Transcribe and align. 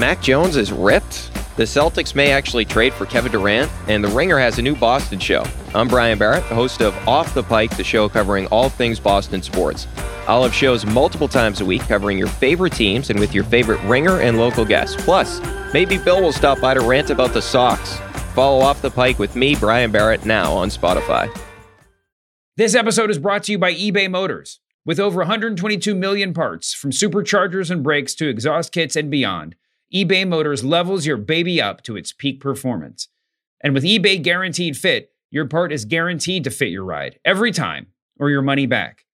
Mac 0.00 0.22
Jones 0.22 0.56
is 0.56 0.72
ripped? 0.72 1.30
The 1.58 1.64
Celtics 1.64 2.14
may 2.14 2.32
actually 2.32 2.64
trade 2.64 2.94
for 2.94 3.04
Kevin 3.04 3.32
Durant, 3.32 3.70
and 3.86 4.02
The 4.02 4.08
Ringer 4.08 4.38
has 4.38 4.58
a 4.58 4.62
new 4.62 4.74
Boston 4.74 5.18
show. 5.18 5.44
I'm 5.74 5.88
Brian 5.88 6.18
Barrett, 6.18 6.42
host 6.44 6.80
of 6.80 6.96
Off 7.06 7.34
the 7.34 7.42
Pike, 7.42 7.76
the 7.76 7.84
show 7.84 8.08
covering 8.08 8.46
all 8.46 8.70
things 8.70 8.98
Boston 8.98 9.42
sports. 9.42 9.86
I'll 10.26 10.42
have 10.42 10.54
shows 10.54 10.86
multiple 10.86 11.28
times 11.28 11.60
a 11.60 11.66
week 11.66 11.82
covering 11.82 12.16
your 12.16 12.28
favorite 12.28 12.72
teams 12.72 13.10
and 13.10 13.20
with 13.20 13.34
your 13.34 13.44
favorite 13.44 13.78
ringer 13.82 14.22
and 14.22 14.38
local 14.38 14.64
guests. 14.64 14.96
Plus, 15.04 15.38
maybe 15.74 15.98
Bill 15.98 16.22
will 16.22 16.32
stop 16.32 16.62
by 16.62 16.72
to 16.72 16.80
rant 16.80 17.10
about 17.10 17.34
the 17.34 17.42
Sox. 17.42 17.98
Follow 18.34 18.64
Off 18.64 18.80
the 18.80 18.90
Pike 18.90 19.18
with 19.18 19.36
me, 19.36 19.54
Brian 19.54 19.92
Barrett, 19.92 20.24
now 20.24 20.50
on 20.50 20.70
Spotify. 20.70 21.28
This 22.56 22.74
episode 22.74 23.10
is 23.10 23.18
brought 23.18 23.42
to 23.44 23.52
you 23.52 23.58
by 23.58 23.74
eBay 23.74 24.10
Motors. 24.10 24.60
With 24.86 24.98
over 24.98 25.18
122 25.18 25.94
million 25.94 26.32
parts, 26.32 26.72
from 26.72 26.90
superchargers 26.90 27.70
and 27.70 27.82
brakes 27.82 28.14
to 28.14 28.30
exhaust 28.30 28.72
kits 28.72 28.96
and 28.96 29.10
beyond, 29.10 29.56
eBay 29.92 30.26
Motors 30.26 30.62
levels 30.62 31.04
your 31.04 31.16
baby 31.16 31.60
up 31.60 31.82
to 31.82 31.96
its 31.96 32.12
peak 32.12 32.40
performance. 32.40 33.08
And 33.60 33.74
with 33.74 33.82
eBay 33.82 34.22
Guaranteed 34.22 34.76
Fit, 34.76 35.10
your 35.32 35.46
part 35.46 35.72
is 35.72 35.84
guaranteed 35.84 36.44
to 36.44 36.50
fit 36.50 36.68
your 36.68 36.84
ride 36.84 37.18
every 37.24 37.50
time 37.50 37.88
or 38.18 38.30
your 38.30 38.42
money 38.42 38.66
back. 38.66 39.04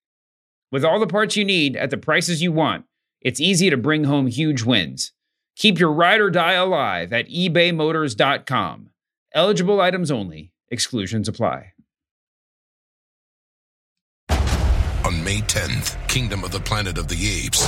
With 0.71 0.85
all 0.85 0.99
the 0.99 1.07
parts 1.07 1.35
you 1.35 1.45
need 1.45 1.75
at 1.75 1.89
the 1.89 1.97
prices 1.97 2.43
you 2.43 2.51
want, 2.51 2.85
it's 3.21 3.41
easy 3.41 3.71
to 3.71 3.77
bring 3.77 4.03
home 4.03 4.27
huge 4.27 4.61
wins. 4.61 5.13
Keep 5.55 5.79
your 5.79 5.91
ride 5.91 6.21
or 6.21 6.29
die 6.29 6.53
alive 6.53 7.11
at 7.11 7.27
ebaymotors.com. 7.27 8.91
Eligible 9.33 9.81
items 9.81 10.11
only, 10.11 10.51
exclusions 10.69 11.27
apply. 11.27 11.73
On 14.29 15.23
May 15.23 15.39
10th, 15.39 16.07
Kingdom 16.07 16.43
of 16.43 16.51
the 16.51 16.59
Planet 16.59 16.99
of 16.99 17.07
the 17.07 17.15
Apes 17.15 17.67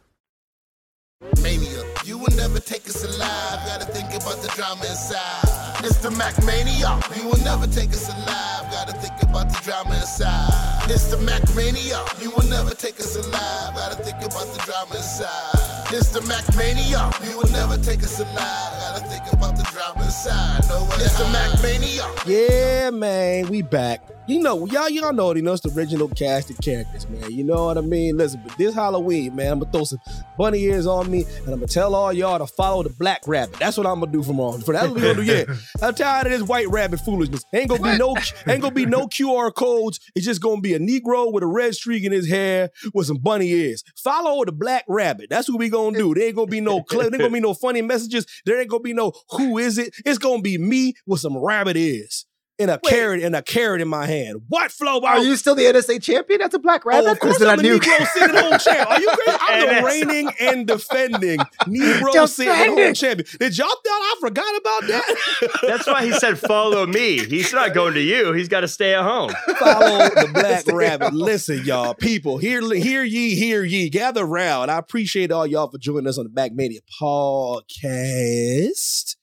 Mania. 1.41 1.83
You 2.05 2.17
will 2.17 2.35
never 2.35 2.59
take 2.59 2.87
us 2.87 3.03
alive. 3.03 3.59
Gotta 3.65 3.85
think 3.85 4.09
about 4.09 4.41
the 4.41 4.49
drama 4.55 4.85
inside. 4.85 5.83
It's 5.83 5.97
the 5.97 6.09
MackMania. 6.09 6.97
You 7.15 7.29
will 7.29 7.43
never 7.43 7.67
take 7.67 7.91
us 7.91 8.09
alive. 8.09 8.71
Gotta 8.71 8.93
think 8.93 9.21
about 9.21 9.49
the 9.49 9.59
drama 9.63 9.95
inside. 9.95 10.89
It's 10.89 11.11
the 11.11 11.17
Mac 11.17 11.43
Mania. 11.55 12.03
You 12.21 12.31
will 12.31 12.47
never 12.49 12.71
take 12.73 12.99
us 12.99 13.15
alive. 13.15 13.75
Gotta 13.75 14.01
think 14.03 14.17
about 14.17 14.47
the 14.53 14.61
drama 14.65 14.95
inside. 14.95 15.93
It's 15.93 16.09
the 16.09 16.21
Mac 16.21 16.43
Mania. 16.55 17.11
You 17.23 17.37
will 17.37 17.51
never 17.51 17.77
take 17.77 18.03
us 18.03 18.19
alive. 18.19 18.35
Gotta 18.35 19.05
think 19.05 19.31
about 19.31 19.55
the 19.55 19.63
drama 19.71 20.03
inside. 20.03 20.61
No 20.69 20.87
it's 20.93 21.17
the 21.17 21.25
MackMania. 21.25 22.05
Yeah, 22.25 22.89
man, 22.89 23.47
we 23.49 23.61
back. 23.61 24.01
You 24.27 24.39
know, 24.39 24.67
y'all, 24.67 24.87
y'all 24.87 25.13
know, 25.13 25.33
you 25.33 25.41
know, 25.41 25.53
it's 25.53 25.63
the 25.63 25.71
original 25.75 26.07
cast 26.07 26.51
of 26.51 26.61
characters, 26.61 27.09
man. 27.09 27.31
You 27.31 27.43
know 27.43 27.65
what 27.65 27.77
I 27.79 27.81
mean? 27.81 28.17
Listen, 28.17 28.39
but 28.45 28.55
this 28.55 28.75
Halloween, 28.75 29.35
man, 29.35 29.53
I'm 29.53 29.59
gonna 29.59 29.71
throw 29.71 29.83
some 29.83 29.99
bunny 30.37 30.59
ears 30.61 30.85
on 30.85 31.09
me, 31.09 31.23
and 31.23 31.47
I'm 31.47 31.55
gonna 31.55 31.65
tell 31.65 31.95
all 31.95 32.13
y'all 32.13 32.37
to 32.37 32.45
follow 32.45 32.83
the 32.83 32.91
black 32.91 33.21
rabbit. 33.25 33.57
That's 33.57 33.77
what 33.77 33.87
I'm 33.87 33.99
gonna 33.99 34.11
do 34.11 34.21
from 34.21 34.39
on. 34.39 34.61
For 34.61 34.73
that's 34.73 34.87
what 34.87 34.95
we 34.95 35.01
gonna 35.01 35.15
do. 35.15 35.23
Yeah, 35.23 35.45
I'm 35.81 35.95
tired 35.95 36.27
of 36.27 36.33
this 36.33 36.43
white 36.43 36.69
rabbit 36.69 36.99
foolishness. 36.99 37.43
Ain't 37.51 37.69
gonna 37.69 37.81
be 37.81 37.97
no, 37.97 38.15
ain't 38.47 38.61
gonna 38.61 38.75
be 38.75 38.85
no 38.85 39.07
QR 39.07 39.53
codes. 39.53 39.99
It's 40.15 40.25
just 40.25 40.39
gonna 40.39 40.61
be 40.61 40.75
a 40.75 40.79
Negro 40.79 41.33
with 41.33 41.41
a 41.41 41.47
red 41.47 41.73
streak 41.73 42.03
in 42.03 42.11
his 42.11 42.29
hair 42.29 42.69
with 42.93 43.07
some 43.07 43.17
bunny 43.17 43.49
ears. 43.49 43.83
Follow 43.95 44.45
the 44.45 44.51
black 44.51 44.85
rabbit. 44.87 45.31
That's 45.31 45.49
what 45.49 45.57
we 45.57 45.69
gonna 45.69 45.97
do. 45.97 46.13
There 46.13 46.25
ain't 46.25 46.35
gonna 46.35 46.45
be 46.45 46.61
no, 46.61 46.85
there 46.91 47.03
ain't 47.05 47.17
gonna 47.17 47.31
be 47.31 47.39
no 47.39 47.55
funny 47.55 47.81
messages. 47.81 48.27
There 48.45 48.61
ain't 48.61 48.69
gonna 48.69 48.83
be 48.83 48.93
no 48.93 49.13
who 49.31 49.57
is 49.57 49.79
it. 49.79 49.95
It's 50.05 50.19
gonna 50.19 50.43
be 50.43 50.59
me 50.59 50.93
with 51.07 51.21
some 51.21 51.35
rabbit 51.35 51.75
ears 51.75 52.27
and 52.61 52.71
a 52.71 52.79
carrot 52.79 53.23
and 53.23 53.35
a 53.35 53.41
carrot 53.41 53.81
in 53.81 53.87
my 53.87 54.05
hand. 54.05 54.41
What 54.47 54.71
flow? 54.71 54.99
Are 55.01 55.19
you 55.23 55.35
still 55.35 55.55
the 55.55 55.63
NSA 55.63 56.01
champion? 56.01 56.39
That's 56.39 56.55
a 56.55 56.59
black 56.59 56.85
rabbit. 56.85 57.07
Oh, 57.07 57.11
of 57.11 57.19
course 57.19 57.41
Or 57.41 57.47
I'm 57.47 57.59
a 57.59 57.61
a 57.61 57.63
new- 57.63 57.79
Negro 57.79 58.07
sitting 58.07 58.35
home 58.35 58.59
champ. 58.59 58.89
Are 58.89 58.99
you 59.01 59.09
crazy? 59.09 59.37
I'm 59.41 59.75
the 59.75 59.83
reigning 59.85 60.29
and 60.39 60.67
defending 60.67 61.39
Negro 61.67 62.27
sitting 62.27 62.53
home 62.53 62.75
Defending. 62.75 62.93
champion. 62.93 63.27
Did 63.39 63.57
y'all 63.57 63.67
thought 63.67 63.79
I 63.85 64.15
forgot 64.21 64.57
about 64.57 64.87
that? 64.87 65.51
That's 65.67 65.87
why 65.87 66.05
he 66.05 66.11
said, 66.13 66.39
"Follow 66.39 66.85
me." 66.85 67.19
He's 67.25 67.51
not 67.53 67.73
going 67.73 67.93
to 67.95 68.01
you. 68.01 68.33
He's 68.33 68.47
got 68.47 68.61
to 68.61 68.67
stay 68.67 68.93
at 68.93 69.03
home. 69.03 69.31
Follow 69.59 70.09
the 70.09 70.29
black 70.33 70.65
rabbit. 70.67 71.13
Listen, 71.13 71.63
y'all, 71.65 71.93
people, 71.93 72.37
hear, 72.37 72.61
hear 72.73 73.03
ye, 73.03 73.35
hear 73.35 73.63
ye, 73.63 73.89
gather 73.89 74.25
round. 74.25 74.71
I 74.71 74.77
appreciate 74.77 75.31
all 75.31 75.47
y'all 75.47 75.69
for 75.69 75.77
joining 75.77 76.07
us 76.07 76.17
on 76.17 76.25
the 76.25 76.29
MackMania 76.31 76.79
podcast. 77.01 79.15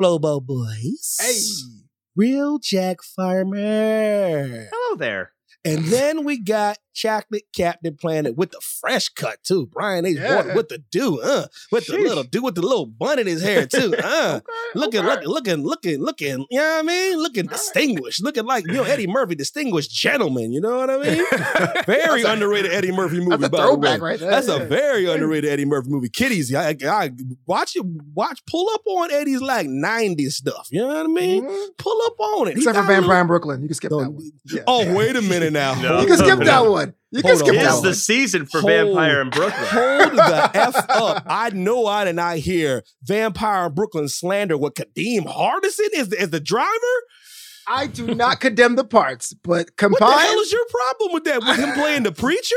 Flobo 0.00 0.44
Boyce. 0.44 1.18
Hey. 1.20 1.81
Real 2.14 2.58
Jack 2.58 2.98
Farmer. 3.02 4.68
Hello 4.70 4.96
there. 4.98 5.32
And 5.64 5.86
then 5.86 6.24
we 6.24 6.38
got 6.38 6.76
Chocolate 6.94 7.44
Captain 7.54 7.96
Planet 7.96 8.36
with 8.36 8.50
the 8.50 8.60
fresh 8.60 9.08
cut 9.08 9.38
too. 9.42 9.66
Brian 9.72 10.04
H. 10.06 10.16
Yeah. 10.18 10.34
Warren 10.36 10.56
with 10.56 10.68
the 10.68 10.78
do, 10.90 11.20
uh, 11.20 11.46
with 11.70 11.86
the 11.86 11.98
little 11.98 12.22
do 12.24 12.42
with 12.42 12.54
the 12.54 12.62
little 12.62 12.86
bun 12.86 13.18
in 13.18 13.26
his 13.26 13.42
hair 13.42 13.66
too. 13.66 13.94
Uh, 14.04 14.40
looking, 14.74 15.02
looking, 15.02 15.28
looking, 15.28 15.64
looking, 15.64 16.00
looking, 16.02 16.46
you 16.50 16.58
know 16.58 16.68
what 16.76 16.78
I 16.80 16.82
mean? 16.82 17.18
Looking 17.18 17.46
distinguished, 17.46 18.22
looking 18.22 18.44
like 18.44 18.66
you 18.66 18.72
know 18.74 18.82
Eddie 18.82 19.06
Murphy, 19.06 19.34
distinguished 19.34 19.90
gentleman. 19.90 20.52
You 20.52 20.60
know 20.60 20.76
what 20.78 20.90
I 20.90 20.98
mean? 20.98 21.24
Very 21.86 22.22
underrated 22.22 22.72
Eddie 22.72 22.92
Murphy 22.92 23.18
movie. 23.20 23.36
That's 23.38 23.44
a 23.44 23.56
throwback 23.56 24.00
right 24.00 24.18
there. 24.18 24.30
That's 24.30 24.48
a 24.48 24.58
very 24.60 25.06
underrated 25.10 25.50
Eddie 25.50 25.64
Murphy 25.64 25.88
movie. 25.90 26.08
Kitties, 26.08 26.54
I, 26.54 26.76
I 26.84 27.10
watch 27.46 27.76
it. 27.76 27.84
Watch, 28.14 28.40
pull 28.46 28.68
up 28.74 28.82
on 28.86 29.10
Eddie's 29.12 29.40
like 29.40 29.66
'90s 29.66 30.32
stuff. 30.32 30.68
You 30.70 30.80
know 30.80 30.88
what 30.88 30.96
I 31.04 31.06
mean? 31.06 31.44
Mhm. 31.44 31.66
Pull 31.78 31.98
up 32.06 32.20
on 32.20 32.48
it. 32.48 32.54
He 32.56 32.60
Except 32.60 32.76
for 32.76 32.82
a 32.82 32.86
little- 32.86 33.00
Vampire 33.02 33.20
in 33.20 33.26
Brooklyn. 33.26 33.62
You 33.62 33.68
can 33.68 33.74
skip 33.74 33.90
that 33.90 33.96
one. 33.96 34.32
Yeah. 34.46 34.62
Oh, 34.66 34.94
wait 34.94 35.16
a 35.16 35.22
minute 35.22 35.52
now. 35.52 35.80
No. 35.80 36.00
You 36.00 36.06
can 36.06 36.16
skip 36.18 36.38
that 36.44 36.66
one. 36.66 36.81
You 37.10 37.20
can 37.22 37.30
Hold 37.36 37.38
skip 37.40 37.48
on, 37.50 37.54
that 37.56 37.62
It's 37.64 37.70
hold 37.72 37.84
one. 37.84 37.90
the 37.90 37.94
season 37.94 38.46
for 38.46 38.60
Hold- 38.60 38.72
Vampire 38.72 39.20
in 39.20 39.30
Brooklyn. 39.30 39.66
Hold 39.68 40.12
the 40.16 40.50
F 40.54 40.74
up. 40.90 41.24
I 41.28 41.50
know 41.50 41.86
I 41.86 42.04
did 42.04 42.16
not 42.16 42.36
hear 42.38 42.82
Vampire 43.02 43.66
in 43.66 43.74
Brooklyn 43.74 44.08
slander 44.08 44.56
with 44.56 44.74
Kadeem 44.74 45.24
Hardison 45.26 45.88
as 45.98 46.08
the, 46.08 46.20
as 46.20 46.30
the 46.30 46.40
driver. 46.40 46.68
I 47.68 47.86
do 47.86 48.14
not 48.14 48.40
condemn 48.40 48.76
the 48.76 48.84
parts, 48.84 49.32
but 49.34 49.48
What 49.50 49.66
the 49.66 49.72
combined, 49.76 50.20
hell 50.20 50.38
is 50.40 50.50
your 50.52 50.64
problem 50.66 51.12
with 51.12 51.24
that? 51.24 51.40
With 51.46 51.58
him 51.58 51.72
playing 51.74 52.02
the 52.02 52.12
preacher? 52.12 52.56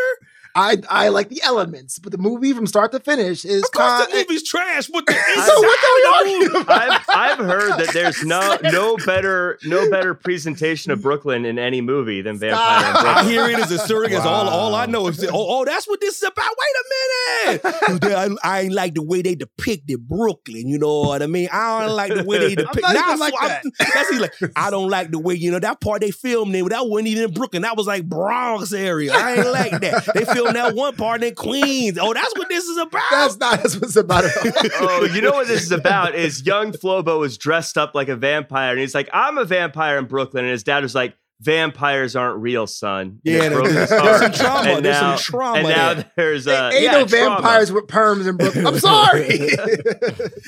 I 0.56 0.78
I 0.90 1.10
like 1.10 1.30
the 1.30 1.42
elements, 1.44 2.00
but 2.00 2.12
the 2.14 2.18
movie 2.18 2.54
from 2.54 2.66
start 2.66 2.92
to 2.94 3.00
finish 3.02 3.44
is 3.44 3.64
Of 3.64 3.72
course, 3.72 3.86
kind. 4.06 4.12
the 4.12 4.16
movie's 4.20 4.44
trash. 4.48 4.88
What 4.90 5.06
the 5.06 5.14
So 5.46 5.62
what 5.62 5.80
are 5.84 5.96
we 5.96 6.32
arguing 6.34 6.62
about? 6.62 6.92
I've 6.92 7.06
I've 7.10 7.46
heard 7.46 7.78
that 7.80 7.90
there's 7.94 8.24
no 8.24 8.58
no 8.64 8.96
better 9.06 9.60
no 9.64 9.90
better 9.90 10.14
presentation 10.14 10.92
of 10.92 11.02
Brooklyn 11.02 11.46
in 11.46 11.60
any 11.60 11.82
movie 11.82 12.22
than 12.22 12.38
Vampire 12.40 12.78
in 12.78 12.96
Stop. 12.96 13.06
I 13.06 13.14
Brooklyn. 13.24 13.32
hear 13.34 13.50
it 13.50 13.60
as 13.60 13.72
a 13.72 13.80
surrogate. 13.80 14.20
All, 14.22 14.48
all 14.48 14.76
I 14.76 14.86
know 14.86 15.08
is, 15.08 15.18
that, 15.18 15.30
oh, 15.32 15.60
oh, 15.60 15.66
that's 15.66 15.88
what 15.88 16.00
this 16.00 16.18
is 16.18 16.24
about. 16.24 16.50
Wait 16.58 16.76
a 16.80 17.60
minute. 18.00 18.06
I, 18.44 18.58
I 18.58 18.62
ain't 18.62 18.74
like 18.74 18.94
the 18.94 19.04
way 19.04 19.22
they 19.22 19.36
depicted 19.36 20.08
Brooklyn. 20.08 20.68
You 20.70 20.80
know 20.80 21.02
what 21.02 21.22
I 21.22 21.28
mean? 21.28 21.50
I 21.52 21.86
don't 21.86 21.96
like 21.96 22.14
the 22.14 22.24
way 22.24 22.38
they 22.40 22.56
depict. 22.56 22.82
not 22.82 22.94
Now, 22.94 23.08
even 23.10 23.20
like 23.20 23.34
so 23.34 23.48
that. 23.48 23.64
That's 23.94 24.10
he 24.10 24.20
like. 24.20 24.34
I 24.56 24.70
don't 24.70 24.90
like 24.90 25.12
the 25.12 25.20
way 25.20 25.34
you 25.36 25.52
know 25.52 25.60
that 25.60 25.82
part 25.82 26.00
they 26.02 26.12
filmed 26.12 26.56
in. 26.56 26.66
That 26.70 26.88
wasn't 26.88 27.10
even 27.10 27.26
in 27.26 27.34
Brooklyn. 27.34 27.64
That 27.64 27.76
was 27.76 27.88
like 27.88 28.08
Bronx 28.08 28.72
area. 28.72 29.12
I 29.14 29.34
ain't 29.36 29.48
like 29.52 29.82
that. 29.82 30.10
They 30.14 30.24
filmed 30.26 30.45
that 30.54 30.76
one 30.76 30.96
part 30.96 31.24
in 31.24 31.36
Queens. 31.36 31.98
Oh, 32.00 32.14
that's 32.14 32.34
what 32.36 32.50
this 32.50 32.66
is 32.66 32.78
about. 32.78 33.02
That's 33.12 33.38
not 33.38 33.58
that's 33.58 33.80
what's 33.80 33.96
about 33.96 34.26
it. 34.26 34.32
Oh, 34.80 35.06
you 35.06 35.22
know 35.22 35.32
what 35.32 35.48
this 35.48 35.64
is 35.64 35.72
about? 35.72 36.16
Is 36.16 36.46
young 36.46 36.72
Flobo 36.72 37.20
was 37.20 37.38
dressed 37.38 37.78
up 37.78 37.96
like 37.96 38.08
a 38.10 38.16
vampire, 38.16 38.72
and 38.72 38.80
he's 38.80 38.96
like, 38.96 39.10
"I'm 39.14 39.38
a 39.38 39.46
vampire 39.46 39.98
in 39.98 40.06
Brooklyn," 40.06 40.46
and 40.46 40.52
his 40.52 40.64
dad 40.64 40.84
was 40.84 40.96
like, 40.96 41.16
"Vampires 41.42 42.16
aren't 42.16 42.40
real, 42.42 42.68
son." 42.68 43.02
And 43.02 43.20
Yeah, 43.24 43.44
it 43.44 43.52
broke 43.52 43.66
there's, 43.70 43.90
his 43.90 43.90
there's 44.02 44.20
some 44.22 44.32
trauma. 44.32 44.70
And 44.72 44.86
there's 44.86 45.02
now- 45.02 45.16
some 45.16 45.24
trauma. 45.24 45.58
And 45.60 45.68
now 45.70 45.94
there. 45.96 46.12
there's 46.16 46.48
uh, 46.48 46.72
Ain't 46.74 46.84
yeah, 46.84 46.92
no 46.92 47.06
trauma. 47.06 47.36
vampires 47.36 47.72
with 47.72 47.88
perms 47.88 48.28
in 48.28 48.38
Brooklyn. 48.38 48.68
I'm 48.68 48.80
sorry. 48.80 49.28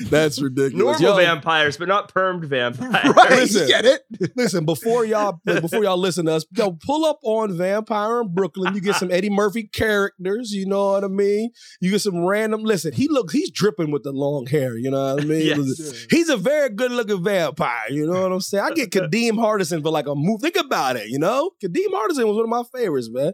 That's 0.10 0.40
ridiculous. 0.40 1.00
Normal 1.00 1.20
Yo, 1.20 1.26
vampires, 1.26 1.76
but 1.76 1.88
not 1.88 2.12
permed 2.12 2.44
vampires. 2.44 3.14
right, 3.14 3.30
Listen. 3.30 3.68
get 3.68 3.84
it? 3.84 4.02
Listen, 4.36 4.64
before 4.64 5.04
y'all 5.04 5.40
before 5.44 5.82
y'all 5.84 5.96
listen 5.98 6.26
to 6.26 6.34
us, 6.34 6.46
yo, 6.52 6.72
pull 6.72 7.04
up 7.04 7.18
on 7.22 7.56
Vampire 7.56 8.20
in 8.22 8.34
Brooklyn. 8.34 8.74
You 8.74 8.80
get 8.80 8.96
some 8.96 9.10
Eddie 9.10 9.30
Murphy 9.30 9.64
characters, 9.64 10.52
you 10.52 10.66
know 10.66 10.92
what 10.92 11.04
I 11.04 11.08
mean? 11.08 11.50
You 11.80 11.90
get 11.90 12.00
some 12.00 12.24
random 12.24 12.62
listen, 12.64 12.92
he 12.92 13.08
looks 13.08 13.32
he's 13.32 13.50
dripping 13.50 13.90
with 13.90 14.02
the 14.02 14.12
long 14.12 14.46
hair, 14.46 14.76
you 14.76 14.90
know 14.90 15.14
what 15.14 15.22
I 15.22 15.26
mean? 15.26 15.46
Yes. 15.46 16.06
He's 16.10 16.28
a 16.28 16.36
very 16.36 16.70
good 16.70 16.90
looking 16.92 17.22
vampire, 17.22 17.84
you 17.90 18.06
know 18.06 18.22
what 18.22 18.32
I'm 18.32 18.40
saying? 18.40 18.64
I 18.64 18.70
get 18.70 18.90
Kadeem 18.90 19.32
Hardison 19.32 19.82
for 19.82 19.90
like 19.90 20.06
a 20.06 20.14
move. 20.14 20.40
Think 20.40 20.56
about 20.56 20.77
it, 20.96 21.08
you 21.08 21.18
know? 21.18 21.50
Kadeem 21.62 21.88
Hardison 21.92 22.26
was 22.26 22.36
one 22.36 22.44
of 22.44 22.48
my 22.48 22.62
favorites, 22.74 23.08
man. 23.10 23.32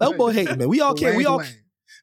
That 0.00 0.16
boy 0.16 0.32
hate 0.32 0.56
man. 0.56 0.68
We 0.68 0.80
all 0.80 0.94
can't 0.94 1.16
we 1.16 1.26
all 1.26 1.40
Dwayne. 1.40 1.54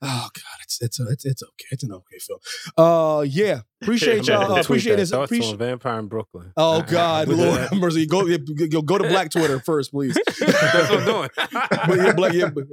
Oh 0.02 0.28
God, 0.34 0.60
it's 0.64 0.82
it's 0.82 1.00
a, 1.00 1.08
it's 1.08 1.26
it's 1.26 1.42
okay. 1.42 1.66
It's 1.72 1.84
an 1.84 1.94
okay 1.94 2.18
film. 2.20 2.40
Uh, 2.78 3.22
yeah. 3.22 3.62
Appreciate 3.82 4.28
y'all. 4.28 4.52
Uh, 4.52 4.60
appreciate 4.60 4.94
that. 4.94 4.98
this. 4.98 5.12
Thoughts 5.12 5.32
Appreciate. 5.32 5.54
on 5.54 5.58
Vampire 5.58 6.00
in 6.00 6.08
Brooklyn. 6.08 6.52
Oh 6.58 6.82
God, 6.82 7.28
Lord 7.30 7.62
have 7.62 7.74
mercy. 7.74 8.06
Go, 8.06 8.28
go 8.38 8.82
go 8.82 8.98
to 8.98 9.08
Black 9.08 9.32
Twitter 9.32 9.60
first, 9.60 9.92
please. 9.92 10.18
That's 10.40 10.90
what 10.90 11.00
I'm 11.00 11.06
doing. 11.06 11.30
But 11.38 11.98
yeah, 11.98 12.14
Black, 12.14 12.34
yeah, 12.34 12.50
but- 12.50 12.66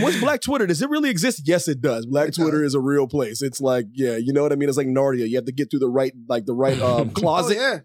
what's 0.00 0.20
Black 0.20 0.40
Twitter? 0.40 0.66
Does 0.66 0.80
it 0.80 0.88
really 0.88 1.10
exist? 1.10 1.42
Yes, 1.44 1.68
it 1.68 1.80
does. 1.82 2.06
Black 2.06 2.32
Twitter 2.32 2.64
is 2.64 2.74
a 2.74 2.80
real 2.80 3.06
place. 3.06 3.42
It's 3.42 3.60
like, 3.60 3.86
yeah, 3.92 4.16
you 4.16 4.32
know 4.32 4.42
what 4.42 4.52
I 4.52 4.56
mean. 4.56 4.68
It's 4.68 4.78
like 4.78 4.86
Narnia. 4.86 5.28
You 5.28 5.36
have 5.36 5.44
to 5.46 5.52
get 5.52 5.70
through 5.70 5.80
the 5.80 5.90
right, 5.90 6.12
like 6.28 6.46
the 6.46 6.54
right 6.54 6.80
um, 6.80 7.10
closet. 7.10 7.58
Oh, 7.58 7.60
yeah. 7.60 7.78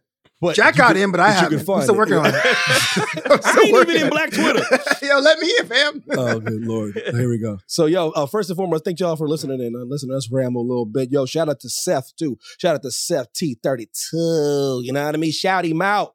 But 0.45 0.55
Jack 0.55 0.75
got 0.75 0.93
can- 0.93 0.97
in, 1.03 1.11
but 1.11 1.19
I 1.19 1.31
haven't. 1.31 1.59
I'm 1.59 1.65
find 1.65 1.83
still 1.83 1.95
it. 1.95 1.97
working 1.97 2.15
on 2.15 2.25
it. 2.27 2.35
I'm 2.35 3.39
I 3.43 3.49
ain't 3.51 3.59
even 3.67 3.73
working 3.73 3.95
in 4.01 4.09
Black. 4.09 4.31
Twitter. 4.31 4.63
Yo, 5.05 5.19
let 5.19 5.39
me 5.39 5.53
in, 5.59 5.65
fam. 5.67 6.03
oh, 6.17 6.39
good 6.39 6.61
lord! 6.65 6.93
Here 7.11 7.29
we 7.29 7.37
go. 7.37 7.57
So, 7.67 7.85
yo, 7.85 8.09
uh, 8.11 8.25
first 8.25 8.49
and 8.49 8.57
foremost, 8.57 8.83
thank 8.85 8.99
y'all 8.99 9.15
for 9.15 9.27
listening 9.27 9.61
and 9.61 9.75
uh, 9.75 9.79
listening 9.79 10.11
to 10.13 10.17
us 10.17 10.31
ramble 10.31 10.61
a 10.61 10.67
little 10.67 10.85
bit. 10.85 11.11
Yo, 11.11 11.25
shout 11.25 11.49
out 11.49 11.59
to 11.61 11.69
Seth 11.69 12.15
too. 12.15 12.37
Shout 12.57 12.75
out 12.75 12.81
to 12.83 12.91
Seth 12.91 13.31
T 13.33 13.57
thirty 13.61 13.87
two. 13.93 14.81
You 14.83 14.91
know 14.93 15.05
what 15.05 15.15
I 15.15 15.17
mean? 15.17 15.31
Shout 15.31 15.65
him 15.65 15.81
out. 15.81 16.13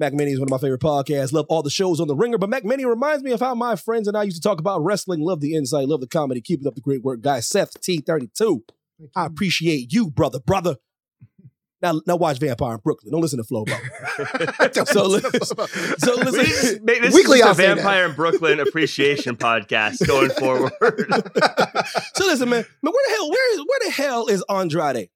MackMania 0.00 0.32
is 0.32 0.38
one 0.40 0.46
of 0.46 0.50
my 0.50 0.58
favorite 0.58 0.80
podcasts. 0.80 1.32
Love 1.32 1.46
all 1.50 1.62
the 1.62 1.68
shows 1.70 2.00
on 2.00 2.08
the 2.08 2.16
Ringer, 2.16 2.38
but 2.38 2.48
MackMania 2.48 2.86
reminds 2.86 3.22
me 3.22 3.32
of 3.32 3.40
how 3.40 3.54
my 3.54 3.76
friends 3.76 4.08
and 4.08 4.16
I 4.16 4.22
used 4.22 4.40
to 4.42 4.48
talk 4.48 4.58
about 4.58 4.82
wrestling. 4.82 5.20
Love 5.20 5.40
the 5.40 5.54
insight, 5.54 5.88
love 5.88 6.00
the 6.00 6.06
comedy. 6.06 6.40
Keep 6.40 6.62
it 6.62 6.66
up 6.66 6.74
the 6.74 6.80
great 6.80 7.02
work, 7.02 7.20
guys. 7.20 7.46
Seth 7.48 7.80
T 7.80 7.98
thirty 7.98 8.30
two. 8.36 8.64
I 9.16 9.26
appreciate 9.26 9.92
you, 9.92 10.10
brother, 10.10 10.38
brother. 10.40 10.76
Now, 11.82 12.00
now 12.06 12.16
watch 12.16 12.38
Vampire 12.38 12.74
in 12.74 12.80
Brooklyn. 12.80 13.12
Don't 13.12 13.22
listen 13.22 13.42
to 13.42 13.44
Flobo. 13.44 13.70
so, 14.86 15.06
listen, 15.06 15.98
so 15.98 16.14
listen. 16.14 16.84
make 16.84 17.00
this 17.00 17.14
Weekly, 17.14 17.38
is. 17.38 17.56
Vampire 17.56 18.06
in 18.06 18.14
Brooklyn 18.14 18.60
appreciation 18.60 19.36
podcast 19.36 20.06
going 20.06 20.30
forward. 20.30 20.72
So 22.14 22.26
listen, 22.26 22.48
man, 22.48 22.64
man, 22.82 22.92
where 22.92 23.08
the 23.08 23.14
hell, 23.14 23.30
where 23.30 23.54
is 23.54 23.58
where 23.58 23.78
the 23.84 23.90
hell 23.90 24.26
is 24.26 24.44
Andrade? 24.48 25.08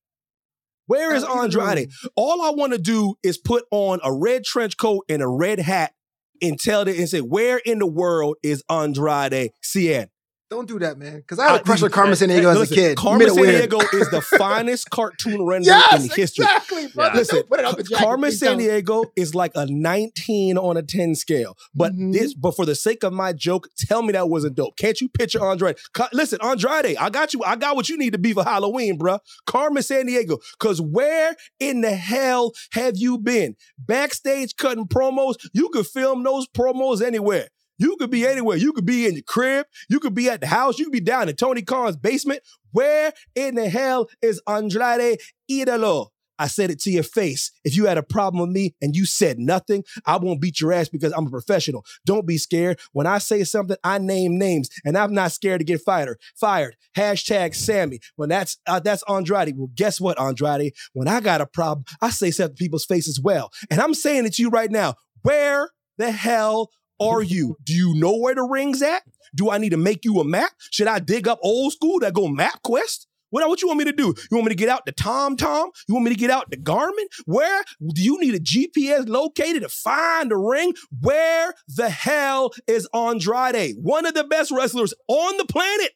Where 0.86 1.14
is 1.14 1.22
Andrade? 1.24 1.90
All 2.16 2.42
I 2.42 2.50
want 2.50 2.72
to 2.72 2.78
do 2.78 3.14
is 3.22 3.36
put 3.36 3.64
on 3.70 4.00
a 4.02 4.12
red 4.12 4.44
trench 4.44 4.76
coat 4.76 5.04
and 5.08 5.22
a 5.22 5.28
red 5.28 5.58
hat 5.58 5.92
and 6.40 6.58
tell 6.58 6.84
them 6.84 6.94
and 6.96 7.08
say, 7.08 7.20
where 7.20 7.58
in 7.58 7.78
the 7.78 7.86
world 7.86 8.36
is 8.42 8.62
Andrade 8.70 9.50
Cien? 9.62 10.08
Don't 10.50 10.68
do 10.68 10.78
that, 10.78 10.98
man. 10.98 11.16
Because 11.16 11.38
I 11.38 11.50
had 11.50 11.60
a 11.62 11.64
crush 11.64 11.82
on 11.82 11.90
Carmen 11.90 12.14
Sandiego 12.14 12.54
as 12.54 12.70
a 12.70 12.74
kid. 12.74 12.96
Carmen 12.98 13.28
San. 13.30 13.42
Diego 13.44 13.78
is 13.94 14.10
the 14.10 14.20
finest 14.38 14.88
cartoon 14.90 15.42
render 15.44 15.66
Yes, 15.68 16.04
in 16.04 16.10
history. 16.10 16.44
exactly, 16.44 16.86
bro. 16.88 17.10
Listen, 17.14 17.42
Put 17.44 17.60
it 17.60 17.64
up. 17.64 17.78
Carmen 17.94 18.30
San. 18.30 18.58
Diego 18.58 19.04
is 19.16 19.34
like 19.34 19.52
a 19.54 19.66
19 19.66 20.58
on 20.58 20.76
a 20.76 20.82
10 20.82 21.14
scale. 21.14 21.56
But 21.74 21.92
Mm-hmm. 21.92 22.12
this, 22.12 22.34
but 22.34 22.54
for 22.54 22.66
the 22.66 22.74
sake 22.74 23.02
of 23.04 23.12
my 23.12 23.32
joke, 23.32 23.68
tell 23.78 24.02
me 24.02 24.12
that 24.12 24.28
wasn't 24.28 24.54
dope. 24.54 24.76
Can't 24.76 25.00
you 25.00 25.08
picture 25.08 25.42
Andrade? 25.44 25.76
Ca- 25.94 26.10
Listen, 26.12 26.38
Andrade, 26.42 26.96
I 26.98 27.08
got 27.10 27.32
you. 27.32 27.42
I 27.42 27.56
got 27.56 27.74
what 27.74 27.88
you 27.88 27.96
need 27.96 28.12
to 28.12 28.18
be 28.18 28.32
for 28.34 28.44
Halloween, 28.44 28.98
bruh. 28.98 29.20
Carmen 29.46 29.82
Sandiego. 29.82 30.40
Cause 30.58 30.80
where 30.80 31.34
in 31.58 31.80
the 31.80 31.92
hell 31.96 32.52
have 32.72 32.96
you 32.96 33.18
been? 33.18 33.56
Backstage 33.78 34.54
cutting 34.56 34.86
promos. 34.86 35.34
You 35.52 35.68
could 35.70 35.86
film 35.86 36.22
those 36.22 36.46
promos 36.46 37.00
anywhere. 37.02 37.48
You 37.78 37.96
could 37.96 38.10
be 38.10 38.26
anywhere. 38.26 38.56
You 38.56 38.72
could 38.72 38.86
be 38.86 39.06
in 39.06 39.14
your 39.14 39.22
crib. 39.22 39.66
You 39.88 40.00
could 40.00 40.14
be 40.14 40.28
at 40.28 40.40
the 40.40 40.46
house. 40.46 40.78
You 40.78 40.86
could 40.86 40.92
be 40.92 41.00
down 41.00 41.28
in 41.28 41.36
Tony 41.36 41.62
Khan's 41.62 41.96
basement. 41.96 42.40
Where 42.72 43.12
in 43.34 43.54
the 43.54 43.68
hell 43.68 44.08
is 44.22 44.40
Andrade 44.46 45.20
Idolo? 45.50 46.08
I 46.38 46.48
said 46.48 46.70
it 46.70 46.80
to 46.80 46.90
your 46.90 47.04
face. 47.04 47.52
If 47.64 47.76
you 47.76 47.86
had 47.86 47.98
a 47.98 48.02
problem 48.02 48.40
with 48.40 48.50
me 48.50 48.74
and 48.82 48.96
you 48.96 49.06
said 49.06 49.38
nothing, 49.38 49.84
I 50.04 50.16
won't 50.16 50.40
beat 50.40 50.60
your 50.60 50.72
ass 50.72 50.88
because 50.88 51.12
I'm 51.12 51.26
a 51.26 51.30
professional. 51.30 51.84
Don't 52.04 52.26
be 52.26 52.38
scared. 52.38 52.80
When 52.92 53.06
I 53.06 53.18
say 53.18 53.44
something, 53.44 53.76
I 53.84 53.98
name 53.98 54.38
names, 54.38 54.68
and 54.84 54.98
I'm 54.98 55.14
not 55.14 55.32
scared 55.32 55.60
to 55.60 55.64
get 55.64 55.80
fired. 55.80 56.18
Fired. 56.34 56.76
Hashtag 56.96 57.54
Sammy. 57.54 58.00
When 58.16 58.28
that's 58.28 58.58
uh, 58.66 58.80
that's 58.80 59.04
Andrade. 59.08 59.56
Well, 59.56 59.70
guess 59.74 60.00
what, 60.00 60.20
Andrade? 60.20 60.74
When 60.92 61.08
I 61.08 61.20
got 61.20 61.40
a 61.40 61.46
problem, 61.46 61.84
I 62.00 62.10
say 62.10 62.30
something 62.30 62.56
to 62.56 62.62
people's 62.62 62.84
face 62.84 63.08
as 63.08 63.20
well. 63.20 63.52
And 63.70 63.80
I'm 63.80 63.94
saying 63.94 64.26
it 64.26 64.34
to 64.34 64.42
you 64.42 64.50
right 64.50 64.70
now. 64.70 64.94
Where 65.22 65.70
the 65.98 66.10
hell 66.10 66.70
are 67.00 67.22
you? 67.22 67.56
Do 67.64 67.72
you 67.72 67.94
know 67.94 68.16
where 68.16 68.34
the 68.34 68.42
ring's 68.42 68.82
at? 68.82 69.02
Do 69.34 69.50
I 69.50 69.58
need 69.58 69.70
to 69.70 69.76
make 69.76 70.04
you 70.04 70.20
a 70.20 70.24
map? 70.24 70.52
Should 70.70 70.86
I 70.86 70.98
dig 70.98 71.26
up 71.26 71.38
old 71.42 71.72
school 71.72 71.98
that 72.00 72.14
go 72.14 72.28
MapQuest? 72.28 73.06
What, 73.34 73.48
what 73.48 73.60
you 73.60 73.66
want 73.66 73.78
me 73.78 73.84
to 73.86 73.92
do? 73.92 74.14
You 74.30 74.36
want 74.36 74.44
me 74.44 74.50
to 74.50 74.54
get 74.54 74.68
out 74.68 74.86
the 74.86 74.92
TomTom? 74.92 75.70
You 75.88 75.94
want 75.94 76.04
me 76.04 76.12
to 76.12 76.16
get 76.16 76.30
out 76.30 76.50
the 76.50 76.56
Garmin? 76.56 77.06
Where 77.24 77.64
do 77.80 78.00
you 78.00 78.20
need 78.20 78.34
a 78.34 78.38
GPS 78.38 79.08
located 79.08 79.62
to 79.62 79.68
find 79.68 80.30
the 80.30 80.36
ring? 80.36 80.74
Where 81.00 81.52
the 81.66 81.90
hell 81.90 82.52
is 82.68 82.88
Andrade? 82.94 83.74
One 83.82 84.06
of 84.06 84.14
the 84.14 84.22
best 84.22 84.52
wrestlers 84.52 84.94
on 85.08 85.36
the 85.36 85.46
planet. 85.46 85.94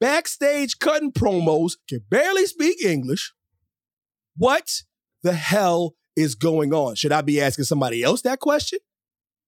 Backstage 0.00 0.78
cutting 0.78 1.12
promos, 1.12 1.76
can 1.88 2.00
barely 2.10 2.44
speak 2.44 2.84
English. 2.84 3.32
What 4.36 4.82
the 5.22 5.32
hell 5.32 5.94
is 6.14 6.34
going 6.34 6.74
on? 6.74 6.94
Should 6.96 7.12
I 7.12 7.22
be 7.22 7.40
asking 7.40 7.64
somebody 7.64 8.02
else 8.02 8.20
that 8.20 8.40
question? 8.40 8.80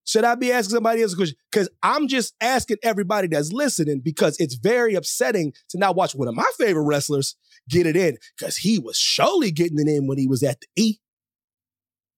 Should 0.05 0.25
I 0.25 0.35
be 0.35 0.53
asking 0.53 0.75
somebody 0.75 1.03
else 1.03 1.15
a 1.15 1.17
question? 1.17 1.37
Because 1.51 1.69
I'm 1.83 2.09
just 2.09 2.35
asking 2.41 2.77
everybody 2.83 3.27
that's 3.29 3.53
listening 3.53 4.01
because 4.01 4.37
it's 4.39 4.55
very 4.55 4.95
upsetting 4.95 5.53
to 5.71 5.79
not 5.79 5.97
watch 5.97 6.15
one 6.15 6.29
of 6.29 6.35
my 6.35 6.47
favorite 6.59 6.83
wrestlers 6.85 7.37
get 7.69 7.87
it 7.87 7.97
in 7.97 8.19
because 8.37 8.59
he 8.59 8.79
was 8.79 8.99
surely 8.99 9.51
getting 9.51 9.79
it 9.79 9.89
in 9.89 10.07
when 10.07 10.19
he 10.19 10.27
was 10.27 10.43
at 10.43 10.61
the 10.61 10.67
E. 10.77 10.99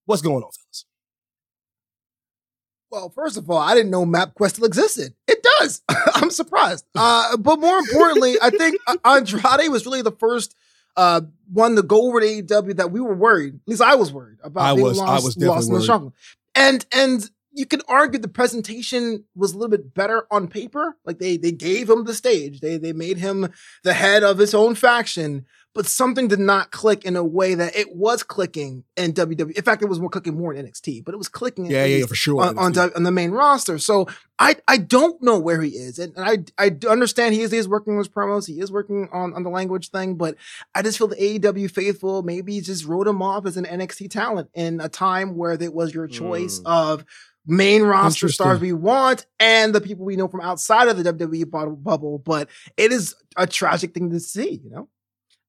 What's 0.05 0.23
going 0.23 0.37
on, 0.43 0.51
fellas? 0.51 0.85
Well, 2.91 3.11
first 3.11 3.37
of 3.37 3.51
all, 3.51 3.59
I 3.59 3.75
didn't 3.75 3.91
know 3.91 4.05
MapQuest 4.07 4.51
still 4.51 4.65
existed. 4.65 5.15
It 5.27 5.45
does. 5.61 5.83
I'm 6.15 6.31
surprised. 6.31 6.85
Uh, 6.95 7.37
but 7.37 7.59
more 7.61 7.79
importantly, 7.79 8.37
I 8.41 8.51
think 8.51 8.81
Andrade 9.05 9.71
was 9.71 9.85
really 9.87 10.03
the 10.03 10.13
first 10.13 10.55
uh, 10.97 11.21
one 11.53 11.77
to 11.77 11.83
go 11.83 12.09
over 12.09 12.21
to 12.21 12.27
AEW 12.27 12.77
that 12.77 12.91
we 12.93 13.01
were 13.01 13.15
worried. 13.15 13.55
At 13.55 13.61
least 13.69 13.83
I 13.83 13.97
was 13.97 14.13
worried 14.13 14.39
about. 14.43 14.63
I 14.63 14.75
being 14.75 14.87
was- 14.87 14.99
I 14.99 15.05
lost, 15.05 15.25
was 15.25 15.35
definitely 15.35 15.55
lost 15.55 15.69
in 15.69 15.75
the 15.75 15.99
worried. 16.05 16.13
And 16.55 16.87
and 16.93 17.31
you 17.57 17.67
can 17.67 17.81
argue 17.89 18.21
the 18.21 18.29
presentation 18.29 19.25
was 19.35 19.53
a 19.53 19.57
little 19.59 19.71
bit 19.71 19.95
better 19.95 20.27
on 20.31 20.47
paper. 20.49 20.97
Like 21.05 21.19
they 21.19 21.37
they 21.37 21.53
gave 21.53 21.89
him 21.91 22.05
the 22.05 22.15
stage. 22.15 22.61
They 22.61 22.77
they 22.79 22.93
made 22.93 23.19
him 23.19 23.53
the 23.83 23.95
head 23.95 24.23
of 24.23 24.39
his 24.39 24.55
own 24.55 24.75
faction. 24.75 25.47
But 25.75 25.85
something 25.85 26.27
did 26.27 26.39
not 26.41 26.71
click 26.71 27.05
in 27.05 27.17
a 27.17 27.23
way 27.25 27.55
that 27.55 27.77
it 27.77 27.95
was 27.95 28.23
clicking 28.23 28.85
in 28.97 29.13
WWE. 29.13 29.51
In 29.59 29.63
fact, 29.63 29.83
it 29.83 29.91
was 29.91 30.01
more 30.01 30.09
clicking 30.09 30.35
more 30.35 30.55
in 30.55 30.65
NXT, 30.65 31.05
but 31.05 31.13
it 31.13 31.19
was 31.19 31.29
clicking. 31.29 31.67
Yeah, 31.67 31.85
yeah, 31.85 32.07
for 32.07 32.15
sure. 32.15 32.41
on, 32.41 32.57
on, 32.59 32.73
the- 32.73 32.97
on 32.97 33.03
the 33.03 33.11
main 33.11 33.31
roster. 33.31 33.77
So 33.77 34.07
I 34.39 34.57
I 34.67 34.79
don't 34.79 35.23
know 35.23 35.39
where 35.39 35.61
he 35.61 35.71
is, 35.73 35.99
and, 35.99 36.17
and 36.17 36.49
I 36.59 36.65
I 36.67 36.77
understand 36.89 37.35
he 37.35 37.43
is 37.43 37.53
he 37.53 37.59
is 37.59 37.69
working 37.69 37.93
on 37.93 37.99
his 37.99 38.09
promos, 38.09 38.47
he 38.47 38.59
is 38.59 38.73
working 38.73 39.11
on 39.13 39.35
on 39.35 39.43
the 39.43 39.51
language 39.51 39.91
thing, 39.91 40.15
but 40.15 40.37
I 40.75 40.81
just 40.81 40.97
feel 40.97 41.09
the 41.09 41.17
AEW 41.17 41.71
faithful 41.71 42.23
maybe 42.23 42.59
just 42.63 42.87
wrote 42.87 43.07
him 43.07 43.21
off 43.21 43.45
as 43.45 43.59
an 43.59 43.67
NXT 43.67 44.11
talent 44.11 44.49
in 44.55 44.81
a 44.81 44.89
time 44.89 45.37
where 45.37 45.53
it 45.63 45.75
was 45.75 45.93
your 45.93 46.07
choice 46.07 46.63
of 46.65 47.05
main 47.47 47.83
roster 47.83 48.29
stars 48.29 48.61
we 48.61 48.73
want 48.73 49.27
and 49.39 49.75
the 49.75 49.81
people 49.81 50.05
we 50.05 50.17
know 50.17 50.29
from 50.29 50.41
outside 50.41 50.89
of 50.89 50.97
the 51.03 51.13
WWE 51.13 51.51
bubble- 51.51 51.77
bubble. 51.77 52.19
But 52.19 52.49
it 52.77 52.93
is 52.93 53.15
a 53.37 53.47
tragic 53.47 53.95
thing 53.95 54.11
to 54.11 54.21
see, 54.21 54.61
you 54.63 54.71
know. 54.71 54.89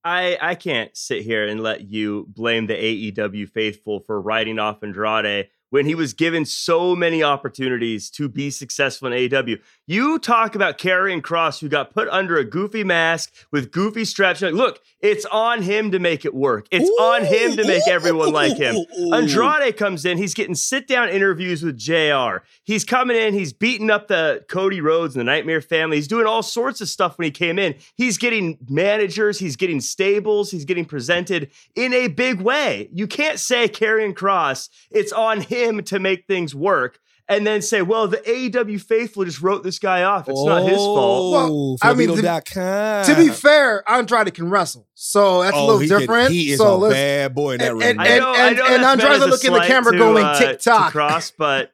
I 0.04 0.38
I 0.42 0.56
can't 0.56 0.96
sit 0.96 1.24
here 1.24 1.46
and 1.48 1.62
let 1.62 1.82
you 1.82 2.28
blame 2.30 2.68
the 2.68 2.76
AEW 2.76 3.50
faithful 3.50 4.00
for 4.00 4.22
writing 4.22 4.60
off 4.60 4.84
Andrade 4.84 5.50
when 5.70 5.86
he 5.86 5.96
was 5.96 6.14
given 6.14 6.46
so 6.46 6.96
many 6.96 7.22
opportunities 7.22 8.10
to 8.12 8.30
be 8.30 8.50
successful 8.50 9.12
in 9.12 9.30
AEW. 9.30 9.60
You 9.86 10.20
talk 10.20 10.56
about 10.56 10.78
Karrion 10.78 11.22
Kross, 11.22 11.60
who 11.60 11.70
got 11.70 11.94
put 11.94 12.08
under 12.10 12.38
a 12.38 12.44
goofy 12.44 12.84
mask 12.84 13.34
with 13.52 13.72
goofy 13.72 14.06
straps. 14.06 14.42
Like, 14.42 14.54
look, 14.54 14.82
it's 15.02 15.26
on 15.26 15.62
him 15.62 15.92
to 15.92 16.00
make 16.00 16.26
it 16.26 16.34
work. 16.34 16.68
It's 16.72 16.90
on 17.00 17.26
him 17.26 17.58
to 17.58 17.66
make 17.66 17.88
everyone 17.88 18.32
like 18.32 18.58
him. 18.58 18.78
Andrade 19.14 19.78
comes 19.78 20.06
in, 20.06 20.18
he's 20.18 20.34
getting 20.34 20.56
sit 20.56 20.88
down 20.88 21.10
interviews 21.10 21.64
with 21.64 21.78
JR. 21.78 22.44
He's 22.64 22.84
coming 22.84 23.18
in, 23.18 23.34
he's 23.34 23.54
beating 23.54 23.90
up 23.90 24.08
the 24.08 24.46
Cody 24.48 24.82
Rhodes 24.82 25.16
and 25.16 25.22
the 25.22 25.32
Nightmare 25.32 25.62
family. 25.62 25.98
He's 25.98 26.08
doing 26.08 26.26
all 26.26 26.44
sorts 26.44 26.82
of 26.82 26.90
stuff 26.90 27.18
when 27.18 27.26
he 27.26 27.32
came 27.32 27.60
in. 27.60 27.76
He's 27.96 28.18
getting 28.18 28.58
managers, 28.70 29.40
he's 29.40 29.56
getting 29.56 29.82
stables, 29.82 30.52
he's 30.52 30.66
getting 30.66 30.86
presented 30.86 31.52
in 31.76 31.94
a 31.94 32.08
big 32.08 32.42
way. 32.42 32.90
You 32.94 33.08
can't 33.08 33.40
say 33.40 33.68
Karrion 33.68 34.14
Kross, 34.14 34.70
it's 34.92 35.12
on 35.12 35.42
him 35.42 35.57
to 35.84 36.00
make 36.00 36.26
things 36.28 36.54
work. 36.56 37.00
And 37.30 37.46
then 37.46 37.62
say, 37.62 37.82
well, 37.82 38.08
the 38.08 38.20
AEW 38.20 38.80
faithful 38.82 39.26
just 39.26 39.42
wrote 39.42 39.62
this 39.62 39.80
guy 39.80 40.04
off. 40.04 40.30
It's 40.30 40.44
not 40.46 40.62
his 40.64 40.78
fault. 40.78 41.34
Well, 41.34 41.78
I 41.82 41.94
mean, 41.94 42.08
to, 42.16 42.22
to 42.22 43.16
be 43.18 43.28
fair, 43.28 43.84
Andrade 43.92 44.34
can 44.34 44.50
wrestle, 44.50 44.88
so 44.94 45.42
that's 45.42 45.54
a 45.54 45.60
Oh, 45.60 45.66
little 45.66 45.80
he 45.82 45.90
can- 45.90 46.00
different. 46.00 46.32
he 46.32 46.52
is 46.52 46.58
so 46.60 46.86
a 46.86 46.90
bad 46.90 47.36
boy 47.36 47.52
in 47.56 47.58
that 47.60 47.72
and, 47.72 47.80
ring. 47.80 47.90
and, 47.90 48.02
I 48.02 48.18
know, 48.18 48.32
I 48.32 48.48
and, 48.48 48.58
know 48.58 48.66
and 48.68 48.84
that's 48.84 48.98
meant 48.98 49.02
Andrade 49.02 49.12
as 49.12 49.22
a 49.24 49.28
look 49.28 49.44
in 49.44 49.52
the 49.52 49.60
camera 49.60 49.92
to, 49.92 49.98
going 49.98 50.24
uh, 50.24 50.40
tick 50.40 50.60
to 50.60 50.64
tock. 50.70 50.94
Cross, 50.94 51.32
but 51.38 51.74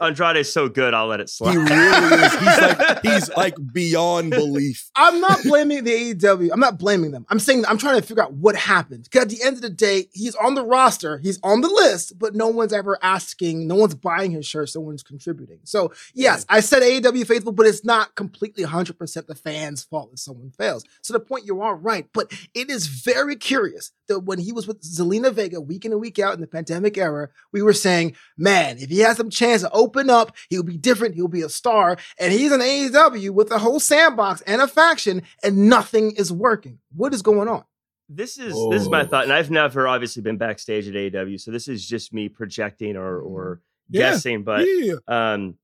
Andrade's 0.00 0.52
so 0.52 0.68
good, 0.68 0.94
I'll 0.94 1.06
let 1.06 1.20
it 1.20 1.28
slide. 1.28 1.52
He 1.52 1.58
really 1.58 2.22
is. 2.22 2.32
He's 2.34 2.58
like 2.58 3.02
he's 3.02 3.36
like 3.36 3.72
beyond 3.72 4.30
belief. 4.30 4.90
I'm 4.96 5.20
not 5.20 5.42
blaming 5.42 5.84
the 5.84 6.14
AEW. 6.14 6.50
I'm 6.52 6.60
not 6.60 6.78
blaming 6.78 7.10
them. 7.10 7.26
I'm 7.28 7.38
saying 7.38 7.64
I'm 7.66 7.78
trying 7.78 8.00
to 8.00 8.06
figure 8.06 8.22
out 8.22 8.32
what 8.32 8.56
happened. 8.56 9.04
Because 9.04 9.22
at 9.22 9.28
the 9.28 9.42
end 9.42 9.56
of 9.56 9.62
the 9.62 9.70
day, 9.70 10.06
he's 10.12 10.34
on 10.34 10.54
the 10.54 10.64
roster, 10.64 11.18
he's 11.18 11.38
on 11.42 11.60
the 11.60 11.68
list, 11.68 12.18
but 12.18 12.34
no 12.34 12.48
one's 12.48 12.72
ever 12.72 12.98
asking, 13.02 13.66
no 13.66 13.74
one's 13.74 13.94
buying 13.94 14.30
his 14.30 14.46
shirts, 14.46 14.74
no 14.74 14.82
one's 14.82 15.02
contributing. 15.02 15.60
So 15.64 15.92
yes, 16.14 16.44
I 16.48 16.60
said 16.60 16.82
AEW 16.82 17.26
faithful, 17.26 17.52
but 17.52 17.66
it's 17.66 17.84
not 17.84 18.14
completely 18.14 18.64
100% 18.64 19.26
the 19.26 19.34
fans' 19.34 19.84
fault 19.84 20.10
if 20.12 20.18
someone 20.18 20.50
fails. 20.50 20.84
So 21.02 21.12
the 21.12 21.20
point 21.20 21.46
you 21.46 21.60
are 21.62 21.76
right, 21.76 22.06
but 22.12 22.32
it 22.54 22.70
is 22.70 22.86
very 22.86 23.36
curious 23.36 23.92
that 24.08 24.20
when 24.20 24.38
he 24.38 24.52
was 24.52 24.66
with 24.66 24.80
Zelina 24.82 25.32
Vega 25.32 25.60
week 25.60 25.84
in 25.84 25.92
and 25.92 26.00
week 26.00 26.18
out 26.18 26.34
in 26.34 26.40
the 26.40 26.46
pandemic 26.46 26.96
era, 26.98 27.28
we 27.52 27.62
were 27.62 27.72
saying, 27.72 28.14
man, 28.36 28.78
if 28.78 28.90
he 28.90 29.00
has 29.00 29.16
some 29.16 29.30
chance 29.30 29.62
to 29.62 29.70
open 29.72 30.10
up, 30.10 30.34
he'll 30.50 30.62
be 30.62 30.76
different, 30.76 31.14
he'll 31.14 31.28
be 31.28 31.42
a 31.42 31.48
star. 31.48 31.96
And 32.18 32.32
he's 32.32 32.52
an 32.52 32.60
AEW 32.60 33.30
with 33.30 33.50
a 33.50 33.58
whole 33.58 33.80
sandbox 33.80 34.40
and 34.42 34.60
a 34.60 34.68
faction, 34.68 35.22
and 35.42 35.68
nothing 35.68 36.12
is 36.12 36.32
working. 36.32 36.78
What 36.94 37.12
is 37.14 37.22
going 37.22 37.48
on? 37.48 37.64
This 38.08 38.38
is 38.38 38.54
this 38.70 38.82
is 38.82 38.88
my 38.88 39.02
Oh. 39.02 39.06
thought, 39.06 39.24
and 39.24 39.32
I've 39.32 39.50
never 39.50 39.88
obviously 39.88 40.22
been 40.22 40.36
backstage 40.36 40.86
at 40.86 40.94
AEW, 40.94 41.40
so 41.40 41.50
this 41.50 41.66
is 41.66 41.84
just 41.84 42.12
me 42.14 42.28
projecting 42.28 42.96
or 42.96 43.18
or 43.18 43.60
Yeah, 43.90 44.10
guessing. 44.12 44.44
But 44.44 44.60
yeah. 44.68 44.94
um, 45.08 45.56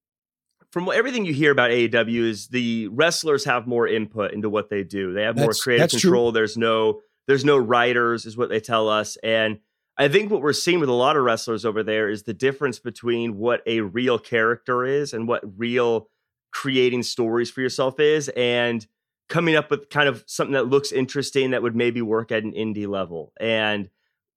from 0.72 0.86
what, 0.86 0.96
everything 0.96 1.24
you 1.24 1.32
hear 1.32 1.52
about 1.52 1.70
AEW 1.70 2.28
is 2.30 2.48
the 2.48 2.88
wrestlers 2.88 3.44
have 3.44 3.66
more 3.68 3.86
input 3.86 4.32
into 4.32 4.50
what 4.50 4.70
they 4.70 4.82
do. 4.82 5.12
They 5.12 5.22
have 5.22 5.36
more 5.36 5.52
creative 5.52 5.82
that's 5.84 5.92
true. 6.00 6.10
control. 6.10 6.32
There's 6.32 6.56
no 6.56 7.00
there's 7.26 7.44
no 7.44 7.56
writers, 7.56 8.26
is 8.26 8.36
what 8.36 8.48
they 8.48 8.60
tell 8.60 8.88
us. 8.88 9.16
And 9.22 9.58
I 9.98 10.08
think 10.08 10.30
what 10.30 10.42
we're 10.42 10.52
seeing 10.52 10.80
with 10.80 10.88
a 10.88 10.94
lot 10.94 11.16
of 11.16 11.22
wrestlers 11.22 11.64
over 11.64 11.82
there 11.82 12.08
is 12.08 12.22
the 12.22 12.34
difference 12.34 12.78
between 12.78 13.36
what 13.36 13.62
a 13.66 13.80
real 13.80 14.18
character 14.18 14.84
is 14.84 15.12
and 15.12 15.28
what 15.28 15.42
real 15.58 16.08
creating 16.52 17.02
stories 17.02 17.50
for 17.50 17.60
yourself 17.60 18.00
is, 18.00 18.28
and 18.30 18.86
coming 19.28 19.54
up 19.54 19.70
with 19.70 19.88
kind 19.88 20.08
of 20.08 20.24
something 20.26 20.52
that 20.52 20.66
looks 20.66 20.92
interesting 20.92 21.52
that 21.52 21.62
would 21.62 21.76
maybe 21.76 22.02
work 22.02 22.30
at 22.32 22.42
an 22.42 22.52
indie 22.52 22.86
level. 22.88 23.32
And 23.40 23.88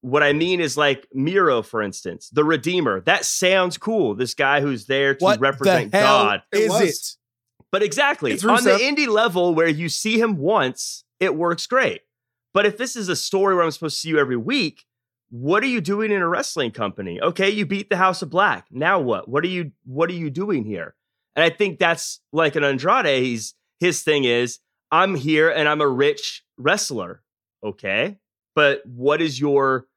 what 0.02 0.24
I 0.24 0.34
mean 0.34 0.62
is 0.62 0.78
like 0.78 1.08
Miro, 1.14 1.62
for 1.62 1.82
instance, 1.82 2.30
the 2.30 2.44
Redeemer. 2.44 3.02
That 3.02 3.26
sounds 3.26 3.78
cool. 3.78 4.14
This 4.14 4.34
guy 4.34 4.62
who's 4.62 4.86
there 4.86 5.16
to 5.16 5.24
What 5.24 5.40
represent 5.40 5.92
the 5.92 5.98
hell 5.98 6.24
God. 6.24 6.42
is 6.52 6.70
was. 6.70 6.82
it? 6.82 7.18
But 7.72 7.84
exactly 7.84 8.32
It's 8.32 8.46
on 8.46 8.64
the 8.64 8.72
indie 8.72 9.08
level 9.08 9.54
where 9.56 9.68
you 9.68 9.90
see 9.90 10.20
him 10.20 10.38
once, 10.38 11.04
it 11.20 11.36
works 11.36 11.68
great. 11.68 12.02
But 12.56 12.66
if 12.66 12.78
this 12.78 12.96
is 12.96 13.10
a 13.10 13.18
story 13.18 13.54
where 13.54 13.66
I'm 13.66 13.72
supposed 13.72 13.98
to 13.98 14.00
see 14.00 14.10
you 14.10 14.18
every 14.18 14.38
week, 14.38 14.86
what 15.30 15.62
are 15.62 15.68
you 15.68 15.82
doing 15.82 16.10
in 16.10 16.22
a 16.22 16.28
wrestling 16.28 16.72
company? 16.72 17.22
Okay, 17.22 17.50
you 17.50 17.66
beat 17.66 17.90
the 17.90 17.98
House 17.98 18.22
of 18.22 18.30
Black. 18.30 18.68
Now 18.72 18.98
what? 19.02 19.28
What 19.28 19.44
are 19.44 19.50
you 19.50 19.74
what 19.84 20.10
are 20.10 20.14
you 20.14 20.30
doing 20.30 20.64
here? 20.64 20.96
And 21.36 21.44
I 21.44 21.50
think 21.50 21.80
that's 21.80 22.22
like 22.32 22.56
an 22.56 22.64
Andrade. 22.64 23.24
He's 23.24 23.56
his 23.82 24.04
thing 24.04 24.24
is 24.24 24.60
I'm 24.90 25.16
here 25.16 25.50
and 25.50 25.68
I'm 25.68 25.82
a 25.82 25.88
rich 25.88 26.46
wrestler. 26.58 27.22
Okay, 27.62 28.20
but 28.56 28.82
what 28.86 29.22
is 29.22 29.38
your 29.38 29.88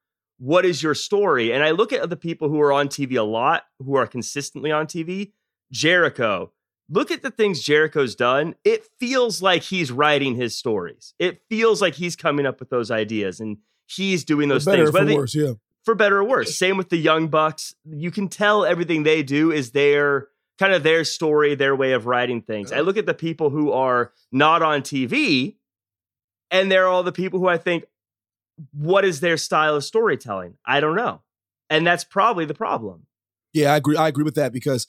what 0.41 0.65
is 0.65 0.83
your 0.83 0.97
story? 0.97 1.53
And 1.53 1.63
I 1.63 1.71
look 1.71 1.93
at 1.93 2.11
the 2.11 2.17
people 2.17 2.49
who 2.49 2.61
are 2.61 2.73
on 2.73 2.89
TV 2.89 3.17
a 3.17 3.23
lot, 3.23 3.63
who 3.79 3.95
are 3.97 4.07
consistently 4.09 4.73
on 4.73 4.87
TV. 4.87 5.31
Jericho, 5.71 6.51
look 6.91 7.11
at 7.11 7.23
the 7.23 7.31
things 7.31 7.63
Jericho's 7.63 8.15
done. 8.15 8.55
It 8.65 8.87
feels 8.99 9.43
like 9.43 9.63
he's 9.63 9.91
writing 9.93 10.35
his 10.35 10.57
stories. 10.57 11.15
It 11.19 11.43
feels 11.49 11.81
like 11.83 11.95
he's 11.95 12.17
coming 12.17 12.47
up 12.47 12.61
with 12.61 12.71
those 12.71 12.91
ideas 12.91 13.41
and 13.41 13.59
he's 13.87 14.25
doing 14.25 14.49
those 14.49 14.65
things. 14.65 14.77
For 14.77 14.85
better 14.85 14.89
or 14.89 14.93
for 14.93 14.99
Whether- 15.07 15.17
worse, 15.17 15.35
yeah. 15.35 15.53
for 15.85 15.95
better 15.95 16.19
or 16.19 16.25
worse. 16.25 16.57
Same 16.57 16.77
with 16.77 16.89
the 16.89 16.97
Young 16.97 17.29
Bucks. 17.29 17.75
You 17.85 18.11
can 18.11 18.29
tell 18.29 18.65
everything 18.65 19.03
they 19.03 19.23
do 19.23 19.51
is 19.51 19.73
their 19.73 20.29
kind 20.59 20.73
of 20.73 20.83
their 20.83 21.05
story, 21.05 21.55
their 21.55 21.77
way 21.77 21.93
of 21.93 22.07
writing 22.07 22.43
things. 22.43 22.73
I 22.73 22.81
look 22.81 22.97
at 22.97 23.07
the 23.07 23.15
people 23.15 23.51
who 23.51 23.71
are 23.71 24.13
not 24.33 24.61
on 24.63 24.83
TV, 24.83 25.57
and 26.51 26.71
they're 26.73 26.89
all 26.89 27.03
the 27.05 27.13
people 27.13 27.39
who 27.39 27.47
I 27.49 27.59
think, 27.59 27.85
what 28.73 29.05
is 29.05 29.21
their 29.21 29.37
style 29.37 29.77
of 29.77 29.85
storytelling? 29.85 30.55
I 30.67 30.81
don't 30.81 30.97
know. 30.97 31.23
And 31.71 31.87
that's 31.87 32.03
probably 32.03 32.45
the 32.45 32.55
problem. 32.55 33.07
Yeah, 33.53 33.73
I 33.73 33.77
agree. 33.77 33.97
I 33.97 34.09
agree 34.09 34.25
with 34.25 34.35
that 34.35 34.53
because 34.53 34.87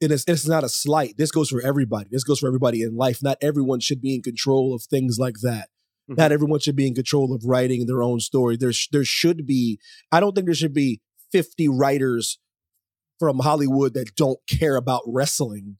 it 0.00 0.10
is 0.10 0.24
it's 0.26 0.46
not 0.46 0.64
a 0.64 0.68
slight. 0.68 1.16
This 1.16 1.30
goes 1.30 1.48
for 1.48 1.60
everybody. 1.62 2.08
This 2.10 2.24
goes 2.24 2.38
for 2.40 2.46
everybody 2.46 2.82
in 2.82 2.96
life. 2.96 3.22
Not 3.22 3.38
everyone 3.40 3.80
should 3.80 4.00
be 4.00 4.14
in 4.14 4.22
control 4.22 4.74
of 4.74 4.82
things 4.82 5.18
like 5.18 5.36
that. 5.42 5.68
Mhm. 6.10 6.18
Not 6.18 6.32
everyone 6.32 6.60
should 6.60 6.76
be 6.76 6.86
in 6.86 6.94
control 6.94 7.32
of 7.34 7.44
writing 7.44 7.86
their 7.86 8.02
own 8.02 8.20
story. 8.20 8.56
There, 8.56 8.72
sh- 8.72 8.88
there 8.92 9.04
should 9.04 9.46
be. 9.46 9.78
I 10.12 10.20
don't 10.20 10.34
think 10.34 10.46
there 10.46 10.54
should 10.54 10.74
be 10.74 11.00
fifty 11.32 11.68
writers 11.68 12.38
from 13.18 13.40
Hollywood 13.40 13.94
that 13.94 14.14
don't 14.14 14.38
care 14.48 14.76
about 14.76 15.02
wrestling 15.06 15.78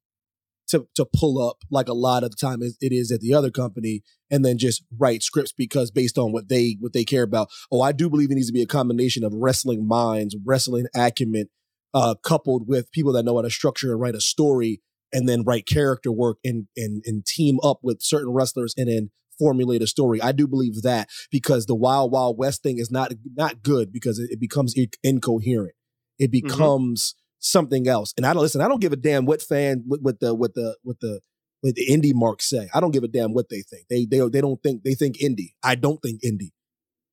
to 0.69 0.89
to 0.97 1.05
pull 1.05 1.41
up 1.41 1.59
like 1.71 1.89
a 1.89 1.93
lot 1.95 2.25
of 2.25 2.31
the 2.31 2.37
time 2.37 2.61
it 2.63 2.75
is 2.81 3.13
at 3.13 3.21
the 3.21 3.33
other 3.35 3.51
company 3.51 4.03
and 4.31 4.45
then 4.45 4.59
just 4.59 4.83
write 4.99 5.23
scripts 5.23 5.53
because 5.53 5.91
based 5.93 6.19
on 6.19 6.33
what 6.33 6.49
they 6.49 6.77
what 6.81 6.93
they 6.93 7.05
care 7.05 7.23
about. 7.23 7.49
Oh, 7.71 7.81
I 7.83 7.93
do 7.93 8.11
believe 8.11 8.31
it 8.31 8.35
needs 8.35 8.49
to 8.49 8.53
be 8.53 8.63
a 8.63 8.67
combination 8.67 9.23
of 9.23 9.33
wrestling 9.35 9.87
minds, 9.87 10.35
wrestling 10.45 10.87
acumen, 10.95 11.49
uh, 11.97 12.15
coupled 12.23 12.69
with 12.69 12.93
people 12.93 13.11
that 13.15 13.25
know 13.25 13.37
how 13.37 13.43
to 13.43 13.51
structure 13.51 13.91
and 13.91 14.01
write 14.01 14.15
a 14.15 14.21
story 14.21 14.83
and 15.15 15.27
then 15.27 15.43
write 15.45 15.67
character 15.67 16.13
work 16.13 16.37
and 16.45 16.67
and 16.77 17.03
and 17.07 17.25
team 17.25 17.59
up 17.65 17.79
with 17.83 18.03
certain 18.03 18.35
wrestlers 18.35 18.75
and 18.77 18.89
then 18.89 19.11
formulate 19.39 19.81
a 19.81 19.87
story. 19.87 20.21
I 20.21 20.33
do 20.33 20.47
believe 20.47 20.83
that 20.83 21.09
because 21.31 21.65
the 21.65 21.75
Wild 21.75 22.13
Wild 22.13 22.37
West 22.39 22.63
thing 22.63 22.79
is 22.79 22.91
not 22.91 23.13
not 23.35 23.63
good 23.63 23.93
because 23.93 24.19
it, 24.19 24.31
it 24.31 24.39
becomes 24.39 24.75
incoherent. 25.03 25.75
It 26.19 26.31
becomes 26.31 27.15
something 27.39 27.89
else. 27.89 28.13
And 28.19 28.27
I 28.27 28.35
don't 28.35 28.43
listen. 28.43 28.61
I 28.61 28.69
don't 28.69 28.81
give 28.81 28.93
a 28.93 28.97
damn 28.97 29.25
what 29.25 29.41
fan 29.41 29.85
what, 29.87 30.03
what 30.03 30.21
the 30.21 30.35
what 30.35 30.53
the 30.53 30.77
what 30.83 31.01
the 31.01 31.21
what 31.63 31.77
the 31.77 31.87
indie 31.89 32.15
marks 32.15 32.47
say. 32.47 32.69
I 32.75 32.81
don't 32.81 32.93
give 32.93 33.05
a 33.05 33.09
damn 33.09 33.33
what 33.33 33.49
they 33.49 33.63
think. 33.63 33.87
They 33.89 34.05
they 34.05 34.19
they 34.29 34.43
don't 34.43 34.63
think 34.63 34.83
they 34.83 34.95
think 34.95 35.17
indie. 35.17 35.55
I 35.63 35.77
don't 35.77 36.03
think 36.03 36.21
indie. 36.23 36.53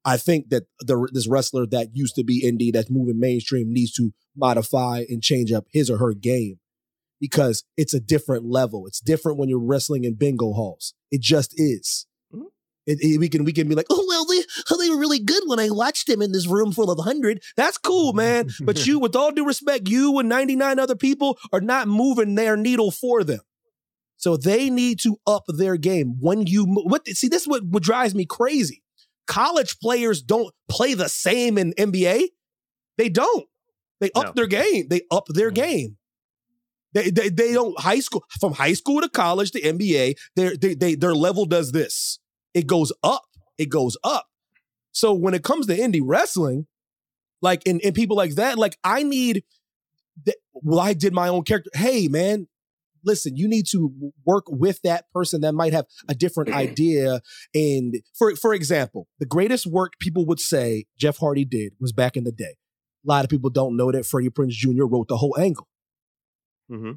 I 0.04 0.18
think 0.18 0.50
that 0.50 0.64
the 0.82 1.08
this 1.14 1.30
wrestler 1.30 1.66
that 1.68 1.92
used 1.94 2.16
to 2.16 2.26
be 2.26 2.44
indie 2.44 2.74
that's 2.74 2.92
moving 2.92 3.18
mainstream 3.22 3.72
needs 3.72 3.94
to 3.94 4.12
modify 4.36 5.04
and 5.10 5.22
change 5.22 5.52
up 5.52 5.66
his 5.72 5.90
or 5.90 5.98
her 5.98 6.14
game 6.14 6.60
because 7.20 7.64
it's 7.78 7.94
a 7.94 8.00
different 8.00 8.46
level. 8.46 8.86
It's 8.88 9.00
different 9.00 9.38
when 9.38 9.50
you're 9.50 9.60
wrestling 9.60 10.04
in 10.04 10.16
bingo 10.16 10.54
halls. 10.54 10.94
It 11.12 11.22
just 11.22 11.54
is. 11.58 12.06
Mhm. 12.34 12.44
It, 12.86 13.00
it- 13.02 13.20
we 13.20 13.30
can 13.30 13.44
we 13.46 13.54
can 13.54 13.68
be 13.70 13.76
like, 13.76 13.86
oh 13.90 14.06
well, 14.08 14.26
they 14.26 14.44
oh, 14.72 14.78
they 14.82 14.90
were 14.90 14.98
really 15.00 15.20
good 15.20 15.44
when 15.46 15.60
I 15.60 15.70
watched 15.70 16.08
them 16.08 16.22
in 16.22 16.32
this 16.32 16.48
room 16.48 16.72
full 16.72 16.92
of 16.92 17.00
hundred. 17.04 17.42
That's 17.56 17.78
cool, 17.78 18.14
man. 18.14 18.50
but 18.62 18.86
you, 18.86 19.00
with 19.00 19.16
all 19.16 19.32
due 19.32 19.46
respect, 19.46 19.88
you 19.88 20.18
and 20.20 20.28
ninety 20.28 20.56
nine 20.56 20.80
other 20.80 20.96
people 20.96 21.38
are 21.52 21.62
not 21.62 21.88
moving 21.88 22.36
their 22.36 22.58
needle 22.58 22.92
for 22.92 23.24
them. 23.24 23.40
So 24.18 24.38
they 24.38 24.70
need 24.70 25.00
to 25.02 25.18
up 25.28 25.44
their 25.48 25.76
game. 25.78 26.16
When 26.20 26.48
you 26.48 26.66
what 26.66 27.06
see, 27.08 27.28
this 27.28 27.42
is 27.44 27.48
what, 27.48 27.64
what 27.66 27.84
drives 27.84 28.16
me 28.16 28.26
crazy. 28.26 28.82
College 29.28 29.80
players 29.80 30.22
don't 30.22 30.54
play 30.70 30.94
the 30.94 31.08
same 31.10 31.58
in 31.58 31.74
NBA. 31.78 32.28
They 32.98 33.10
don't. 33.10 33.46
They 34.04 34.12
up 34.16 34.26
No. 34.26 34.32
their 34.36 34.48
game. 34.48 34.88
They 34.90 35.04
up 35.10 35.28
their 35.30 35.50
mm-hmm. 35.50 35.64
game. 35.64 35.98
They, 36.94 37.10
they 37.10 37.30
they 37.30 37.54
don't 37.54 37.80
high 37.80 38.02
school 38.02 38.26
from 38.42 38.52
high 38.54 38.74
school 38.74 39.00
to 39.00 39.08
college 39.08 39.52
to 39.52 39.62
NBA. 39.62 40.16
Their 40.36 40.58
they, 40.58 40.76
they 40.76 40.96
their 40.96 41.16
level 41.16 41.46
does 41.46 41.72
this. 41.72 42.20
It 42.54 42.68
goes 42.68 42.92
up. 43.02 43.24
It 43.58 43.70
goes 43.70 43.96
up. 44.04 44.28
So 44.92 45.14
when 45.14 45.34
it 45.34 45.44
comes 45.44 45.68
to 45.68 45.78
indie 45.78 46.02
wrestling, 46.04 46.68
like 47.42 47.64
and, 47.66 47.82
and 47.82 47.96
people 47.96 48.18
like 48.18 48.36
that, 48.36 48.58
like 48.58 48.78
I 48.84 49.04
need. 49.04 49.44
That, 50.26 50.36
well, 50.54 50.80
I 50.80 50.94
did 50.94 51.14
my 51.14 51.30
own 51.30 51.44
character. 51.44 51.72
Hey, 51.74 52.08
man, 52.08 52.48
listen, 53.04 53.36
you 53.38 53.48
need 53.48 53.66
to 53.72 54.12
work 54.26 54.44
with 54.48 54.80
that 54.84 55.06
person 55.12 55.42
that 55.42 55.54
might 55.54 55.74
have 55.74 55.86
a 56.10 56.14
different 56.14 56.52
idea. 56.54 57.22
And 57.56 57.96
for 58.14 58.36
for 58.36 58.54
example, 58.54 59.08
the 59.20 59.26
greatest 59.26 59.66
work 59.66 59.94
people 60.00 60.26
would 60.26 60.42
say 60.42 60.86
Jeff 61.00 61.18
Hardy 61.18 61.46
did 61.46 61.74
was 61.80 61.94
back 61.94 62.18
in 62.18 62.26
the 62.26 62.32
day. 62.34 62.58
A 63.06 63.08
lot 63.08 63.24
of 63.26 63.30
people 63.30 63.50
don't 63.50 63.76
know 63.76 63.92
that 63.92 64.06
Freddie 64.06 64.30
Prinze 64.30 64.52
Jr. 64.52 64.86
wrote 64.86 65.08
the 65.08 65.18
whole 65.18 65.36
angle. 65.38 65.68
Mm-hmm. 66.72 66.94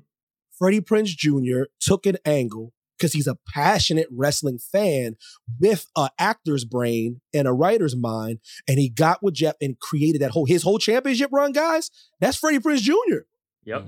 Freddie 0.57 0.81
Prinze 0.81 1.17
Jr. 1.17 1.65
took 1.81 2.07
an 2.07 2.17
angle 2.25 2.73
because 2.97 3.13
he's 3.13 3.27
a 3.27 3.37
passionate 3.53 4.07
wrestling 4.11 4.59
fan 4.59 5.17
with 5.61 5.87
an 5.97 6.09
actor's 6.19 6.65
brain 6.65 7.21
and 7.35 7.47
a 7.47 7.53
writer's 7.53 7.97
mind, 7.97 8.39
and 8.67 8.79
he 8.79 8.89
got 8.89 9.23
with 9.23 9.35
Jeff 9.35 9.55
and 9.61 9.79
created 9.79 10.23
that 10.23 10.31
whole 10.31 10.47
his 10.47 10.63
whole 10.63 10.79
championship 10.79 11.31
run, 11.33 11.53
guys. 11.53 11.91
That's 12.21 12.37
Freddie 12.37 12.61
Prinze 12.61 12.81
Jr. 12.81 13.25
Yep. 13.65 13.85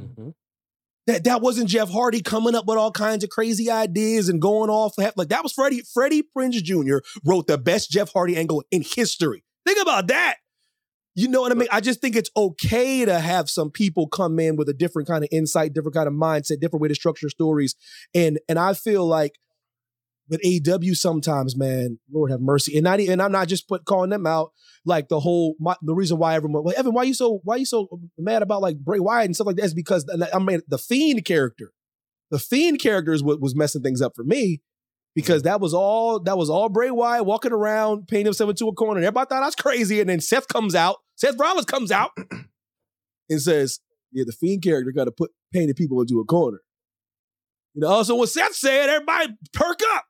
That 1.06 1.24
that 1.24 1.40
wasn't 1.40 1.70
Jeff 1.70 1.88
Hardy 1.88 2.20
coming 2.20 2.54
up 2.54 2.66
with 2.66 2.76
all 2.76 2.92
kinds 2.92 3.24
of 3.24 3.30
crazy 3.30 3.70
ideas 3.70 4.28
and 4.28 4.42
going 4.42 4.68
off 4.68 4.98
like 4.98 5.28
that 5.28 5.42
was 5.42 5.52
Freddie 5.52 5.82
Freddie 5.82 6.22
Prinze 6.36 6.62
Jr. 6.62 6.98
wrote 7.24 7.46
the 7.46 7.56
best 7.56 7.90
Jeff 7.90 8.12
Hardy 8.12 8.36
angle 8.36 8.62
in 8.70 8.82
history. 8.82 9.42
Think 9.64 9.80
about 9.80 10.08
that. 10.08 10.36
You 11.18 11.26
know 11.26 11.40
what 11.40 11.50
I 11.50 11.56
mean? 11.56 11.66
I 11.72 11.80
just 11.80 12.00
think 12.00 12.14
it's 12.14 12.30
okay 12.36 13.04
to 13.04 13.18
have 13.18 13.50
some 13.50 13.72
people 13.72 14.06
come 14.06 14.38
in 14.38 14.54
with 14.54 14.68
a 14.68 14.72
different 14.72 15.08
kind 15.08 15.24
of 15.24 15.28
insight, 15.32 15.72
different 15.72 15.96
kind 15.96 16.06
of 16.06 16.14
mindset, 16.14 16.60
different 16.60 16.80
way 16.80 16.86
to 16.86 16.94
structure 16.94 17.28
stories. 17.28 17.74
And 18.14 18.38
and 18.48 18.56
I 18.56 18.72
feel 18.72 19.04
like 19.04 19.32
with 20.28 20.40
AEW 20.42 20.96
sometimes, 20.96 21.56
man, 21.56 21.98
Lord 22.08 22.30
have 22.30 22.40
mercy, 22.40 22.76
and 22.76 22.84
not 22.84 23.00
and 23.00 23.20
I'm 23.20 23.32
not 23.32 23.48
just 23.48 23.66
put 23.66 23.84
calling 23.84 24.10
them 24.10 24.28
out. 24.28 24.52
Like 24.84 25.08
the 25.08 25.18
whole 25.18 25.56
my, 25.58 25.74
the 25.82 25.92
reason 25.92 26.18
why 26.18 26.36
everyone, 26.36 26.62
well, 26.62 26.74
Evan, 26.76 26.92
why 26.92 27.02
you 27.02 27.14
so 27.14 27.40
why 27.42 27.56
you 27.56 27.66
so 27.66 27.88
mad 28.16 28.42
about 28.42 28.62
like 28.62 28.78
Bray 28.78 29.00
Wyatt 29.00 29.26
and 29.26 29.34
stuff 29.34 29.48
like 29.48 29.56
that 29.56 29.64
is 29.64 29.74
because 29.74 30.06
I 30.32 30.38
mean 30.38 30.60
the 30.68 30.78
Fiend 30.78 31.24
character, 31.24 31.72
the 32.30 32.38
Fiend 32.38 32.78
character 32.78 33.12
is 33.12 33.24
what 33.24 33.40
was 33.40 33.56
messing 33.56 33.82
things 33.82 34.00
up 34.00 34.12
for 34.14 34.22
me 34.22 34.60
because 35.18 35.42
that 35.42 35.60
was 35.60 35.74
all 35.74 36.20
that 36.20 36.38
was 36.38 36.48
all 36.48 36.68
Bray 36.68 36.92
Wyatt 36.92 37.26
walking 37.26 37.50
around, 37.50 38.06
painting 38.06 38.26
himself 38.26 38.50
into 38.50 38.68
a 38.68 38.72
corner. 38.72 39.00
Everybody 39.00 39.26
thought 39.28 39.42
I 39.42 39.46
was 39.46 39.56
crazy, 39.56 39.98
and 39.98 40.08
then 40.08 40.20
Seth 40.20 40.46
comes 40.46 40.76
out, 40.76 40.98
Seth 41.16 41.34
Rollins 41.36 41.66
comes 41.66 41.90
out 41.90 42.12
and 43.28 43.42
says, 43.42 43.80
"Yeah, 44.12 44.22
the 44.24 44.32
Fiend 44.32 44.62
character 44.62 44.92
got 44.92 45.06
to 45.06 45.10
put 45.10 45.32
painted 45.52 45.74
people 45.74 46.00
into 46.00 46.20
a 46.20 46.24
corner." 46.24 46.60
You 47.74 47.80
know, 47.80 48.00
so 48.04 48.14
what 48.14 48.28
Seth 48.28 48.54
said, 48.54 48.88
everybody 48.88 49.30
perk 49.52 49.80
up. 49.96 50.04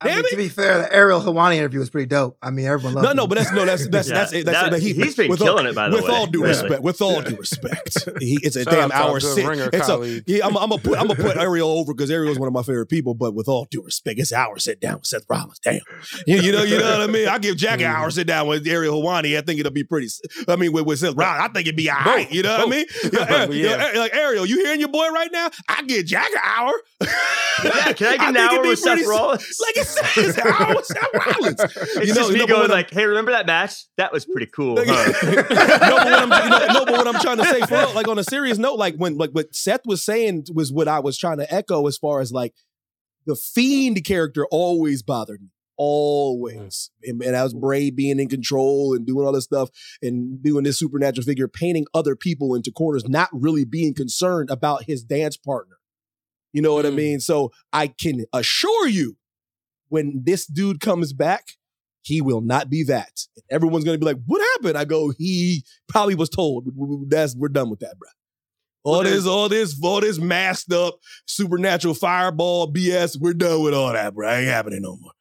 I 0.00 0.06
mean, 0.14 0.18
it. 0.20 0.30
to 0.30 0.36
be 0.36 0.48
fair, 0.48 0.78
the 0.78 0.92
Ariel 0.94 1.20
Helwani 1.20 1.56
interview 1.56 1.80
was 1.80 1.90
pretty 1.90 2.06
dope. 2.06 2.36
I 2.40 2.50
mean, 2.50 2.66
everyone 2.66 2.94
loved 2.94 3.04
No, 3.06 3.12
no, 3.14 3.22
him. 3.24 3.28
but 3.30 3.38
that's 3.38 3.52
no, 3.52 3.64
that's 3.64 3.88
that's 3.88 4.08
Yeah, 4.10 4.14
that's 4.14 4.32
it. 4.32 4.46
That's 4.46 4.58
that- 4.60 4.66
it. 4.68 4.70
But 4.70 4.80
he, 4.82 4.92
he's 4.92 5.16
been 5.16 5.28
with 5.28 5.40
killing 5.40 5.64
all, 5.66 5.70
it, 5.72 5.74
by 5.74 5.88
the 5.88 5.96
way. 5.96 6.02
with 6.02 6.10
way. 6.10 6.16
all 6.16 6.26
due 6.26 6.42
Really. 6.42 6.48
respect, 6.50 6.82
with 6.82 7.02
all 7.02 7.20
due 7.22 7.36
respect, 7.36 7.96
he, 8.20 8.38
it's 8.42 8.54
a 8.56 8.62
Shout 8.64 8.72
damn 8.74 8.82
out 8.84 8.88
to 8.90 8.94
our 8.96 9.08
hour 9.10 9.20
good 9.20 9.34
sit. 9.34 9.46
ringer 9.46 9.70
It's 9.72 9.88
a, 9.88 10.22
yeah, 10.26 10.46
I'm 10.46 10.56
I'm 10.56 10.68
gonna 10.70 10.80
put 10.82 10.98
I'm 10.98 11.08
gonna 11.08 11.20
put 11.20 11.36
Ariel 11.40 11.68
over 11.70 11.94
because 11.94 12.10
Ariel 12.10 12.30
is 12.32 12.38
one 12.38 12.46
of 12.46 12.54
my 12.54 12.62
favorite 12.62 12.86
people. 12.86 13.14
But 13.14 13.34
with 13.34 13.48
all 13.48 13.66
due 13.70 13.82
respect, 13.82 14.20
it's 14.20 14.30
an 14.30 14.38
hour 14.38 14.58
sit 14.58 14.80
down 14.80 14.94
with 14.94 15.06
Seth 15.06 15.24
Rollins. 15.28 15.58
Damn, 15.64 15.80
you, 16.26 16.36
you 16.42 16.52
know, 16.52 16.62
you 16.62 16.78
know 16.78 16.98
what 16.98 17.08
I 17.08 17.12
mean. 17.12 17.26
I 17.28 17.38
give 17.38 17.56
Jack 17.56 17.80
an 17.80 17.86
hour 17.86 18.08
mm. 18.08 18.12
sit 18.12 18.26
down 18.28 18.46
with 18.46 18.66
Ariel 18.68 19.02
Helwani. 19.02 19.36
I 19.36 19.40
think 19.40 19.58
it'll 19.58 19.72
be 19.72 19.82
pretty. 19.84 20.08
I 20.46 20.54
mean, 20.56 20.72
with, 20.72 20.86
with 20.86 21.00
Seth 21.00 21.16
Rollins, 21.16 21.42
I 21.42 21.48
think 21.48 21.66
it'd 21.66 21.76
be 21.76 21.90
all 21.90 21.98
right. 22.04 22.30
You 22.30 22.42
know 22.42 22.56
what 22.58 22.66
I 22.68 22.70
mean? 22.70 22.86
You 23.02 23.10
know, 23.10 23.24
Ariel- 23.24 23.54
you 23.54 23.62
know, 23.68 23.76
Yeah. 23.92 23.98
Like 23.98 24.14
Ariel, 24.14 24.46
you 24.46 24.58
hearing 24.64 24.78
your 24.80 24.90
boy 24.90 25.08
right 25.08 25.30
now? 25.32 25.50
I 25.68 25.82
give 25.82 26.06
Jack 26.06 26.28
an 26.30 26.40
hour. 26.44 26.72
Yeah, 27.64 27.92
can 27.94 28.06
I 28.06 28.16
get 28.16 28.28
an 28.28 28.36
hour 28.36 28.60
with 28.62 28.78
Seth 28.78 28.94
pretty 28.94 29.08
Rollins? 29.08 29.58
Like 29.60 29.86
it's, 30.16 30.16
it's 30.16 30.38
an 30.38 30.46
hour 30.46 30.74
with 30.74 30.86
Seth 30.86 31.14
Rollins. 31.14 31.60
It's 31.60 31.94
You 31.94 32.14
know, 32.14 32.14
just 32.14 32.28
you 32.30 32.34
me 32.34 32.40
know, 32.40 32.46
going 32.46 32.70
like, 32.70 32.90
"Hey, 32.90 33.04
remember 33.04 33.30
that 33.32 33.46
match? 33.46 33.84
That 33.96 34.12
was 34.12 34.24
pretty 34.24 34.46
cool." 34.46 34.76
Huh?" 34.78 34.84
no, 34.84 35.96
but 35.96 36.04
what 36.04 36.14
I'm, 36.14 36.44
you 36.44 36.50
know, 36.50 36.66
no, 36.72 36.84
but 36.84 36.92
what 36.92 37.14
I'm 37.14 37.20
trying 37.20 37.38
to 37.38 37.44
say, 37.44 37.60
for 37.60 37.94
like 37.94 38.08
on 38.08 38.18
a 38.18 38.24
serious 38.24 38.58
note, 38.58 38.78
like 38.78 38.96
when 38.96 39.16
like 39.16 39.30
what 39.30 39.54
Seth 39.54 39.86
was 39.86 40.04
saying 40.04 40.46
was 40.54 40.72
what 40.72 40.88
I 40.88 41.00
was 41.00 41.16
trying 41.18 41.38
to 41.38 41.52
echo 41.52 41.86
as 41.86 41.96
far 41.96 42.20
as 42.20 42.32
like 42.32 42.54
the 43.26 43.36
fiend 43.36 44.02
character 44.04 44.46
always 44.50 45.02
bothered 45.02 45.42
me. 45.42 45.48
Always. 45.76 46.90
Mm. 47.04 47.10
And, 47.10 47.22
and 47.22 47.34
that 47.34 47.42
was 47.44 47.54
Bray 47.54 47.90
being 47.90 48.18
in 48.18 48.28
control 48.28 48.94
and 48.94 49.06
doing 49.06 49.24
all 49.24 49.32
this 49.32 49.44
stuff 49.44 49.70
and 50.02 50.42
doing 50.42 50.64
this 50.64 50.78
supernatural 50.78 51.24
figure, 51.24 51.46
painting 51.46 51.86
other 51.94 52.16
people 52.16 52.54
into 52.54 52.72
corners, 52.72 53.08
not 53.08 53.28
really 53.32 53.64
being 53.64 53.94
concerned 53.94 54.50
about 54.50 54.84
his 54.84 55.04
dance 55.04 55.36
partner. 55.36 55.76
You 56.52 56.62
know 56.62 56.74
what 56.74 56.86
I 56.86 56.90
mm. 56.90 56.96
mean? 56.96 57.20
So 57.20 57.52
I 57.72 57.88
can 57.88 58.24
assure 58.32 58.88
you, 58.88 59.16
when 59.88 60.22
this 60.24 60.46
dude 60.46 60.80
comes 60.80 61.12
back, 61.12 61.44
he 62.02 62.20
will 62.20 62.40
not 62.40 62.70
be 62.70 62.82
that. 62.84 63.20
Everyone's 63.50 63.84
gonna 63.84 63.98
be 63.98 64.06
like, 64.06 64.18
"What 64.26 64.40
happened?" 64.54 64.78
I 64.78 64.84
go, 64.84 65.10
"He 65.16 65.64
probably 65.88 66.14
was 66.14 66.28
told." 66.28 66.68
That's 67.08 67.34
we're 67.36 67.48
done 67.48 67.70
with 67.70 67.80
that, 67.80 67.98
bro. 67.98 68.08
All 68.84 69.02
this, 69.02 69.26
all 69.26 69.48
this, 69.48 69.78
all 69.82 70.00
this 70.00 70.18
masked 70.18 70.72
up 70.72 70.98
supernatural 71.26 71.94
fireball 71.94 72.72
BS. 72.72 73.18
We're 73.20 73.34
done 73.34 73.62
with 73.62 73.74
all 73.74 73.92
that, 73.92 74.14
bro. 74.14 74.30
Ain't 74.30 74.48
happening 74.48 74.82
no 74.82 74.96
more. 74.96 75.12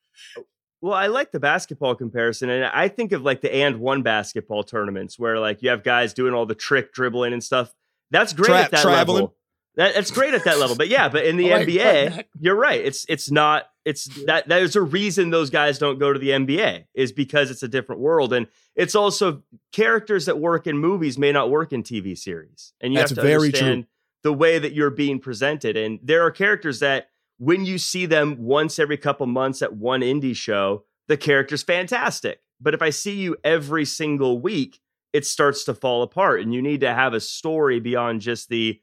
Well, 0.80 0.94
I 0.94 1.08
like 1.08 1.32
the 1.32 1.40
basketball 1.40 1.96
comparison, 1.96 2.50
and 2.50 2.64
I 2.64 2.88
think 2.88 3.12
of 3.12 3.24
like 3.24 3.42
the 3.42 3.54
and 3.54 3.80
one 3.80 4.04
basketball 4.04 4.64
tournaments 4.64 5.18
where 5.18 5.40
like 5.40 5.62
you 5.64 5.70
have 5.70 5.84
guys 5.84 6.14
doing 6.14 6.34
all 6.34 6.46
the 6.46 6.56
trick 6.56 6.94
dribbling 6.94 7.34
and 7.34 7.44
stuff. 7.44 7.74
That's 8.12 8.32
great 8.32 8.48
Tra- 8.48 8.62
at 8.62 8.72
that 8.72 8.82
traveling. 8.84 9.16
level. 9.16 9.36
That, 9.76 9.96
that's 9.96 10.12
great 10.12 10.34
at 10.34 10.44
that 10.46 10.60
level. 10.60 10.76
But 10.76 10.88
yeah, 10.88 11.10
but 11.10 11.26
in 11.26 11.38
the 11.38 11.54
I 11.54 11.58
like 11.58 11.68
NBA, 11.68 12.24
you're 12.40 12.56
right. 12.56 12.80
It's 12.80 13.06
it's 13.10 13.30
not. 13.32 13.66
It's 13.88 14.06
that 14.26 14.50
there's 14.50 14.76
a 14.76 14.82
reason 14.82 15.30
those 15.30 15.50
guys 15.50 15.80
don't 15.80 15.98
go 15.98 16.12
to 16.12 16.20
the 16.20 16.32
NBA 16.32 16.88
is 16.94 17.14
because 17.14 17.50
it's 17.50 17.64
a 17.64 17.70
different 17.70 18.02
world, 18.02 18.34
and 18.34 18.48
it's 18.76 18.96
also 18.96 19.44
characters 19.72 20.26
that 20.26 20.40
work 20.40 20.68
in 20.68 20.78
movies 20.78 21.18
may 21.18 21.32
not 21.32 21.50
work 21.50 21.72
in 21.72 21.84
TV 21.84 22.18
series, 22.18 22.74
and 22.82 22.92
you 22.92 23.00
That's 23.00 23.12
have 23.12 23.18
to 23.18 23.22
very 23.22 23.52
true. 23.52 23.60
understand 23.60 23.88
the 24.24 24.34
way 24.34 24.60
that 24.60 24.74
you're 24.74 24.90
being 24.90 25.20
presented. 25.20 25.78
And 25.78 26.00
there 26.04 26.22
are 26.24 26.32
characters 26.32 26.80
that 26.80 27.10
when 27.38 27.66
you 27.66 27.78
see 27.78 28.06
them 28.06 28.36
once 28.40 28.78
every 28.78 28.98
couple 28.98 29.26
months 29.26 29.62
at 29.62 29.78
one 29.78 30.02
indie 30.02 30.36
show, 30.36 30.84
the 31.08 31.16
character's 31.16 31.64
fantastic. 31.64 32.42
But 32.60 32.74
if 32.74 32.82
I 32.82 32.90
see 32.90 33.16
you 33.16 33.38
every 33.44 33.86
single 33.86 34.42
week, 34.42 34.82
it 35.14 35.26
starts 35.26 35.64
to 35.66 35.74
fall 35.74 36.04
apart. 36.04 36.42
And 36.42 36.54
you 36.54 36.62
need 36.62 36.82
to 36.82 36.94
have 36.94 37.14
a 37.14 37.22
story 37.22 37.80
beyond 37.80 38.20
just 38.22 38.50
the 38.50 38.82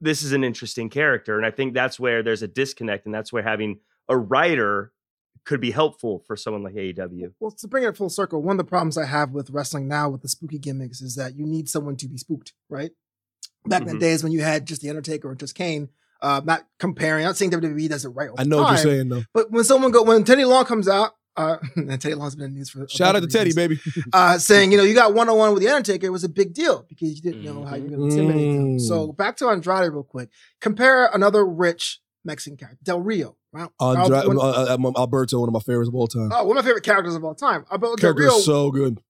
this 0.00 0.24
is 0.24 0.32
an 0.32 0.42
interesting 0.42 0.90
character. 0.90 1.36
And 1.36 1.46
I 1.46 1.52
think 1.52 1.74
that's 1.74 2.00
where 2.00 2.24
there's 2.24 2.42
a 2.42 2.48
disconnect. 2.48 3.06
And 3.06 3.14
that's 3.14 3.32
where 3.32 3.44
having 3.44 3.78
a 4.08 4.16
writer 4.16 4.92
could 5.44 5.60
be 5.60 5.72
helpful 5.72 6.22
for 6.26 6.36
someone 6.36 6.62
like 6.62 6.74
AEW. 6.74 7.32
Well, 7.40 7.50
to 7.50 7.66
bring 7.68 7.84
it 7.84 7.96
full 7.96 8.08
circle, 8.10 8.40
one 8.42 8.54
of 8.54 8.58
the 8.58 8.68
problems 8.68 8.96
I 8.96 9.06
have 9.06 9.32
with 9.32 9.50
wrestling 9.50 9.88
now 9.88 10.08
with 10.08 10.22
the 10.22 10.28
spooky 10.28 10.58
gimmicks 10.58 11.00
is 11.00 11.16
that 11.16 11.34
you 11.36 11.44
need 11.46 11.68
someone 11.68 11.96
to 11.96 12.06
be 12.08 12.16
spooked, 12.16 12.52
right? 12.68 12.92
Back 13.66 13.82
in 13.82 13.88
Mhm. 13.88 13.92
the 13.92 13.98
days 13.98 14.22
when 14.22 14.32
you 14.32 14.40
had 14.42 14.66
just 14.66 14.82
the 14.82 14.88
Undertaker 14.88 15.30
or 15.30 15.34
just 15.34 15.54
Kane, 15.54 15.88
uh, 16.20 16.40
not 16.44 16.66
comparing, 16.78 17.24
I'm 17.24 17.30
not 17.30 17.36
saying 17.36 17.50
WWE 17.50 17.88
does 17.88 18.04
it 18.04 18.10
right. 18.10 18.28
all 18.28 18.36
I 18.38 18.44
the 18.44 18.48
know 18.50 18.62
what 18.62 18.68
you're 18.70 18.92
saying 18.92 19.08
though. 19.08 19.22
But 19.34 19.50
when 19.50 19.64
someone 19.64 19.90
go, 19.90 20.02
when 20.04 20.22
Teddy 20.24 20.44
Long 20.44 20.64
comes 20.64 20.86
out, 20.88 21.12
uh, 21.36 21.56
and 21.76 22.00
Teddy 22.00 22.14
Long's 22.14 22.36
been 22.36 22.44
in 22.46 22.52
the 22.52 22.58
news 22.58 22.70
for 22.70 22.86
Shout 22.88 23.16
out 23.16 23.20
to 23.20 23.24
of 23.24 23.32
Teddy, 23.32 23.52
baby. 23.54 23.80
uh, 24.12 24.38
saying, 24.38 24.70
you 24.70 24.78
know, 24.78 24.84
you 24.84 24.94
got 24.94 25.14
one 25.14 25.28
on 25.28 25.38
one 25.38 25.54
with 25.54 25.62
the 25.62 25.68
Undertaker, 25.70 26.06
it 26.06 26.10
was 26.10 26.24
a 26.24 26.28
big 26.28 26.52
deal 26.54 26.84
because 26.88 27.14
you 27.16 27.22
didn't 27.22 27.42
know 27.42 27.64
how 27.64 27.74
you 27.76 27.84
were 27.84 27.96
going 27.96 28.10
to 28.10 28.16
intimidate 28.16 28.54
him. 28.54 28.76
Mm. 28.76 28.80
So 28.80 29.12
back 29.12 29.36
to 29.38 29.48
Andrade 29.48 29.90
real 29.92 30.02
quick. 30.04 30.28
Compare 30.60 31.06
another 31.06 31.44
rich 31.44 32.00
Mexican 32.24 32.56
character, 32.56 32.78
Del 32.82 33.00
Rio. 33.00 33.36
Right? 33.52 33.68
Andra- 33.80 34.26
One- 34.26 34.38
uh, 34.38 34.76
uh, 34.78 34.92
Alberto, 34.98 35.40
one 35.40 35.48
of 35.48 35.52
my 35.52 35.60
favorites 35.60 35.88
of 35.88 35.94
all 35.94 36.06
time. 36.06 36.30
oh, 36.32 36.44
one 36.44 36.56
of 36.56 36.64
my 36.64 36.68
favorite 36.68 36.84
characters 36.84 37.14
of 37.14 37.24
all 37.24 37.34
time. 37.34 37.64
Alberto 37.70 37.96
Del 37.96 38.00
Character 38.14 38.22
Rio 38.22 38.36
is 38.36 38.44
so 38.44 38.70
good. 38.70 39.00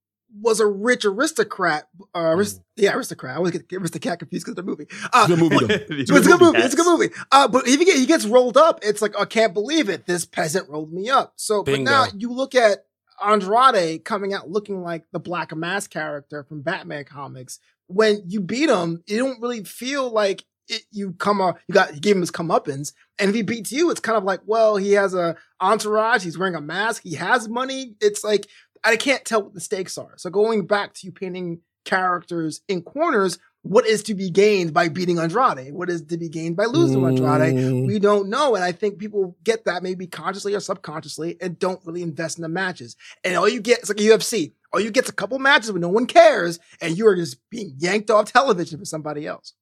was 0.41 0.59
a 0.61 0.67
rich 0.67 1.05
aristocrat. 1.05 1.89
Uh, 2.15 2.33
arist- 2.35 2.61
Yeah, 2.77 2.95
aristocrat. 2.97 3.35
I 3.35 3.37
always 3.37 3.53
get 3.53 3.73
aristocrat 3.73 4.19
confused 4.19 4.47
because 4.47 4.53
of 4.59 4.65
the 4.65 4.71
movie. 4.71 4.87
Uh, 5.13 5.27
Good 5.29 5.39
movie 5.39 5.59
though. 5.59 5.67
it's 5.75 6.11
it's 6.11 6.27
a 6.27 6.31
good 6.31 6.41
movie. 6.47 6.59
It's 6.59 6.75
a 6.75 6.77
good 6.77 6.87
movie. 6.99 7.15
Uh, 7.31 7.47
but 7.49 7.69
if 7.69 7.79
you 7.79 7.87
get 7.87 7.97
he 7.99 8.07
gets 8.07 8.25
rolled 8.25 8.57
up, 8.57 8.81
it's 8.83 9.01
like 9.03 9.15
I 9.19 9.27
can't 9.27 9.53
believe 9.55 9.89
it. 9.89 10.07
This 10.07 10.25
peasant 10.25 10.69
rolled 10.69 10.93
me 10.93 11.09
up. 11.11 11.35
So, 11.37 11.63
but 11.63 11.81
now 11.81 12.07
you 12.17 12.33
look 12.33 12.55
at 12.55 12.87
Andrade 13.25 14.05
coming 14.05 14.33
out 14.35 14.51
looking 14.51 14.83
like 14.83 15.05
the 15.13 15.21
Black 15.21 15.55
Mask 15.55 15.91
character 15.91 16.45
from 16.45 16.63
Batman 16.63 17.05
comics. 17.05 17.59
When 17.87 18.23
you 18.27 18.41
beat 18.41 18.71
him, 18.71 19.03
you 19.07 19.19
don't 19.19 19.41
really 19.41 19.65
feel 19.65 20.11
like 20.11 20.45
it, 20.73 20.83
you 20.91 21.13
come 21.13 21.41
up. 21.41 21.59
You 21.69 21.75
got 21.75 21.95
you 21.95 22.01
gave 22.01 22.17
him 22.17 22.23
his 22.23 22.31
comeuppance, 22.31 22.93
and 23.19 23.29
if 23.29 23.35
he 23.35 23.43
beats 23.43 23.73
you, 23.73 23.91
it's 23.91 24.01
kind 24.01 24.19
of 24.19 24.25
like, 24.25 24.41
well, 24.47 24.77
he 24.77 24.93
has 24.93 25.15
a 25.15 25.37
entourage. 25.61 26.25
He's 26.25 26.39
wearing 26.39 26.55
a 26.55 26.61
mask. 26.61 27.03
He 27.03 27.15
has 27.15 27.49
money. 27.49 27.95
It's 28.01 28.25
like 28.25 28.49
I 28.85 28.97
can't 28.97 29.25
tell 29.25 29.43
what 29.43 29.55
the 29.55 29.61
stakes 29.61 29.97
are. 29.99 30.15
So 30.17 30.31
going 30.31 30.67
back 30.67 30.95
to 30.95 31.07
you 31.07 31.13
painting 31.13 31.61
characters 31.85 32.61
in 32.69 32.83
corners, 32.83 33.39
what 33.63 33.87
is 33.87 34.03
to 34.05 34.15
be 34.15 34.29
gained 34.29 34.75
by 34.75 34.89
beating 34.89 35.19
Andrade? 35.19 35.73
What 35.73 35.89
is 35.89 36.03
to 36.07 36.19
be 36.19 36.29
gained 36.29 36.57
by 36.57 36.65
losing 36.65 37.01
to 37.01 37.07
Andrade? 37.07 37.55
Mm. 37.55 37.87
We 37.87 38.01
don't 38.01 38.29
know. 38.29 38.57
And 38.57 38.65
I 38.65 38.73
think 38.73 38.99
people 38.99 39.37
get 39.45 39.65
that 39.67 39.85
maybe 39.85 40.09
consciously 40.09 40.55
or 40.55 40.61
subconsciously 40.61 41.37
and 41.41 41.59
don't 41.59 41.81
really 41.85 42.03
invest 42.03 42.39
in 42.39 42.43
the 42.43 42.49
matches. 42.49 42.97
And 43.23 43.37
all 43.37 43.49
you 43.49 43.61
get 43.61 43.81
is 43.83 43.89
like 43.89 44.01
a 44.01 44.03
UFC. 44.03 44.53
All 44.73 44.81
you 44.81 44.91
get 44.91 45.05
is 45.05 45.11
a 45.11 45.15
couple 45.15 45.39
matches 45.39 45.71
where 45.71 45.81
no 45.81 45.91
one 45.91 46.07
cares, 46.07 46.59
and 46.81 46.97
you 46.97 47.07
are 47.07 47.15
just 47.15 47.37
being 47.51 47.75
yanked 47.79 48.11
off 48.11 48.33
television 48.33 48.79
for 48.79 48.87
somebody 48.87 49.27
else. 49.27 49.53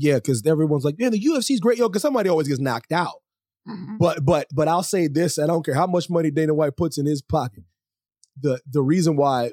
Yeah, 0.00 0.14
because 0.14 0.46
everyone's 0.46 0.84
like, 0.84 0.94
yeah, 0.98 1.10
the 1.10 1.20
UFC's 1.20 1.58
great, 1.60 1.76
yo, 1.76 1.88
because 1.88 2.02
somebody 2.02 2.28
always 2.28 2.46
gets 2.46 2.60
knocked 2.60 2.92
out. 2.92 3.16
Mhm. 3.68 3.98
But 3.98 4.24
but 4.24 4.46
but 4.54 4.68
I'll 4.68 4.82
say 4.84 5.08
this: 5.08 5.38
I 5.38 5.46
don't 5.46 5.64
care 5.64 5.74
how 5.74 5.86
much 5.86 6.08
money 6.08 6.30
Dana 6.30 6.54
White 6.54 6.76
puts 6.76 6.96
in 6.98 7.06
his 7.06 7.20
pocket. 7.20 7.64
The 8.40 8.60
the 8.70 8.80
reason 8.82 9.16
why 9.16 9.52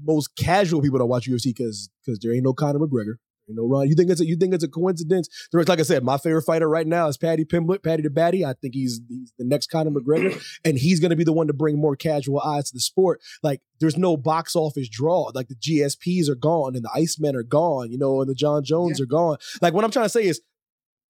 most 0.00 0.36
casual 0.36 0.82
people 0.82 0.98
don't 0.98 1.08
watch 1.08 1.26
UFC 1.26 1.46
because 1.46 1.88
because 2.04 2.18
there 2.20 2.32
ain't 2.34 2.44
no 2.44 2.52
Conor 2.52 2.78
McGregor, 2.78 3.14
you 3.46 3.54
know, 3.54 3.66
Ron. 3.66 3.88
You 3.88 3.94
think 3.94 4.10
it's 4.10 4.20
a 4.20 4.26
you 4.26 4.36
think 4.36 4.54
it's 4.54 4.64
a 4.64 4.68
coincidence? 4.68 5.28
There's 5.52 5.68
like 5.68 5.80
I 5.80 5.82
said, 5.82 6.02
my 6.02 6.18
favorite 6.18 6.42
fighter 6.42 6.68
right 6.68 6.86
now 6.86 7.08
is 7.08 7.16
Paddy 7.16 7.44
Pimblett, 7.44 7.82
Paddy 7.82 8.02
the 8.02 8.10
Batty. 8.10 8.44
I 8.44 8.54
think 8.54 8.74
he's 8.74 9.00
he's 9.08 9.32
the 9.38 9.44
next 9.44 9.68
Conor 9.68 9.90
McGregor, 9.90 10.42
and 10.64 10.78
he's 10.78 11.00
gonna 11.00 11.16
be 11.16 11.24
the 11.24 11.32
one 11.32 11.46
to 11.46 11.52
bring 11.52 11.80
more 11.80 11.96
casual 11.96 12.40
eyes 12.40 12.70
to 12.70 12.74
the 12.74 12.80
sport. 12.80 13.20
Like 13.42 13.60
there's 13.80 13.96
no 13.96 14.16
box 14.16 14.56
office 14.56 14.88
draw. 14.88 15.30
Like 15.34 15.48
the 15.48 15.54
GSPs 15.54 16.28
are 16.28 16.34
gone 16.34 16.74
and 16.74 16.84
the 16.84 16.90
Icemen 16.96 17.34
are 17.34 17.42
gone, 17.42 17.90
you 17.90 17.98
know, 17.98 18.20
and 18.20 18.30
the 18.30 18.34
Jon 18.34 18.64
Jones 18.64 19.00
are 19.00 19.06
gone. 19.06 19.36
Like 19.60 19.74
what 19.74 19.84
I'm 19.84 19.90
trying 19.90 20.06
to 20.06 20.10
say 20.10 20.26
is 20.26 20.40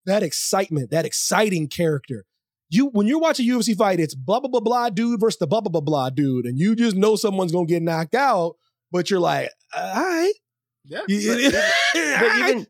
that 0.05 0.22
excitement, 0.22 0.90
that 0.90 1.05
exciting 1.05 1.68
character 1.68 2.27
you 2.68 2.87
when 2.88 3.07
you're 3.07 3.20
watching 3.20 3.49
a 3.49 3.53
UFC 3.55 3.77
fight, 3.77 4.01
it's 4.01 4.14
blah 4.14 4.40
blah 4.40 4.51
blah 4.51 4.61
blah 4.61 4.90
dude 4.90 5.20
versus 5.20 5.38
the 5.38 5.46
blah 5.46 5.61
blah 5.61 5.70
blah 5.70 5.81
blah 5.81 6.11
dude, 6.11 6.46
and 6.46 6.59
you 6.59 6.75
just 6.75 6.96
know 6.96 7.16
someone's 7.16 7.53
gonna 7.53 7.66
get 7.66 7.83
knocked 7.83 8.14
out, 8.14 8.57
but 8.90 9.11
you're 9.11 9.20
like, 9.20 9.51
all 9.75 9.94
right. 9.94 10.33
Yeah. 10.87 11.01
But 12.20 12.38
even 12.38 12.66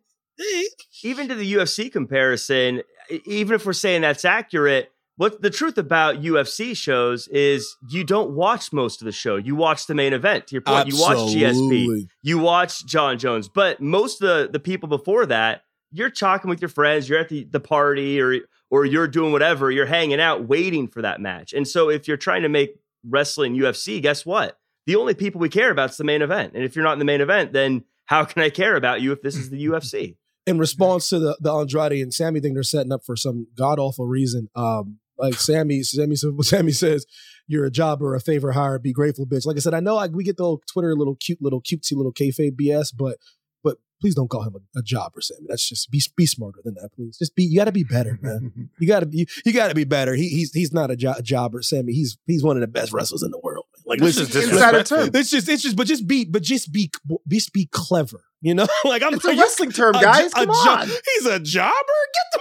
even 1.03 1.29
to 1.29 1.35
the 1.35 1.55
UFC 1.55 1.91
comparison, 1.91 2.83
even 3.25 3.55
if 3.55 3.65
we're 3.65 3.73
saying 3.73 4.03
that's 4.03 4.25
accurate, 4.25 4.93
what 5.17 5.41
the 5.41 5.51
truth 5.51 5.79
about 5.79 6.17
UFC 6.17 6.77
shows 6.77 7.27
is 7.29 7.77
you 7.89 8.05
don't 8.05 8.33
watch 8.33 8.73
most 8.73 9.01
of 9.01 9.07
the 9.07 9.13
show. 9.13 9.37
You 9.37 9.55
watch 9.57 9.87
the 9.87 9.95
main 9.95 10.13
event. 10.13 10.49
To 10.49 10.55
your 10.55 10.63
point, 10.63 10.89
you 10.89 11.01
watch 11.01 11.17
GSP, 11.35 12.07
you 12.23 12.39
watch 12.39 12.85
Jon 12.87 13.19
Jones, 13.19 13.49
but 13.49 13.81
most 13.81 14.21
of 14.23 14.29
the, 14.29 14.53
the 14.53 14.61
people 14.61 14.89
before 14.89 15.25
that, 15.27 15.63
you're 15.91 16.11
talking 16.11 16.51
with 16.51 16.61
your 16.61 16.69
friends, 16.69 17.09
you're 17.09 17.19
at 17.19 17.29
the, 17.31 17.45
the 17.45 17.61
party 17.61 18.21
or 18.21 18.41
or 18.69 18.85
you're 18.85 19.09
doing 19.09 19.33
whatever, 19.33 19.71
you're 19.71 19.87
hanging 19.87 20.21
out 20.21 20.49
waiting 20.49 20.89
for 20.89 21.01
that 21.01 21.21
match. 21.21 21.53
And 21.53 21.67
so 21.67 21.89
if 21.89 22.07
you're 22.09 22.17
trying 22.17 22.43
to 22.43 22.49
make 22.49 22.75
wrestling 23.09 23.57
UFC, 23.57 24.03
guess 24.03 24.27
what? 24.27 24.59
The 24.87 24.97
only 24.97 25.15
people 25.15 25.41
we 25.41 25.49
care 25.49 25.71
about 25.71 25.91
is 25.91 25.97
the 25.97 26.05
main 26.05 26.21
event. 26.21 26.53
And 26.55 26.65
if 26.65 26.75
you're 26.77 26.85
not 26.85 26.93
in 26.95 26.99
the 26.99 27.05
main 27.05 27.21
event, 27.21 27.53
then 27.53 27.85
how 28.07 28.25
can 28.25 28.43
I 28.43 28.51
care 28.51 28.77
about 28.77 29.01
you 29.01 29.13
if 29.13 29.23
this 29.23 29.37
is 29.37 29.51
the 29.51 29.67
UFC? 29.67 30.17
in 30.47 30.59
response 30.59 31.09
to 31.09 31.19
the, 31.19 31.37
the 31.41 31.53
Andrade 31.53 32.01
and 32.01 32.15
Sammy 32.15 32.41
thing, 32.41 32.55
they're 32.55 32.63
setting 32.63 32.93
up 32.93 33.05
for 33.05 33.17
some 33.17 33.49
god 33.57 33.79
awful 33.79 34.07
reason. 34.07 34.49
Um, 34.55 34.99
like 35.19 35.35
Sammy, 35.35 35.83
Sammy, 35.83 36.15
Sammy 36.43 36.73
says, 36.73 37.05
"You're 37.49 37.67
a 37.67 37.71
jobber, 37.71 38.15
a 38.15 38.21
favor 38.21 38.53
hire, 38.53 38.79
be 38.79 38.93
grateful, 38.93 39.27
bitch." 39.27 39.47
Like 39.47 39.57
I 39.57 39.61
said, 39.61 39.75
I 39.75 39.81
know 39.81 39.97
I, 39.97 40.07
we 40.07 40.25
get 40.25 40.37
the 40.37 40.45
old 40.45 40.63
Twitter 40.71 40.95
little 40.95 41.17
cute, 41.17 41.43
little 41.43 41.61
cutesy, 41.61 41.97
little 41.97 42.13
kayfabe 42.13 42.53
BS, 42.53 42.93
but 42.97 43.17
but 43.65 43.79
please 44.01 44.15
don't 44.15 44.29
call 44.29 44.43
him 44.43 44.55
a, 44.55 44.79
a 44.79 44.83
jobber, 44.83 45.21
Sammy. 45.21 45.47
That's 45.49 45.69
just 45.69 45.91
be 45.91 46.01
be 46.17 46.27
smarter 46.27 46.61
than 46.65 46.75
that, 46.75 46.91
please. 46.95 47.19
Just 47.19 47.35
be. 47.35 47.45
You 47.45 47.59
got 47.59 47.65
to 47.65 47.73
be 47.73 47.85
better, 47.85 48.19
man. 48.23 48.71
you 48.79 48.87
got 48.87 49.01
to 49.01 49.07
be. 49.07 49.27
You 49.45 49.53
got 49.53 49.69
to 49.69 49.75
be 49.75 49.85
better. 49.85 50.15
He, 50.15 50.29
he's 50.29 50.53
he's 50.53 50.73
not 50.73 50.91
a, 50.91 50.97
jo- 50.97 51.15
a 51.17 51.23
jobber, 51.23 51.63
Sammy. 51.63 51.93
He's 51.93 52.19
he's 52.27 52.45
one 52.45 52.57
of 52.57 52.61
the 52.61 52.69
best 52.69 52.93
wrestlers 52.93 53.23
in 53.23 53.31
the 53.31 53.41
world. 53.43 53.65
Like 53.87 54.01
This 54.01 54.19
is 54.19 54.35
insider 54.35 54.83
term. 54.83 55.11
It's 55.15 55.31
just 55.31 55.49
it's 55.49 55.63
just 55.63 55.77
but 55.77 55.87
just 55.87 56.07
be 56.09 56.25
but 56.25 56.43
just 56.43 56.73
be 56.73 56.91
be 57.29 57.41
be 57.55 57.69
clever. 57.71 58.25
You 58.43 58.55
know, 58.55 58.67
like 58.85 59.03
I'm 59.03 59.15
It's 59.15 59.25
a 59.25 59.35
you- 59.35 59.41
wrestling 59.41 59.71
term, 59.73 59.95
a 59.95 60.01
guys. 60.01 60.33
a 60.33 60.35
Come 60.35 60.51
on. 60.51 60.89
He's 60.89 61.27
a 61.27 61.39
jobber. 61.41 61.73
Get 62.15 62.41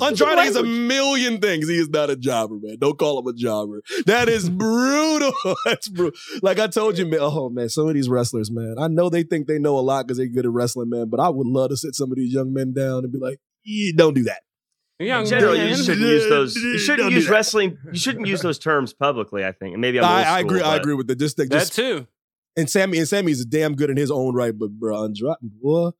Andrade 0.04 0.46
is 0.46 0.56
a 0.56 0.62
million 0.62 1.40
things. 1.40 1.68
He 1.68 1.76
is 1.76 1.88
not 1.88 2.08
a 2.08 2.16
jobber, 2.16 2.54
man. 2.62 2.76
Don't 2.78 2.98
call 2.98 3.18
him 3.18 3.26
a 3.26 3.32
jobber. 3.34 3.82
That 4.06 4.28
is 4.28 4.48
brutal. 4.48 5.32
That's 5.64 5.88
brutal. 5.88 6.18
Like 6.42 6.58
I 6.58 6.66
told 6.68 6.96
you, 6.98 7.06
man. 7.06 7.18
Oh 7.20 7.48
man, 7.50 7.68
some 7.68 7.88
of 7.88 7.94
these 7.94 8.08
wrestlers, 8.08 8.50
man. 8.50 8.76
I 8.78 8.88
know 8.88 9.08
they 9.10 9.22
think 9.24 9.48
they 9.48 9.58
know 9.58 9.76
a 9.78 9.80
lot 9.80 10.06
because 10.06 10.18
they're 10.18 10.28
good 10.28 10.46
at 10.46 10.52
wrestling, 10.52 10.90
man. 10.90 11.08
But 11.10 11.20
I 11.20 11.28
would 11.28 11.46
love 11.46 11.70
to 11.70 11.76
sit 11.76 11.94
some 11.94 12.10
of 12.12 12.16
these 12.16 12.32
young 12.32 12.52
men 12.52 12.72
down 12.72 13.04
and 13.04 13.12
be 13.12 13.18
like, 13.18 13.38
"Yeah, 13.64 13.92
"Don't 13.96 14.14
do 14.14 14.22
that." 14.24 14.42
Young 14.98 15.24
In 15.24 15.28
general, 15.28 15.54
you 15.56 15.76
shouldn't 15.76 15.98
use 16.06 16.28
those. 16.28 16.56
You 16.56 16.78
shouldn't 16.78 16.98
Don't 17.00 17.10
do 17.10 17.16
use 17.16 17.26
that. 17.26 17.32
wrestling. 17.32 17.76
You 17.92 17.98
shouldn't 17.98 18.26
use 18.26 18.40
those 18.40 18.58
terms 18.58 18.94
publicly. 18.94 19.44
I 19.44 19.52
think, 19.52 19.74
and 19.74 19.80
maybe 19.80 19.98
I'm 20.00 20.04
old 20.04 20.12
I, 20.12 20.20
I 20.20 20.40
school, 20.40 20.50
agree. 20.50 20.60
I 20.62 20.72
but- 20.74 20.80
agree 20.80 20.94
with 20.94 21.06
the 21.06 21.14
just 21.16 21.36
That 21.36 21.50
just 21.50 21.74
too. 21.74 22.06
and 22.56 22.68
Sammy 22.70 22.96
and 22.98 23.06
Sammy's 23.06 23.40
a 23.42 23.44
damn 23.44 23.74
good 23.74 23.90
in 23.90 23.96
his 23.98 24.10
own 24.10 24.34
right, 24.34 24.56
but 24.58 24.70
bro, 24.70 25.04
Andrade, 25.04 25.36
boy, 25.42 25.90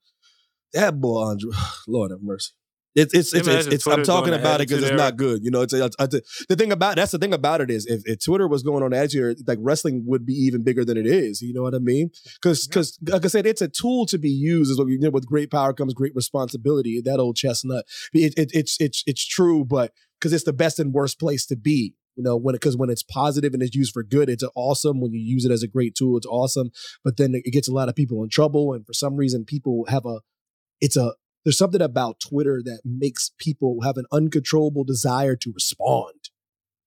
that 0.73 0.99
boy, 0.99 1.29
Andrade, 1.29 1.53
Lord 1.87 2.09
have 2.11 2.21
mercy. 2.23 2.53
It's 2.97 3.13
it's 3.13 3.31
it's, 3.31 3.47
it's, 3.47 3.67
it's 3.67 3.87
I'm 3.87 4.01
talking 4.01 4.33
about 4.33 4.59
it 4.59 4.67
because 4.67 4.83
it's 4.83 4.97
not 4.97 5.17
good. 5.17 5.43
You 5.43 5.51
know, 5.51 5.61
it's, 5.61 5.71
it's, 5.71 5.95
it's 5.99 6.45
the 6.47 6.55
thing 6.55 6.71
about 6.71 6.95
that's 6.95 7.11
the 7.11 7.19
thing 7.19 7.31
about 7.31 7.61
it 7.61 7.69
is 7.69 7.85
if, 7.85 8.01
if 8.05 8.25
Twitter 8.25 8.47
was 8.47 8.63
going 8.63 8.81
on 8.81 8.91
attitude, 8.91 9.37
like 9.47 9.59
wrestling 9.61 10.03
would 10.07 10.25
be 10.25 10.33
even 10.33 10.63
bigger 10.63 10.83
than 10.83 10.97
it 10.97 11.05
is. 11.05 11.39
You 11.43 11.53
know 11.53 11.61
what 11.61 11.75
I 11.75 11.77
mean? 11.77 12.09
Because 12.41 12.65
because 12.65 12.97
like 13.07 13.23
I 13.23 13.27
said, 13.27 13.45
it's 13.45 13.61
a 13.61 13.67
tool 13.67 14.07
to 14.07 14.17
be 14.17 14.31
used. 14.31 14.71
Is 14.71 14.79
what 14.79 14.87
you 14.87 14.97
know, 14.97 15.11
with 15.11 15.27
great 15.27 15.51
power 15.51 15.73
comes 15.73 15.93
great 15.93 16.15
responsibility. 16.15 16.99
That 16.99 17.19
old 17.19 17.35
chestnut. 17.35 17.85
It, 18.13 18.33
it, 18.35 18.49
it's 18.51 18.77
it's 18.79 19.03
it's 19.05 19.25
true, 19.27 19.63
but 19.63 19.93
because 20.19 20.33
it's 20.33 20.45
the 20.45 20.53
best 20.53 20.79
and 20.79 20.91
worst 20.91 21.19
place 21.19 21.45
to 21.47 21.55
be. 21.55 21.93
You 22.15 22.23
know, 22.23 22.35
when 22.35 22.55
because 22.55 22.75
when 22.75 22.89
it's 22.89 23.03
positive 23.03 23.53
and 23.53 23.61
it's 23.61 23.75
used 23.75 23.93
for 23.93 24.01
good, 24.01 24.27
it's 24.27 24.43
awesome. 24.55 25.01
When 25.01 25.13
you 25.13 25.19
use 25.19 25.45
it 25.45 25.51
as 25.51 25.61
a 25.61 25.67
great 25.67 25.93
tool, 25.93 26.17
it's 26.17 26.25
awesome. 26.25 26.71
But 27.03 27.17
then 27.17 27.33
it 27.35 27.53
gets 27.53 27.67
a 27.67 27.73
lot 27.73 27.89
of 27.89 27.95
people 27.95 28.23
in 28.23 28.29
trouble, 28.29 28.73
and 28.73 28.83
for 28.87 28.93
some 28.93 29.17
reason, 29.17 29.45
people 29.45 29.85
have 29.87 30.03
a 30.07 30.21
it's 30.81 30.97
a 30.97 31.13
there's 31.47 31.57
something 31.57 31.81
about 31.81 32.19
Twitter 32.19 32.61
that 32.65 32.81
makes 32.83 33.31
people 33.39 33.77
have 33.81 33.95
an 33.95 34.03
uncontrollable 34.11 34.83
desire 34.83 35.33
to 35.37 35.49
respond. 35.53 36.29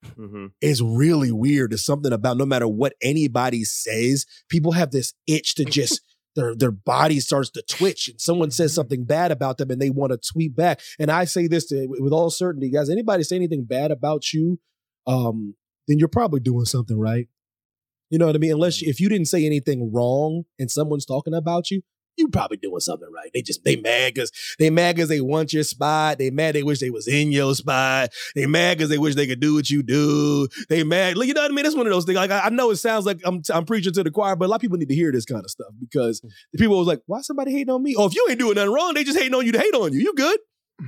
Mhm. 0.05 0.53
It's 0.61 0.83
really 0.83 1.33
weird. 1.33 1.73
It's 1.73 1.83
something 1.83 2.13
about 2.13 2.37
no 2.37 2.45
matter 2.45 2.69
what 2.69 2.93
anybody 3.01 3.65
says, 3.65 4.27
people 4.51 4.73
have 4.73 4.91
this 4.91 5.15
itch 5.27 5.55
to 5.55 5.65
just 5.65 6.03
their 6.37 6.55
their 6.55 6.71
body 6.71 7.21
starts 7.21 7.49
to 7.53 7.63
twitch 7.63 8.09
and 8.09 8.21
someone 8.21 8.51
says 8.51 8.75
something 8.75 9.05
bad 9.05 9.33
about 9.33 9.57
them 9.57 9.71
and 9.71 9.81
they 9.81 9.89
want 9.89 10.13
to 10.13 10.19
tweet 10.31 10.55
back. 10.55 10.83
And 10.99 11.11
I 11.11 11.25
say 11.25 11.47
this 11.47 11.65
to, 11.69 11.87
with 11.89 12.13
all 12.13 12.29
certainty, 12.29 12.71
guys. 12.71 12.91
Anybody 12.91 13.23
say 13.23 13.37
anything 13.37 13.65
bad 13.65 13.91
about 13.91 14.31
you, 14.35 14.61
um, 15.07 15.55
then 15.89 15.99
you're 15.99 16.09
probably 16.09 16.41
doing 16.41 16.67
something 16.67 16.99
right. 16.99 17.29
You 18.11 18.19
know 18.19 18.27
what 18.27 18.37
I 18.37 18.39
mean? 18.39 18.53
Unless 18.53 18.83
if 18.83 19.01
you 19.01 19.09
didn't 19.09 19.29
say 19.29 19.47
anything 19.47 19.91
wrong 19.91 20.45
and 20.59 20.71
someone's 20.71 21.07
talking 21.07 21.33
about 21.33 21.71
you, 21.71 21.81
you 22.17 22.29
probably 22.29 22.57
doing 22.57 22.81
something 22.81 23.09
right. 23.15 23.31
They 23.33 23.43
just 23.43 23.65
they 23.65 23.77
mad 23.77 24.15
because 24.15 24.33
they 24.59 24.71
mad 24.71 24.97
because 24.97 25.09
they 25.09 25.21
want 25.21 25.53
your 25.53 25.63
spot. 25.63 26.19
They 26.19 26.31
mad 26.31 26.55
they 26.55 26.63
wish 26.63 26.81
they 26.81 26.91
was 26.91 27.09
in 27.09 27.33
your 27.33 27.55
spot. 27.55 28.11
They 28.35 28.47
mad 28.47 28.79
because 28.79 28.91
they 28.91 28.99
wish 28.99 29.15
they 29.15 29.27
could 29.27 29.41
do 29.41 29.55
what 29.55 29.71
you 29.71 29.83
do. 29.83 30.49
They 30.69 30.85
mad. 30.85 31.17
Like, 31.17 31.29
you 31.29 31.35
know 31.35 31.43
what 31.43 31.51
I 31.51 31.55
mean? 31.55 31.67
It's 31.67 31.77
one 31.77 31.87
of 31.87 31.93
those 31.93 32.05
things. 32.05 32.17
Like 32.17 32.31
I, 32.31 32.41
I 32.41 32.49
know 32.51 32.71
it 32.71 32.77
sounds 32.77 33.07
like 33.07 33.21
I'm 33.25 33.43
I'm 33.53 33.65
preaching 33.65 33.93
to 33.95 34.03
the 34.03 34.11
choir, 34.11 34.37
but 34.37 34.47
a 34.47 34.49
lot 34.49 34.57
of 34.57 34.63
people 34.63 34.79
need 34.79 34.89
to 34.89 34.95
hear 34.95 35.13
this 35.13 35.25
kind 35.25 35.45
of 35.45 35.51
stuff 35.51 35.73
because 35.79 36.21
mm. 36.21 36.31
the 36.53 36.59
people 36.59 36.79
was 36.79 36.87
like, 36.87 37.03
why 37.07 37.21
somebody 37.21 37.53
hating 37.53 37.71
on 37.71 37.83
me? 37.83 37.95
Oh, 37.97 38.07
if 38.07 38.15
you 38.15 38.27
ain't 38.29 38.39
doing 38.39 38.55
nothing 38.55 38.73
wrong, 38.73 38.95
they 38.95 39.05
just 39.05 39.19
hating 39.19 39.35
on 39.35 39.47
you 39.47 39.53
to 39.53 39.59
hate 39.59 39.75
on 39.75 39.93
you. 39.93 40.01
You 40.01 40.15
good? 40.15 40.39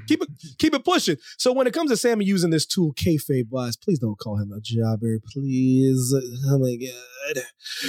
Keep 0.07 0.23
it 0.23 0.29
keep 0.59 0.75
it 0.75 0.85
pushing. 0.85 1.17
So 1.39 1.53
when 1.53 1.67
it 1.67 1.75
comes 1.75 1.91
to 1.91 1.97
Sammy 1.97 2.25
using 2.25 2.51
this 2.51 2.67
tool, 2.67 2.93
kayfabe 2.95 3.49
wise, 3.51 3.77
please 3.77 3.99
don't 3.99 4.19
call 4.19 4.39
him 4.39 4.53
a 4.53 4.61
jobber, 4.61 5.19
please. 5.33 6.15
Oh 6.49 6.59
my 6.59 6.77
god, 6.77 7.45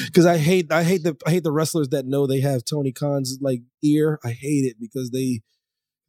because 0.05 0.25
I 0.25 0.37
hate 0.37 0.71
I 0.71 0.83
hate 0.83 1.03
the 1.03 1.15
I 1.25 1.31
hate 1.31 1.43
the 1.43 1.51
wrestlers 1.51 1.89
that 1.89 2.05
know 2.05 2.27
they 2.27 2.41
have 2.41 2.65
Tony 2.65 2.91
Khan's 2.91 3.37
like 3.41 3.61
ear. 3.83 4.19
I 4.23 4.31
hate 4.31 4.65
it 4.65 4.77
because 4.79 5.11
they 5.11 5.41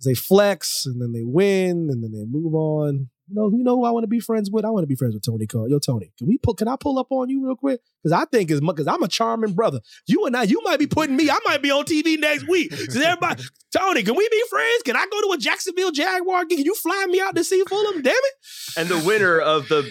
they 0.05 0.15
flex 0.15 0.85
and 0.87 1.01
then 1.01 1.13
they 1.13 1.25
win 1.25 1.89
and 1.91 2.03
then 2.03 2.13
they 2.13 2.25
move 2.27 2.55
on. 2.55 3.11
You 3.29 3.37
know, 3.37 3.51
you 3.51 3.65
know 3.65 3.77
who 3.77 3.85
I 3.85 3.91
want 3.91 4.05
to 4.05 4.09
be 4.09 4.21
friends 4.21 4.51
with? 4.51 4.67
I 4.67 4.71
want 4.71 4.83
to 4.83 4.87
be 4.87 4.97
friends 4.97 5.15
with 5.15 5.25
Tony 5.25 5.47
Khan. 5.47 5.71
Yo, 5.71 5.79
Tony, 5.79 6.13
can 6.19 6.27
we 6.27 6.37
pull? 6.37 6.55
Can 6.55 6.69
I 6.69 6.77
pull 6.77 6.99
up 6.99 7.07
on 7.11 7.31
you 7.31 7.45
real 7.45 7.57
quick? 7.57 7.81
Because 8.03 8.13
I 8.13 8.27
think 8.27 8.51
as 8.51 8.61
much 8.61 8.77
because 8.77 8.87
I'm 8.87 9.03
a 9.03 9.09
charming 9.09 9.55
brother. 9.55 9.81
You 10.07 10.27
and 10.27 10.37
I, 10.37 10.43
you 10.43 10.61
might 10.63 10.79
be 10.79 10.87
putting 10.87 11.17
me. 11.17 11.31
I 11.31 11.39
might 11.47 11.63
be 11.63 11.71
on 11.71 11.85
TV 11.85 12.19
next 12.19 12.47
week. 12.47 12.75
So 12.75 13.01
everybody, 13.01 13.43
Tony, 13.77 14.03
can 14.03 14.15
we 14.15 14.29
be 14.29 14.43
friends? 14.51 14.83
Can 14.85 14.97
I 14.97 15.07
go 15.11 15.21
to 15.23 15.35
a 15.35 15.39
Jacksonville 15.39 15.91
Jaguar 15.91 16.45
game? 16.45 16.59
Can 16.59 16.67
you 16.67 16.75
fly 16.75 17.07
me 17.09 17.21
out 17.21 17.35
to 17.37 17.45
see 17.45 17.63
Fulham? 17.67 18.03
Damn 18.03 18.13
it! 18.13 18.35
And 18.77 18.89
the 18.89 18.99
winner 19.07 19.39
of 19.39 19.69
the 19.69 19.91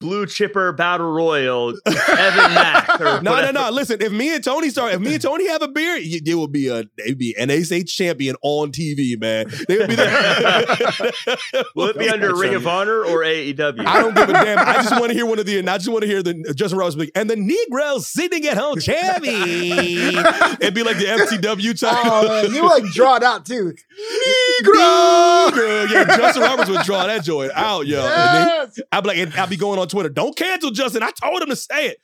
Blue 0.00 0.24
Chipper 0.24 0.72
Battle 0.72 1.10
Royal, 1.12 1.70
Evan 1.86 2.54
Mack. 2.54 2.88
No, 3.00 3.20
no, 3.20 3.30
whatever. 3.32 3.52
no. 3.52 3.70
Listen, 3.70 4.00
if 4.00 4.10
me 4.12 4.34
and 4.34 4.42
Tony 4.42 4.70
start, 4.70 4.94
if 4.94 5.00
me 5.00 5.12
and 5.14 5.22
Tony 5.22 5.46
have 5.48 5.60
a 5.60 5.68
beer, 5.68 5.94
y- 5.96 6.20
it 6.24 6.34
will 6.34 6.48
be 6.48 6.68
a 6.68 6.84
they'd 6.96 7.18
be 7.18 7.34
NASH 7.38 7.84
champion 7.94 8.34
on 8.40 8.72
TV, 8.72 9.20
man. 9.20 9.46
They 9.68 9.76
would 9.76 9.88
be 9.88 9.94
there. 9.96 10.16
Will 11.74 11.88
it 11.88 11.98
be 11.98 12.08
under 12.08 12.34
Ring 12.34 12.54
of 12.54 12.66
Honor 12.66 13.04
or 13.04 13.18
AEW? 13.22 13.84
I 13.86 14.00
don't 14.00 14.14
give 14.14 14.28
a 14.30 14.32
damn. 14.32 14.58
I 14.58 14.74
just 14.82 14.92
want 14.92 15.08
to 15.08 15.14
hear 15.14 15.26
one 15.26 15.38
of 15.38 15.44
the. 15.44 15.58
I 15.58 15.76
just 15.76 15.88
want 15.88 16.02
to 16.02 16.08
hear 16.08 16.22
the 16.22 16.54
Justin 16.54 16.78
Roberts 16.78 16.96
speak. 16.96 17.10
And 17.14 17.28
the 17.28 17.36
Negro 17.36 18.00
sitting 18.00 18.46
at 18.46 18.56
home, 18.56 18.78
champion. 18.80 19.36
It'd 20.60 20.74
be 20.74 20.82
like 20.82 20.96
the 20.96 21.04
FTW 21.04 21.78
time. 21.78 22.00
Oh, 22.04 22.26
man, 22.42 22.54
you 22.54 22.62
like 22.66 22.84
draw 22.92 23.16
it 23.16 23.22
out 23.22 23.44
too. 23.44 23.74
Negro. 24.62 25.90
Yeah, 25.90 26.16
Justin 26.16 26.42
Roberts 26.42 26.70
would 26.70 26.82
draw 26.82 27.06
that 27.06 27.22
joint 27.22 27.52
out, 27.54 27.86
yo. 27.86 27.98
Yes. 28.02 28.80
I'd 28.92 29.02
be 29.02 29.08
like, 29.08 29.18
and 29.18 29.34
I'd 29.34 29.50
be 29.50 29.56
going 29.56 29.78
on 29.78 29.88
Twitter. 29.90 30.08
Don't 30.08 30.36
cancel 30.36 30.70
Justin. 30.70 31.02
I 31.02 31.10
told 31.10 31.42
him 31.42 31.48
to 31.48 31.56
say 31.56 31.88
it. 31.94 31.98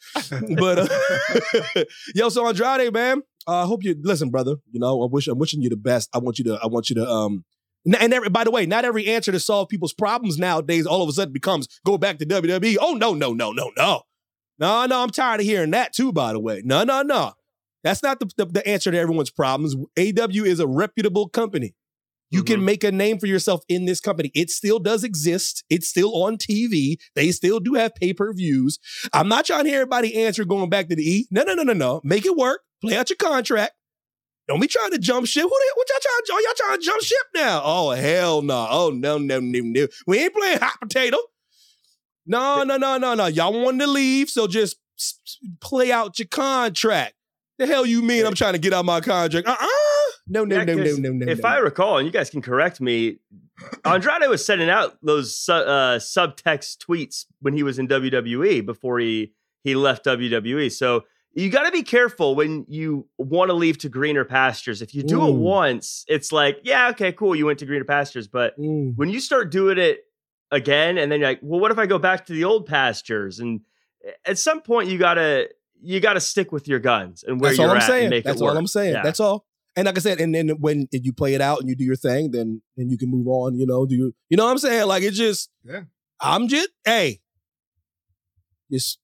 But 0.59 0.79
uh, 0.79 1.85
yo, 2.15 2.29
so 2.29 2.47
Andrade, 2.47 2.93
man. 2.93 3.23
uh, 3.47 3.63
I 3.63 3.67
hope 3.67 3.85
you 3.85 3.95
listen, 4.01 4.31
brother. 4.31 4.57
You 4.71 4.81
know, 4.81 5.03
I 5.03 5.07
wish 5.11 5.29
I'm 5.29 5.39
wishing 5.39 5.63
you 5.63 5.71
the 5.71 5.77
best. 5.77 6.09
I 6.15 6.19
want 6.19 6.39
you 6.39 6.45
to. 6.47 6.59
I 6.63 6.67
want 6.67 6.91
you 6.91 6.97
to. 6.97 7.07
Um, 7.09 7.45
and 7.87 8.13
every, 8.13 8.29
by 8.29 8.45
the 8.45 8.51
way, 8.51 8.67
not 8.67 8.85
every 8.85 9.07
answer 9.07 9.31
to 9.33 9.39
solve 9.41 9.69
people's 9.69 9.93
problems 9.95 10.39
nowadays 10.39 10.87
all 10.87 11.03
of 11.03 11.09
a 11.09 11.13
sudden 11.13 11.33
becomes 11.33 11.69
go 11.85 11.97
back 11.99 12.19
to 12.19 12.27
WWE. 12.27 12.77
Oh 12.81 12.95
no, 12.95 13.15
no, 13.15 13.33
no, 13.33 13.53
no, 13.53 13.71
no, 13.77 14.03
no, 14.59 14.87
no. 14.87 15.03
I'm 15.03 15.11
tired 15.11 15.41
of 15.41 15.47
hearing 15.47 15.71
that 15.71 15.93
too. 15.93 16.13
By 16.13 16.33
the 16.33 16.41
way, 16.41 16.63
no, 16.65 16.85
no, 16.85 17.03
no. 17.03 17.33
That's 17.85 18.03
not 18.03 18.19
the, 18.19 18.29
the, 18.37 18.47
the 18.47 18.69
answer 18.69 18.91
to 18.91 18.99
everyone's 18.99 19.31
problems. 19.31 19.77
AW 19.77 20.45
is 20.45 20.59
a 20.59 20.67
reputable 20.67 21.29
company. 21.29 21.75
You 22.31 22.43
can 22.43 22.65
make 22.65 22.83
a 22.83 22.91
name 22.91 23.19
for 23.19 23.27
yourself 23.27 23.63
in 23.69 23.85
this 23.85 24.01
company. 24.01 24.31
It 24.35 24.51
still 24.51 24.79
does 24.79 25.05
exist. 25.05 25.65
It's 25.71 25.89
still 25.89 26.25
on 26.25 26.37
TV. 26.37 26.97
They 27.15 27.31
still 27.31 27.61
do 27.61 27.75
have 27.75 27.95
pay 27.95 28.13
per 28.13 28.33
views. 28.33 28.79
I'm 29.13 29.29
not 29.29 29.45
trying 29.47 29.65
to 29.65 29.71
hear 29.71 29.81
everybody 29.83 30.25
answer 30.25 30.45
going 30.45 30.69
back 30.69 30.89
to 30.89 30.97
the 30.97 31.03
E. 31.03 31.29
No, 31.31 31.45
no, 31.45 31.55
no, 31.55 31.63
no, 31.63 31.73
no. 31.73 32.01
Make 32.03 32.27
it 32.27 32.37
work. 32.37 32.63
Play 32.83 32.97
out 32.97 33.11
your 33.11 33.17
contract. 33.17 33.73
Don't 34.49 34.61
be 34.61 34.69
trying 34.69 34.91
to 34.93 34.99
jump 34.99 35.27
ship. 35.27 35.43
Who 35.43 35.49
the, 35.49 35.73
what 35.75 35.89
y'all 35.89 35.99
trying? 36.01 36.23
Oh, 36.31 36.45
y'all 36.45 36.67
trying 36.67 36.79
to 36.79 36.85
jump 36.85 37.03
ship 37.03 37.27
now? 37.35 37.63
Oh 37.65 37.91
hell 37.91 38.43
no! 38.43 38.67
Oh 38.71 38.91
no, 38.91 39.19
no, 39.19 39.41
no, 39.41 39.61
no. 39.61 39.87
We 40.07 40.19
ain't 40.19 40.35
playing 40.35 40.59
hot 40.59 40.79
potato. 40.81 41.19
No, 42.27 42.63
no, 42.63 42.77
no, 42.77 42.99
no, 42.99 43.15
no. 43.15 43.27
Y'all 43.27 43.53
wanted 43.53 43.81
to 43.81 43.87
leave, 43.91 44.31
so 44.31 44.47
just 44.47 44.77
play 45.61 45.91
out 45.91 46.19
your 46.19 46.29
contract. 46.29 47.15
The 47.59 47.67
hell 47.67 47.87
you 47.87 48.03
mean? 48.03 48.27
I'm 48.27 48.35
trying 48.35 48.53
to 48.53 48.59
get 48.59 48.73
out 48.73 48.85
my 48.85 49.01
contract? 49.01 49.49
Uh 49.49 49.57
uh 49.59 49.96
No, 50.29 50.45
no, 50.45 50.57
Yeah, 50.57 50.65
no, 50.65 50.75
no, 50.75 50.95
no, 50.97 51.13
no. 51.13 51.31
If 51.33 51.43
no. 51.43 51.49
I 51.49 51.59
recall, 51.59 51.99
and 51.99 52.07
you 52.07 52.13
guys 52.13 52.31
can 52.31 52.43
correct 52.43 52.81
me, 52.81 53.19
Andrade 53.85 54.29
was 54.29 54.45
sending 54.45 54.69
out 54.69 54.97
those 55.03 55.49
uh, 55.49 55.99
subtext 56.01 56.79
tweets 56.79 57.27
when 57.41 57.55
he 57.55 57.63
was 57.63 57.79
in 57.79 57.89
WWE 57.89 58.65
before 58.67 58.99
he 58.99 59.33
he 59.63 59.75
left 59.75 60.05
WWE. 60.05 60.71
So 60.73 61.05
you 61.33 61.51
got 61.51 61.65
to 61.65 61.73
be 61.73 61.83
careful 61.83 62.35
when 62.35 62.65
you 62.69 63.07
want 63.19 63.51
to 63.51 63.55
leave 63.55 63.79
to 63.79 63.89
greener 63.89 64.25
pastures. 64.25 64.81
If 64.81 64.95
you 64.95 65.03
do 65.03 65.21
it 65.23 65.33
Mm. 65.33 65.39
once, 65.39 66.05
it's 66.09 66.33
like, 66.33 66.59
yeah, 66.63 66.89
okay, 66.91 67.13
cool, 67.13 67.35
you 67.37 67.47
went 67.47 67.59
to 67.59 67.67
greener 67.67 67.85
pastures. 67.85 68.27
But 68.29 68.59
Mm. 68.59 68.95
when 68.97 69.09
you 69.11 69.21
start 69.21 69.51
doing 69.51 69.77
it 69.79 70.05
again, 70.51 70.99
and 70.99 71.11
then 71.11 71.21
you're 71.21 71.29
like, 71.31 71.41
well, 71.43 71.61
what 71.61 71.71
if 71.73 71.79
I 71.79 71.87
go 71.87 71.99
back 71.99 72.27
to 72.27 72.33
the 72.33 72.45
old 72.45 72.67
pastures? 72.67 73.39
And 73.41 73.61
at 74.25 74.39
some 74.39 74.61
point, 74.63 74.89
you 74.89 74.99
gotta 74.99 75.49
you 75.83 76.01
gotta 76.01 76.21
stick 76.21 76.53
with 76.53 76.67
your 76.69 76.79
guns 76.79 77.23
and 77.23 77.39
where 77.41 77.51
That's 77.51 77.59
you're 77.59 77.67
all 77.69 77.73
I'm 77.75 77.83
at 77.83 77.87
saying. 77.87 78.11
That's 78.25 78.41
it 78.41 78.45
work. 78.45 78.53
all 78.53 78.59
I'm 78.59 78.67
saying. 78.67 78.95
Yeah. 78.95 79.03
That's 79.03 79.21
all. 79.21 79.47
And 79.77 79.85
like 79.87 79.97
I 79.97 80.01
said, 80.01 80.21
and 80.21 80.35
then 80.35 80.49
when 80.59 80.89
if 80.91 81.05
you 81.05 81.13
play 81.13 81.35
it 81.35 81.41
out 81.43 81.61
and 81.61 81.69
you 81.69 81.77
do 81.77 81.85
your 81.85 81.97
thing, 81.97 82.31
then 82.31 82.63
then 82.77 82.89
you 82.89 82.97
can 82.97 83.11
move 83.11 83.29
on. 83.29 83.55
You 83.57 83.67
know, 83.67 83.85
do 83.87 83.95
you, 83.95 84.15
you 84.31 84.37
know 84.37 84.45
what 84.47 84.53
I'm 84.53 84.59
saying? 84.59 84.87
Like 84.87 85.03
it's 85.03 85.17
just, 85.17 85.51
Yeah. 85.65 85.83
I'm 86.21 86.49
just, 86.49 86.71
hey, 86.85 87.21
just 88.73 88.99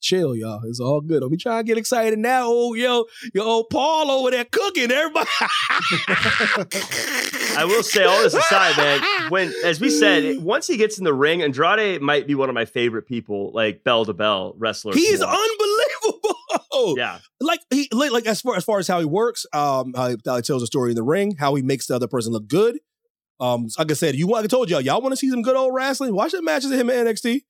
chill, 0.00 0.34
y'all. 0.36 0.60
It's 0.64 0.80
all 0.80 1.00
good. 1.00 1.20
Don't 1.20 1.30
be 1.30 1.36
trying 1.36 1.64
to 1.64 1.66
get 1.66 1.78
excited 1.78 2.18
now. 2.18 2.44
Oh, 2.46 2.74
yo, 2.74 3.04
your 3.34 3.44
old 3.44 3.70
Paul 3.70 4.10
over 4.10 4.30
there 4.30 4.44
cooking. 4.44 4.90
Everybody. 4.90 5.28
I 7.58 7.64
will 7.66 7.82
say 7.82 8.04
all 8.04 8.22
this 8.22 8.34
aside, 8.34 8.76
man. 8.76 9.00
When, 9.28 9.52
as 9.64 9.80
we 9.80 9.90
said, 9.90 10.38
once 10.40 10.68
he 10.68 10.76
gets 10.76 10.98
in 10.98 11.04
the 11.04 11.12
ring, 11.12 11.42
Andrade 11.42 12.00
might 12.00 12.28
be 12.28 12.36
one 12.36 12.48
of 12.48 12.54
my 12.54 12.64
favorite 12.64 13.08
people, 13.08 13.50
like 13.52 13.82
bell 13.82 14.04
to 14.04 14.12
bell 14.12 14.54
wrestlers. 14.56 14.94
He's 14.94 15.18
to 15.18 15.26
watch. 15.26 15.34
Yeah. 16.96 17.18
Like 17.40 17.60
he 17.70 17.88
like, 17.92 18.10
like 18.12 18.26
as 18.26 18.40
far 18.40 18.56
as 18.56 18.64
far 18.64 18.78
as 18.78 18.86
how 18.86 18.98
he 19.00 19.06
works, 19.06 19.46
um, 19.52 19.92
how 19.96 20.10
he, 20.10 20.16
how 20.26 20.36
he 20.36 20.42
tells 20.42 20.62
a 20.62 20.66
story 20.66 20.90
in 20.90 20.96
the 20.96 21.02
ring, 21.02 21.34
how 21.38 21.54
he 21.54 21.62
makes 21.62 21.86
the 21.86 21.94
other 21.96 22.06
person 22.08 22.32
look 22.32 22.46
good. 22.48 22.78
Um, 23.40 23.68
like 23.78 23.90
I 23.90 23.94
said, 23.94 24.14
you 24.14 24.26
want 24.26 24.44
I 24.44 24.48
told 24.48 24.70
y'all, 24.70 24.80
y'all 24.80 25.00
want 25.00 25.12
to 25.12 25.16
see 25.16 25.28
some 25.30 25.42
good 25.42 25.56
old 25.56 25.74
wrestling? 25.74 26.14
Watch 26.14 26.32
the 26.32 26.42
matches 26.42 26.70
of 26.70 26.78
him 26.78 26.90
in 26.90 27.06
NXT. 27.06 27.42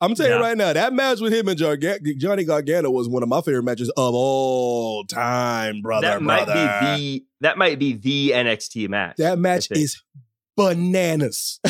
I'm 0.00 0.14
telling 0.14 0.32
you 0.32 0.38
right 0.38 0.56
now, 0.56 0.72
that 0.72 0.92
match 0.92 1.20
with 1.20 1.32
him 1.32 1.48
and 1.48 1.58
Johnny 1.58 2.44
Gargano 2.44 2.88
was 2.90 3.08
one 3.08 3.24
of 3.24 3.28
my 3.28 3.40
favorite 3.40 3.64
matches 3.64 3.88
of 3.96 4.14
all 4.14 5.04
time, 5.04 5.80
brother. 5.82 6.06
that 6.06 6.22
might 6.22 6.44
brother. 6.46 6.96
be 6.96 7.18
the 7.18 7.24
that 7.40 7.58
might 7.58 7.78
be 7.80 7.94
the 7.94 8.30
NXT 8.30 8.88
match. 8.88 9.16
that 9.18 9.38
match 9.40 9.68
is 9.72 10.00
bananas. 10.56 11.58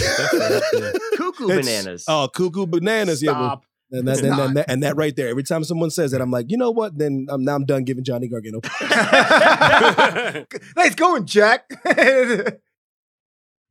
cuckoo 1.17 1.49
It's- 1.51 1.67
bananas. 1.67 2.05
Oh, 2.09 2.29
cuckoo 2.35 2.67
bananas. 2.67 3.23
Yeah, 3.23 3.33
Stop. 3.33 3.65
And 3.91 4.07
that, 4.07 4.13
It's 4.13 4.21
and, 4.23 4.33
that, 4.33 4.37
not. 4.37 4.47
and, 4.47 4.57
that, 4.57 4.71
and 4.71 4.83
that 4.83 4.97
right 4.97 5.15
there. 5.17 5.29
Every 5.29 5.43
time 5.43 5.65
someone 5.65 5.91
says 5.91 6.11
that, 6.11 6.21
I'm 6.21 6.31
like, 6.31 6.51
you 6.51 6.57
know 6.57 6.71
what? 6.71 6.99
Then 6.99 7.27
I'm 7.31 7.45
now 7.45 7.55
I'm 7.55 7.65
done 7.65 7.85
giving 7.85 8.05
Johnny 8.05 8.29
Gargano. 8.29 8.61
nice 10.77 10.95
going, 10.95 11.25
Jack. 11.27 11.71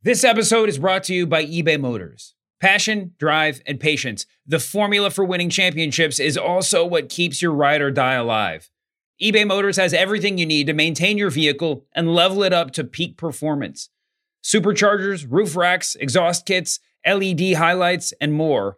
This 0.04 0.24
episode 0.24 0.70
is 0.70 0.78
brought 0.78 1.04
to 1.06 1.14
you 1.14 1.26
by 1.28 1.44
eBay 1.44 1.78
Motors. 1.78 2.36
Passion, 2.62 3.14
drive, 3.20 3.62
and 3.66 3.80
patience. 3.80 4.26
The 4.46 4.60
formula 4.60 5.10
for 5.10 5.26
winning 5.26 5.50
championships 5.50 6.20
is 6.20 6.38
also 6.38 6.86
what 6.86 7.10
keeps 7.10 7.42
your 7.42 7.52
ride 7.52 7.82
or 7.82 7.92
die 7.92 8.14
alive. 8.14 8.70
eBay 9.22 9.46
Motors 9.46 9.76
has 9.76 9.94
everything 9.94 10.38
you 10.38 10.46
need 10.46 10.68
to 10.68 10.74
maintain 10.74 11.18
your 11.18 11.30
vehicle 11.32 11.84
and 11.94 12.14
level 12.14 12.44
it 12.44 12.54
up 12.54 12.72
to 12.74 12.84
peak 12.86 13.18
performance. 13.18 13.90
Superchargers, 14.44 15.26
roof 15.28 15.58
racks, 15.58 15.96
exhaust 15.96 16.46
kits, 16.46 16.80
LED 17.06 17.56
highlights, 17.56 18.14
and 18.22 18.32
more. 18.32 18.78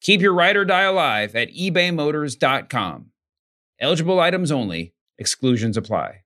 Keep 0.00 0.20
your 0.20 0.34
ride 0.34 0.56
or 0.56 0.64
die 0.64 0.82
alive 0.82 1.34
at 1.34 1.52
ebaymotors.com. 1.52 3.06
Eligible 3.80 4.20
items 4.20 4.52
only, 4.52 4.94
exclusions 5.18 5.76
apply. 5.76 6.22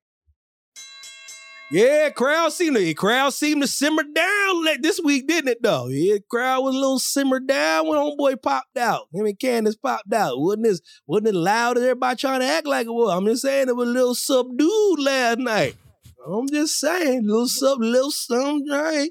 Yeah, 1.73 2.11
crowd 2.11 2.53
seemed 2.53 2.77
to 2.77 2.95
crowd 2.95 3.33
seemed 3.33 3.63
to 3.63 3.69
simmer 3.69 4.03
down 4.03 4.65
this 4.81 5.01
week, 5.05 5.29
didn't 5.29 5.51
it? 5.51 5.63
Though, 5.63 5.87
yeah, 5.87 6.17
crowd 6.29 6.65
was 6.65 6.75
a 6.75 6.79
little 6.79 6.99
simmered 6.99 7.47
down 7.47 7.87
when 7.87 7.97
homeboy 7.97 8.43
popped 8.43 8.77
out. 8.77 9.07
Him 9.13 9.27
and 9.27 9.39
Candace 9.39 9.77
popped 9.77 10.13
out. 10.13 10.41
wasn't 10.41 10.65
this 10.65 10.81
wasn't 11.07 11.29
it 11.29 11.35
loud 11.37 11.77
as 11.77 11.85
everybody 11.85 12.17
trying 12.17 12.41
to 12.41 12.47
act 12.47 12.67
like 12.67 12.87
it 12.87 12.93
was? 12.93 13.15
I'm 13.15 13.25
just 13.25 13.43
saying 13.43 13.69
it 13.69 13.77
was 13.77 13.89
a 13.89 13.93
little 13.93 14.17
subdued 14.17 14.99
last 14.99 15.39
night. 15.39 15.77
I'm 16.27 16.49
just 16.49 16.79
saying, 16.79 17.21
a 17.21 17.23
little 17.23 17.49
sub, 17.49 17.81
little 17.81 18.11
something. 18.11 18.69
Right? 18.69 19.11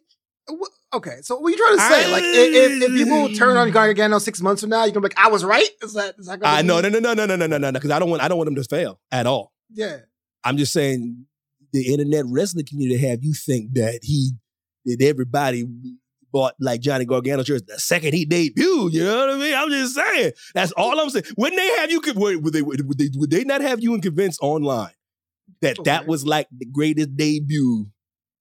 Okay, 0.93 1.17
so 1.21 1.37
what 1.37 1.47
are 1.47 1.51
you 1.51 1.57
trying 1.57 1.77
to 1.77 1.95
say? 1.95 2.11
Like, 2.11 2.23
if, 2.23 2.81
if, 2.81 2.89
if 2.89 2.91
people 2.93 3.29
turn 3.29 3.57
on 3.57 3.71
Gargano 3.71 4.19
six 4.19 4.41
months 4.41 4.61
from 4.61 4.69
now, 4.69 4.85
you're 4.85 4.93
gonna 4.93 5.07
be 5.07 5.13
like, 5.15 5.25
I 5.25 5.29
was 5.29 5.43
right. 5.43 5.69
Is 5.81 5.93
that? 5.93 6.15
Is 6.17 6.27
that? 6.27 6.39
I 6.43 6.61
no 6.61 6.81
no 6.81 6.89
no 6.89 6.99
no 6.99 7.13
no 7.13 7.25
no 7.25 7.35
no 7.35 7.45
no 7.45 7.57
no 7.57 7.71
because 7.71 7.91
I 7.91 7.99
don't 7.99 8.09
want 8.09 8.21
I 8.21 8.27
don't 8.27 8.37
want 8.37 8.47
them 8.47 8.55
to 8.55 8.63
fail 8.63 8.99
at 9.11 9.27
all. 9.27 9.53
Yeah. 9.71 9.97
I'm 10.43 10.57
just 10.57 10.73
saying 10.73 11.25
the 11.73 11.91
internet 11.91 12.25
wrestling 12.27 12.65
community 12.65 13.05
have 13.07 13.23
you 13.23 13.33
think 13.33 13.73
that 13.73 13.99
he 14.03 14.31
that 14.85 15.01
everybody 15.01 15.65
bought 16.31 16.53
like 16.59 16.81
Johnny 16.81 17.05
Gargano 17.05 17.43
shirts 17.43 17.65
the 17.67 17.79
second 17.79 18.13
he 18.13 18.25
debuted. 18.25 18.93
You 18.93 19.03
know 19.03 19.17
what 19.17 19.29
I 19.29 19.37
mean? 19.37 19.53
I'm 19.53 19.69
just 19.69 19.95
saying. 19.95 20.31
That's 20.53 20.71
all 20.73 20.99
I'm 20.99 21.09
saying. 21.09 21.25
Wouldn't 21.37 21.59
they 21.59 21.67
have 21.77 21.91
you? 21.91 22.01
Would 22.15 22.53
they 22.53 22.61
would 22.61 22.97
they, 22.97 23.09
would 23.15 23.29
they 23.29 23.43
not 23.43 23.61
have 23.61 23.81
you 23.81 23.93
in 23.93 24.01
convinced 24.01 24.39
online 24.41 24.91
that 25.61 25.77
that 25.85 26.07
was 26.07 26.25
like 26.25 26.47
the 26.55 26.65
greatest 26.65 27.15
debut? 27.15 27.87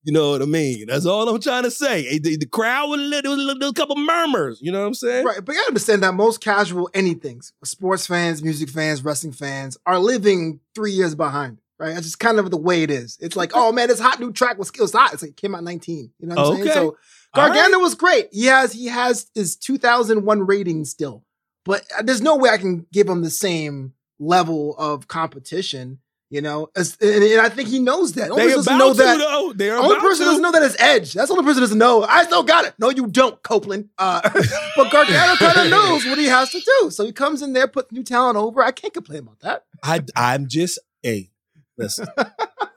You 0.03 0.13
know 0.13 0.31
what 0.31 0.41
I 0.41 0.45
mean? 0.45 0.85
That's 0.87 1.05
all 1.05 1.27
I'm 1.27 1.41
trying 1.41 1.63
to 1.63 1.71
say. 1.71 2.19
The, 2.19 2.37
the 2.37 2.45
crowd 2.45 2.89
was 2.89 3.01
a 3.01 3.03
little, 3.03 3.35
was 3.35 3.43
a 3.43 3.47
little 3.47 3.73
couple 3.73 3.97
murmurs. 3.97 4.59
You 4.61 4.71
know 4.71 4.79
what 4.79 4.87
I'm 4.87 4.93
saying? 4.93 5.25
Right, 5.25 5.43
but 5.43 5.51
you 5.51 5.59
gotta 5.59 5.69
understand 5.69 6.03
that 6.03 6.13
most 6.13 6.41
casual 6.41 6.89
anythings, 6.93 7.51
sports 7.63 8.07
fans, 8.07 8.41
music 8.41 8.69
fans, 8.69 9.03
wrestling 9.03 9.33
fans, 9.33 9.77
are 9.85 9.99
living 9.99 10.61
three 10.73 10.93
years 10.93 11.15
behind. 11.15 11.59
Right, 11.77 11.93
that's 11.93 12.05
just 12.05 12.19
kind 12.19 12.39
of 12.39 12.51
the 12.51 12.57
way 12.57 12.83
it 12.83 12.91
is. 12.91 13.17
It's 13.21 13.37
like, 13.37 13.51
oh 13.53 13.71
man, 13.71 13.87
this 13.87 13.99
hot 13.99 14.19
new 14.19 14.33
track 14.33 14.57
was, 14.57 14.69
it 14.69 14.81
was 14.81 14.91
hot. 14.91 15.13
It's 15.13 15.21
like 15.21 15.31
it 15.31 15.37
came 15.37 15.55
out 15.55 15.63
19. 15.63 16.11
You 16.19 16.27
know 16.27 16.35
what 16.35 16.47
I'm 16.47 16.63
saying? 16.63 16.73
So 16.73 16.97
Gargano 17.33 17.77
right. 17.77 17.81
was 17.81 17.95
great. 17.95 18.27
He 18.31 18.45
has 18.45 18.73
he 18.73 18.87
has 18.87 19.27
his 19.35 19.55
2001 19.55 20.45
rating 20.45 20.85
still, 20.85 21.23
but 21.65 21.83
uh, 21.97 22.01
there's 22.03 22.21
no 22.21 22.35
way 22.35 22.49
I 22.49 22.57
can 22.57 22.85
give 22.91 23.07
him 23.07 23.21
the 23.21 23.29
same 23.29 23.93
level 24.19 24.75
of 24.77 25.07
competition. 25.07 25.99
You 26.31 26.41
know, 26.41 26.69
as, 26.75 26.95
and, 27.01 27.23
and 27.23 27.41
I 27.41 27.49
think 27.49 27.69
he 27.69 27.79
knows 27.79 28.13
that. 28.13 28.29
Only 28.29 28.43
They 28.43 28.53
person 28.53 28.57
doesn't 28.57 28.75
about 28.75 28.85
know 28.85 28.93
to, 28.93 28.97
that. 28.99 29.17
though. 29.17 29.53
They're 29.53 29.77
only 29.77 29.95
person 29.99 30.25
to. 30.25 30.25
doesn't 30.25 30.41
know 30.43 30.51
that 30.51 30.61
is 30.61 30.75
Edge. 30.77 31.13
That's 31.13 31.27
the 31.29 31.33
only 31.33 31.43
person 31.43 31.63
doesn't 31.63 31.77
know. 31.77 32.03
I 32.03 32.23
still 32.23 32.43
got 32.43 32.65
it. 32.65 32.75
No, 32.77 32.91
you 32.91 33.07
don't, 33.07 33.41
Copeland. 33.41 33.89
Uh, 33.97 34.21
but 34.75 34.91
Gargano 34.91 35.35
kind 35.37 35.57
of 35.57 35.69
knows 35.71 36.05
what 36.05 36.19
he 36.19 36.25
has 36.25 36.51
to 36.51 36.59
do, 36.59 36.91
so 36.91 37.03
he 37.03 37.11
comes 37.11 37.41
in 37.41 37.53
there, 37.53 37.67
puts 37.67 37.91
new 37.91 38.03
talent 38.03 38.37
over. 38.37 38.61
I 38.61 38.71
can't 38.71 38.93
complain 38.93 39.19
about 39.19 39.39
that. 39.39 39.65
I 39.83 40.03
I'm 40.15 40.47
just 40.47 40.77
hey, 41.01 41.31
listen. 41.77 42.07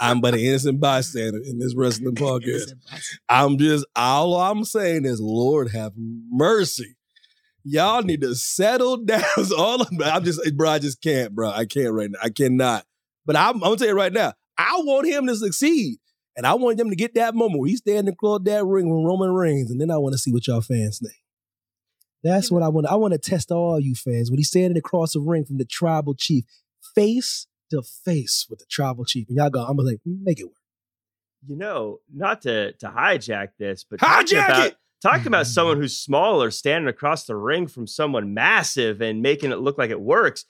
I'm 0.01 0.21
but 0.21 0.35
an 0.35 0.41
innocent 0.41 0.81
bystander 0.81 1.39
in 1.45 1.59
this 1.59 1.77
wrestling 1.77 2.15
podcast. 2.17 2.73
I'm 3.29 3.57
just 3.59 3.87
all 3.95 4.35
I'm 4.35 4.65
saying 4.65 5.05
is, 5.05 5.21
Lord 5.21 5.71
have 5.71 5.93
mercy. 5.97 6.97
Y'all 7.65 8.03
need 8.03 8.23
to 8.23 8.35
settle 8.35 8.97
down. 8.97 9.23
It's 9.37 9.53
all 9.53 9.83
I'm, 9.83 10.03
I'm 10.03 10.25
just, 10.25 10.41
bro. 10.57 10.71
I 10.71 10.79
just 10.81 11.01
can't, 11.01 11.33
bro. 11.33 11.51
I 11.51 11.67
can't 11.67 11.93
right 11.93 12.11
now. 12.11 12.19
I 12.21 12.31
cannot. 12.31 12.85
But 13.25 13.37
I'm, 13.37 13.57
I'm 13.57 13.61
gonna 13.61 13.77
tell 13.77 13.89
you 13.89 13.95
right 13.95 14.13
now. 14.13 14.33
I 14.59 14.75
want 14.79 15.09
him 15.09 15.27
to 15.27 15.37
succeed, 15.37 15.99
and 16.37 16.47
I 16.47 16.55
want 16.55 16.79
him 16.79 16.91
to 16.91 16.97
get 16.97 17.15
that 17.15 17.35
moment 17.35 17.61
where 17.61 17.69
he's 17.69 17.79
standing 17.79 18.13
across 18.13 18.41
that 18.45 18.65
ring 18.65 18.89
with 18.89 19.07
Roman 19.07 19.31
Reigns, 19.31 19.71
and 19.71 19.81
then 19.81 19.91
I 19.91 19.99
want 19.99 20.13
to 20.13 20.19
see 20.19 20.33
what 20.33 20.47
y'all 20.47 20.61
fans 20.61 20.99
think. 20.99 21.17
That's 22.23 22.51
what 22.51 22.63
I 22.63 22.69
want. 22.69 22.87
I 22.87 22.95
want 22.95 23.13
to 23.13 23.19
test 23.19 23.51
all 23.51 23.81
you 23.81 23.95
fans 23.95 24.31
when 24.31 24.39
he's 24.39 24.49
standing 24.49 24.77
across 24.77 25.13
the 25.13 25.21
ring 25.21 25.45
from 25.45 25.59
the 25.59 25.65
tribal 25.65 26.15
chief, 26.15 26.45
face 26.95 27.47
to 27.71 27.83
face 27.83 28.47
with 28.49 28.61
the 28.61 28.67
tribal 28.71 29.05
chief, 29.05 29.29
and 29.29 29.37
y'all 29.37 29.51
go. 29.51 29.63
I'm 29.63 29.77
gonna 29.77 29.89
like 29.89 30.01
make 30.05 30.39
it 30.39 30.45
work. 30.45 30.55
You 31.47 31.57
know, 31.57 31.99
not 32.15 32.43
to 32.43 32.73
to 32.73 32.87
hijack 32.89 33.51
this, 33.59 33.85
but 33.89 33.99
talking 33.99 34.39
Hijack 34.39 34.49
about 34.49 34.67
it! 34.67 34.77
talking 35.03 35.27
about 35.27 35.47
someone 35.49 35.79
who's 35.79 35.97
smaller 35.97 36.51
standing 36.51 36.89
across 36.89 37.25
the 37.25 37.35
ring 37.35 37.67
from 37.67 37.87
someone 37.87 38.35
massive 38.35 39.01
and 39.01 39.21
making 39.23 39.51
it 39.51 39.59
look 39.59 39.79
like 39.79 39.91
it 39.91 40.01
works. 40.01 40.45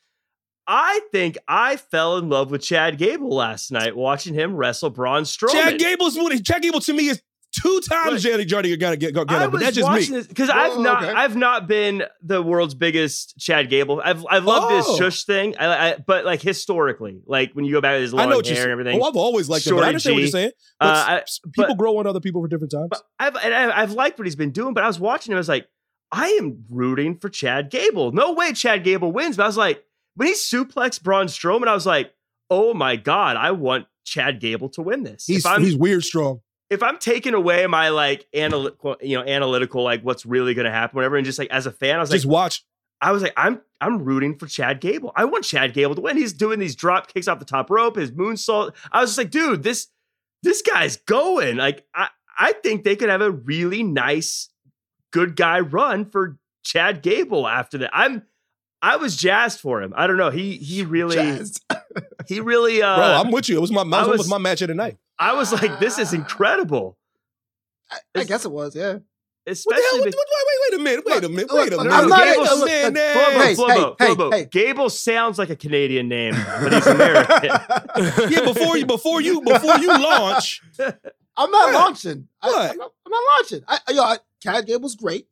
I 0.66 1.00
think 1.10 1.38
I 1.48 1.76
fell 1.76 2.18
in 2.18 2.28
love 2.28 2.50
with 2.50 2.62
Chad 2.62 2.98
Gable 2.98 3.34
last 3.34 3.72
night 3.72 3.96
watching 3.96 4.34
him 4.34 4.54
wrestle 4.56 4.90
Braun 4.90 5.24
Strowman. 5.24 5.52
Chad 5.52 5.78
Gable's 5.78 6.16
what 6.16 6.32
Chad 6.44 6.62
Gable 6.62 6.80
to 6.80 6.92
me 6.92 7.08
is 7.08 7.20
two 7.60 7.80
times 7.86 8.22
Johnny 8.22 8.44
Johnny 8.46 8.68
You 8.70 8.76
got 8.78 8.92
to 8.92 8.96
get 8.96 9.12
get 9.12 9.30
I 9.30 9.44
but 9.46 9.52
was 9.52 9.60
that's 9.62 9.76
just 9.76 9.88
me. 9.88 9.94
watching 10.16 10.22
because 10.28 10.48
I've 10.48 10.78
not 10.78 11.02
okay. 11.02 11.12
I've 11.12 11.36
not 11.36 11.66
been 11.66 12.04
the 12.22 12.40
world's 12.40 12.74
biggest 12.74 13.36
Chad 13.38 13.68
Gable. 13.70 14.00
I've 14.04 14.24
I've 14.30 14.44
loved 14.44 14.66
Oh. 14.70 14.76
his 14.92 14.96
shush 14.98 15.24
thing, 15.24 15.56
I, 15.58 15.90
I, 15.90 15.96
but 15.96 16.24
like 16.24 16.40
historically, 16.40 17.20
like 17.26 17.52
when 17.54 17.64
you 17.64 17.72
go 17.72 17.80
back 17.80 17.96
to 17.96 18.00
his 18.00 18.14
I 18.14 18.18
long 18.18 18.30
know 18.30 18.36
what 18.36 18.46
hair 18.46 18.54
you're 18.54 18.62
and 18.62 18.68
saying. 18.68 18.80
everything. 18.80 19.02
Oh, 19.02 19.08
I've 19.08 19.16
always 19.16 19.48
liked 19.48 19.66
him, 19.66 19.74
but 19.74 19.80
I 19.80 19.86
Shorty 19.86 19.88
understand 19.88 20.14
what 20.14 20.20
you're 20.20 20.28
saying. 20.30 20.50
But 20.78 20.86
Uh, 20.86 21.04
I- 21.08 21.18
s- 21.22 21.40
people 21.52 21.74
but- 21.74 21.78
grow 21.78 21.98
on 21.98 22.06
other 22.06 22.20
people 22.20 22.40
for 22.40 22.48
different 22.48 22.70
times. 22.70 23.02
I've 23.18 23.34
and 23.36 23.52
I- 23.54 23.82
I've 23.82 23.92
liked 23.92 24.18
what 24.18 24.26
he's 24.26 24.36
been 24.36 24.52
doing, 24.52 24.74
but 24.74 24.84
I 24.84 24.86
was 24.86 25.00
watching 25.00 25.32
him. 25.32 25.36
I 25.36 25.40
was 25.40 25.48
like, 25.48 25.66
I 26.12 26.28
am 26.40 26.64
rooting 26.70 27.18
for 27.18 27.28
Chad 27.28 27.70
Gable. 27.70 28.12
No 28.12 28.32
way 28.32 28.52
Chad 28.52 28.84
Gable 28.84 29.10
wins. 29.12 29.36
But 29.36 29.42
I 29.42 29.46
was 29.46 29.56
like, 29.56 29.82
when 30.14 30.28
he 30.28 30.34
suplexed 30.34 31.02
Braun 31.02 31.26
Strowman, 31.26 31.68
I 31.68 31.74
was 31.74 31.86
like, 31.86 32.12
oh 32.50 32.74
my 32.74 32.96
god, 32.96 33.36
I 33.36 33.52
want 33.52 33.86
Chad 34.04 34.40
Gable 34.40 34.68
to 34.70 34.82
win 34.82 35.04
this. 35.04 35.24
he's 35.26 35.46
he's 35.58 35.76
weird 35.76 36.04
strong. 36.04 36.40
if 36.70 36.82
I'm 36.82 36.98
taking 36.98 37.34
away 37.34 37.66
my 37.66 37.90
like 37.90 38.26
analytical, 38.34 38.96
you 39.00 39.16
know, 39.18 39.24
analytical, 39.24 39.82
like 39.82 40.02
what's 40.02 40.26
really 40.26 40.54
going 40.54 40.64
to 40.64 40.70
happen, 40.72 40.96
whatever, 40.96 41.16
and 41.16 41.24
just 41.24 41.38
like 41.38 41.50
as 41.50 41.66
a 41.66 41.72
fan, 41.72 41.96
I 41.96 42.00
was 42.00 42.10
Just 42.10 42.24
like, 42.24 42.32
watch. 42.32 42.64
I 43.00 43.12
was 43.12 43.22
like, 43.22 43.32
I'm 43.36 43.60
I'm 43.80 44.04
rooting 44.04 44.38
for 44.38 44.46
Chad 44.46 44.80
Gable. 44.80 45.12
I 45.16 45.24
want 45.24 45.44
Chad 45.44 45.74
Gable 45.74 45.94
to 45.96 46.00
win. 46.00 46.16
He's 46.16 46.32
doing 46.32 46.58
these 46.60 46.76
drop 46.76 47.12
kicks 47.12 47.26
off 47.26 47.38
the 47.40 47.44
top 47.44 47.68
rope, 47.68 47.96
his 47.96 48.12
moonsault. 48.12 48.74
I 48.92 49.00
was 49.00 49.10
just 49.10 49.18
like, 49.18 49.30
dude, 49.30 49.62
this 49.62 49.88
this 50.42 50.62
guy's 50.62 50.98
going. 50.98 51.56
Like 51.56 51.84
I, 51.94 52.08
I 52.38 52.52
think 52.52 52.84
they 52.84 52.96
could 52.96 53.08
have 53.08 53.22
a 53.22 53.30
really 53.30 53.82
nice, 53.82 54.48
good 55.10 55.36
guy 55.36 55.60
run 55.60 56.04
for 56.04 56.38
Chad 56.64 57.02
Gable 57.02 57.46
after 57.48 57.78
that. 57.78 57.90
I'm, 57.92 58.22
I 58.82 58.96
was 58.96 59.16
jazzed 59.16 59.60
for 59.60 59.80
him. 59.80 59.92
I 59.96 60.06
don't 60.08 60.16
know. 60.16 60.30
He 60.30 60.56
he 60.56 60.82
really 60.84 61.14
Jazzed. 61.16 61.64
he 62.26 62.40
really. 62.40 62.82
Uh, 62.82 62.96
Bro, 62.96 63.04
I'm 63.04 63.30
with 63.30 63.48
you. 63.48 63.56
It 63.56 63.60
was 63.60 63.70
my, 63.72 63.84
my, 63.84 64.00
I 64.00 64.02
it 64.04 64.08
was 64.08 64.18
was- 64.18 64.28
my 64.28 64.38
match 64.38 64.60
of 64.62 64.68
the 64.68 64.74
night. 64.74 64.98
I 65.18 65.34
was 65.34 65.52
like, 65.52 65.78
this 65.78 65.98
is 65.98 66.12
incredible. 66.20 66.98
I, 67.90 67.98
I 68.20 68.24
guess 68.24 68.44
it 68.44 68.50
was, 68.50 68.74
yeah. 68.74 68.94
What 69.44 69.54
the 69.54 69.74
hell? 69.74 69.98
What, 70.00 70.04
be- 70.04 70.16
what, 70.16 70.26
wait, 70.30 70.46
wait, 70.48 70.58
wait 70.70 70.80
a 70.80 70.82
minute. 70.82 71.04
Wait 71.04 71.24
a 71.24 71.28
minute. 71.28 71.52
Wait 71.52 71.72
a 71.72 71.76
minute. 71.76 71.92
I'm 71.92 72.08
not- 72.08 72.24
Gable 72.24 72.42
look, 72.42 72.58
look, 72.60 72.68
man. 72.68 72.94
Flobo, 72.94 73.96
Hey, 73.98 74.06
Flobo, 74.06 74.32
hey, 74.32 74.38
hey. 74.40 74.48
Gable 74.50 74.88
sounds 74.90 75.38
like 75.38 75.50
a 75.50 75.56
Canadian 75.56 76.08
name, 76.08 76.34
but 76.34 76.72
he's 76.72 76.86
American. 76.88 77.50
Yeah, 78.32 78.44
before 78.44 78.76
you, 78.78 78.86
before 78.86 79.20
you, 79.20 79.40
before 79.42 79.78
you 79.78 79.88
launch, 79.88 80.62
I'm 81.36 81.50
not 81.50 81.50
What? 81.50 81.74
launching. 81.74 82.28
I, 82.40 82.46
What? 82.48 82.70
I'm, 82.70 82.76
not, 82.78 82.92
I'm 83.06 83.10
not 83.10 83.22
launching. 83.36 83.60
I, 83.68 83.78
I- 83.88 83.92
yo, 83.92 84.02
I, 84.02 84.16
Chad 84.40 84.66
Gable's 84.66 84.94
great. 84.96 85.26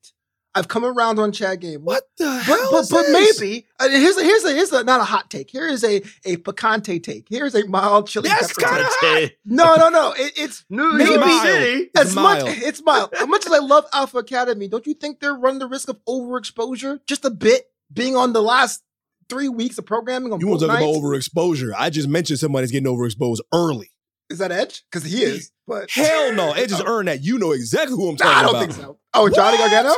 I've 0.54 0.66
come 0.68 0.84
around 0.84 1.18
on 1.20 1.30
Chad 1.30 1.60
Gable. 1.60 1.84
what 1.84 2.02
the 2.18 2.24
But 2.24 2.42
hell? 2.42 2.68
but 2.72 2.78
is 2.80 2.90
but 2.90 3.02
this? 3.06 3.40
maybe 3.40 3.66
uh, 3.78 3.88
here's 3.88 4.16
a, 4.16 4.22
here's 4.24 4.44
a, 4.44 4.52
here's 4.52 4.72
a, 4.72 4.82
not 4.82 5.00
a 5.00 5.04
hot 5.04 5.30
take. 5.30 5.48
Here 5.50 5.68
is 5.68 5.84
a 5.84 5.96
a 6.24 6.36
picante 6.38 7.00
take. 7.02 7.26
Here's 7.30 7.54
a 7.54 7.66
mild 7.68 8.08
chili 8.08 8.28
That's 8.28 8.52
pepper 8.54 8.68
kinda 8.74 8.88
hot. 8.90 9.30
No 9.44 9.74
no 9.76 9.88
no. 9.90 10.12
It, 10.16 10.32
it's 10.36 10.64
New 10.68 10.92
Maybe- 10.94 11.10
York 11.12 11.26
Mild. 11.26 11.42
City. 11.46 11.90
It's 11.94 12.00
as 12.00 12.14
much 12.14 12.42
mild. 12.44 12.48
it's 12.62 12.82
mild. 12.82 13.14
As 13.20 13.28
much 13.28 13.46
as 13.46 13.52
I 13.52 13.58
love 13.58 13.84
Alpha 13.92 14.18
Academy, 14.18 14.66
don't 14.68 14.86
you 14.86 14.94
think 14.94 15.20
they're 15.20 15.34
running 15.34 15.60
the 15.60 15.68
risk 15.68 15.88
of 15.88 15.98
overexposure 16.08 17.00
just 17.06 17.24
a 17.24 17.30
bit? 17.30 17.64
Being 17.92 18.14
on 18.14 18.32
the 18.32 18.42
last 18.42 18.82
three 19.28 19.48
weeks 19.48 19.76
of 19.78 19.84
programming 19.84 20.32
on 20.32 20.38
You 20.40 20.46
want 20.46 20.60
to 20.60 20.68
talk 20.68 20.78
about 20.78 20.94
overexposure? 20.94 21.72
I 21.76 21.90
just 21.90 22.06
mentioned 22.08 22.38
somebody's 22.38 22.70
getting 22.70 22.86
overexposed 22.92 23.40
early. 23.52 23.90
Is 24.28 24.38
that 24.38 24.52
Edge? 24.52 24.84
Because 24.90 25.10
he 25.10 25.24
is. 25.24 25.50
But 25.66 25.90
Hell 25.90 26.32
no, 26.34 26.52
Edge 26.52 26.70
has 26.70 26.80
earned 26.86 27.08
that. 27.08 27.24
You 27.24 27.36
know 27.40 27.50
exactly 27.50 27.96
who 27.96 28.08
I'm 28.10 28.16
talking 28.16 28.30
about. 28.30 28.38
I 28.38 28.42
don't 28.42 28.50
about. 28.50 28.60
think 28.60 28.72
so. 28.86 28.98
Oh, 29.12 29.28
Johnny 29.28 29.58
What? 29.58 29.70
Gargano 29.72 29.94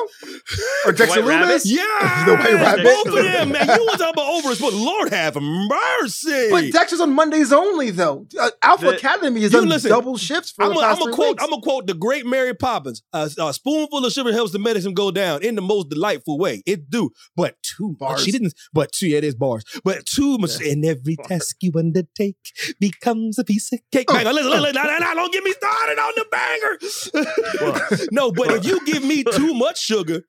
or 0.87 0.92
Dexter 0.92 1.20
White 1.20 1.29
Rabbit? 1.29 1.55
Lumis? 1.57 1.62
Yeah, 1.66 2.25
The 2.27 2.35
White 2.35 2.55
Rabbit? 2.55 2.85
both 2.85 3.07
of 3.09 3.14
them, 3.14 3.53
man. 3.53 3.66
You 3.68 3.85
want 3.85 3.92
to 3.92 3.98
talk 3.98 4.12
about 4.14 4.27
overs? 4.27 4.59
But 4.59 4.72
Lord 4.72 5.12
have 5.12 5.37
mercy. 5.37 6.48
But 6.51 6.72
Dexter's 6.72 7.01
on 7.01 7.12
Mondays 7.12 7.53
only, 7.53 7.90
though. 7.90 8.27
Uh, 8.40 8.51
Alpha 8.62 8.87
The- 8.87 8.96
Academy 8.96 9.42
is 9.42 9.53
You 9.53 9.59
on 9.61 9.68
listen, 9.68 9.90
double 9.90 10.16
shifts 10.16 10.53
for 10.53 10.62
I'm 10.64 10.70
the 10.70 10.75
gonna 10.77 10.87
past 10.87 11.03
three 11.03 11.12
quote. 11.12 11.29
weeks. 11.33 11.44
I'm 11.44 11.51
gonna 11.51 11.62
quote 11.62 11.87
the 11.87 11.94
great 11.94 12.25
Mary 12.25 12.55
Poppins. 12.55 13.03
A, 13.12 13.31
a 13.38 13.53
spoonful 13.53 14.05
of 14.05 14.12
sugar 14.12 14.33
helps 14.33 14.53
the 14.53 14.59
medicine 14.59 14.94
go 14.94 15.11
down 15.11 15.42
in 15.42 15.57
the 15.57 15.62
most 15.62 15.90
delightful 15.90 16.38
way. 16.38 16.62
It 16.64 16.88
do, 16.88 17.11
but 17.37 17.57
two. 17.62 17.94
Bars. 17.98 18.22
She 18.25 18.33
didn't. 18.33 18.55
But 18.72 18.92
two. 18.92 19.09
Yeah, 19.09 19.18
it 19.18 19.25
is 19.25 19.35
bars. 19.35 19.62
But 19.85 20.07
two 20.07 20.38
much. 20.38 20.59
And 20.62 20.85
every 20.87 21.16
task 21.16 21.57
you 21.61 21.72
undertake 21.77 22.37
becomes 22.81 23.38
a 23.38 23.44
piece 23.44 23.70
of 23.72 23.81
cake. 23.92 24.07
Oh. 24.09 24.14
Hang 24.14 24.27
on, 24.27 24.35
listen, 24.35 24.51
listen, 24.51 24.62
listen, 24.62 24.83
now, 24.83 24.98
now, 24.98 25.14
don't 25.14 25.33
get 25.33 25.44
me 25.44 25.53
started 25.53 25.98
on 25.98 26.12
the 26.16 26.25
banger. 26.31 28.07
no, 28.12 28.33
but 28.33 28.51
if 28.53 28.64
you 28.64 28.83
give 28.87 29.02
me 29.03 29.25
too 29.25 29.55
much 29.59 29.81
sugar. 29.81 30.23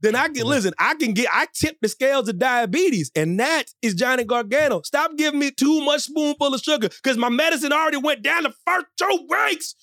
Then 0.00 0.16
I 0.16 0.24
can 0.24 0.44
mm. 0.44 0.46
listen. 0.46 0.74
I 0.78 0.94
can 0.96 1.14
get. 1.14 1.28
I 1.32 1.46
tip 1.54 1.76
the 1.80 1.88
scales 1.88 2.28
of 2.28 2.38
diabetes, 2.38 3.10
and 3.14 3.38
that 3.38 3.66
is 3.80 3.94
Johnny 3.94 4.24
Gargano. 4.24 4.82
Stop 4.82 5.16
giving 5.16 5.38
me 5.38 5.52
too 5.52 5.84
much 5.84 6.02
spoonful 6.02 6.54
of 6.54 6.60
sugar, 6.60 6.88
because 6.88 7.16
my 7.16 7.28
medicine 7.28 7.72
already 7.72 7.98
went 7.98 8.22
down 8.22 8.42
the 8.42 8.52
first 8.66 8.86
two 8.98 9.26
weeks. 9.28 9.74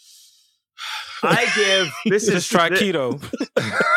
I 1.24 1.46
give 1.56 1.94
this 2.12 2.24
is 2.28 2.34
Just 2.34 2.52
try 2.52 2.70
keto. 2.70 3.22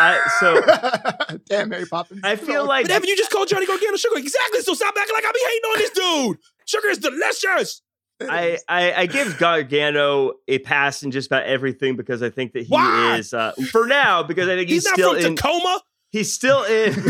I, 0.01 0.21
so 0.41 1.39
Damn, 1.49 1.69
Mary 1.69 1.87
Poppins. 1.87 2.21
I 2.25 2.37
feel 2.37 2.67
like 2.67 2.87
But 2.87 2.93
Evan, 2.93 3.09
you 3.09 3.17
just 3.17 3.31
called 3.31 3.49
Johnny 3.49 3.67
Gargano 3.67 3.97
sugar. 3.97 4.19
Exactly. 4.19 4.61
So 4.61 4.75
stop 4.75 4.95
acting 4.99 5.15
like 5.15 5.25
I 5.25 5.33
be 5.33 5.41
hating 5.47 5.63
on 5.71 5.79
this 5.79 5.91
dude. 5.91 6.39
Sugar 6.67 6.89
is 6.89 6.99
delicious. 6.99 7.83
I, 8.31 8.59
I 8.69 8.93
I 8.93 9.07
give 9.07 9.39
Gargano 9.39 10.35
a 10.49 10.59
pass 10.61 11.03
in 11.03 11.11
just 11.11 11.27
about 11.29 11.45
everything 11.45 11.97
because 11.97 12.23
I 12.23 12.31
think 12.31 12.53
that 12.53 12.63
he 12.65 12.69
Why? 12.69 13.17
is 13.19 13.33
uh, 13.35 13.53
for 13.71 13.87
now 13.87 14.23
because 14.23 14.49
I 14.49 14.57
think 14.57 14.69
he's, 14.69 14.83
He's, 14.83 14.85
not 14.87 14.95
still 14.95 15.15
from 15.15 15.25
in 15.25 15.37
Tacoma. 15.37 15.81
he's 16.11 16.33
still 16.33 16.63
in 16.65 16.93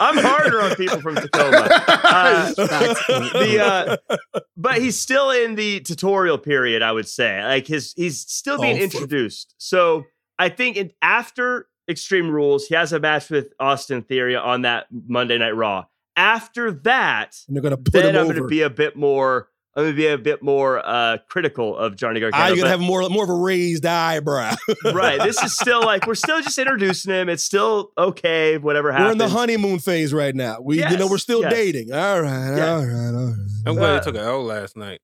I'm 0.00 0.18
harder 0.18 0.60
on 0.62 0.74
people 0.76 1.00
from 1.00 1.16
Tacoma. 1.16 1.68
Uh, 1.70 2.52
the 2.54 3.98
uh, 4.32 4.36
but 4.56 4.80
he's 4.80 4.98
still 5.00 5.30
in 5.30 5.54
the 5.54 5.80
tutorial 5.80 6.38
period. 6.38 6.82
I 6.82 6.92
would 6.92 7.08
say 7.08 7.42
like 7.44 7.66
his 7.66 7.92
he's 7.96 8.20
still 8.20 8.60
being 8.60 8.76
Oh, 8.76 8.78
for- 8.78 8.84
introduced. 8.84 9.54
So 9.58 10.04
I 10.38 10.48
think 10.48 10.76
in, 10.76 10.92
after 11.02 11.66
Extreme 11.88 12.30
Rules, 12.30 12.66
he 12.66 12.74
has 12.74 12.92
a 12.92 13.00
match 13.00 13.30
with 13.30 13.52
Austin 13.58 14.02
Theory 14.02 14.36
on 14.36 14.62
that 14.62 14.86
Monday 14.90 15.38
Night 15.38 15.56
Raw. 15.56 15.86
After 16.16 16.70
that, 16.72 17.36
And 17.48 17.56
they're 17.56 17.62
gonna 17.62 17.76
put 17.76 17.92
then 17.92 18.10
him 18.10 18.16
I'm 18.16 18.24
over. 18.24 18.32
going 18.34 18.42
to 18.42 18.48
be 18.48 18.62
a 18.62 18.70
bit 18.70 18.96
more. 18.96 19.48
I'm 19.76 19.84
going 19.84 19.92
to 19.92 19.96
be 19.96 20.08
a 20.08 20.18
bit 20.18 20.42
more 20.42 20.84
uh, 20.84 21.18
critical 21.28 21.76
of 21.76 21.94
Johnny 21.94 22.18
Gargano. 22.18 22.42
Ah, 22.42 22.48
you're 22.48 22.56
gonna 22.56 22.70
have 22.70 22.80
more 22.80 23.08
more 23.08 23.22
of 23.22 23.30
a 23.30 23.34
raised 23.34 23.86
eyebrow. 23.86 24.56
right. 24.92 25.22
This 25.22 25.40
is 25.44 25.56
still 25.56 25.80
like 25.82 26.08
we're 26.08 26.16
still 26.16 26.42
just 26.42 26.58
introducing 26.58 27.12
him. 27.14 27.28
It's 27.28 27.44
still 27.44 27.92
okay. 27.96 28.58
Whatever 28.58 28.90
happens. 28.90 29.06
We're 29.06 29.12
in 29.12 29.18
the 29.18 29.28
honeymoon 29.28 29.78
phase 29.78 30.12
right 30.12 30.34
now. 30.34 30.58
We, 30.60 30.84
you 30.84 30.96
know, 30.96 31.06
we're 31.06 31.18
still 31.18 31.42
yes. 31.42 31.52
dating. 31.52 31.92
All 31.92 32.20
right, 32.20 32.56
Yeah. 32.56 32.72
all 32.74 32.84
right, 32.84 33.14
all 33.14 33.26
right. 33.26 33.36
I'm 33.64 33.74
glad 33.76 33.90
Uh, 33.90 33.98
he 34.00 34.04
took 34.04 34.14
an 34.16 34.26
L 34.26 34.42
last 34.42 34.76
night. 34.76 35.00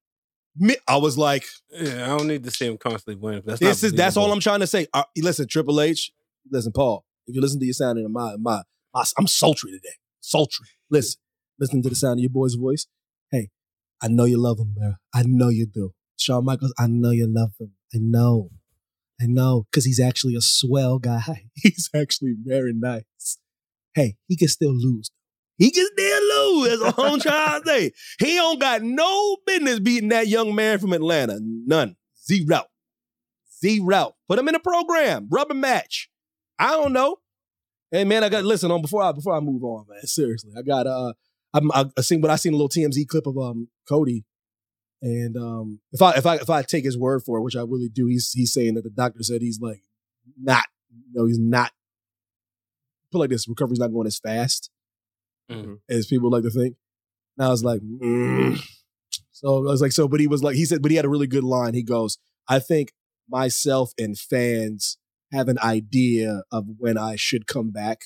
Me, 0.57 0.74
I 0.88 0.96
was 0.96 1.16
like, 1.16 1.44
Yeah, 1.70 2.12
I 2.12 2.16
don't 2.18 2.26
need 2.26 2.42
to 2.42 2.50
see 2.50 2.66
him 2.66 2.76
constantly 2.76 3.14
win. 3.22 3.42
That's 3.46 3.61
this 3.61 3.83
not 3.83 3.87
is 3.87 3.92
that's 3.92 4.16
all. 4.16 4.33
I'm 4.33 4.40
trying 4.40 4.61
to 4.61 4.66
say. 4.66 4.88
Uh, 4.92 5.05
listen, 5.16 5.46
Triple 5.46 5.81
H. 5.81 6.11
Listen, 6.50 6.72
Paul. 6.72 7.05
If 7.29 7.37
you 7.37 7.40
listen 7.40 7.61
to 7.61 7.66
your 7.66 7.72
sound 7.74 7.98
in 8.00 8.12
my 8.12 8.35
my, 8.37 8.62
my 8.92 9.05
I'm 9.16 9.29
sultry 9.29 9.70
today. 9.70 9.94
Sultry. 10.20 10.66
Listen, 10.90 11.20
listen 11.61 11.83
to 11.83 11.88
the 11.88 11.94
sound 11.94 12.18
of 12.18 12.22
your 12.22 12.31
boy's 12.31 12.55
voice. 12.55 12.87
I 14.03 14.09
know 14.09 14.25
you 14.25 14.39
love 14.39 14.59
him, 14.59 14.75
bro. 14.77 14.95
I 15.15 15.23
know 15.27 15.49
you 15.49 15.67
do. 15.67 15.93
Shawn 16.19 16.45
Michaels, 16.45 16.75
I 16.79 16.87
know 16.87 17.11
you 17.11 17.27
love 17.29 17.53
him. 17.59 17.73
I 17.95 17.99
know. 18.01 18.51
I 19.21 19.27
know. 19.27 19.67
Because 19.71 19.85
he's 19.85 20.01
actually 20.01 20.35
a 20.35 20.41
swell 20.41 20.99
guy. 20.99 21.45
He's 21.55 21.89
actually 21.95 22.35
very 22.43 22.73
nice. 22.75 23.39
Hey, 23.95 24.17
he 24.29 24.37
can 24.37 24.49
still 24.49 24.75
lose. 24.75 25.11
He 25.57 25.71
can 25.71 25.87
still 25.87 26.21
lose. 26.21 26.81
That's 26.81 26.99
I'm 26.99 27.19
trying 27.19 27.63
to 27.63 27.69
say. 27.69 27.93
He 28.19 28.35
don't 28.35 28.61
got 28.61 28.83
no 28.83 29.39
business 29.47 29.81
beating 29.81 30.11
that 30.11 30.29
young 30.29 30.55
man 30.55 30.79
from 30.79 30.93
Atlanta. 30.93 31.39
None. 31.41 31.97
Zero. 32.27 32.65
Zero. 33.59 34.17
Put 34.29 34.39
him 34.39 34.49
in 34.49 34.55
a 34.55 34.61
program. 34.61 35.29
Rubber 35.31 35.55
match. 35.55 36.11
I 36.59 36.73
don't 36.73 36.93
know. 36.93 37.17
Hey 37.91 38.05
man, 38.05 38.25
I 38.25 38.29
got 38.29 38.45
listen 38.45 38.71
on 38.71 38.83
before 38.83 39.03
I 39.03 39.13
before 39.13 39.35
I 39.35 39.41
move 39.41 39.63
on, 39.63 39.87
man. 39.89 40.07
Seriously, 40.07 40.51
I 40.59 40.63
got 40.63 40.87
uh, 40.87 41.13
I'm, 41.57 41.73
I, 41.73 41.87
I 41.97 42.01
seen, 42.03 42.21
but 42.21 42.31
I 42.31 42.37
seen 42.37 42.53
a 42.53 42.57
little 42.57 42.69
TMZ 42.69 43.07
clip 43.09 43.27
of 43.27 43.38
um 43.38 43.69
Cody, 43.88 44.25
and 45.03 45.37
um 45.37 45.81
if 45.92 46.03
I 46.03 46.12
if 46.12 46.27
I 46.27 46.37
if 46.37 46.51
I 46.51 46.62
take 46.62 46.85
his 46.85 46.99
word 46.99 47.23
for 47.25 47.38
it, 47.38 47.42
which 47.42 47.57
I 47.57 47.61
really 47.61 47.88
do, 47.88 48.07
he's 48.07 48.33
he's 48.33 48.53
saying 48.53 48.75
that 48.75 48.85
the 48.85 48.90
doctor 48.90 49.23
said 49.23 49.40
he's 49.42 49.61
like 49.61 49.83
not, 50.40 50.66
you 50.90 51.21
know, 51.21 51.27
he's 51.27 51.38
not. 51.38 51.73
Put 53.12 53.19
like 53.19 53.31
this, 53.31 53.49
recovery's 53.49 53.79
not 53.79 53.92
going 53.92 54.07
as 54.07 54.19
fast 54.19 54.71
Mhm. 55.51 55.79
as 55.88 56.07
people 56.07 56.31
like 56.31 56.42
to 56.42 56.51
think. 56.51 56.77
Now 57.38 57.47
I 57.49 57.51
was 57.51 57.62
like, 57.64 57.81
mm. 57.81 58.61
so 59.31 59.59
I 59.59 59.71
was 59.71 59.81
like, 59.81 59.92
so, 59.92 60.09
but 60.09 60.19
he 60.21 60.27
was 60.27 60.42
like, 60.42 60.57
he 60.57 60.64
said, 60.64 60.83
but 60.83 60.90
he 60.90 60.97
had 60.97 61.05
a 61.05 61.09
really 61.09 61.29
good 61.29 61.45
line. 61.45 61.75
He 61.75 61.83
goes, 61.85 62.19
I 62.49 62.59
think 62.59 62.92
myself 63.29 63.92
and 63.99 64.19
fans 64.19 64.99
have 65.33 65.49
an 65.49 65.59
idea 65.62 66.42
of 66.51 66.64
when 66.79 66.99
I 66.99 67.14
should 67.16 67.47
come 67.47 67.71
back. 67.71 68.01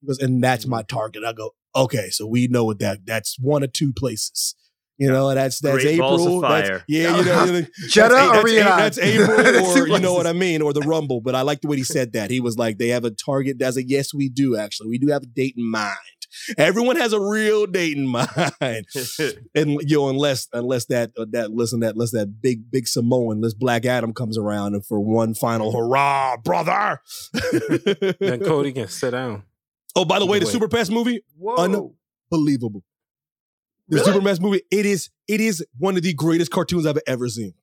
He 0.00 0.06
goes, 0.06 0.18
and 0.18 0.42
that's 0.42 0.66
my 0.66 0.82
target. 0.82 1.24
I 1.24 1.32
go, 1.32 1.50
okay, 1.74 2.10
so 2.10 2.26
we 2.26 2.46
know 2.48 2.64
what 2.64 2.78
that 2.80 3.06
that's 3.06 3.38
one 3.38 3.62
or 3.64 3.68
two 3.68 3.92
places. 3.92 4.54
You 5.00 5.08
know, 5.08 5.32
that's 5.32 5.60
that's 5.60 5.74
Great 5.84 5.86
April. 5.94 6.40
that's- 6.40 6.82
yeah, 6.88 7.16
you 7.18 7.24
know, 7.24 7.44
you 7.44 7.52
know, 7.52 7.66
Jeddah 7.88 8.14
that's, 8.14 8.38
or 8.44 8.50
that's, 8.50 8.96
that's 8.96 8.98
April, 9.20 9.66
or 9.66 9.86
you 9.86 9.98
know 10.00 10.14
what. 10.14 10.26
I 10.26 10.32
mean, 10.32 10.60
or 10.60 10.72
the 10.72 10.80
Rumble. 10.86 11.20
But 11.20 11.36
I 11.36 11.42
like 11.42 11.60
the 11.60 11.68
way 11.68 11.76
he 11.76 11.84
said 11.84 12.14
that. 12.14 12.30
He 12.32 12.40
was 12.40 12.58
like, 12.58 12.78
they 12.78 12.88
have 12.88 13.04
a 13.04 13.12
target. 13.12 13.58
That's 13.60 13.76
a 13.76 13.86
yes, 13.86 14.12
we 14.12 14.28
do 14.28 14.56
actually. 14.56 14.88
We 14.88 14.98
do 14.98 15.06
have 15.12 15.22
a 15.22 15.26
date 15.26 15.54
in 15.56 15.70
mind. 15.70 15.96
Everyone 16.58 16.96
has 16.96 17.12
a 17.12 17.20
real 17.20 17.66
date 17.66 17.96
in 17.96 18.06
mind, 18.08 18.26
and 19.54 19.80
you 19.88 19.96
know, 19.98 20.08
unless 20.08 20.48
unless 20.52 20.86
that 20.86 21.12
uh, 21.16 21.26
that 21.30 21.52
listen 21.52 21.78
that 21.80 21.94
unless 21.94 22.10
that 22.10 22.42
big 22.42 22.68
big 22.70 22.88
Samoan, 22.88 23.36
unless 23.36 23.54
Black 23.54 23.86
Adam 23.86 24.12
comes 24.12 24.36
around 24.36 24.74
and 24.74 24.84
for 24.84 24.98
one 24.98 25.32
final 25.32 25.70
hurrah, 25.70 26.36
brother. 26.38 27.00
Then 28.20 28.40
Cody 28.40 28.72
can 28.72 28.88
sit 28.88 29.12
down. 29.12 29.44
Oh, 29.98 30.04
by 30.04 30.18
the 30.20 30.26
way, 30.26 30.38
the 30.38 30.44
Wait. 30.46 30.52
Super 30.52 30.68
Pets 30.68 30.90
movie, 30.90 31.22
Whoa. 31.36 31.56
unbelievable. 32.30 32.84
The 33.88 33.98
Super 34.04 34.20
Pets 34.20 34.40
movie, 34.40 34.62
it 34.70 34.86
is 34.86 35.10
it 35.26 35.40
is 35.40 35.64
one 35.78 35.96
of 35.96 36.02
the 36.02 36.12
greatest 36.14 36.50
cartoons 36.50 36.86
I've 36.86 36.98
ever 37.06 37.28
seen, 37.28 37.54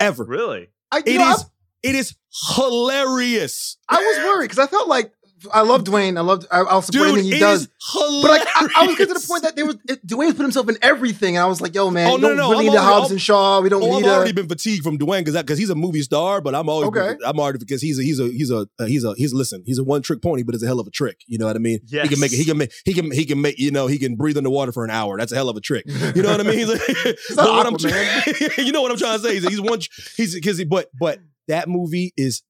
ever. 0.00 0.24
really. 0.24 0.68
I, 0.90 0.98
you 0.98 1.02
It 1.06 1.18
know, 1.18 1.32
is 1.32 1.44
it 1.82 1.94
is 1.94 2.14
hilarious. 2.56 3.76
I, 3.88 3.96
I 3.96 3.98
was 3.98 4.16
worried 4.26 4.44
because 4.50 4.58
I 4.58 4.68
felt 4.68 4.88
like 4.88 5.12
I 5.52 5.62
love 5.62 5.84
Dwayne. 5.84 6.16
I 6.18 6.20
love. 6.20 6.44
I, 6.50 6.60
I'll 6.60 6.82
support 6.82 7.08
Dude, 7.08 7.18
anything 7.18 7.32
he 7.32 7.38
does. 7.38 7.62
is 7.62 7.68
But 7.94 8.22
like, 8.30 8.42
I, 8.54 8.68
I 8.76 8.86
was 8.86 8.96
getting 8.96 9.14
to 9.14 9.20
the 9.20 9.26
point 9.26 9.42
that 9.44 9.56
there 9.56 9.66
was 9.66 9.76
it, 9.88 10.06
Dwayne 10.06 10.36
put 10.36 10.42
himself 10.42 10.68
in 10.68 10.76
everything, 10.82 11.36
and 11.36 11.42
I 11.42 11.46
was 11.46 11.60
like, 11.60 11.74
"Yo, 11.74 11.90
man, 11.90 12.08
Oh, 12.08 12.16
we 12.16 12.20
no, 12.20 12.28
don't 12.28 12.36
no, 12.36 12.50
really 12.50 12.66
I'm 12.68 12.72
need 12.74 12.78
already- 12.78 12.92
Hobbs 13.00 13.10
and 13.10 13.20
Shaw. 13.22 13.60
We 13.60 13.68
don't 13.68 13.82
Oh, 13.82 13.86
need 13.98 14.04
I've 14.04 14.12
a." 14.12 14.14
already 14.14 14.32
been 14.32 14.48
fatigued 14.48 14.82
from 14.84 14.98
Dwayne 14.98 15.24
because 15.24 15.34
because 15.40 15.58
he's 15.58 15.70
a 15.70 15.74
movie 15.74 16.02
star, 16.02 16.40
but 16.40 16.54
I'm 16.54 16.68
always 16.68 16.88
Okay. 16.88 17.16
I'm 17.24 17.40
already 17.40 17.58
because 17.58 17.80
he's 17.82 17.98
a 17.98 18.02
he's 18.02 18.20
a 18.20 18.24
he's 18.28 18.50
a 18.50 18.66
uh, 18.78 18.84
he's 18.84 19.04
a 19.04 19.14
he's 19.16 19.32
listen 19.32 19.62
he's 19.66 19.78
a 19.78 19.84
one 19.84 20.02
trick 20.02 20.22
pony, 20.22 20.42
but 20.42 20.54
it's 20.54 20.62
a 20.64 20.66
hell 20.66 20.80
of 20.80 20.86
a 20.86 20.90
trick. 20.90 21.20
You 21.26 21.38
know 21.38 21.46
what 21.46 21.56
I 21.56 21.60
mean? 21.60 21.80
He 21.88 22.08
can 22.08 22.20
make 22.20 22.32
it. 22.32 22.36
He 22.36 22.44
can 22.44 22.58
make. 22.58 22.72
He 22.84 22.92
can. 22.94 23.10
He 23.10 23.24
can 23.24 23.40
make. 23.40 23.58
You 23.58 23.70
know. 23.70 23.86
He 23.86 23.98
can 23.98 24.16
breathe 24.16 24.36
underwater 24.36 24.72
for 24.72 24.84
an 24.84 24.90
hour. 24.90 25.16
That's 25.18 25.32
a 25.32 25.34
hell 25.36 25.48
of 25.48 25.56
a 25.56 25.60
trick. 25.60 25.84
You 26.14 26.22
know 26.22 26.30
what 26.30 26.40
I 26.40 26.44
mean? 26.44 26.58
He's 26.58 26.68
like- 26.68 26.80
what 27.34 27.66
I'm 27.66 27.76
trying, 27.78 28.22
you 28.58 28.72
know 28.72 28.82
what 28.82 28.90
I'm 28.90 28.98
trying 28.98 29.18
to 29.18 29.24
say? 29.24 29.34
He's, 29.34 29.48
he's 29.48 29.60
one. 29.60 29.80
He's 30.16 30.34
because 30.34 30.58
he. 30.58 30.64
But 30.64 30.88
but 30.98 31.18
that 31.48 31.68
movie 31.68 32.12
is 32.16 32.42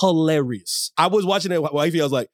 hilarious. 0.00 0.92
I 0.96 1.06
was 1.06 1.26
watching 1.26 1.52
it 1.52 1.62
with 1.62 1.72
wifey. 1.72 2.00
I 2.00 2.04
was 2.04 2.12
like. 2.12 2.28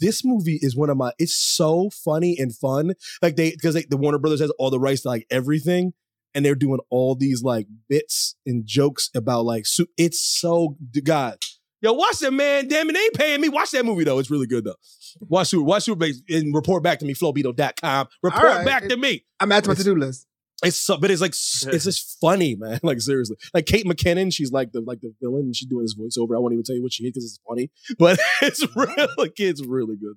This 0.00 0.24
movie 0.24 0.58
is 0.60 0.74
one 0.74 0.90
of 0.90 0.96
my. 0.96 1.12
It's 1.20 1.36
so 1.36 1.88
funny 1.88 2.36
and 2.36 2.52
fun. 2.52 2.94
Like 3.22 3.36
they, 3.36 3.52
because 3.52 3.74
the 3.74 3.96
Warner 3.96 4.18
Brothers 4.18 4.40
has 4.40 4.50
all 4.58 4.70
the 4.70 4.80
rights 4.80 5.02
to 5.02 5.08
like 5.08 5.24
everything, 5.30 5.92
and 6.34 6.44
they're 6.44 6.56
doing 6.56 6.80
all 6.90 7.14
these 7.14 7.44
like 7.44 7.68
bits 7.88 8.34
and 8.44 8.66
jokes 8.66 9.08
about 9.14 9.44
like. 9.44 9.66
Su- 9.66 9.86
it's 9.96 10.20
so 10.20 10.76
God. 11.04 11.38
Yo, 11.84 11.92
watch 11.92 12.18
that 12.20 12.32
man. 12.32 12.66
Damn 12.66 12.88
it, 12.88 12.94
they 12.94 12.98
ain't 12.98 13.14
paying 13.14 13.40
me. 13.42 13.50
Watch 13.50 13.70
that 13.72 13.84
movie 13.84 14.04
though. 14.04 14.18
It's 14.18 14.30
really 14.30 14.46
good 14.46 14.64
though. 14.64 14.76
Watch 15.20 15.48
Super. 15.48 15.64
Watch 15.64 15.84
Super 15.84 16.06
and 16.30 16.54
report 16.54 16.82
back 16.82 16.98
to 17.00 17.04
me. 17.04 17.12
Flowbeetle.com. 17.14 18.08
Report 18.22 18.42
right. 18.42 18.64
back 18.64 18.88
to 18.88 18.96
me. 18.96 19.24
I'm 19.38 19.50
to 19.50 19.68
my 19.68 19.74
to 19.74 19.84
do 19.84 19.94
list. 19.94 20.26
It's 20.66 20.78
so, 20.78 20.96
but 20.96 21.10
it's 21.10 21.20
like 21.20 21.30
it's 21.30 21.84
just 21.84 22.18
funny, 22.20 22.56
man. 22.56 22.80
Like 22.82 23.00
seriously, 23.00 23.36
like 23.52 23.66
Kate 23.66 23.86
McKinnon, 23.86 24.32
she's 24.32 24.52
like 24.52 24.72
the 24.72 24.80
like 24.80 25.00
the 25.00 25.14
villain, 25.20 25.42
and 25.42 25.56
she's 25.56 25.68
doing 25.68 25.84
this 25.84 25.94
voiceover. 25.94 26.36
I 26.36 26.38
won't 26.38 26.52
even 26.52 26.64
tell 26.64 26.76
you 26.76 26.82
what 26.82 26.92
she 26.92 27.04
is 27.04 27.12
because 27.12 27.24
it's 27.24 27.40
funny, 27.46 27.70
but 27.98 28.18
it's 28.42 28.64
real. 28.76 29.08
Like 29.16 29.38
it's 29.38 29.64
really 29.64 29.96
good. 29.96 30.16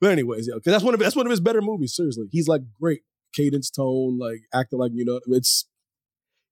But 0.00 0.10
anyways, 0.10 0.48
yeah, 0.48 0.54
because 0.56 0.72
that's 0.72 0.84
one 0.84 0.94
of 0.94 1.00
that's 1.00 1.16
one 1.16 1.26
of 1.26 1.30
his 1.30 1.40
better 1.40 1.60
movies. 1.60 1.94
Seriously, 1.96 2.26
he's 2.30 2.48
like 2.48 2.62
great 2.80 3.02
cadence, 3.34 3.70
tone, 3.70 4.18
like 4.18 4.40
acting 4.52 4.78
like 4.78 4.92
you 4.94 5.04
know. 5.04 5.20
It's 5.28 5.66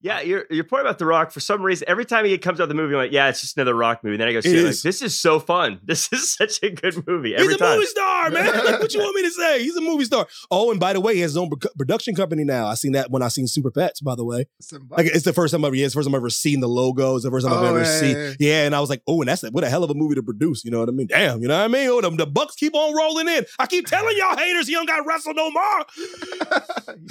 Yeah, 0.05 0.21
your 0.21 0.47
your 0.51 0.65
point 0.65 0.81
about 0.83 0.99
The 0.99 1.07
Rock. 1.07 1.31
For 1.31 1.39
some 1.39 1.63
reason, 1.63 1.89
every 1.89 2.05
time 2.05 2.25
he 2.25 2.37
comes 2.37 2.61
out 2.61 2.67
the 2.69 2.75
movie, 2.75 2.93
I'm 2.95 3.01
like, 3.03 3.13
yeah, 3.13 3.29
it's 3.29 3.41
just 3.41 3.57
another 3.57 3.73
Rock 3.75 4.03
movie. 4.03 4.17
Then 4.17 4.27
I 4.27 4.33
go, 4.33 4.41
see 4.41 4.59
it, 4.59 4.65
like, 4.65 4.81
this 4.81 5.01
is 5.01 5.17
so 5.19 5.39
fun. 5.39 5.79
This 5.93 6.13
is 6.13 6.33
such 6.33 6.61
a 6.65 6.71
good 6.71 7.07
movie. 7.07 7.35
Every 7.37 7.47
he's 7.47 7.55
a 7.57 7.59
time. 7.59 7.77
movie 7.77 7.87
star, 7.87 8.31
man. 8.31 8.47
Like, 8.65 8.81
what 8.81 8.93
you 8.93 9.01
want 9.05 9.15
me 9.15 9.23
to 9.23 9.31
say? 9.31 9.63
He's 9.63 9.77
a 9.77 9.81
movie 9.81 10.05
star. 10.05 10.27
Oh, 10.51 10.71
and 10.73 10.81
by 10.81 10.93
the 10.93 11.01
way, 11.01 11.15
he 11.15 11.21
has 11.21 11.31
his 11.33 11.37
own 11.37 11.51
production 11.79 12.15
company 12.17 12.43
now. 12.43 12.67
I 12.67 12.75
seen 12.75 12.93
that 12.93 13.11
when 13.13 13.23
I 13.23 13.29
seen 13.29 13.47
Super 13.47 13.71
Pets. 13.71 14.01
By 14.01 14.17
the 14.17 14.25
way, 14.25 14.47
like 14.91 15.07
it's 15.07 15.25
the 15.25 15.33
first 15.33 15.53
time 15.53 15.65
I've 15.65 15.75
yeah, 15.75 15.85
it's 15.87 15.95
the 15.95 15.99
first 16.01 16.09
time 16.09 16.15
I've 16.17 16.21
ever 16.21 16.31
seen 16.31 16.59
the 16.61 16.69
logo. 16.69 17.15
It's 17.15 17.25
the 17.25 17.31
first 17.31 17.47
time 17.47 17.57
I've 17.57 17.63
Oh, 17.63 17.77
ever 17.77 17.79
yeah, 17.85 18.01
seen. 18.01 18.17
yeah, 18.17 18.33
Yeah, 18.41 18.67
and 18.67 18.75
I 18.75 18.81
was 18.81 18.91
like, 18.91 19.03
oh, 19.07 19.23
and 19.23 19.29
that's 19.29 19.43
what 19.51 19.63
a 19.63 19.71
hell 19.71 19.85
of 19.85 19.91
a 19.91 19.95
movie 19.95 20.17
to 20.17 20.23
produce. 20.23 20.65
You 20.65 20.73
know 20.73 20.81
what 20.81 20.89
I 20.89 20.93
mean? 20.93 21.07
Damn, 21.07 21.43
you 21.43 21.47
know 21.49 21.57
what 21.59 21.65
I 21.65 21.69
mean? 21.69 21.89
Oh, 21.89 22.01
the, 22.01 22.11
the 22.11 22.27
bucks 22.27 22.57
keep 22.57 22.75
on 22.75 22.93
rolling 22.97 23.29
in. 23.29 23.45
I 23.61 23.67
keep 23.67 23.87
telling 23.87 24.17
y'all 24.17 24.37
haters, 24.37 24.67
he 24.67 24.73
don't 24.75 24.87
got 24.87 24.97
to 24.97 25.05
wrestle 25.07 25.35
no 25.35 25.51
more. 25.51 25.63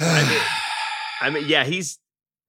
I 0.00 0.28
mean, 0.28 0.40
I 1.22 1.30
mean, 1.30 1.44
yeah, 1.48 1.64
he's 1.64 1.98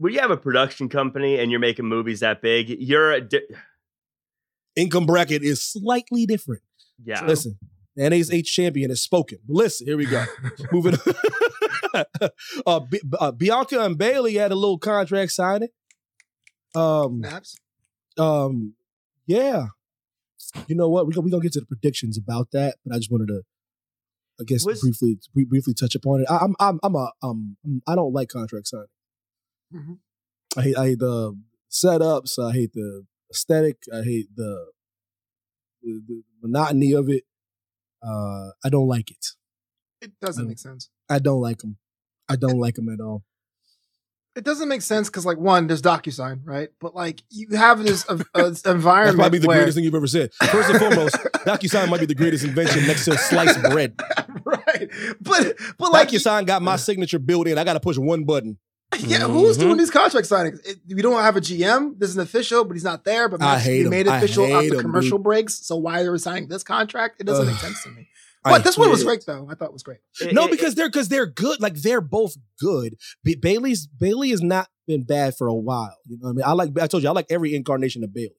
when 0.03 0.11
you 0.13 0.19
have 0.19 0.31
a 0.31 0.37
production 0.37 0.89
company 0.89 1.39
and 1.39 1.49
you're 1.49 1.61
making 1.61 1.85
movies 1.85 2.19
that 2.19 2.41
big, 2.41 2.67
you're 2.69 3.11
a 3.13 3.21
di- 3.21 3.39
Income 4.75 5.05
bracket 5.05 5.43
is 5.43 5.63
slightly 5.63 6.25
different. 6.25 6.61
yeah. 7.05 7.25
Listen, 7.25 7.57
the 7.95 8.09
NAH 8.09 8.41
champion 8.43 8.89
has 8.89 9.01
spoken. 9.01 9.37
Listen, 9.47 9.87
here 9.87 9.95
we 9.95 10.05
go. 10.05 10.25
Moving 10.73 10.95
on. 11.93 12.03
uh, 12.65 12.79
B- 12.81 13.01
uh, 13.17 13.31
Bianca 13.31 13.79
and 13.85 13.97
Bayley 13.97 14.33
had 14.33 14.51
a 14.51 14.55
little 14.55 14.77
contract 14.79 15.31
signing. 15.31 15.69
Um, 16.75 17.21
Naps. 17.21 17.55
um, 18.17 18.73
yeah. 19.25 19.67
You 20.67 20.75
know 20.75 20.89
what? 20.89 21.05
We're 21.05 21.13
gonna, 21.13 21.25
we 21.25 21.31
gonna 21.31 21.43
get 21.43 21.53
to 21.53 21.59
the 21.61 21.65
predictions 21.65 22.17
about 22.17 22.49
that, 22.51 22.75
but 22.85 22.93
I 22.93 22.97
just 22.97 23.09
wanted 23.11 23.27
to, 23.27 23.43
I 24.41 24.43
guess, 24.45 24.65
Was- 24.65 24.81
briefly 24.81 25.17
briefly 25.33 25.73
touch 25.73 25.95
upon 25.95 26.21
it. 26.21 26.27
I, 26.29 26.39
I'm 26.39 26.55
I'm 26.59 26.79
I'm 26.83 26.95
a 26.95 27.11
um 27.21 27.57
I 27.87 27.95
don't 27.95 28.11
like 28.11 28.27
contract 28.29 28.67
signing. 28.67 28.87
Mhm. 29.73 29.97
I 30.57 30.61
hate 30.61 30.77
I 30.77 30.85
hate 30.87 30.99
the 30.99 31.39
setups. 31.71 32.39
I 32.39 32.53
hate 32.53 32.73
the 32.73 33.05
aesthetic. 33.31 33.77
I 33.93 34.03
hate 34.03 34.27
the 34.35 34.71
the, 35.81 36.01
the 36.07 36.23
monotony 36.41 36.93
of 36.93 37.09
it. 37.09 37.23
Uh, 38.01 38.51
I 38.63 38.69
don't 38.69 38.87
like 38.87 39.09
it. 39.11 39.25
It 40.01 40.11
doesn't 40.21 40.47
make 40.47 40.59
sense. 40.59 40.89
I 41.09 41.19
don't 41.19 41.41
like 41.41 41.59
them. 41.59 41.77
I 42.29 42.35
don't 42.35 42.59
like 42.59 42.75
them 42.75 42.89
at 42.89 42.99
all. 43.01 43.23
It 44.35 44.43
doesn't 44.43 44.67
make 44.67 44.81
sense 44.81 45.09
because, 45.09 45.27
like, 45.27 45.37
one, 45.37 45.67
there's 45.67 45.81
DocuSign, 45.83 46.41
right? 46.43 46.69
But 46.79 46.95
like, 46.95 47.21
you 47.29 47.55
have 47.55 47.83
this 47.83 48.03
uh, 48.09 48.17
uh, 48.33 48.43
That's 48.43 48.63
environment 48.63 49.19
probably 49.19 49.37
the 49.39 49.47
where, 49.47 49.57
greatest 49.57 49.75
thing 49.75 49.83
you've 49.83 49.93
ever 49.93 50.07
said. 50.07 50.33
First 50.49 50.71
and 50.71 50.79
foremost, 50.79 51.15
DocuSign 51.45 51.87
might 51.87 51.99
be 51.99 52.07
the 52.07 52.15
greatest 52.15 52.43
invention 52.43 52.87
next 52.87 53.05
to 53.05 53.17
sliced 53.17 53.61
bread. 53.61 53.93
right? 54.43 54.89
But 55.21 55.55
but 55.77 55.91
like, 55.91 56.09
DocuSign 56.09 56.47
got 56.47 56.63
my 56.63 56.77
signature 56.77 57.19
built 57.19 57.47
in. 57.47 57.59
I 57.59 57.63
got 57.63 57.73
to 57.73 57.79
push 57.79 57.97
one 57.97 58.23
button. 58.23 58.57
yeah, 58.99 59.19
who's 59.27 59.57
Mhm. 59.57 59.61
doing 59.61 59.77
these 59.77 59.91
contract 59.91 60.27
signings? 60.27 60.59
It, 60.65 60.77
we 60.87 61.01
don't 61.01 61.21
have 61.21 61.35
a 61.37 61.41
GM. 61.41 61.97
This 61.99 62.09
is 62.09 62.15
an 62.17 62.21
official, 62.23 62.63
but 62.65 62.73
he's 62.73 62.83
not 62.83 63.03
there. 63.05 63.29
But 63.29 63.41
I 63.41 63.53
Max, 63.55 63.63
hate 63.65 63.83
we 63.83 63.89
made 63.89 64.07
I 64.07 64.17
official 64.17 64.45
after 64.53 64.75
him, 64.75 64.81
commercial 64.81 65.17
dude. 65.17 65.23
breaks. 65.23 65.65
So 65.65 65.75
why 65.77 66.03
are 66.03 66.11
we 66.11 66.17
signing 66.19 66.47
this 66.49 66.63
contract? 66.63 67.19
It 67.19 67.25
doesn't 67.25 67.45
make 67.47 67.55
sense 67.57 67.81
to 67.83 67.89
me. 67.91 68.07
I 68.45 68.51
But 68.51 68.63
this 68.65 68.77
one 68.77 68.89
was 68.89 68.99
hate 68.99 69.03
it. 69.03 69.07
great, 69.07 69.25
though. 69.25 69.47
I 69.49 69.55
thought 69.55 69.67
it 69.69 69.73
was 69.73 69.83
great. 69.83 69.99
No, 70.33 70.45
It- 70.45 70.51
because 70.51 70.75
they're 70.75 70.89
because 70.89 71.07
they're 71.07 71.25
good. 71.27 71.61
Like 71.61 71.75
they're 71.75 72.01
both 72.01 72.35
good. 72.59 72.95
Ba- 73.23 73.37
Bayley's 73.41 73.87
Bayley 73.87 74.31
has 74.31 74.41
not 74.41 74.67
been 74.85 75.03
bad 75.03 75.35
for 75.37 75.47
a 75.47 75.53
while. 75.55 75.95
You 76.05 76.17
know 76.17 76.27
what 76.27 76.29
I 76.29 76.33
mean? 76.33 76.43
I 76.45 76.51
like 76.51 76.79
I 76.81 76.87
told 76.87 77.03
you 77.03 77.09
I 77.09 77.13
like 77.13 77.27
every 77.29 77.55
incarnation 77.55 78.03
of 78.03 78.13
Bayley. 78.13 78.35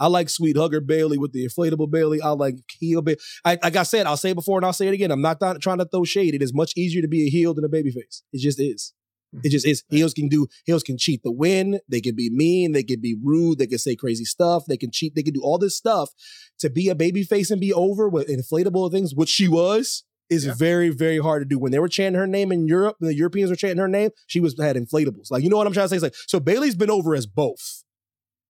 I 0.00 0.06
like 0.08 0.30
Sweet 0.30 0.56
Hugger 0.56 0.80
Bayley 0.80 1.18
with 1.18 1.32
the 1.32 1.46
inflatable 1.46 1.88
Bayley. 1.90 2.20
I 2.22 2.30
like 2.30 2.56
heel 2.78 3.02
Bayley. 3.02 3.18
I, 3.44 3.58
like 3.62 3.76
I 3.76 3.82
said, 3.84 4.06
I'll 4.06 4.16
say 4.16 4.30
it 4.30 4.34
before 4.34 4.58
and 4.58 4.64
I'll 4.66 4.72
say 4.72 4.88
it 4.88 4.94
again. 4.94 5.12
I'm 5.12 5.20
not 5.20 5.38
th- 5.38 5.58
trying 5.60 5.78
to 5.78 5.84
throw 5.84 6.02
shade. 6.04 6.34
It 6.34 6.42
is 6.42 6.52
much 6.54 6.72
easier 6.76 7.02
to 7.02 7.06
be 7.08 7.26
a 7.26 7.30
heel 7.30 7.52
than 7.54 7.62
a 7.64 7.68
babyface. 7.68 8.22
It 8.32 8.40
just 8.40 8.58
is. 8.58 8.94
It 9.42 9.48
just 9.50 9.66
is. 9.66 9.82
Heels 9.88 10.12
can 10.14 10.28
do. 10.28 10.46
Heels 10.66 10.82
can 10.82 10.98
cheat 10.98 11.22
the 11.22 11.32
win. 11.32 11.80
They 11.88 12.00
can 12.00 12.14
be 12.14 12.28
mean. 12.30 12.72
They 12.72 12.82
can 12.82 13.00
be 13.00 13.16
rude. 13.22 13.58
They 13.58 13.66
can 13.66 13.78
say 13.78 13.96
crazy 13.96 14.24
stuff. 14.24 14.64
They 14.66 14.76
can 14.76 14.90
cheat. 14.90 15.14
They 15.14 15.22
can 15.22 15.32
do 15.34 15.42
all 15.42 15.58
this 15.58 15.76
stuff 15.76 16.10
to 16.58 16.68
be 16.68 16.88
a 16.88 16.94
babyface 16.94 17.50
and 17.50 17.60
be 17.60 17.72
over 17.72 18.08
with 18.08 18.28
inflatable 18.28 18.92
things, 18.92 19.14
which 19.14 19.30
she 19.30 19.48
was. 19.48 20.04
Is 20.30 20.46
Yeah. 20.46 20.54
very 20.54 20.88
very 20.88 21.18
hard 21.18 21.42
to 21.42 21.46
do. 21.46 21.58
When 21.58 21.72
they 21.72 21.78
were 21.78 21.88
chanting 21.88 22.18
her 22.18 22.26
name 22.26 22.52
in 22.52 22.66
Europe, 22.66 22.96
when 22.98 23.08
the 23.08 23.14
Europeans 23.16 23.50
were 23.50 23.56
chanting 23.56 23.78
her 23.78 23.88
name, 23.88 24.10
she 24.26 24.40
was 24.40 24.54
had 24.58 24.76
inflatables. 24.76 25.30
Like 25.30 25.42
you 25.42 25.50
know 25.50 25.56
what 25.58 25.66
I'm 25.66 25.72
trying 25.74 25.86
to 25.86 25.88
say? 25.90 25.96
It's 25.96 26.02
like 26.02 26.14
so 26.26 26.40
Bayley's 26.40 26.74
been 26.74 26.90
over 26.90 27.14
as 27.14 27.26
both. 27.26 27.84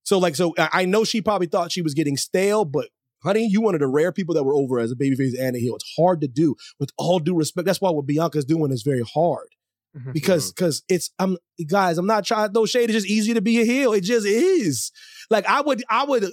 So 0.04 0.18
like 0.18 0.36
so 0.36 0.54
I 0.58 0.84
know 0.84 1.02
she 1.04 1.20
probably 1.20 1.48
thought 1.48 1.72
she 1.72 1.82
was 1.82 1.94
getting 1.94 2.16
stale, 2.16 2.64
but 2.64 2.88
honey, 3.24 3.48
you 3.48 3.60
one 3.60 3.74
of 3.74 3.80
the 3.80 3.88
rare 3.88 4.12
people 4.12 4.34
that 4.34 4.44
were 4.44 4.54
over 4.54 4.78
as 4.78 4.92
a 4.92 4.94
babyface 4.96 5.32
and 5.40 5.56
a 5.56 5.58
heel. 5.58 5.74
It's 5.74 5.94
hard 5.96 6.20
to 6.20 6.28
do. 6.28 6.54
With 6.78 6.90
all 6.98 7.18
due 7.18 7.34
respect, 7.34 7.66
that's 7.66 7.80
why 7.80 7.90
what 7.90 8.06
Bianca's 8.06 8.44
doing 8.44 8.70
is 8.70 8.82
very 8.82 9.02
hard. 9.02 9.48
Mm-hmm. 9.96 10.12
because 10.12 10.46
mm-hmm. 10.46 10.54
because 10.56 10.82
it's 10.88 11.10
I'm 11.18 11.36
guys 11.68 11.98
I'm 11.98 12.06
not 12.06 12.24
trying 12.24 12.48
to 12.48 12.52
throw 12.52 12.64
shade. 12.64 12.84
It's 12.84 12.94
just 12.94 13.06
easier 13.06 13.34
to 13.34 13.42
be 13.42 13.60
a 13.60 13.64
heel. 13.64 13.92
It 13.92 14.02
just 14.02 14.26
is. 14.26 14.90
Like 15.28 15.46
I 15.46 15.60
would 15.60 15.84
I 15.90 16.04
would 16.04 16.24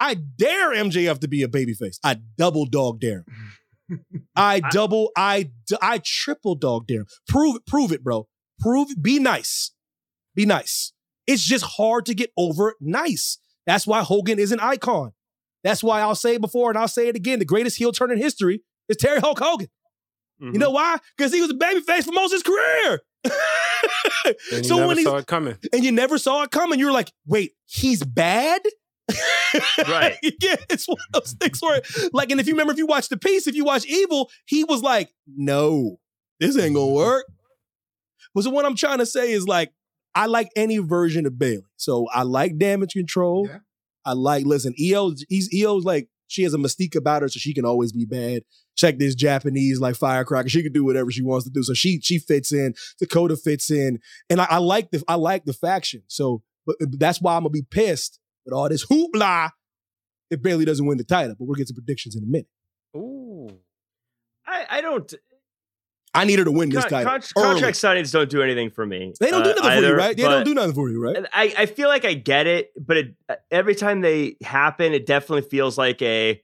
I 0.00 0.14
dare 0.14 0.74
MJF 0.74 1.18
to 1.20 1.28
be 1.28 1.42
a 1.42 1.48
babyface. 1.48 1.98
I 2.02 2.16
double 2.38 2.64
dog 2.64 3.00
dare. 3.00 3.24
him. 3.88 4.26
I 4.36 4.60
double 4.60 5.10
I 5.16 5.50
I 5.82 6.00
triple 6.02 6.54
dog 6.54 6.86
dare. 6.86 7.00
him. 7.00 7.06
Prove 7.28 7.56
it. 7.56 7.66
Prove 7.66 7.92
it, 7.92 8.02
bro. 8.02 8.26
Prove 8.58 8.90
it. 8.90 9.02
Be 9.02 9.18
nice. 9.18 9.72
Be 10.34 10.46
nice. 10.46 10.92
It's 11.26 11.44
just 11.44 11.64
hard 11.64 12.06
to 12.06 12.14
get 12.14 12.30
over 12.38 12.74
nice. 12.80 13.38
That's 13.66 13.86
why 13.86 14.02
Hogan 14.02 14.38
is 14.38 14.50
an 14.50 14.60
icon. 14.60 15.12
That's 15.62 15.82
why 15.82 16.00
I'll 16.00 16.14
say 16.14 16.34
it 16.34 16.40
before 16.40 16.70
and 16.70 16.78
I'll 16.78 16.88
say 16.88 17.08
it 17.08 17.16
again. 17.16 17.38
The 17.38 17.44
greatest 17.44 17.76
heel 17.76 17.92
turn 17.92 18.10
in 18.10 18.18
history 18.18 18.62
is 18.88 18.96
Terry 18.96 19.20
Hulk 19.20 19.38
Hogan. 19.38 19.68
Mhm. 20.42 20.52
You 20.54 20.58
know 20.58 20.70
why? 20.70 20.98
Because 21.16 21.32
he 21.32 21.40
was 21.40 21.50
a 21.50 21.54
babyface 21.54 22.04
for 22.04 22.12
most 22.12 22.32
of 22.32 22.36
his 22.36 22.42
career. 22.42 23.00
And 24.26 24.34
you 24.52 24.64
so 24.64 24.76
never 24.76 24.88
when 24.88 24.98
he 24.98 25.04
saw 25.04 25.16
it 25.16 25.26
coming. 25.26 25.56
and 25.72 25.84
you 25.84 25.92
never 25.92 26.18
saw 26.18 26.42
it 26.42 26.50
coming, 26.50 26.78
you 26.78 26.86
were 26.86 26.92
like, 26.92 27.12
wait, 27.26 27.52
he's 27.66 28.02
bad? 28.02 28.62
Right. 29.88 30.16
yeah, 30.42 30.56
it's 30.70 30.88
one 30.88 30.96
of 31.14 31.22
those 31.22 31.32
things 31.34 31.60
where, 31.62 31.80
like, 32.12 32.30
and 32.30 32.40
if 32.40 32.46
you 32.48 32.54
remember, 32.54 32.72
if 32.72 32.78
you 32.78 32.86
watch 32.86 33.08
The 33.08 33.16
Piece, 33.16 33.46
if 33.46 33.54
you 33.54 33.64
watch 33.64 33.86
Evil, 33.86 34.30
he 34.46 34.64
was 34.64 34.82
like, 34.82 35.10
no, 35.36 35.98
this 36.40 36.58
ain't 36.58 36.74
gonna 36.74 36.92
work. 36.92 37.24
But 38.34 38.44
so 38.44 38.50
what 38.50 38.64
I'm 38.64 38.74
trying 38.76 38.98
to 38.98 39.06
say 39.06 39.30
is 39.30 39.46
like, 39.46 39.72
I 40.14 40.26
like 40.26 40.48
any 40.56 40.78
version 40.78 41.26
of 41.26 41.38
Bayley. 41.38 41.62
So 41.76 42.06
I 42.12 42.22
like 42.22 42.58
damage 42.58 42.92
control. 42.94 43.46
Yeah. 43.48 43.58
I 44.04 44.12
like, 44.14 44.44
listen, 44.44 44.74
IYO, 44.78 45.12
he's 45.28 45.48
IYO's 45.54 45.84
like, 45.84 46.08
she 46.34 46.42
has 46.42 46.52
a 46.52 46.58
mystique 46.58 46.96
about 46.96 47.22
her, 47.22 47.28
so 47.28 47.38
she 47.38 47.54
can 47.54 47.64
always 47.64 47.92
be 47.92 48.04
bad. 48.04 48.42
Check 48.76 48.98
this 48.98 49.14
Japanese 49.14 49.80
like 49.80 49.94
firecracker. 49.94 50.48
She 50.48 50.62
can 50.62 50.72
do 50.72 50.84
whatever 50.84 51.10
she 51.10 51.22
wants 51.22 51.44
to 51.44 51.50
do. 51.50 51.62
So 51.62 51.74
she 51.74 52.00
she 52.00 52.18
fits 52.18 52.52
in. 52.52 52.74
Dakota 52.98 53.36
fits 53.36 53.70
in, 53.70 54.00
and 54.28 54.40
I, 54.40 54.46
I 54.50 54.58
like 54.58 54.90
the 54.90 55.02
I 55.06 55.14
like 55.14 55.44
the 55.44 55.52
faction. 55.52 56.02
So 56.08 56.42
but, 56.66 56.76
but 56.80 56.98
that's 56.98 57.20
why 57.20 57.36
I'm 57.36 57.42
gonna 57.42 57.50
be 57.50 57.62
pissed 57.62 58.18
with 58.44 58.52
all 58.52 58.68
this 58.68 58.84
hoopla 58.86 59.50
if 60.30 60.42
Bayley 60.42 60.64
doesn't 60.64 60.84
win 60.84 60.98
the 60.98 61.04
title. 61.04 61.36
But 61.38 61.44
we'll 61.46 61.54
get 61.54 61.68
to 61.68 61.74
predictions 61.74 62.16
in 62.16 62.24
a 62.24 62.26
minute. 62.26 62.48
Ooh. 62.96 63.58
I, 64.46 64.66
I 64.68 64.80
don't. 64.80 65.12
I 66.14 66.24
need 66.24 66.38
her 66.38 66.44
to 66.44 66.52
win 66.52 66.68
this 66.70 66.84
title. 66.84 67.10
con- 67.10 67.22
contract 67.36 67.76
signings 67.76 68.12
don't 68.12 68.30
do 68.30 68.42
anything 68.42 68.70
for 68.70 68.86
me. 68.86 69.12
They 69.18 69.30
don't 69.30 69.42
do 69.42 69.50
uh, 69.50 69.54
nothing 69.54 69.82
for 69.82 69.88
you, 69.88 69.94
right? 69.94 70.16
They 70.16 70.22
don't 70.22 70.44
do 70.44 70.54
nothing 70.54 70.74
for 70.74 70.88
you, 70.88 71.02
right? 71.02 71.24
I, 71.32 71.54
I 71.58 71.66
feel 71.66 71.88
like 71.88 72.04
I 72.04 72.14
get 72.14 72.46
it, 72.46 72.72
but 72.78 72.96
it, 72.96 73.14
every 73.50 73.74
time 73.74 74.00
they 74.00 74.36
happen, 74.42 74.92
it 74.92 75.06
definitely 75.06 75.48
feels 75.48 75.76
like 75.76 76.00
a 76.02 76.40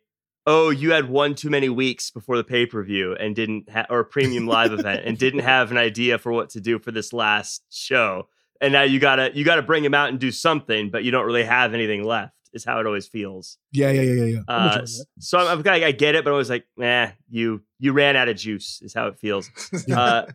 oh, 0.46 0.70
you 0.70 0.90
had 0.92 1.08
one 1.08 1.34
too 1.34 1.50
many 1.50 1.68
weeks 1.68 2.10
before 2.10 2.36
the 2.36 2.42
pay 2.44 2.66
per 2.66 2.82
view 2.82 3.14
and 3.14 3.36
didn't 3.36 3.68
ha- 3.70 3.86
or 3.90 4.02
premium 4.04 4.46
live 4.46 4.72
event 4.72 5.02
and 5.04 5.16
didn't 5.18 5.40
have 5.40 5.70
an 5.70 5.76
idea 5.76 6.18
for 6.18 6.32
what 6.32 6.50
to 6.50 6.60
do 6.60 6.78
for 6.78 6.90
this 6.90 7.12
last 7.12 7.62
show, 7.70 8.26
and 8.60 8.72
now 8.72 8.82
you 8.82 8.98
gotta 8.98 9.30
you 9.34 9.44
gotta 9.44 9.62
bring 9.62 9.84
him 9.84 9.94
out 9.94 10.08
and 10.08 10.18
do 10.18 10.30
something, 10.32 10.90
but 10.90 11.04
you 11.04 11.10
don't 11.10 11.26
really 11.26 11.44
have 11.44 11.74
anything 11.74 12.04
left. 12.04 12.34
Is 12.52 12.64
how 12.64 12.80
it 12.80 12.86
always 12.86 13.06
feels. 13.06 13.58
Yeah, 13.72 13.90
yeah, 13.90 14.02
yeah, 14.02 14.12
yeah, 14.12 14.24
yeah. 14.24 14.40
I'm 14.48 14.80
with 14.82 14.96
you 14.96 15.02
Uh, 15.02 15.04
so 15.20 15.38
I'm, 15.38 15.58
I'm 15.66 15.68
I 15.68 15.92
get 15.92 16.16
it, 16.16 16.24
but 16.24 16.32
I 16.32 16.36
was 16.36 16.50
like, 16.50 16.66
eh, 16.80 17.12
you 17.28 17.62
you 17.78 17.92
ran 17.92 18.16
out 18.16 18.28
of 18.28 18.36
juice. 18.36 18.80
Is 18.82 18.92
how 18.92 19.06
it 19.06 19.18
feels. 19.18 19.50
uh, 19.94 20.26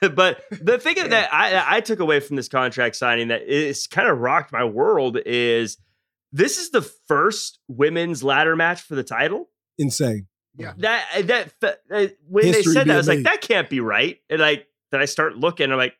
but 0.14 0.44
the 0.50 0.78
thing 0.78 0.96
that 1.08 1.34
I, 1.34 1.76
I 1.76 1.80
took 1.80 2.00
away 2.00 2.20
from 2.20 2.36
this 2.36 2.48
contract 2.48 2.96
signing 2.96 3.28
that 3.28 3.42
is 3.42 3.86
kind 3.86 4.08
of 4.08 4.18
rocked 4.18 4.52
my 4.52 4.64
world 4.64 5.18
is 5.26 5.78
this 6.32 6.58
is 6.58 6.70
the 6.70 6.82
first 6.82 7.60
women's 7.68 8.22
ladder 8.22 8.56
match 8.56 8.82
for 8.82 8.94
the 8.94 9.04
title. 9.04 9.48
Insane. 9.78 10.26
Yeah. 10.56 10.72
That 10.78 11.52
that 11.60 11.80
uh, 11.90 12.06
when 12.28 12.44
History 12.44 12.74
they 12.74 12.74
said 12.74 12.74
that, 12.74 12.80
I 12.80 12.84
being 12.84 12.96
was 12.96 13.08
like, 13.08 13.22
that 13.22 13.40
can't 13.40 13.70
be 13.70 13.80
right. 13.80 14.18
And 14.28 14.40
like, 14.40 14.66
then 14.90 15.00
I 15.00 15.06
start 15.06 15.36
looking, 15.36 15.70
I'm 15.70 15.78
like, 15.78 15.94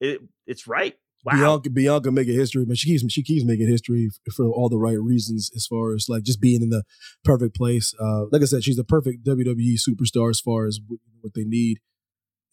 it, 0.00 0.20
it's 0.46 0.66
right. 0.66 0.94
Wow. 1.24 1.32
Bianca, 1.32 1.70
Bianca 1.70 2.12
making 2.12 2.34
history, 2.34 2.64
but 2.66 2.76
she 2.76 2.90
keeps 2.90 3.12
she 3.12 3.22
keeps 3.22 3.44
making 3.44 3.66
history 3.68 4.10
for 4.36 4.46
all 4.46 4.68
the 4.68 4.78
right 4.78 5.00
reasons, 5.00 5.50
as 5.56 5.66
far 5.66 5.94
as 5.94 6.06
like 6.08 6.22
just 6.22 6.40
being 6.40 6.62
in 6.62 6.68
the 6.68 6.82
perfect 7.24 7.56
place. 7.56 7.94
Uh, 7.98 8.24
like 8.30 8.42
I 8.42 8.44
said, 8.44 8.62
she's 8.62 8.76
the 8.76 8.84
perfect 8.84 9.24
WWE 9.24 9.76
superstar 9.76 10.28
as 10.30 10.40
far 10.40 10.66
as 10.66 10.80
what, 10.86 11.00
what 11.22 11.32
they 11.34 11.44
need 11.44 11.78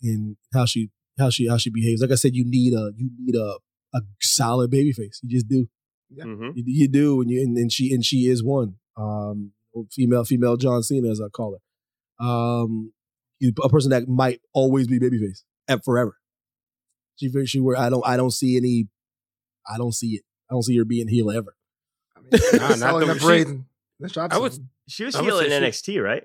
and 0.01 0.38
how 0.53 0.65
she 0.65 0.89
how 1.19 1.30
she 1.30 1.47
how 1.47 1.57
she 1.57 1.69
behaves. 1.69 2.01
Like 2.01 2.11
I 2.11 2.15
said, 2.15 2.34
you 2.34 2.45
need 2.45 2.74
a 2.74 2.91
you 2.95 3.09
need 3.19 3.36
a 3.36 3.57
a 3.93 4.01
solid 4.22 4.72
baby 4.72 4.93
face. 4.93 5.19
You 5.22 5.30
just 5.30 5.49
do. 5.49 5.67
Mhm. 6.17 6.53
You, 6.55 6.63
you 6.65 6.88
do, 6.88 7.22
and 7.22 7.30
you 7.30 7.41
and, 7.41 7.57
and 7.57 7.72
she 7.72 7.93
and 7.93 8.03
she 8.05 8.28
is 8.28 8.43
one. 8.43 8.76
Um, 8.97 9.51
female 9.91 10.24
female 10.24 10.57
John 10.57 10.84
Cena, 10.84 11.09
as 11.09 11.19
I 11.22 11.28
call 11.30 11.57
her. 11.57 12.26
Um, 12.26 12.93
a 13.63 13.69
person 13.69 13.89
that 13.91 14.07
might 14.07 14.39
always 14.53 14.88
be 14.88 14.99
babyface 14.99 15.43
and 15.67 15.84
forever. 15.84 16.17
She 17.18 17.28
very 17.28 17.45
she 17.45 17.59
where 17.59 17.78
I 17.78 17.89
don't 17.89 18.03
I 18.05 18.18
don't 18.18 18.32
see 18.32 18.57
any. 18.57 18.88
I 19.72 19.78
don't 19.78 19.93
see 19.93 20.16
it. 20.16 20.24
I 20.49 20.53
don't 20.55 20.64
see 20.64 20.78
her 20.78 20.86
being 20.86 21.07
heel 21.07 21.30
ever. 21.32 21.55
Nah, 22.53 22.68
not 22.70 22.78
selling 22.78 23.07
the- 23.07 23.14
the 23.16 23.20
she- 23.20 23.26
braid. 23.26 23.47
Let's 23.99 24.14
drop 24.14 24.34
I 24.34 24.38
was. 24.39 24.59
She 24.88 25.03
was 25.05 25.16
I 25.16 25.22
would 25.22 25.26
heel 25.28 25.39
in 25.39 25.49
say 25.49 25.62
NXT, 25.62 26.03
right? 26.03 26.24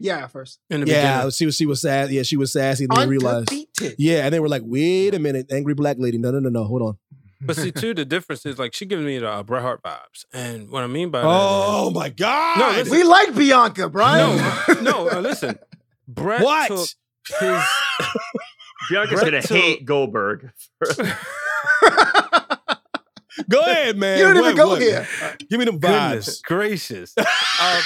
Yeah, 0.00 0.26
first. 0.26 0.58
yeah, 0.68 1.30
she 1.30 1.46
was 1.46 1.54
she 1.56 1.66
was 1.66 1.80
sad. 1.80 2.10
Yeah, 2.10 2.22
she 2.24 2.36
was 2.36 2.52
sassy. 2.52 2.84
And 2.90 2.96
they 2.96 3.06
realized. 3.06 3.52
Yeah, 3.96 4.24
and 4.24 4.34
they 4.34 4.40
were 4.40 4.48
like, 4.48 4.62
"Wait 4.64 5.14
a 5.14 5.18
minute, 5.20 5.46
angry 5.52 5.74
black 5.74 5.96
lady." 6.00 6.18
No, 6.18 6.32
no, 6.32 6.40
no, 6.40 6.48
no. 6.48 6.64
Hold 6.64 6.82
on. 6.82 6.98
But 7.46 7.56
see, 7.56 7.70
too, 7.72 7.92
the 7.94 8.04
difference 8.06 8.44
is 8.46 8.58
like 8.58 8.74
she 8.74 8.86
gives 8.86 9.04
me 9.04 9.18
the 9.18 9.28
uh, 9.28 9.42
Bret 9.44 9.60
Hart 9.62 9.82
vibes, 9.82 10.24
and 10.32 10.70
what 10.70 10.82
I 10.82 10.86
mean 10.88 11.10
by 11.10 11.20
that 11.20 11.26
Oh 11.30 11.88
is- 11.88 11.94
my 11.94 12.08
god! 12.08 12.58
No, 12.58 12.68
listen, 12.70 12.90
We 12.96 13.04
like 13.04 13.34
Bianca, 13.36 13.88
Brian. 13.90 14.36
no, 14.36 14.80
no. 14.80 15.10
Uh, 15.10 15.20
listen, 15.20 15.58
Bret 16.08 16.42
What? 16.42 16.68
took 16.68 16.88
his. 17.40 17.62
Bianca's 18.90 19.20
Brett 19.20 19.24
gonna 19.32 19.42
took- 19.42 19.56
hate 19.56 19.84
Goldberg. 19.84 20.50
Go 23.48 23.60
ahead, 23.60 23.96
man. 23.96 24.16
You 24.18 24.24
don't 24.24 24.36
even 24.36 24.44
What- 24.50 24.56
go 24.56 24.68
what? 24.68 24.82
here. 24.82 25.06
Give 25.50 25.58
me 25.58 25.64
them 25.64 25.78
Goodness 25.78 26.40
vibes. 26.40 26.42
gracious. 26.44 27.14
Um, 27.62 27.80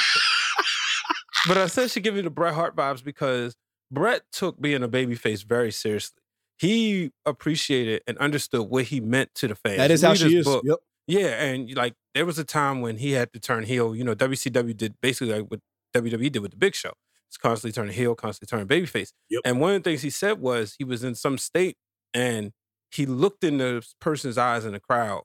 but 1.46 1.57
I 1.59 1.66
said 1.66 1.90
she 1.90 2.01
give 2.01 2.14
me 2.14 2.20
the 2.22 2.30
Bret 2.30 2.55
Hart 2.55 2.74
vibes 2.74 3.03
because 3.05 3.55
Bret 3.92 4.22
took 4.32 4.61
being 4.61 4.82
a 4.82 4.88
babyface 4.88 5.44
very 5.44 5.70
seriously. 5.70 6.16
He 6.59 7.12
appreciated 7.26 8.03
and 8.07 8.16
understood 8.18 8.68
what 8.68 8.84
he 8.84 9.01
meant 9.01 9.34
to 9.36 9.49
the 9.49 9.55
fans. 9.55 9.76
That 9.76 9.90
is 9.90 10.03
how 10.03 10.09
read 10.11 10.18
she 10.18 10.24
his 10.24 10.34
is. 10.34 10.44
book. 10.44 10.64
Yep. 10.66 10.78
Yeah, 11.07 11.42
and 11.44 11.72
like 11.74 11.94
there 12.14 12.26
was 12.26 12.38
a 12.38 12.44
time 12.44 12.80
when 12.80 12.96
he 12.96 13.12
had 13.12 13.32
to 13.34 13.40
turn 13.40 13.64
heel. 13.64 13.94
You 13.94 14.05
know, 14.05 14.14
WCW 14.14 14.76
did 14.76 14.94
basically 15.01 15.34
like 15.40 15.51
what 15.51 15.61
WWE 15.94 16.32
did 16.32 16.40
with 16.40 16.51
the 16.53 16.57
Big 16.57 16.74
Show. 16.74 16.92
It's 17.28 17.36
constantly 17.36 17.72
turning 17.72 17.94
heel, 17.94 18.14
constantly 18.14 18.50
turning 18.50 18.68
babyface. 18.68 19.12
Yep. 19.30 19.44
And 19.44 19.60
one 19.60 19.74
of 19.74 19.82
the 19.82 19.90
things 19.90 20.02
he 20.02 20.10
said 20.10 20.40
was 20.40 20.74
he 20.78 20.84
was 20.84 21.04
in 21.04 21.14
some 21.14 21.38
state 21.38 21.76
and 22.14 22.52
he 22.90 23.06
looked 23.06 23.44
in 23.44 23.58
the 23.58 23.86
person's 24.00 24.38
eyes 24.38 24.64
in 24.64 24.72
the 24.72 24.80
crowd 24.80 25.22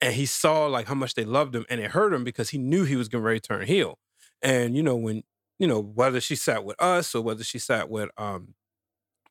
and 0.00 0.14
he 0.14 0.26
saw 0.26 0.66
like 0.66 0.86
how 0.86 0.94
much 0.94 1.14
they 1.14 1.24
loved 1.24 1.54
him 1.54 1.64
and 1.70 1.80
it 1.80 1.92
hurt 1.92 2.12
him 2.12 2.24
because 2.24 2.50
he 2.50 2.58
knew 2.58 2.84
he 2.84 2.96
was 2.96 3.08
getting 3.08 3.24
ready 3.24 3.40
to 3.40 3.48
turn 3.48 3.66
heel. 3.66 3.98
And 4.42 4.76
you 4.76 4.82
know, 4.82 4.96
when 4.96 5.22
you 5.58 5.66
know, 5.66 5.80
whether 5.80 6.20
she 6.20 6.36
sat 6.36 6.64
with 6.64 6.80
us 6.82 7.14
or 7.14 7.22
whether 7.22 7.44
she 7.44 7.58
sat 7.58 7.88
with 7.90 8.10
um 8.18 8.54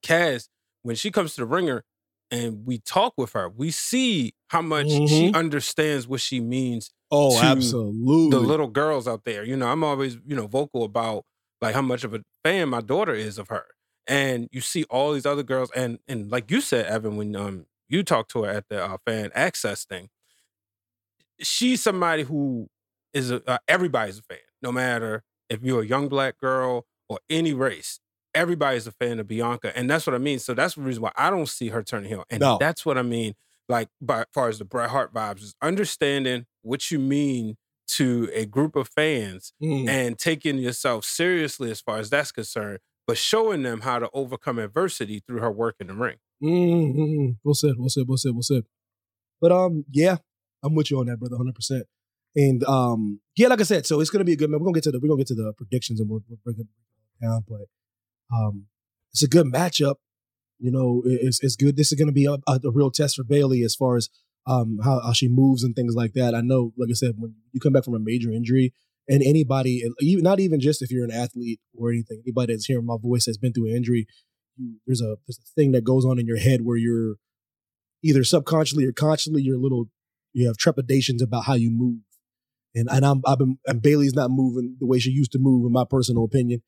Kaz, 0.04 0.50
when 0.84 0.96
she 0.96 1.12
comes 1.12 1.36
to 1.36 1.42
the 1.42 1.48
ringer 1.48 1.84
and 2.32 2.66
we 2.66 2.80
talk 2.80 3.14
with 3.18 3.34
her, 3.34 3.50
we 3.50 3.72
see 3.72 4.34
how 4.50 4.62
much 4.62 5.02
she 5.06 5.30
Mhm. 5.30 5.34
understands 5.34 6.08
what 6.08 6.22
she 6.22 6.40
means 6.40 6.92
Oh, 7.10 7.40
absolutely. 7.40 7.92
the 8.28 8.40
little 8.40 8.68
girls 8.68 9.08
out 9.08 9.24
there. 9.26 9.44
You 9.44 9.58
know, 9.58 9.68
I'm 9.68 9.84
always, 9.84 10.16
you 10.26 10.36
know, 10.36 10.48
vocal 10.48 10.84
about 10.84 11.26
like 11.62 11.74
how 11.76 11.82
much 11.82 12.04
of 12.04 12.14
a 12.14 12.22
fan 12.44 12.70
my 12.70 12.82
daughter 12.82 13.14
is 13.14 13.38
of 13.38 13.48
her. 13.50 13.66
And 14.08 14.48
you 14.52 14.62
see 14.62 14.84
all 14.86 15.14
these 15.14 15.26
other 15.26 15.44
girls, 15.44 15.72
and 15.76 16.00
and 16.08 16.32
like 16.32 16.52
you 16.52 16.62
said, 16.62 16.86
Evan, 16.86 17.18
when 17.18 17.36
um 17.36 17.66
you 17.90 18.04
talked 18.04 18.32
to 18.32 18.44
her 18.44 18.50
at 18.52 18.68
the 18.70 18.84
uh, 18.84 18.98
fan 19.06 19.32
access 19.34 19.86
thing, 19.86 20.10
she's 21.42 21.82
somebody 21.82 22.24
who 22.24 22.68
is 23.14 23.32
a, 23.32 23.42
uh, 23.50 23.58
everybody's 23.68 24.20
a 24.20 24.24
fan, 24.24 24.38
no 24.62 24.72
matter 24.72 25.24
if 25.50 25.64
you're 25.64 25.82
a 25.82 25.86
young 25.86 26.08
black 26.08 26.38
girl 26.40 26.86
or 27.10 27.20
any 27.30 27.54
race. 27.54 28.00
Everybody's 28.34 28.86
a 28.86 28.92
fan 28.92 29.20
of 29.20 29.28
Bianca, 29.30 29.76
and 29.78 29.90
that's 29.90 30.06
what 30.06 30.14
I 30.14 30.18
mean. 30.18 30.40
So 30.40 30.54
that's 30.54 30.76
the 30.76 30.82
reason 30.82 31.02
why 31.02 31.14
I 31.16 31.30
don't 31.30 31.48
see 31.48 31.70
her 31.70 31.82
turning 31.84 32.10
heel, 32.10 32.26
and 32.30 32.42
No. 32.42 32.58
that's 32.60 32.86
what 32.86 32.98
I 32.98 33.02
mean. 33.02 33.34
Like, 33.70 33.88
by 34.02 34.20
as 34.22 34.26
far 34.34 34.50
as 34.50 34.60
the 34.60 34.66
Bret 34.66 34.90
Hart 34.90 35.14
vibes, 35.14 35.42
is 35.42 35.56
understanding 35.62 36.46
what 36.62 36.92
you 36.92 37.00
mean 37.00 37.56
to 37.88 38.30
a 38.34 38.46
group 38.46 38.76
of 38.76 38.88
fans 38.90 39.54
Mm. 39.62 39.88
and 39.88 40.18
taking 40.20 40.58
yourself 40.58 41.06
seriously 41.06 41.70
as 41.72 41.82
far 41.82 41.98
as 42.00 42.10
that's 42.10 42.32
concerned, 42.32 42.80
but 43.08 43.18
showing 43.18 43.62
them 43.64 43.82
how 43.82 44.00
to 44.00 44.10
overcome 44.14 44.58
adversity 44.60 45.22
through 45.26 45.40
her 45.40 45.52
work 45.52 45.76
in 45.80 45.88
the 45.88 45.94
ring. 45.94 46.18
Mm-hmm. 46.44 47.32
Well 47.44 47.54
said. 47.54 47.74
Well 47.78 47.90
said. 47.90 48.04
Well 48.08 48.18
said. 48.18 48.32
Well 48.34 48.42
said. 48.42 48.64
But 49.42 49.52
um, 49.52 49.86
yeah, 49.92 50.18
I'm 50.64 50.76
with 50.76 50.90
you 50.92 51.00
on 51.00 51.06
that, 51.08 51.20
brother, 51.20 51.38
hundred 51.38 51.56
percent. 51.56 51.86
And 52.36 52.64
um, 52.66 53.22
yeah, 53.38 53.48
like 53.48 53.62
I 53.62 53.64
said, 53.64 53.86
so 53.86 54.00
it's 54.02 54.10
gonna 54.10 54.26
be 54.26 54.34
a 54.34 54.36
good. 54.36 54.52
We're 54.52 54.60
gonna 54.60 54.74
get 54.74 54.84
to 54.86 54.92
the 54.92 55.00
we're 55.00 55.08
gonna 55.10 55.20
get 55.20 55.28
to 55.28 55.36
the 55.36 55.54
predictions 55.54 56.00
and 56.00 56.10
we'll, 56.10 56.24
we'll 56.28 56.40
break 56.44 56.58
it 56.60 56.68
down. 57.22 57.46
But 57.48 57.68
um, 58.36 58.66
it's 59.12 59.24
a 59.24 59.28
good 59.28 59.46
matchup. 59.46 59.96
You 60.60 60.72
know, 60.72 61.02
it's 61.06 61.42
it's 61.44 61.56
good. 61.56 61.78
This 61.78 61.92
is 61.92 62.00
gonna 62.00 62.12
be 62.12 62.26
a, 62.26 62.34
a, 62.48 62.60
a 62.66 62.72
real 62.72 62.92
test 62.92 63.16
for 63.18 63.24
Bayley 63.24 63.62
as 63.62 63.76
far 63.76 63.96
as 63.96 64.10
um 64.48 64.80
how, 64.84 65.02
how 65.02 65.14
she 65.14 65.28
moves 65.28 65.64
and 65.64 65.76
things 65.76 65.96
like 65.96 66.14
that. 66.14 66.36
I 66.36 66.42
know, 66.42 66.74
like 66.78 66.90
I 66.90 66.94
said, 66.94 67.16
when 67.18 67.36
you 67.52 67.60
come 67.60 67.74
back 67.74 67.84
from 67.84 67.96
a 67.96 68.00
major 68.00 68.32
injury, 68.32 68.74
and 69.08 69.22
anybody, 69.22 69.84
not 70.02 70.40
even 70.40 70.60
just 70.60 70.82
if 70.82 70.92
you're 70.92 71.06
an 71.06 71.12
athlete 71.12 71.60
or 71.76 71.92
anything, 71.92 72.22
anybody 72.26 72.54
that's 72.54 72.66
hearing 72.66 72.86
my 72.86 72.98
voice 73.02 73.26
has 73.26 73.38
been 73.38 73.54
through 73.54 73.70
an 73.70 73.76
injury, 73.76 74.08
there's 74.86 75.02
a 75.02 75.18
there's 75.28 75.40
a 75.40 75.54
thing 75.56 75.72
that 75.74 75.84
goes 75.84 76.06
on 76.06 76.20
in 76.20 76.26
your 76.26 76.38
head 76.38 76.62
where 76.62 76.78
you're 76.78 77.16
either 78.04 78.24
subconsciously 78.24 78.86
or 78.86 78.92
consciously 78.92 79.42
you're 79.42 79.58
a 79.58 79.62
little 79.62 79.86
you 80.34 80.48
have 80.48 80.58
trepidations 80.58 81.22
about 81.22 81.46
how 81.46 81.54
you 81.54 81.72
move. 81.72 82.00
And 82.74 82.90
and 82.92 83.06
I'm 83.06 83.22
I've 83.26 83.40
been 83.40 83.58
and 83.66 83.82
Bayley's 83.82 84.14
not 84.14 84.32
moving 84.32 84.78
the 84.80 84.86
way 84.86 85.00
she 85.00 85.12
used 85.12 85.32
to 85.32 85.40
move, 85.40 85.66
in 85.66 85.72
my 85.72 85.86
personal 85.90 86.24
opinion. 86.24 86.62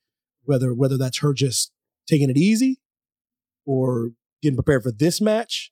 Whether 0.44 0.74
whether 0.74 0.98
that's 0.98 1.20
her 1.20 1.34
just 1.34 1.72
taking 2.08 2.30
it 2.30 2.38
easy 2.38 2.80
or 3.66 4.12
getting 4.42 4.56
prepared 4.56 4.84
for 4.84 4.92
this 4.92 5.20
match, 5.20 5.72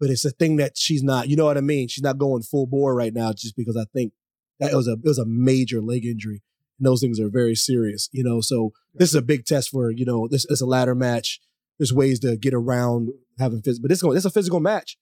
but 0.00 0.10
it's 0.10 0.24
a 0.24 0.30
thing 0.30 0.56
that 0.56 0.76
she's 0.76 1.02
not. 1.02 1.28
You 1.28 1.36
know 1.36 1.44
what 1.44 1.58
I 1.58 1.62
mean? 1.62 1.88
She's 1.88 2.02
not 2.02 2.18
going 2.18 2.42
full 2.42 2.66
bore 2.66 2.94
right 2.94 3.14
now, 3.14 3.32
just 3.32 3.56
because 3.56 3.76
I 3.76 3.84
think 3.92 4.12
that 4.60 4.72
was 4.72 4.88
a 4.88 4.92
it 4.92 5.04
was 5.04 5.18
a 5.18 5.26
major 5.26 5.80
leg 5.80 6.04
injury. 6.04 6.42
And 6.78 6.86
those 6.86 7.00
things 7.00 7.20
are 7.20 7.28
very 7.28 7.54
serious, 7.54 8.08
you 8.12 8.24
know. 8.24 8.40
So 8.40 8.72
this 8.94 9.08
is 9.08 9.14
a 9.14 9.22
big 9.22 9.44
test 9.44 9.70
for 9.70 9.90
you 9.90 10.04
know 10.04 10.28
this 10.28 10.44
is 10.46 10.60
a 10.60 10.66
ladder 10.66 10.94
match. 10.94 11.40
There's 11.78 11.92
ways 11.92 12.20
to 12.20 12.36
get 12.36 12.54
around 12.54 13.10
having 13.38 13.62
physical, 13.62 13.82
but 13.82 13.88
this 13.88 14.02
going 14.02 14.16
it's 14.16 14.26
a 14.26 14.30
physical 14.30 14.60
match. 14.60 14.96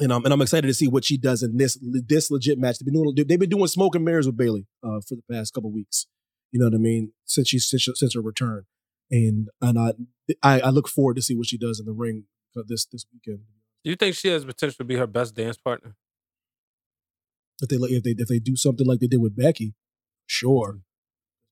And 0.00 0.12
I'm 0.12 0.24
and 0.24 0.32
I'm 0.32 0.42
excited 0.42 0.66
to 0.66 0.74
see 0.74 0.88
what 0.88 1.04
she 1.04 1.16
does 1.16 1.42
in 1.42 1.56
this 1.56 1.78
this 1.82 2.30
legit 2.30 2.58
match. 2.58 2.78
They've 2.78 2.92
been 2.92 3.02
doing 3.02 3.26
they've 3.26 3.38
been 3.38 3.50
doing 3.50 3.66
smoke 3.66 3.94
and 3.94 4.04
mirrors 4.04 4.26
with 4.26 4.36
Bayley 4.36 4.66
uh, 4.82 5.00
for 5.06 5.16
the 5.16 5.22
past 5.30 5.54
couple 5.54 5.72
weeks. 5.72 6.06
You 6.52 6.60
know 6.60 6.66
what 6.66 6.74
I 6.74 6.78
mean? 6.78 7.12
Since 7.24 7.48
she 7.48 7.58
since, 7.58 7.88
since 7.94 8.14
her 8.14 8.20
return, 8.20 8.64
and 9.10 9.48
and 9.60 9.78
I, 9.78 9.92
I 10.42 10.60
I 10.60 10.70
look 10.70 10.88
forward 10.88 11.16
to 11.16 11.22
see 11.22 11.34
what 11.34 11.46
she 11.46 11.58
does 11.58 11.80
in 11.80 11.86
the 11.86 11.92
ring 11.92 12.24
this 12.66 12.86
this 12.86 13.06
weekend. 13.12 13.44
Do 13.88 13.92
you 13.92 13.96
think 13.96 14.16
she 14.16 14.28
has 14.28 14.44
potential 14.44 14.76
to 14.76 14.84
be 14.84 14.96
her 14.96 15.06
best 15.06 15.34
dance 15.34 15.56
partner? 15.56 15.94
If 17.62 17.70
they 17.70 17.76
if 17.76 18.02
they 18.02 18.10
if 18.10 18.28
they 18.28 18.38
do 18.38 18.54
something 18.54 18.86
like 18.86 19.00
they 19.00 19.06
did 19.06 19.22
with 19.22 19.34
Becky, 19.34 19.72
sure. 20.26 20.80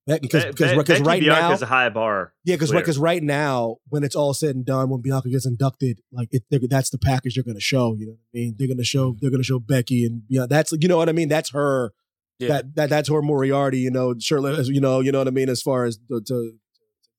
Becky 0.06 0.20
because 0.20 0.44
because 0.44 0.72
Be- 0.72 0.76
because 0.76 0.98
Becky 0.98 1.08
right 1.08 1.22
now 1.22 1.48
Bianca's 1.48 1.62
a 1.62 1.66
high 1.66 1.88
bar. 1.88 2.34
Yeah, 2.44 2.56
because 2.56 2.72
because 2.72 2.98
right 2.98 3.22
now, 3.22 3.76
when 3.88 4.04
it's 4.04 4.14
all 4.14 4.34
said 4.34 4.54
and 4.54 4.66
done, 4.66 4.90
when 4.90 5.00
Bianca 5.00 5.30
gets 5.30 5.46
inducted, 5.46 6.02
like 6.12 6.28
it, 6.30 6.44
that's 6.68 6.90
the 6.90 6.98
package 6.98 7.36
they're 7.36 7.42
going 7.42 7.56
to 7.56 7.60
show. 7.62 7.94
You 7.98 8.04
know 8.04 8.12
what 8.12 8.38
I 8.38 8.42
mean? 8.42 8.56
They're 8.58 8.68
going 8.68 8.76
to 8.76 8.84
show 8.84 9.16
they're 9.18 9.30
going 9.30 9.40
to 9.40 9.46
show 9.46 9.58
Becky 9.58 10.04
and 10.04 10.24
yeah, 10.28 10.44
that's 10.46 10.72
you 10.72 10.88
know 10.88 10.98
what 10.98 11.08
I 11.08 11.12
mean. 11.12 11.30
That's 11.30 11.52
her. 11.52 11.94
Yeah. 12.38 12.48
That 12.48 12.74
that 12.74 12.90
that's 12.90 13.08
her 13.08 13.22
Moriarty. 13.22 13.78
You 13.78 13.90
know, 13.90 14.14
shirtless. 14.20 14.68
You 14.68 14.82
know, 14.82 15.00
you 15.00 15.10
know 15.10 15.20
what 15.20 15.28
I 15.28 15.30
mean. 15.30 15.48
As 15.48 15.62
far 15.62 15.86
as 15.86 15.96
to, 16.10 16.20
to 16.20 16.52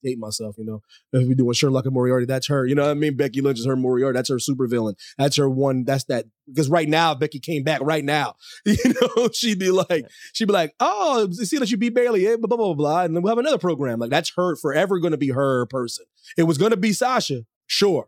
date 0.03 0.17
myself, 0.19 0.55
you 0.57 0.65
know. 0.65 0.81
If 1.13 1.27
we're 1.27 1.35
doing 1.35 1.53
Sherlock 1.53 1.85
and 1.85 1.93
Moriarty, 1.93 2.25
that's 2.25 2.47
her. 2.47 2.65
You 2.65 2.75
know 2.75 2.83
what 2.83 2.91
I 2.91 2.95
mean? 2.95 3.15
Becky 3.17 3.41
Lynch 3.41 3.59
is 3.59 3.65
her 3.65 3.75
Moriarty. 3.75 4.15
That's 4.17 4.29
her 4.29 4.35
supervillain. 4.37 4.95
That's 5.17 5.35
her 5.37 5.49
one. 5.49 5.83
That's 5.85 6.03
that. 6.05 6.25
Because 6.47 6.69
right 6.69 6.87
now, 6.87 7.11
if 7.13 7.19
Becky 7.19 7.39
came 7.39 7.63
back 7.63 7.81
right 7.81 8.03
now, 8.05 8.35
you 8.65 8.75
know, 9.15 9.29
she'd 9.33 9.59
be 9.59 9.71
like, 9.71 10.05
she'd 10.33 10.45
be 10.47 10.53
like, 10.53 10.73
oh, 10.79 11.29
see 11.31 11.57
that 11.57 11.69
you 11.71 11.77
beat 11.77 11.93
Bayley, 11.93 12.25
eh, 12.27 12.35
blah, 12.37 12.47
blah, 12.47 12.57
blah, 12.57 12.73
blah. 12.73 13.03
And 13.03 13.15
then 13.15 13.21
we'll 13.23 13.31
have 13.31 13.37
another 13.39 13.57
program. 13.57 13.99
Like 13.99 14.09
that's 14.11 14.31
her 14.37 14.55
forever 14.55 14.99
going 14.99 15.11
to 15.11 15.17
be 15.17 15.29
her 15.29 15.65
person. 15.67 16.05
It 16.37 16.43
was 16.43 16.57
going 16.57 16.71
to 16.71 16.77
be 16.77 16.93
Sasha, 16.93 17.41
sure. 17.65 18.07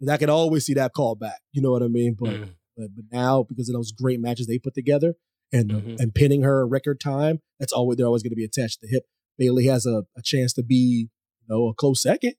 And 0.00 0.10
I 0.10 0.16
can 0.16 0.28
always 0.30 0.66
see 0.66 0.74
that 0.74 0.92
call 0.92 1.14
back. 1.14 1.40
You 1.52 1.62
know 1.62 1.70
what 1.70 1.82
I 1.82 1.88
mean? 1.88 2.16
But, 2.18 2.30
Mm. 2.30 2.48
but, 2.76 2.88
but 2.96 3.04
now, 3.12 3.42
because 3.44 3.68
of 3.68 3.74
those 3.74 3.92
great 3.92 4.20
matches 4.20 4.46
they 4.46 4.58
put 4.58 4.74
together 4.74 5.14
and, 5.52 5.70
Mhm. 5.70 6.00
and 6.00 6.14
pinning 6.14 6.42
her 6.42 6.62
in 6.64 6.68
record 6.68 6.98
time, 7.00 7.40
that's 7.60 7.72
always, 7.72 7.96
they're 7.96 8.06
always 8.06 8.22
going 8.22 8.30
to 8.32 8.36
be 8.36 8.44
attached 8.44 8.80
to 8.80 8.86
the 8.86 8.92
hip. 8.92 9.04
Bayley 9.38 9.66
has 9.66 9.86
a, 9.86 10.04
a 10.16 10.22
chance 10.22 10.52
to 10.54 10.62
be, 10.62 11.08
you 11.48 11.54
know, 11.54 11.68
a 11.68 11.74
close 11.74 12.02
second. 12.02 12.34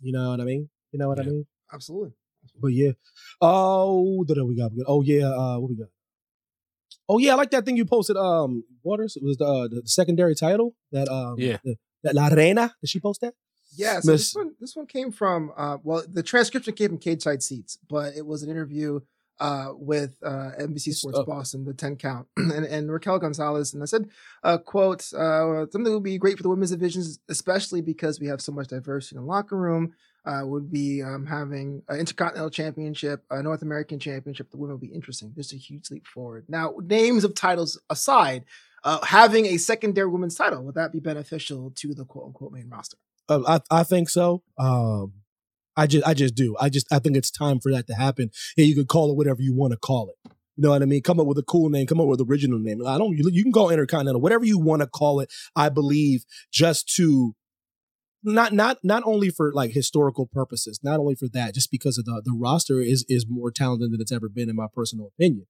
You 0.00 0.12
know 0.12 0.30
what 0.30 0.40
I 0.40 0.44
mean? 0.44 0.68
You 0.92 0.98
know 0.98 1.08
what 1.08 1.20
I 1.20 1.24
mean? 1.24 1.46
Absolutely. 1.72 2.12
But 2.60 2.68
yeah. 2.68 2.92
Oh, 3.40 4.22
what 4.26 4.28
we 4.46 4.56
got? 4.56 4.72
We 4.72 4.78
got- 4.82 4.86
Oh 4.88 5.02
yeah, 5.02 5.26
uh, 5.28 5.58
what 5.58 5.70
we 5.70 5.76
got? 5.76 5.88
Oh 7.08 7.18
yeah, 7.18 7.32
I 7.32 7.34
like 7.36 7.50
that 7.50 7.64
thing 7.64 7.76
you 7.76 7.84
posted. 7.84 8.16
Um, 8.16 8.64
Waters. 8.82 9.16
It 9.16 9.22
was 9.22 9.36
the, 9.36 9.44
uh, 9.46 9.68
the 9.68 9.82
secondary 9.86 10.34
title 10.34 10.74
that 10.92 11.08
um 11.08 11.38
Yeah. 11.38 11.58
the- 11.64 11.76
that 12.02 12.14
La 12.14 12.28
Reina. 12.28 12.74
Did 12.80 12.90
she 12.90 13.00
post 13.00 13.20
that? 13.22 13.34
Yeah, 13.76 14.00
so 14.00 14.12
Miss- 14.12 14.20
this 14.32 14.34
one 14.34 14.54
this 14.60 14.76
one 14.76 14.86
came 14.86 15.10
from 15.10 15.52
uh 15.56 15.78
well 15.82 16.04
the 16.08 16.22
transcription 16.22 16.74
came 16.74 16.90
from 16.90 16.98
Cageside 16.98 17.42
Seats, 17.42 17.78
but 17.88 18.14
it 18.16 18.26
was 18.26 18.42
an 18.42 18.50
interview 18.50 19.00
uh 19.40 19.68
with 19.74 20.16
uh 20.24 20.50
NBC 20.60 20.94
Sports 20.94 21.18
Oh. 21.18 21.24
Boston, 21.24 21.64
the 21.64 21.74
10 21.74 21.96
count, 21.96 22.28
and, 22.36 22.64
and 22.64 22.92
Raquel 22.92 23.18
Gonzalez. 23.18 23.74
And 23.74 23.82
I 23.82 23.86
said, 23.86 24.08
uh 24.42 24.58
quote, 24.58 25.02
uh 25.12 25.66
something 25.70 25.84
that 25.84 25.92
would 25.92 26.02
be 26.02 26.18
great 26.18 26.36
for 26.36 26.42
the 26.42 26.48
women's 26.48 26.70
divisions, 26.70 27.18
especially 27.28 27.80
because 27.80 28.20
we 28.20 28.26
have 28.28 28.40
so 28.40 28.52
much 28.52 28.68
diversity 28.68 29.16
in 29.16 29.22
the 29.22 29.28
locker 29.28 29.56
room. 29.56 29.94
Uh, 30.26 30.40
would 30.42 30.72
be 30.72 31.02
um, 31.02 31.26
having 31.26 31.82
an 31.90 31.98
intercontinental 32.00 32.48
championship, 32.48 33.22
a 33.30 33.42
North 33.42 33.60
American 33.60 33.98
championship. 33.98 34.50
The 34.50 34.56
women 34.56 34.76
would 34.76 34.80
be 34.80 34.94
interesting. 34.94 35.34
Just 35.34 35.52
a 35.52 35.56
huge 35.56 35.90
leap 35.90 36.06
forward. 36.06 36.46
Now, 36.48 36.72
names 36.82 37.24
of 37.24 37.34
titles 37.34 37.78
aside, 37.90 38.46
uh, 38.84 39.04
having 39.04 39.44
a 39.44 39.58
secondary 39.58 40.08
women's 40.08 40.34
title 40.34 40.62
would 40.64 40.76
that 40.76 40.92
be 40.92 40.98
beneficial 40.98 41.72
to 41.76 41.92
the 41.92 42.06
quote 42.06 42.24
unquote 42.28 42.52
main 42.52 42.70
roster? 42.70 42.96
Uh, 43.28 43.40
I 43.70 43.80
I 43.80 43.82
think 43.82 44.08
so. 44.08 44.42
Um, 44.56 45.12
I 45.76 45.86
just 45.86 46.06
I 46.06 46.14
just 46.14 46.34
do. 46.34 46.56
I 46.60 46.68
just 46.68 46.86
I 46.92 46.98
think 46.98 47.16
it's 47.16 47.30
time 47.30 47.60
for 47.60 47.72
that 47.72 47.86
to 47.88 47.94
happen. 47.94 48.30
Yeah, 48.56 48.64
you 48.64 48.74
could 48.74 48.88
call 48.88 49.10
it 49.10 49.16
whatever 49.16 49.42
you 49.42 49.54
want 49.54 49.72
to 49.72 49.78
call 49.78 50.08
it. 50.08 50.30
You 50.56 50.62
know 50.62 50.70
what 50.70 50.82
I 50.82 50.84
mean? 50.84 51.02
Come 51.02 51.18
up 51.18 51.26
with 51.26 51.38
a 51.38 51.42
cool 51.42 51.68
name. 51.68 51.86
Come 51.86 52.00
up 52.00 52.06
with 52.06 52.20
original 52.20 52.58
name. 52.58 52.86
I 52.86 52.96
don't. 52.96 53.16
You, 53.16 53.42
can 53.42 53.52
call 53.52 53.70
Intercontinental 53.70 54.20
whatever 54.20 54.44
you 54.44 54.58
want 54.58 54.82
to 54.82 54.86
call 54.86 55.20
it. 55.20 55.32
I 55.56 55.68
believe 55.68 56.24
just 56.52 56.88
to 56.96 57.34
not 58.22 58.52
not 58.52 58.78
not 58.84 59.02
only 59.04 59.30
for 59.30 59.52
like 59.52 59.72
historical 59.72 60.26
purposes, 60.26 60.78
not 60.82 61.00
only 61.00 61.16
for 61.16 61.28
that, 61.28 61.54
just 61.54 61.70
because 61.70 61.98
of 61.98 62.04
the 62.04 62.22
the 62.24 62.32
roster 62.32 62.80
is 62.80 63.04
is 63.08 63.26
more 63.28 63.50
talented 63.50 63.92
than 63.92 64.00
it's 64.00 64.12
ever 64.12 64.28
been 64.28 64.48
in 64.48 64.56
my 64.56 64.66
personal 64.72 65.08
opinion. 65.08 65.46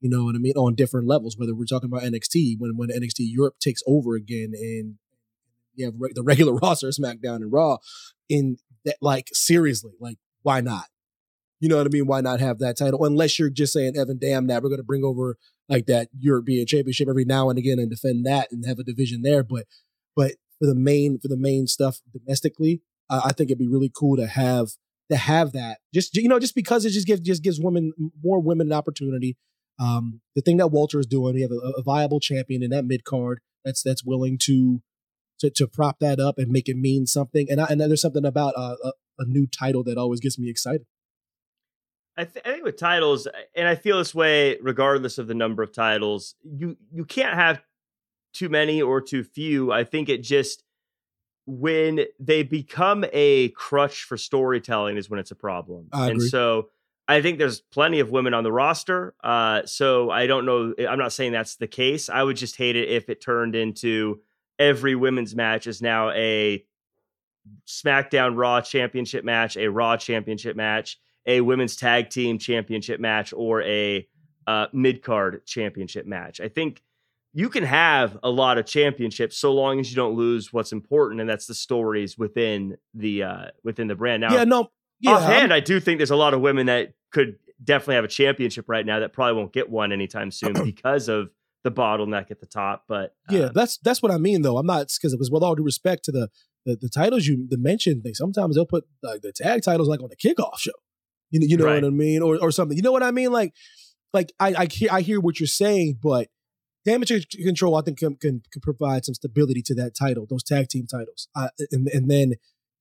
You 0.00 0.10
know 0.10 0.24
what 0.24 0.34
I 0.34 0.38
mean? 0.38 0.54
On 0.56 0.74
different 0.74 1.06
levels, 1.06 1.36
whether 1.38 1.54
we're 1.54 1.66
talking 1.66 1.90
about 1.90 2.02
NXT 2.02 2.56
when 2.58 2.76
when 2.76 2.88
NXT 2.88 3.18
Europe 3.18 3.58
takes 3.60 3.82
over 3.86 4.14
again 4.14 4.52
and 4.54 4.96
you 5.74 5.84
have 5.84 5.94
re- 5.98 6.12
the 6.14 6.22
regular 6.22 6.54
roster, 6.62 6.88
SmackDown 6.88 7.36
and 7.36 7.52
Raw, 7.52 7.78
in 8.28 8.56
that 8.86 8.96
like 9.02 9.28
seriously, 9.32 9.92
like 10.00 10.16
why 10.42 10.62
not? 10.62 10.86
You 11.60 11.68
know 11.68 11.76
what 11.76 11.86
I 11.86 11.90
mean? 11.90 12.06
Why 12.06 12.20
not 12.20 12.40
have 12.40 12.58
that 12.58 12.76
title? 12.76 13.04
Unless 13.04 13.38
you're 13.38 13.50
just 13.50 13.72
saying, 13.72 13.96
Evan, 13.96 14.18
damn 14.18 14.46
that 14.46 14.62
we're 14.62 14.68
going 14.68 14.80
to 14.80 14.84
bring 14.84 15.04
over 15.04 15.36
like 15.68 15.86
that 15.86 16.08
European 16.18 16.66
Championship 16.66 17.08
every 17.08 17.24
now 17.24 17.50
and 17.50 17.58
again 17.58 17.78
and 17.78 17.90
defend 17.90 18.24
that 18.26 18.48
and 18.50 18.64
have 18.66 18.78
a 18.78 18.84
division 18.84 19.22
there. 19.22 19.42
But 19.42 19.66
but 20.14 20.32
for 20.58 20.66
the 20.66 20.74
main 20.74 21.18
for 21.18 21.28
the 21.28 21.36
main 21.36 21.66
stuff 21.66 22.00
domestically, 22.12 22.82
uh, 23.10 23.22
I 23.24 23.32
think 23.32 23.50
it'd 23.50 23.58
be 23.58 23.68
really 23.68 23.90
cool 23.94 24.16
to 24.16 24.26
have 24.26 24.68
to 25.10 25.16
have 25.16 25.52
that. 25.52 25.78
Just 25.94 26.16
you 26.16 26.28
know, 26.28 26.38
just 26.38 26.54
because 26.54 26.84
it 26.84 26.90
just 26.90 27.06
gives 27.06 27.20
just 27.20 27.42
gives 27.42 27.60
women 27.60 27.92
more 28.22 28.40
women 28.40 28.68
an 28.68 28.72
opportunity. 28.72 29.36
Um, 29.78 30.20
the 30.34 30.40
thing 30.40 30.56
that 30.56 30.68
Walter 30.68 30.98
is 30.98 31.06
doing, 31.06 31.34
we 31.34 31.42
have 31.42 31.50
a, 31.50 31.78
a 31.78 31.82
viable 31.82 32.20
champion 32.20 32.62
in 32.62 32.70
that 32.70 32.86
mid 32.86 33.04
card 33.04 33.40
that's 33.64 33.82
that's 33.82 34.04
willing 34.04 34.38
to 34.42 34.82
to 35.40 35.50
to 35.50 35.66
prop 35.66 35.98
that 36.00 36.20
up 36.20 36.38
and 36.38 36.50
make 36.50 36.68
it 36.68 36.76
mean 36.76 37.06
something. 37.06 37.46
And 37.50 37.60
I, 37.60 37.66
and 37.66 37.80
then 37.80 37.88
there's 37.88 38.02
something 38.02 38.24
about 38.24 38.54
uh, 38.56 38.76
a 38.82 38.92
a 39.18 39.24
new 39.24 39.46
title 39.46 39.82
that 39.84 39.98
always 39.98 40.20
gets 40.20 40.38
me 40.38 40.50
excited. 40.50 40.86
I, 42.18 42.24
th- 42.24 42.44
I 42.46 42.52
think 42.52 42.64
with 42.64 42.78
titles, 42.78 43.28
and 43.54 43.68
I 43.68 43.74
feel 43.74 43.98
this 43.98 44.14
way 44.14 44.58
regardless 44.62 45.18
of 45.18 45.26
the 45.26 45.34
number 45.34 45.62
of 45.62 45.72
titles, 45.72 46.34
you 46.42 46.76
you 46.90 47.04
can't 47.04 47.34
have 47.34 47.62
too 48.32 48.48
many 48.48 48.80
or 48.80 49.00
too 49.00 49.22
few. 49.22 49.72
I 49.72 49.84
think 49.84 50.08
it 50.08 50.22
just 50.22 50.62
when 51.46 52.00
they 52.18 52.42
become 52.42 53.04
a 53.12 53.50
crutch 53.50 54.04
for 54.04 54.16
storytelling 54.16 54.96
is 54.96 55.08
when 55.08 55.20
it's 55.20 55.30
a 55.30 55.36
problem. 55.36 55.88
And 55.92 56.22
so 56.22 56.70
I 57.06 57.22
think 57.22 57.38
there's 57.38 57.60
plenty 57.60 58.00
of 58.00 58.10
women 58.10 58.34
on 58.34 58.42
the 58.42 58.50
roster. 58.50 59.14
Uh, 59.22 59.64
so 59.64 60.10
I 60.10 60.26
don't 60.26 60.44
know. 60.44 60.74
I'm 60.88 60.98
not 60.98 61.12
saying 61.12 61.32
that's 61.32 61.56
the 61.56 61.68
case. 61.68 62.08
I 62.08 62.22
would 62.22 62.36
just 62.36 62.56
hate 62.56 62.76
it 62.76 62.88
if 62.88 63.08
it 63.08 63.20
turned 63.20 63.54
into 63.54 64.20
every 64.58 64.94
women's 64.94 65.34
match 65.34 65.66
is 65.66 65.82
now 65.82 66.10
a 66.10 66.64
SmackDown 67.66 68.36
Raw 68.36 68.60
championship 68.60 69.24
match, 69.24 69.56
a 69.56 69.68
Raw 69.68 69.96
championship 69.96 70.56
match, 70.56 70.98
a 71.26 71.40
women's 71.40 71.76
tag 71.76 72.10
team 72.10 72.38
championship 72.38 73.00
match, 73.00 73.32
or 73.32 73.62
a 73.62 74.06
uh, 74.46 74.66
mid 74.72 75.02
card 75.02 75.44
championship 75.46 76.06
match. 76.06 76.40
I 76.40 76.48
think 76.48 76.82
you 77.32 77.48
can 77.48 77.64
have 77.64 78.18
a 78.22 78.30
lot 78.30 78.58
of 78.58 78.66
championships 78.66 79.36
so 79.36 79.52
long 79.52 79.78
as 79.80 79.90
you 79.90 79.96
don't 79.96 80.14
lose 80.14 80.52
what's 80.52 80.72
important, 80.72 81.20
and 81.20 81.28
that's 81.28 81.46
the 81.46 81.54
stories 81.54 82.16
within 82.16 82.76
the 82.94 83.24
uh, 83.24 83.44
within 83.64 83.88
the 83.88 83.94
brand. 83.94 84.22
Now, 84.22 84.32
yeah, 84.32 84.44
no, 84.44 84.70
yeah, 85.00 85.12
offhand, 85.12 85.52
I'm- 85.52 85.56
I 85.56 85.60
do 85.60 85.80
think 85.80 85.98
there's 85.98 86.10
a 86.10 86.16
lot 86.16 86.34
of 86.34 86.40
women 86.40 86.66
that 86.66 86.94
could 87.10 87.36
definitely 87.62 87.96
have 87.96 88.04
a 88.04 88.08
championship 88.08 88.68
right 88.68 88.84
now 88.84 89.00
that 89.00 89.12
probably 89.12 89.34
won't 89.40 89.52
get 89.52 89.68
one 89.70 89.92
anytime 89.92 90.30
soon 90.30 90.52
because 90.64 91.08
of 91.08 91.30
the 91.66 91.72
bottleneck 91.72 92.30
at 92.30 92.40
the 92.40 92.46
top. 92.46 92.84
But 92.88 93.14
yeah, 93.28 93.50
that's 93.52 93.76
that's 93.78 94.00
what 94.02 94.12
I 94.12 94.18
mean 94.18 94.42
though. 94.42 94.56
I'm 94.56 94.66
not 94.66 94.90
because 94.96 95.12
it 95.12 95.18
was 95.18 95.30
with 95.30 95.42
all 95.42 95.54
due 95.54 95.62
respect 95.64 96.04
to 96.04 96.12
the 96.12 96.28
the, 96.64 96.76
the 96.76 96.88
titles 96.88 97.26
you 97.26 97.46
the 97.48 97.58
mentioned. 97.58 98.02
They 98.04 98.12
sometimes 98.12 98.54
they'll 98.54 98.66
put 98.66 98.84
like 99.02 99.20
the 99.22 99.32
tag 99.32 99.62
titles 99.62 99.88
like 99.88 100.00
on 100.00 100.08
the 100.08 100.16
kickoff 100.16 100.58
show. 100.58 100.72
You 101.30 101.40
know, 101.40 101.46
you 101.46 101.56
know 101.56 101.64
Right. 101.66 101.82
what 101.82 101.88
I 101.88 101.90
mean, 101.90 102.22
or 102.22 102.38
or 102.40 102.50
something. 102.50 102.76
You 102.76 102.82
know 102.82 102.92
what 102.92 103.02
I 103.02 103.10
mean? 103.10 103.32
Like, 103.32 103.52
like 104.12 104.32
I 104.40 104.54
I 104.56 104.66
hear 104.70 104.88
I 104.92 105.00
hear 105.00 105.20
what 105.20 105.40
you're 105.40 105.46
saying, 105.48 105.98
but 106.02 106.28
damage 106.84 107.10
control 107.42 107.74
I 107.74 107.82
think 107.82 107.98
can, 107.98 108.14
can, 108.14 108.42
can 108.52 108.62
provide 108.62 109.04
some 109.04 109.14
stability 109.14 109.60
to 109.62 109.74
that 109.74 109.96
title, 109.98 110.24
those 110.30 110.44
tag 110.44 110.68
team 110.68 110.86
titles, 110.86 111.28
uh, 111.34 111.48
and 111.72 111.88
and 111.88 112.08
then 112.10 112.34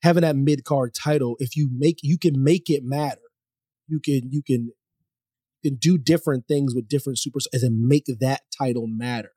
having 0.03 0.21
that 0.21 0.35
mid 0.35 0.63
card 0.63 0.93
title. 0.93 1.35
If 1.39 1.55
you 1.57 1.69
make 1.75 1.99
you 2.03 2.17
can 2.19 2.43
make 2.43 2.69
it 2.69 2.83
matter, 2.83 3.21
you 3.87 3.99
can 3.99 4.29
you 4.31 4.43
can 4.43 4.71
can 5.65 5.75
do 5.75 5.97
different 5.97 6.47
things 6.47 6.75
with 6.75 6.87
different 6.87 7.17
superstars 7.17 7.63
and 7.63 7.87
make 7.87 8.05
that 8.05 8.41
title 8.57 8.87
matter. 8.87 9.31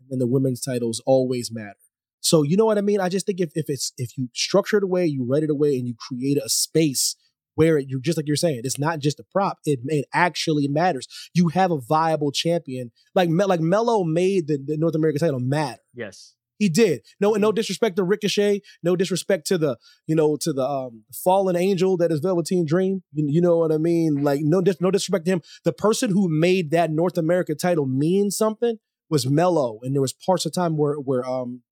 And 0.00 0.10
then 0.10 0.18
the 0.18 0.26
women's 0.26 0.60
titles 0.60 1.02
always 1.06 1.50
matter. 1.52 1.76
So 2.20 2.42
you 2.42 2.56
know 2.56 2.64
what 2.64 2.78
I 2.78 2.80
mean? 2.80 3.00
I 3.00 3.10
just 3.10 3.26
think 3.26 3.40
if 3.40 3.50
if 3.54 3.66
it's 3.68 3.92
if 3.98 4.16
you 4.16 4.28
structure 4.34 4.78
it 4.78 4.82
away, 4.84 5.04
you 5.04 5.26
write 5.28 5.42
it 5.42 5.50
away, 5.50 5.76
and 5.76 5.86
you 5.86 5.94
create 5.94 6.38
a 6.38 6.48
space 6.48 7.16
where 7.54 7.76
it, 7.78 7.86
you're 7.88 8.00
just 8.00 8.16
like 8.16 8.26
you're 8.26 8.36
saying, 8.36 8.62
it's 8.64 8.78
not 8.78 8.98
just 8.98 9.20
a 9.20 9.24
prop. 9.30 9.58
It 9.66 9.80
it 9.84 10.06
actually 10.14 10.66
matters. 10.66 11.06
You 11.34 11.48
have 11.48 11.70
a 11.70 11.78
viable 11.78 12.32
champion 12.32 12.92
like 13.14 13.28
like 13.30 13.60
Melo 13.60 14.04
made 14.04 14.48
the, 14.48 14.58
the 14.64 14.78
North 14.78 14.94
American 14.94 15.20
title 15.20 15.40
matter. 15.40 15.82
yes, 15.94 16.34
He 16.58 16.68
did. 16.68 17.00
No, 17.20 17.32
no 17.32 17.52
disrespect 17.52 17.96
to 17.96 18.04
Ricochet. 18.04 18.60
No 18.82 18.94
disrespect 18.96 19.46
to 19.48 19.58
the, 19.58 19.76
you 20.06 20.14
know, 20.14 20.36
to 20.40 20.52
the 20.52 20.66
um, 20.66 21.04
fallen 21.12 21.56
angel 21.56 21.96
that 21.96 22.12
is 22.12 22.20
Velveteen 22.20 22.64
Dream. 22.64 23.02
You, 23.12 23.26
you 23.28 23.40
know 23.40 23.58
what 23.58 23.72
I 23.72 23.78
mean? 23.78 24.22
Like 24.22 24.40
no, 24.42 24.60
dis- 24.60 24.80
no 24.80 24.90
disrespect 24.90 25.24
to 25.26 25.32
him. 25.32 25.42
The 25.64 25.72
person 25.72 26.10
who 26.10 26.28
made 26.28 26.70
that 26.70 26.90
North 26.90 27.18
America 27.18 27.54
title 27.54 27.86
mean 27.86 28.30
something 28.30 28.78
was 29.10 29.28
Melo, 29.28 29.80
and 29.82 29.94
there 29.94 30.02
was 30.02 30.12
parts 30.12 30.46
of 30.46 30.52
time 30.52 30.76
where 30.76 30.94
where 30.94 31.24
um 31.24 31.62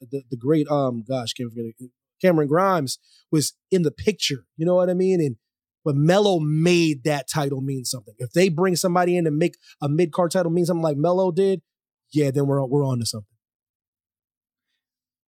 the 0.00 0.22
the 0.30 0.36
great 0.36 0.66
um 0.68 1.04
gosh, 1.06 1.32
can't 1.34 1.50
forget 1.50 1.66
it, 1.78 1.90
Cameron 2.20 2.48
Grimes 2.48 2.98
was 3.30 3.54
in 3.70 3.82
the 3.82 3.90
picture. 3.90 4.46
You 4.56 4.64
know 4.64 4.76
what 4.76 4.88
I 4.88 4.94
mean? 4.94 5.20
And 5.20 5.36
but 5.84 5.96
Melo 5.96 6.38
made 6.38 7.04
that 7.04 7.28
title 7.28 7.60
mean 7.60 7.84
something. 7.84 8.14
If 8.18 8.32
they 8.32 8.48
bring 8.48 8.76
somebody 8.76 9.16
in 9.16 9.24
to 9.24 9.30
make 9.30 9.56
a 9.82 9.88
mid 9.88 10.12
card 10.12 10.30
title 10.30 10.52
mean 10.52 10.64
something 10.64 10.82
like 10.82 10.96
Melo 10.96 11.32
did, 11.32 11.60
yeah, 12.12 12.30
then 12.30 12.46
we're 12.46 12.64
we're 12.64 12.84
on 12.86 13.00
to 13.00 13.06
something. 13.06 13.26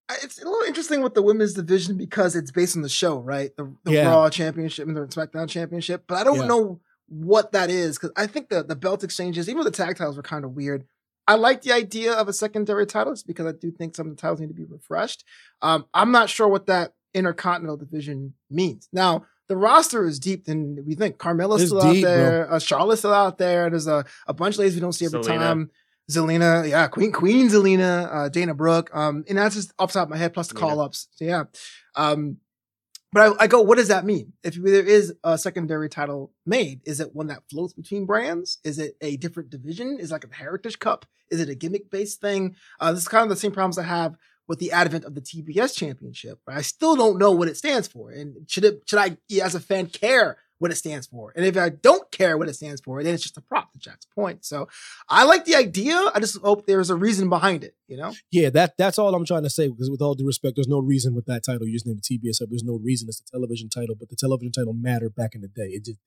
I- 0.09 0.17
It's 0.23 0.41
a 0.41 0.45
little 0.45 0.67
interesting 0.67 1.01
with 1.01 1.13
the 1.15 1.21
women's 1.21 1.53
division 1.53 1.97
because 1.97 2.35
it's 2.35 2.51
based 2.51 2.75
on 2.75 2.81
the 2.83 2.89
show, 2.89 3.19
right? 3.19 3.55
The, 3.55 3.73
the 3.83 3.91
Yeah. 3.93 4.09
Raw 4.11 4.29
Championship 4.29 4.87
and 4.87 4.95
the 4.95 5.01
SmackDown 5.01 5.49
Championship. 5.49 6.03
But 6.07 6.15
I 6.19 6.23
don't 6.23 6.39
Yeah. 6.41 6.47
know 6.47 6.79
what 7.07 7.51
that 7.53 7.69
is 7.69 7.97
because 7.97 8.11
I 8.15 8.27
think 8.27 8.49
the, 8.49 8.63
the 8.63 8.75
belt 8.75 9.03
exchanges, 9.03 9.49
even 9.49 9.63
the 9.63 9.71
tag 9.71 9.97
titles, 9.97 10.17
were 10.17 10.23
kind 10.23 10.45
of 10.45 10.51
weird. 10.51 10.85
I 11.27 11.35
like 11.35 11.63
the 11.63 11.71
idea 11.71 12.13
of 12.13 12.27
a 12.27 12.33
secondary 12.33 12.85
title 12.85 13.15
because 13.25 13.47
I 13.47 13.51
do 13.51 13.71
think 13.71 13.95
some 13.95 14.07
of 14.09 14.15
the 14.15 14.21
titles 14.21 14.39
need 14.39 14.47
to 14.49 14.53
be 14.53 14.63
refreshed. 14.65 15.23
Um, 15.61 15.85
I'm 15.93 16.11
not 16.11 16.29
sure 16.29 16.47
what 16.47 16.67
that 16.67 16.93
intercontinental 17.15 17.77
division 17.77 18.33
means. 18.51 18.87
Now, 18.93 19.25
the 19.47 19.57
roster 19.57 20.05
is 20.05 20.19
deep 20.19 20.45
than 20.45 20.83
we 20.85 20.93
think. 20.95 21.17
Carmella's 21.17 21.63
It's 21.63 21.71
still 21.71 21.93
deep, 21.93 22.05
out 22.05 22.07
there. 22.07 22.51
Uh, 22.53 22.59
Charlotte's 22.59 23.01
still 23.01 23.13
out 23.13 23.37
there. 23.39 23.69
There's 23.69 23.87
a, 23.87 24.05
a 24.27 24.33
bunch 24.33 24.55
of 24.55 24.59
ladies 24.59 24.75
we 24.75 24.81
don't 24.81 24.93
see 24.93 25.05
every 25.05 25.19
Zelina. 25.21 25.37
time. 25.37 25.71
Zelina, 26.09 26.69
yeah, 26.69 26.87
Queen 26.87 27.11
Queen 27.11 27.49
Zelina, 27.49 28.13
uh, 28.13 28.29
Dana 28.29 28.53
Brooke, 28.53 28.89
um, 28.93 29.23
and 29.27 29.37
that's 29.37 29.55
just 29.55 29.73
off 29.79 29.91
the 29.91 29.99
top 29.99 30.07
of 30.07 30.11
my 30.11 30.17
head, 30.17 30.33
plus 30.33 30.47
the 30.47 30.55
call 30.55 30.79
ups. 30.79 31.07
So, 31.15 31.25
yeah. 31.25 31.43
Um, 31.95 32.37
but 33.11 33.37
I, 33.39 33.45
I 33.45 33.47
go, 33.47 33.61
what 33.61 33.77
does 33.77 33.87
that 33.87 34.05
mean? 34.05 34.33
If 34.43 34.55
there 34.55 34.83
is 34.85 35.13
a 35.23 35.37
secondary 35.37 35.89
title 35.89 36.33
made, 36.45 36.81
is 36.85 36.99
it 36.99 37.15
one 37.15 37.27
that 37.27 37.43
floats 37.49 37.73
between 37.73 38.05
brands? 38.05 38.59
Is 38.63 38.77
it 38.77 38.97
a 39.01 39.17
different 39.17 39.49
division? 39.49 39.97
Is 39.99 40.11
it 40.11 40.13
like 40.13 40.25
a 40.25 40.35
Heritage 40.35 40.79
Cup? 40.79 41.05
Is 41.31 41.39
it 41.39 41.49
a 41.49 41.55
gimmick 41.55 41.89
based 41.89 42.21
thing? 42.21 42.55
Uh, 42.79 42.91
this 42.91 43.03
is 43.03 43.07
kind 43.07 43.23
of 43.23 43.29
the 43.29 43.35
same 43.35 43.51
problems 43.51 43.77
I 43.77 43.83
have 43.83 44.15
with 44.47 44.59
the 44.59 44.71
advent 44.71 45.05
of 45.05 45.15
the 45.15 45.21
TBS 45.21 45.75
Championship. 45.75 46.39
But 46.45 46.55
I 46.55 46.61
still 46.61 46.95
don't 46.95 47.17
know 47.17 47.31
what 47.31 47.47
it 47.47 47.57
stands 47.57 47.87
for, 47.87 48.11
and 48.11 48.49
should 48.49 48.65
it 48.65 48.83
should 48.85 48.99
I, 48.99 49.17
as 49.41 49.55
a 49.55 49.59
fan, 49.59 49.87
care 49.87 50.37
what 50.59 50.71
it 50.71 50.75
stands 50.75 51.07
for? 51.07 51.33
And 51.35 51.45
if 51.45 51.57
I 51.57 51.69
don't 51.69 52.09
care 52.11 52.37
what 52.37 52.47
it 52.47 52.55
stands 52.55 52.81
for, 52.81 53.03
then 53.03 53.13
it's 53.13 53.23
just 53.23 53.37
a 53.37 53.41
prop 53.41 53.71
to 53.73 53.79
Jack's 53.79 54.05
point. 54.05 54.45
So 54.45 54.67
I 55.09 55.23
like 55.25 55.45
the 55.45 55.55
idea. 55.55 55.95
I 56.13 56.19
just 56.19 56.39
hope 56.41 56.65
there's 56.65 56.89
a 56.89 56.95
reason 56.95 57.29
behind 57.29 57.63
it. 57.63 57.75
You 57.87 57.97
know? 57.97 58.13
Yeah, 58.31 58.49
that 58.51 58.77
that's 58.77 58.97
all 58.97 59.13
I'm 59.13 59.25
trying 59.25 59.43
to 59.43 59.49
say. 59.49 59.67
Because 59.67 59.89
with 59.89 60.01
all 60.01 60.15
due 60.15 60.25
respect, 60.25 60.55
there's 60.55 60.67
no 60.67 60.79
reason 60.79 61.13
with 61.13 61.25
that 61.25 61.43
title. 61.43 61.67
You 61.67 61.73
just 61.73 61.85
named 61.85 62.01
the 62.03 62.17
TBS 62.17 62.41
up. 62.41 62.49
There's 62.49 62.63
no 62.63 62.79
reason. 62.83 63.07
It's 63.09 63.21
a 63.21 63.31
television 63.31 63.69
title, 63.69 63.95
but 63.99 64.09
the 64.09 64.15
television 64.15 64.51
title 64.51 64.73
mattered 64.73 65.15
back 65.15 65.35
in 65.35 65.41
the 65.41 65.47
day. 65.47 65.69
It 65.69 65.85
just 65.85 65.99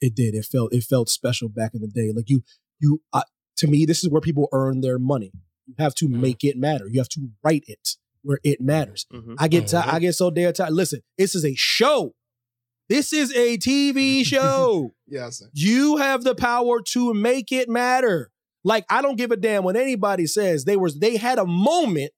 it 0.00 0.14
did. 0.14 0.34
It 0.34 0.44
felt 0.44 0.72
it 0.72 0.84
felt 0.84 1.08
special 1.08 1.48
back 1.48 1.74
in 1.74 1.80
the 1.80 1.88
day. 1.88 2.12
Like 2.14 2.28
you 2.28 2.42
you 2.80 3.02
uh, 3.12 3.22
to 3.58 3.66
me, 3.66 3.84
this 3.84 4.02
is 4.02 4.10
where 4.10 4.20
people 4.20 4.48
earn 4.52 4.80
their 4.80 4.98
money. 4.98 5.32
You 5.66 5.74
have 5.78 5.94
to 5.96 6.08
make 6.08 6.44
it 6.44 6.56
matter. 6.56 6.86
You 6.88 7.00
have 7.00 7.08
to 7.10 7.28
write 7.44 7.64
it 7.66 7.96
where 8.22 8.40
it 8.42 8.60
matters. 8.60 9.06
Mm-hmm. 9.12 9.34
I 9.38 9.48
get 9.48 9.68
ti- 9.68 9.76
I 9.76 9.98
get 9.98 10.14
so 10.14 10.30
damn 10.30 10.52
tired. 10.52 10.72
Listen, 10.72 11.02
this 11.16 11.34
is 11.34 11.44
a 11.44 11.54
show. 11.54 12.14
This 12.88 13.12
is 13.12 13.32
a 13.34 13.58
TV 13.58 14.24
show. 14.24 14.94
yes. 15.06 15.42
You 15.52 15.96
have 15.98 16.24
the 16.24 16.34
power 16.34 16.80
to 16.92 17.12
make 17.14 17.52
it 17.52 17.68
matter. 17.68 18.30
Like 18.64 18.84
I 18.90 19.02
don't 19.02 19.16
give 19.16 19.30
a 19.30 19.36
damn 19.36 19.62
what 19.64 19.76
anybody 19.76 20.26
says. 20.26 20.64
They 20.64 20.76
was 20.76 20.98
they 20.98 21.16
had 21.16 21.38
a 21.38 21.46
moment. 21.46 22.12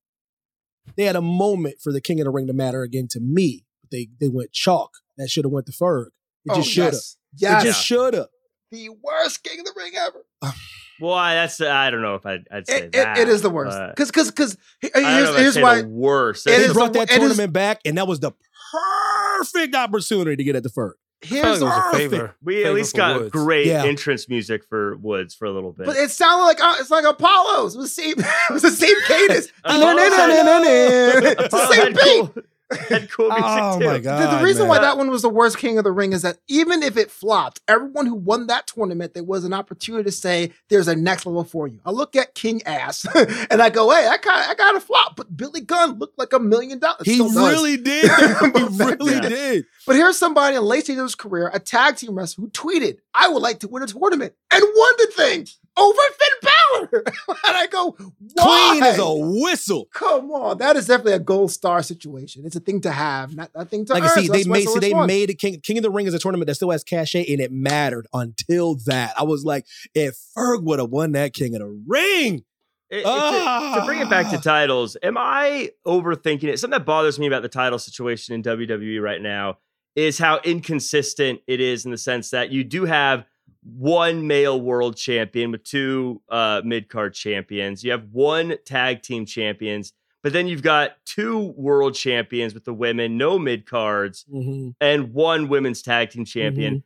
They 0.97 1.05
had 1.05 1.17
a 1.17 1.21
moment 1.23 1.77
for 1.81 1.93
the 1.93 2.01
King 2.01 2.21
of 2.21 2.25
the 2.25 2.31
Ring 2.31 2.47
to 2.47 2.53
matter 2.53 2.83
again 2.83 3.07
to 3.11 3.21
me. 3.21 3.65
But 3.83 3.91
they 3.91 4.09
they 4.21 4.29
went 4.29 4.53
chalk. 4.53 4.91
That 5.19 5.29
should 5.31 5.45
have 5.45 5.53
went 5.53 5.67
to 5.67 5.73
Ferg. 5.73 6.07
It 6.47 6.51
Oh, 6.53 6.57
just 6.57 6.71
should 6.71 6.85
have. 6.85 6.93
yes. 6.95 7.17
Yes. 7.37 7.63
It 7.63 7.67
just 7.67 7.85
should 7.85 8.15
have. 8.15 8.27
The 8.71 8.89
worst 9.03 9.43
King 9.45 9.61
of 9.61 9.67
the 9.67 9.73
Ring 9.77 9.93
ever. 9.97 10.25
Well, 11.03 11.15
I, 11.15 11.33
that's 11.35 11.59
I 11.63 11.89
don't 11.91 12.03
know 12.03 12.17
if 12.17 12.27
I'd, 12.27 12.47
I'd 12.53 12.67
say 12.67 12.77
It, 12.77 12.85
it, 12.85 12.93
that. 12.93 13.17
it 13.17 13.27
is 13.27 13.41
the 13.41 13.49
worst. 13.49 13.75
but 13.75 13.97
Because 13.97 14.11
because 14.11 14.33
because 14.35 14.57
I 14.95 15.01
don't 15.01 15.03
know 15.03 15.17
here's 15.17 15.29
I'd 15.31 15.41
here's 15.41 15.55
say 15.55 15.63
why 15.63 15.81
the 15.81 15.89
worst. 15.89 16.47
It 16.47 16.51
That's 16.51 16.67
They 16.67 16.73
brought 16.75 16.93
the- 16.93 16.99
that 16.99 17.09
it 17.11 17.13
is- 17.15 17.19
tournament 17.21 17.53
back, 17.55 17.81
and 17.87 17.97
that 17.97 18.07
was 18.07 18.21
the 18.21 18.33
perfect 18.71 19.75
opportunity 19.75 20.37
to 20.37 20.45
get 20.45 20.57
at 20.57 20.63
the 20.63 20.69
Ferg. 20.69 20.93
here's 21.23 21.45
it 21.45 21.51
was 21.51 21.63
a 21.63 21.67
perfect. 21.67 22.11
favor. 22.11 22.37
we 22.43 22.65
at 22.65 22.73
least 22.75 22.97
got 22.97 23.21
Woods. 23.21 23.31
great 23.33 23.67
Yeah. 23.67 23.85
entrance 23.85 24.29
music 24.29 24.65
for 24.69 24.97
Woods 24.97 25.35
for 25.35 25.45
a 25.47 25.51
little 25.53 25.73
bit. 25.73 25.87
But 25.87 25.97
it 25.97 26.11
sounded 26.11 26.45
like 26.45 26.63
uh, 26.63 26.77
it's 26.81 26.91
like 26.91 27.05
Apollo's. 27.05 27.75
It 27.75 27.79
was 27.79 27.95
the 27.95 28.03
same. 28.03 28.15
It 28.51 28.53
was 28.53 28.63
the 28.63 28.71
same 28.71 28.95
cadence. 29.07 29.49
Apollo 29.65 29.97
it's 29.99 31.51
the 31.55 31.67
same 31.73 31.95
had 31.95 31.95
beat. 32.35 32.45
Cool, 32.71 32.79
had 32.89 33.11
cool 33.11 33.29
music 33.29 33.45
Oh 33.47 33.79
too. 33.79 33.87
my 33.87 33.99
god! 33.99 34.39
the 34.41 34.45
reason 34.45 34.63
man. 34.63 34.69
why 34.71 34.79
that 34.81 34.97
one 34.97 35.11
was 35.11 35.23
the 35.23 35.29
worst 35.29 35.59
King 35.59 35.79
of 35.79 35.85
the 35.85 35.93
Ring 35.93 36.13
is 36.13 36.23
that 36.23 36.39
even 36.49 36.83
if 36.83 36.97
it 36.97 37.11
flopped, 37.11 37.61
everyone 37.69 38.07
who 38.07 38.15
won 38.15 38.47
that 38.47 38.67
tournament, 38.67 39.15
there 39.15 39.25
was 39.25 39.45
an 39.45 39.53
opportunity 39.53 40.05
to 40.05 40.13
say 40.13 40.53
there's 40.69 40.89
a 40.89 40.95
next 40.97 41.27
level 41.27 41.45
for 41.45 41.67
you. 41.67 41.81
I 41.85 41.91
look 41.91 42.17
at 42.17 42.35
King 42.35 42.63
Ass 42.65 43.07
and 43.51 43.61
I 43.63 43.71
go, 43.71 43.91
hey, 43.91 44.07
I 44.07 44.17
got 44.19 44.49
I 44.49 44.55
got 44.55 44.77
a 44.77 44.81
flop, 44.81 45.17
but 45.17 45.37
Billy 45.37 45.61
Gunn 45.61 45.99
looked 45.99 46.19
like 46.19 46.33
a 46.33 46.39
million 46.39 46.79
dollars. 46.79 47.03
he 47.07 47.21
really 47.21 47.77
did. 47.77 48.11
he 48.11 48.85
really 48.85 49.13
Yeah. 49.15 49.29
did. 49.29 49.65
But 49.87 49.97
here's 49.97 50.19
somebody 50.19 50.57
in 50.57 50.63
late 50.63 50.85
stage 50.85 50.99
of 50.99 51.03
his 51.05 51.15
career, 51.15 51.51
a 51.53 51.59
tag 51.59 51.97
team 51.97 52.15
wrestler, 52.15 52.45
who 52.45 52.51
tweeted, 52.51 52.99
I 53.15 53.29
would 53.29 53.43
like 53.43 53.61
to 53.61 53.69
win 53.69 53.83
a 53.83 53.87
tournament 53.87 54.35
and 54.53 54.63
won 54.63 54.93
the 54.99 55.07
thing 55.17 55.47
over 55.81 56.01
Finn 56.19 56.51
Balor. 56.93 57.05
and 57.29 57.57
I 57.57 57.67
go, 57.67 57.97
why? 58.35 58.69
Clean 58.73 58.83
as 58.85 58.99
a 58.99 59.15
whistle. 59.15 59.89
Come 59.95 60.31
on, 60.31 60.59
that 60.59 60.77
is 60.77 60.87
definitely 60.87 61.15
a 61.15 61.19
gold 61.19 61.51
star 61.51 61.83
situation. 61.83 62.45
It's 62.45 62.57
a 62.57 62.61
thing 62.61 62.81
to 62.83 62.91
have, 62.93 63.35
not 63.35 63.51
a 63.55 63.65
thing 63.65 63.85
to 63.87 63.95
Like 63.95 64.03
earn. 64.05 64.09
see, 64.11 64.27
So 64.27 64.33
they 64.33 64.45
made 64.45 64.69
see, 64.69 64.79
they 64.79 64.91
fun. 64.93 65.07
made 65.07 65.31
it 65.31 65.35
King 65.39 65.61
King 65.61 65.79
of 65.79 65.83
the 65.83 65.91
Ring 65.91 66.07
is 66.07 66.15
a 66.15 66.19
tournament 66.19 66.47
that 66.49 66.55
still 66.57 66.71
has 66.71 66.85
cachet, 66.85 67.25
and 67.33 67.41
it 67.41 67.51
mattered 67.53 68.07
until 68.13 68.75
that. 68.87 69.15
I 69.19 69.25
was 69.25 69.45
like, 69.45 69.67
if 69.95 70.17
Ferg 70.37 70.63
would 70.65 70.79
have 70.79 70.91
won 70.91 71.13
that 71.13 71.33
King 71.33 71.55
of 71.55 71.61
the 71.61 71.83
Ring, 71.87 72.45
It- 72.91 72.99
it- 72.99 73.03
to, 73.05 73.81
to 73.81 73.83
bring 73.87 74.01
it 74.01 74.11
back 74.11 74.31
to 74.31 74.37
Ah. 74.37 74.41
titles, 74.41 74.97
am 75.03 75.17
I 75.17 75.71
overthinking 75.87 76.45
it? 76.45 76.59
Something 76.59 76.79
that 76.79 76.85
bothers 76.87 77.19
me 77.19 77.27
about 77.27 77.43
the 77.43 77.49
title 77.49 77.79
situation 77.79 78.35
in 78.35 78.43
WWE 78.43 79.01
right 79.01 79.21
now 79.23 79.59
is 79.97 80.19
how 80.19 80.39
inconsistent 80.45 81.41
it 81.47 81.61
is 81.61 81.85
in 81.85 81.91
the 81.91 81.99
sense 81.99 82.31
that 82.31 82.51
you 82.51 82.63
do 82.65 82.85
have 82.85 83.25
one 83.63 84.27
male 84.27 84.61
world 84.61 84.97
champion 84.97 85.51
with 85.51 85.65
two 85.65 86.23
uh, 86.29 86.63
mid 86.65 86.89
card 86.89 87.15
champions. 87.15 87.85
You 87.85 87.91
have 87.93 88.05
one 88.13 88.57
tag 88.65 89.03
team 89.03 89.27
champions, 89.27 89.93
but 90.23 90.33
then 90.33 90.47
you've 90.49 90.63
got 90.63 90.93
two 91.05 91.53
world 91.57 91.95
champions 91.95 92.55
with 92.55 92.65
the 92.65 92.73
women, 92.75 93.17
no 93.19 93.39
mid 93.39 93.67
cards, 93.67 94.25
Mhm. 94.33 94.75
and 94.81 95.13
one 95.13 95.49
women's 95.49 95.83
tag 95.83 96.11
team 96.11 96.25
champion. 96.25 96.85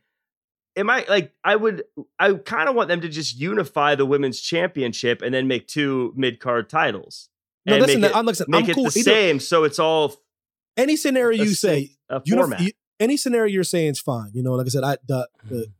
Am 0.77 0.89
I 0.89 1.05
like 1.07 1.33
I 1.43 1.55
would 1.55 1.83
I 2.19 2.33
kind 2.33 2.67
of 2.67 2.75
want 2.75 2.89
them 2.89 2.99
to 3.01 3.07
just 3.07 3.39
unify 3.39 3.95
the 3.95 4.05
women's 4.05 4.41
championship 4.41 5.21
and 5.21 5.33
then 5.33 5.47
make 5.47 5.67
two 5.67 6.13
mid 6.17 6.41
card 6.41 6.69
titles. 6.69 7.29
No, 7.65 7.75
and 7.75 7.81
listen, 7.85 8.01
make 8.01 8.11
it, 8.11 8.15
I'm 8.17 8.25
listen, 8.25 8.45
make 8.49 8.65
I'm 8.65 8.69
it 8.71 8.73
cool. 8.75 8.83
the 8.89 8.99
Either- 8.99 9.11
same, 9.11 9.39
so 9.39 9.63
it's 9.63 9.79
all 9.79 10.15
any 10.75 10.97
scenario 10.97 11.41
you 11.41 11.53
sa- 11.53 11.69
say, 11.69 11.91
a 12.09 12.21
format. 12.29 12.61
any 12.99 13.15
scenario 13.15 13.53
you're 13.53 13.63
saying 13.63 13.91
is 13.91 13.99
fine. 14.01 14.31
You 14.33 14.43
know, 14.43 14.51
like 14.51 14.65
I 14.67 14.69
said, 14.69 14.83
I 14.83 14.97
the, 15.07 15.27
the 15.49 15.71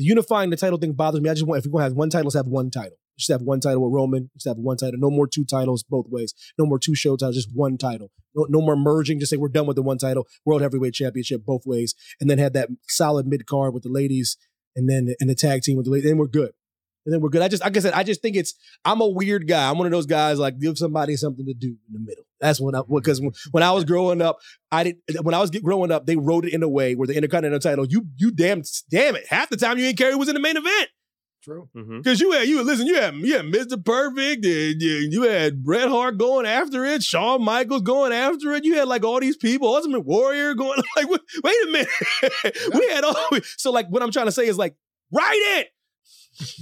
the 0.00 0.06
unifying 0.06 0.48
the 0.48 0.56
title 0.56 0.78
thing 0.78 0.94
bothers 0.94 1.20
me. 1.20 1.28
I 1.28 1.34
just 1.34 1.46
want 1.46 1.58
if 1.58 1.70
we're 1.70 1.78
gonna 1.78 1.90
have 1.90 1.92
one 1.92 2.08
title, 2.08 2.24
let's 2.24 2.34
have 2.34 2.46
one 2.46 2.70
title. 2.70 2.96
Just 3.18 3.30
have 3.30 3.42
one 3.42 3.60
title 3.60 3.82
with 3.82 3.94
Roman. 3.94 4.30
Just 4.34 4.48
have 4.48 4.56
one 4.56 4.78
title. 4.78 4.98
No 4.98 5.10
more 5.10 5.26
two 5.26 5.44
titles 5.44 5.82
both 5.82 6.06
ways. 6.08 6.32
No 6.58 6.64
more 6.64 6.78
two 6.78 6.94
show 6.94 7.18
titles. 7.18 7.36
Just 7.36 7.50
one 7.54 7.76
title. 7.76 8.10
No, 8.34 8.46
no 8.48 8.62
more 8.62 8.76
merging. 8.76 9.20
Just 9.20 9.28
say 9.28 9.36
we're 9.36 9.48
done 9.48 9.66
with 9.66 9.76
the 9.76 9.82
one 9.82 9.98
title. 9.98 10.26
World 10.46 10.62
Heavyweight 10.62 10.94
Championship 10.94 11.44
both 11.44 11.66
ways, 11.66 11.94
and 12.18 12.30
then 12.30 12.38
have 12.38 12.54
that 12.54 12.70
solid 12.88 13.26
mid 13.26 13.44
card 13.44 13.74
with 13.74 13.82
the 13.82 13.90
ladies, 13.90 14.38
and 14.74 14.88
then 14.88 15.14
and 15.20 15.28
the 15.28 15.34
tag 15.34 15.60
team 15.60 15.76
with 15.76 15.84
the 15.84 15.92
ladies. 15.92 16.08
Then 16.08 16.16
we're 16.16 16.28
good. 16.28 16.52
And 17.10 17.16
then 17.16 17.22
we're 17.22 17.28
good. 17.28 17.42
I 17.42 17.48
just 17.48 17.64
like 17.64 17.76
I 17.76 17.80
said, 17.80 17.92
I 17.92 18.04
just 18.04 18.22
think 18.22 18.36
it's 18.36 18.54
I'm 18.84 19.00
a 19.00 19.08
weird 19.08 19.48
guy. 19.48 19.68
I'm 19.68 19.78
one 19.78 19.86
of 19.88 19.90
those 19.90 20.06
guys 20.06 20.38
like 20.38 20.60
give 20.60 20.78
somebody 20.78 21.16
something 21.16 21.44
to 21.44 21.54
do 21.54 21.66
in 21.88 21.92
the 21.92 21.98
middle. 21.98 22.22
That's 22.38 22.60
when 22.60 22.76
I 22.76 22.82
because 22.88 23.20
when, 23.20 23.32
when 23.50 23.64
I 23.64 23.72
was 23.72 23.84
growing 23.84 24.22
up, 24.22 24.38
I 24.70 24.84
didn't 24.84 25.24
when 25.24 25.34
I 25.34 25.40
was 25.40 25.50
growing 25.50 25.90
up, 25.90 26.06
they 26.06 26.14
wrote 26.14 26.44
it 26.44 26.54
in 26.54 26.62
a 26.62 26.68
way 26.68 26.94
where 26.94 27.08
the 27.08 27.16
Intercontinental 27.16 27.58
title, 27.58 27.84
you 27.84 28.06
you 28.16 28.30
damn 28.30 28.62
damn 28.90 29.16
it, 29.16 29.26
half 29.28 29.48
the 29.48 29.56
time 29.56 29.76
you 29.76 29.86
ain't 29.86 29.98
care 29.98 30.12
who 30.12 30.18
was 30.18 30.28
in 30.28 30.34
the 30.34 30.40
main 30.40 30.56
event. 30.56 30.88
True. 31.42 31.68
Mm-hmm. 31.74 31.98
Because 31.98 32.20
you 32.20 32.32
had 32.32 32.46
you 32.46 32.62
listen, 32.62 32.86
you 32.86 33.00
had 33.00 33.14
you 33.14 33.34
had 33.34 33.46
Mr. 33.46 33.82
Perfect, 33.82 34.44
and 34.44 34.80
you, 34.80 35.08
you 35.10 35.22
had 35.22 35.64
Bret 35.64 35.88
Hart 35.88 36.18
going 36.18 36.46
after 36.46 36.84
it, 36.84 37.02
Shawn 37.02 37.42
Michaels 37.42 37.82
going 37.82 38.12
after 38.12 38.52
it. 38.52 38.64
You 38.64 38.76
had 38.76 38.88
like 38.88 39.04
all 39.04 39.18
these 39.18 39.38
people, 39.38 39.74
Ultimate 39.74 40.04
Warrior 40.04 40.54
going 40.54 40.80
like, 40.96 41.08
wait, 41.08 41.20
wait 41.42 41.64
a 41.64 41.70
minute, 41.70 41.88
we 42.74 42.88
had 42.90 43.04
all. 43.04 43.16
So 43.56 43.72
like, 43.72 43.88
what 43.88 44.02
I'm 44.02 44.12
trying 44.12 44.26
to 44.26 44.32
say 44.32 44.46
is 44.46 44.58
like, 44.58 44.76
write 45.10 45.58
it. 45.58 45.68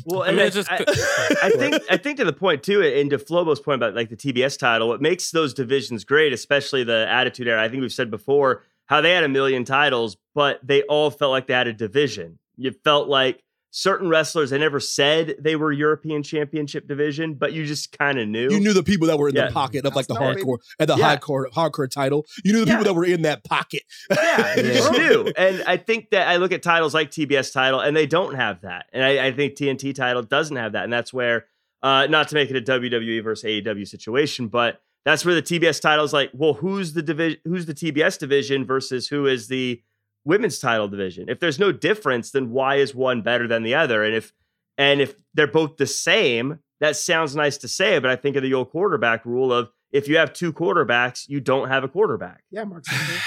Well, 0.05 0.23
I 0.23 0.29
and 0.29 0.37
mean, 0.37 0.45
I, 0.45 0.49
it 0.49 0.53
just- 0.53 0.71
I, 0.71 0.77
I 1.43 1.51
think 1.51 1.83
I 1.91 1.97
think 1.97 2.19
to 2.19 2.25
the 2.25 2.33
point 2.33 2.63
too, 2.63 2.83
and 2.83 3.11
to 3.11 3.19
Flobo's 3.19 3.61
point 3.61 3.77
about 3.77 3.95
like 3.95 4.09
the 4.09 4.17
TBS 4.17 4.59
title, 4.59 4.89
what 4.89 5.01
makes 5.01 5.31
those 5.31 5.55
divisions 5.55 6.05
great, 6.05 6.33
especially 6.33 6.85
the 6.85 7.07
Attitude 7.09 7.49
Era. 7.49 7.63
I 7.63 7.69
think 7.69 7.81
we've 7.83 7.93
said 7.93 8.11
before 8.11 8.65
how 8.87 9.01
they 9.01 9.13
had 9.13 9.25
a 9.25 9.29
million 9.29 9.65
titles, 9.65 10.17
but 10.35 10.61
they 10.67 10.83
all 10.85 11.11
felt 11.11 11.31
like 11.31 11.47
they 11.47 11.55
had 11.55 11.69
a 11.69 11.73
division. 11.73 12.39
You 12.57 12.73
felt 12.85 13.09
like 13.09 13.43
certain 13.71 14.09
wrestlers 14.09 14.51
they 14.51 14.59
never 14.59 14.81
said 14.81 15.35
they 15.39 15.55
were 15.57 15.71
European 15.73 16.23
Championship 16.23 16.89
division, 16.89 17.35
but 17.35 17.53
you 17.53 17.67
just 17.67 17.97
kind 17.97 18.19
of 18.19 18.27
knew. 18.29 18.51
You 18.51 18.61
knew 18.61 18.73
the 18.73 18.83
people 18.83 19.07
that 19.09 19.19
were 19.19 19.29
in 19.29 19.35
Yeah. 19.35 19.47
the 19.49 19.53
pocket 19.53 19.85
of 19.85 19.95
like 19.95 20.07
the 20.07 20.15
That's 20.15 20.43
hardcore 20.43 20.59
and 20.79 20.89
the 20.89 20.97
Yeah. 20.97 21.17
hardcore 21.17 21.47
hardcore 21.53 21.91
title. 21.91 22.27
You 22.45 22.53
knew 22.55 22.61
the 22.65 22.67
Yeah. 22.67 22.79
people 22.79 22.85
that 22.85 22.95
were 22.95 23.05
in 23.05 23.23
that 23.23 23.45
pocket. 23.45 23.83
Yeah, 24.11 24.55
you 24.57 24.63
just 24.63 24.93
Yeah. 24.93 24.99
do. 25.09 25.33
And 25.37 25.63
I 25.67 25.77
think 25.77 26.11
that 26.11 26.29
I 26.29 26.37
look 26.37 26.53
at 26.53 26.63
titles 26.63 26.95
like 26.95 27.11
TBS 27.11 27.53
title, 27.53 27.81
and 27.81 27.97
they 27.97 28.07
don't 28.07 28.35
have 28.35 28.63
that. 28.63 28.87
And 28.93 29.05
I, 29.05 29.27
I 29.27 29.33
think 29.33 29.55
TNT 29.57 29.93
title 29.95 30.23
doesn't 30.23 30.57
have 30.57 30.73
that. 30.73 30.85
And 30.85 30.93
that's 30.93 31.13
where, 31.13 31.47
uh, 31.83 32.07
not 32.09 32.29
to 32.29 32.35
make 32.35 32.51
it 32.51 32.57
a 32.57 32.61
WWE 32.61 33.23
versus 33.23 33.45
AEW 33.45 33.87
situation, 33.87 34.49
but 34.49 34.81
that's 35.05 35.25
where 35.25 35.35
the 35.35 35.43
TBS 35.43 35.81
title 35.81 36.05
is 36.05 36.13
like, 36.13 36.31
well, 36.35 36.55
who's 36.55 36.93
the 36.95 37.03
division? 37.03 37.39
Who's 37.45 37.67
the 37.67 37.75
TBS 37.75 38.19
division 38.19 38.65
versus 38.67 39.09
who 39.09 39.27
is 39.27 39.49
the 39.49 39.81
women's 40.25 40.59
title 40.59 40.89
division? 40.89 41.29
If 41.29 41.41
there's 41.41 41.59
no 41.59 41.73
difference, 41.73 42.31
then 42.31 42.51
why 42.51 42.77
is 42.77 42.95
one 42.95 43.23
better 43.23 43.47
than 43.49 43.63
the 43.63 43.75
other? 43.75 44.05
And 44.05 44.15
if 44.15 44.33
and 44.77 45.01
if 45.01 45.15
they're 45.35 45.47
both 45.47 45.77
the 45.77 45.87
same, 45.87 46.61
that 46.81 46.97
sounds 46.97 47.35
nice 47.35 47.57
to 47.59 47.69
say, 47.69 47.99
but 47.99 48.11
I 48.11 48.17
think 48.17 48.37
of 48.37 48.43
the 48.43 48.55
old 48.55 48.71
quarterback 48.71 49.25
rule 49.25 49.53
of 49.53 49.71
if 49.91 50.07
you 50.07 50.19
have 50.19 50.33
two 50.33 50.53
quarterbacks, 50.53 51.29
you 51.29 51.41
don't 51.41 51.69
have 51.69 51.83
a 51.83 51.89
quarterback. 51.89 52.43
Yeah, 52.51 52.65
Mark. 52.65 52.85
Sanders. 52.87 53.19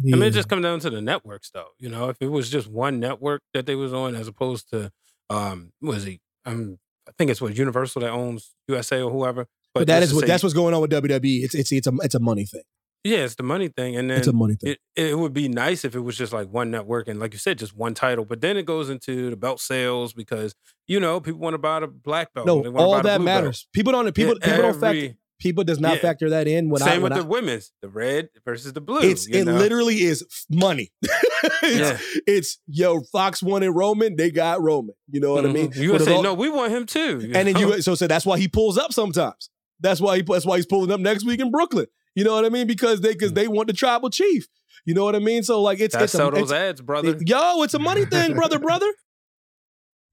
I 0.00 0.04
mean, 0.16 0.22
it 0.24 0.32
just 0.32 0.48
comes 0.48 0.62
down 0.62 0.78
to 0.80 0.90
the 0.90 1.00
networks, 1.00 1.50
though. 1.50 1.68
You 1.78 1.88
know, 1.88 2.10
if 2.10 2.18
it 2.20 2.28
was 2.28 2.50
just 2.50 2.68
one 2.68 3.00
network 3.00 3.40
that 3.54 3.64
they 3.64 3.74
was 3.74 3.94
on, 3.94 4.14
as 4.14 4.28
opposed 4.28 4.68
to, 4.70 4.92
um, 5.30 5.72
was 5.80 6.04
he? 6.04 6.20
Um, 6.44 6.78
I 7.08 7.12
think 7.16 7.30
it's 7.30 7.40
what 7.40 7.56
Universal 7.56 8.02
that 8.02 8.10
owns 8.10 8.54
USA 8.68 9.00
or 9.00 9.10
whoever. 9.10 9.46
But 9.72 9.86
that 9.86 10.00
just 10.00 10.04
is 10.04 10.10
to 10.10 10.16
what 10.16 10.20
say- 10.22 10.26
that's 10.26 10.42
what's 10.42 10.54
going 10.54 10.74
on 10.74 10.82
with 10.82 10.90
WWE. 10.90 11.44
It's 11.44 11.54
it's 11.54 11.72
it's 11.72 11.86
a 11.86 11.92
it's 12.02 12.14
a 12.14 12.20
money 12.20 12.44
thing. 12.44 12.62
Yeah, 13.06 13.18
it's 13.18 13.36
the 13.36 13.42
money 13.42 13.68
thing, 13.68 13.96
and 13.96 14.10
then 14.10 14.18
It's 14.18 14.26
a 14.26 14.32
money 14.32 14.54
thing. 14.54 14.72
It, 14.72 15.10
it 15.10 15.18
would 15.18 15.32
be 15.32 15.48
nice 15.48 15.84
if 15.84 15.94
it 15.94 16.00
was 16.00 16.16
just 16.16 16.32
like 16.32 16.48
one 16.48 16.70
network 16.70 17.08
and, 17.08 17.20
like 17.20 17.32
you 17.32 17.38
said, 17.38 17.58
just 17.58 17.76
one 17.76 17.94
title. 17.94 18.24
But 18.24 18.40
then 18.40 18.56
it 18.56 18.66
goes 18.66 18.90
into 18.90 19.30
the 19.30 19.36
belt 19.36 19.60
sales 19.60 20.12
because 20.12 20.54
you 20.86 20.98
know 20.98 21.20
people 21.20 21.40
want 21.40 21.54
to 21.54 21.58
buy 21.58 21.80
the 21.80 21.86
black 21.86 22.34
belt. 22.34 22.46
No, 22.46 22.64
all 22.76 22.92
buy 22.92 23.02
that 23.02 23.18
blue 23.18 23.26
belt. 23.26 23.42
matters. 23.42 23.68
People 23.72 23.92
don't. 23.92 24.12
People. 24.14 24.36
Yeah, 24.40 24.46
people 24.46 24.62
don't 24.62 24.80
factor. 24.80 25.16
People 25.38 25.64
does 25.64 25.78
not 25.78 25.96
yeah. 25.96 26.00
factor 26.00 26.30
that 26.30 26.48
in. 26.48 26.70
When 26.70 26.82
I, 26.82 26.86
Same 26.86 27.02
when 27.02 27.12
with 27.12 27.18
I, 27.18 27.22
the 27.22 27.28
women's, 27.28 27.70
the 27.82 27.88
red 27.88 28.30
versus 28.44 28.72
the 28.72 28.80
blue. 28.80 29.00
It's 29.00 29.26
it 29.26 29.44
know? 29.44 29.52
literally 29.52 29.96
is 29.96 30.24
money. 30.50 30.92
it's, 31.02 32.20
it's 32.26 32.58
yo 32.66 33.02
Fox 33.12 33.42
wanted 33.42 33.70
Roman, 33.70 34.16
they 34.16 34.30
got 34.30 34.62
Roman. 34.62 34.94
You 35.10 35.20
know 35.20 35.34
what 35.34 35.44
I 35.44 35.52
mean? 35.52 35.72
Mhm. 35.72 35.76
You 35.76 35.92
would 35.92 36.02
say 36.02 36.14
all- 36.14 36.22
no? 36.22 36.32
We 36.32 36.48
want 36.48 36.72
him 36.72 36.86
too. 36.86 37.20
and 37.34 37.46
then 37.46 37.52
know? 37.52 37.74
you 37.74 37.82
so 37.82 37.94
so 37.94 38.06
that's 38.06 38.24
why 38.24 38.38
he 38.38 38.48
pulls 38.48 38.78
up 38.78 38.94
sometimes. 38.94 39.50
That's 39.80 40.00
why 40.00 40.16
he 40.16 40.22
that's 40.22 40.46
why 40.46 40.56
he's 40.56 40.66
pulling 40.66 40.90
up 40.90 41.00
next 41.00 41.26
week 41.26 41.40
in 41.40 41.50
Brooklyn. 41.50 41.86
You 42.16 42.24
know 42.24 42.34
what 42.34 42.44
I 42.44 42.48
mean? 42.48 42.66
Because 42.66 43.02
they 43.02 43.12
because 43.12 43.30
hmm. 43.30 43.36
they 43.36 43.46
want 43.46 43.68
the 43.68 43.74
tribal 43.74 44.10
chief. 44.10 44.48
You 44.84 44.94
know 44.94 45.04
what 45.04 45.14
I 45.14 45.20
mean? 45.20 45.44
So 45.44 45.60
like 45.62 45.78
it's 45.78 45.94
Gotta 45.94 46.04
it's 46.04 46.14
a, 46.14 46.16
sell 46.16 46.30
those 46.32 46.50
it's- 46.50 46.70
ads, 46.70 46.80
brother. 46.80 47.10
it- 47.10 47.28
yo, 47.28 47.62
it's 47.62 47.74
a 47.74 47.78
money 47.78 48.06
thing, 48.06 48.34
brother, 48.34 48.58
brother. 48.58 48.92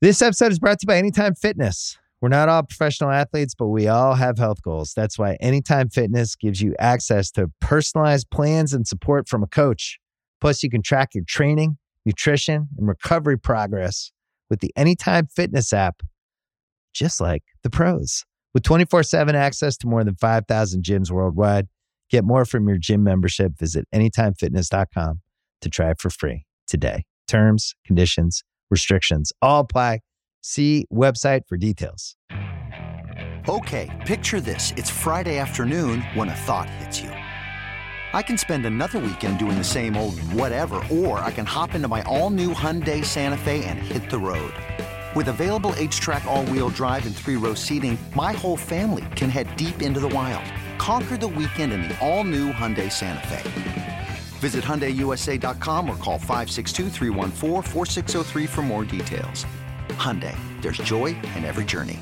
This 0.01 0.21
episode 0.21 0.51
is 0.51 0.59
brought 0.59 0.79
to 0.79 0.83
you 0.83 0.87
by 0.87 0.97
Anytime 0.97 1.33
Fitness. 1.33 1.97
We're 2.19 2.29
not 2.29 2.49
all 2.49 2.63
professional 2.63 3.09
athletes, 3.09 3.55
but 3.55 3.67
we 3.67 3.87
all 3.87 4.15
have 4.15 4.37
health 4.37 4.61
goals. 4.61 4.93
That's 4.93 5.17
why 5.17 5.35
Anytime 5.39 5.89
Fitness 5.89 6.35
gives 6.35 6.61
you 6.61 6.75
access 6.77 7.31
to 7.31 7.51
personalized 7.61 8.29
plans 8.29 8.73
and 8.73 8.85
support 8.85 9.29
from 9.29 9.43
a 9.43 9.47
coach. 9.47 9.99
Plus, 10.41 10.61
you 10.61 10.69
can 10.69 10.81
track 10.81 11.15
your 11.15 11.23
training, 11.25 11.77
nutrition, 12.05 12.67
and 12.77 12.87
recovery 12.87 13.37
progress 13.37 14.11
with 14.49 14.59
the 14.59 14.71
Anytime 14.75 15.27
Fitness 15.27 15.71
app, 15.71 16.01
just 16.93 17.21
like 17.21 17.43
the 17.63 17.69
pros. 17.69 18.25
With 18.53 18.63
24 18.63 19.03
7 19.03 19.35
access 19.35 19.77
to 19.77 19.87
more 19.87 20.03
than 20.03 20.15
5,000 20.15 20.83
gyms 20.83 21.11
worldwide, 21.11 21.67
get 22.13 22.23
more 22.23 22.45
from 22.45 22.67
your 22.67 22.77
gym 22.77 23.03
membership. 23.03 23.57
Visit 23.57 23.87
AnytimeFitness.com 23.93 25.21
to 25.61 25.69
try 25.69 25.89
it 25.89 25.99
for 25.99 26.11
free 26.11 26.45
today. 26.67 27.03
Terms, 27.27 27.73
conditions, 27.85 28.43
restrictions 28.69 29.31
all 29.41 29.61
apply. 29.61 29.99
See 30.41 30.85
website 30.93 31.41
for 31.47 31.57
details. 31.57 32.15
Okay, 33.49 33.89
picture 34.05 34.39
this. 34.39 34.71
It's 34.77 34.89
Friday 34.89 35.37
afternoon 35.37 36.01
when 36.13 36.29
a 36.29 36.35
thought 36.35 36.69
hits 36.69 37.01
you. 37.01 37.09
I 37.09 38.21
can 38.21 38.37
spend 38.37 38.65
another 38.65 38.99
weekend 38.99 39.39
doing 39.39 39.57
the 39.57 39.63
same 39.63 39.97
old 39.97 40.19
whatever, 40.19 40.75
or 40.91 41.17
I 41.19 41.31
can 41.31 41.45
hop 41.45 41.73
into 41.73 41.87
my 41.87 42.03
all 42.03 42.29
new 42.29 42.53
Hyundai 42.53 43.03
Santa 43.03 43.37
Fe 43.37 43.65
and 43.65 43.79
hit 43.79 44.09
the 44.11 44.19
road. 44.19 44.53
With 45.15 45.29
available 45.29 45.71
HTRAC, 45.71 46.25
all 46.25 46.45
wheel 46.45 46.69
drive, 46.69 47.05
and 47.05 47.15
three 47.15 47.37
row 47.37 47.55
seating, 47.55 47.97
my 48.15 48.33
whole 48.33 48.57
family 48.57 49.05
can 49.15 49.29
head 49.29 49.55
deep 49.55 49.81
into 49.81 49.99
the 49.99 50.09
wild. 50.09 50.45
Conquer 50.83 51.15
the 51.15 51.29
weekend 51.29 51.71
in 51.71 51.83
the 51.83 51.97
all 52.05 52.25
new 52.25 52.51
Hyundai 52.51 52.91
Santa 52.91 53.25
Fe. 53.29 54.09
Visit 54.39 54.65
HyundaiUSA.com 54.65 55.89
or 55.89 55.95
call 55.95 56.19
562-314-4603 56.19 58.49
for 58.49 58.63
more 58.63 58.83
details. 58.83 59.45
Hyundai, 59.91 60.35
there's 60.61 60.79
joy 60.79 61.15
in 61.37 61.45
every 61.45 61.63
journey. 61.63 61.97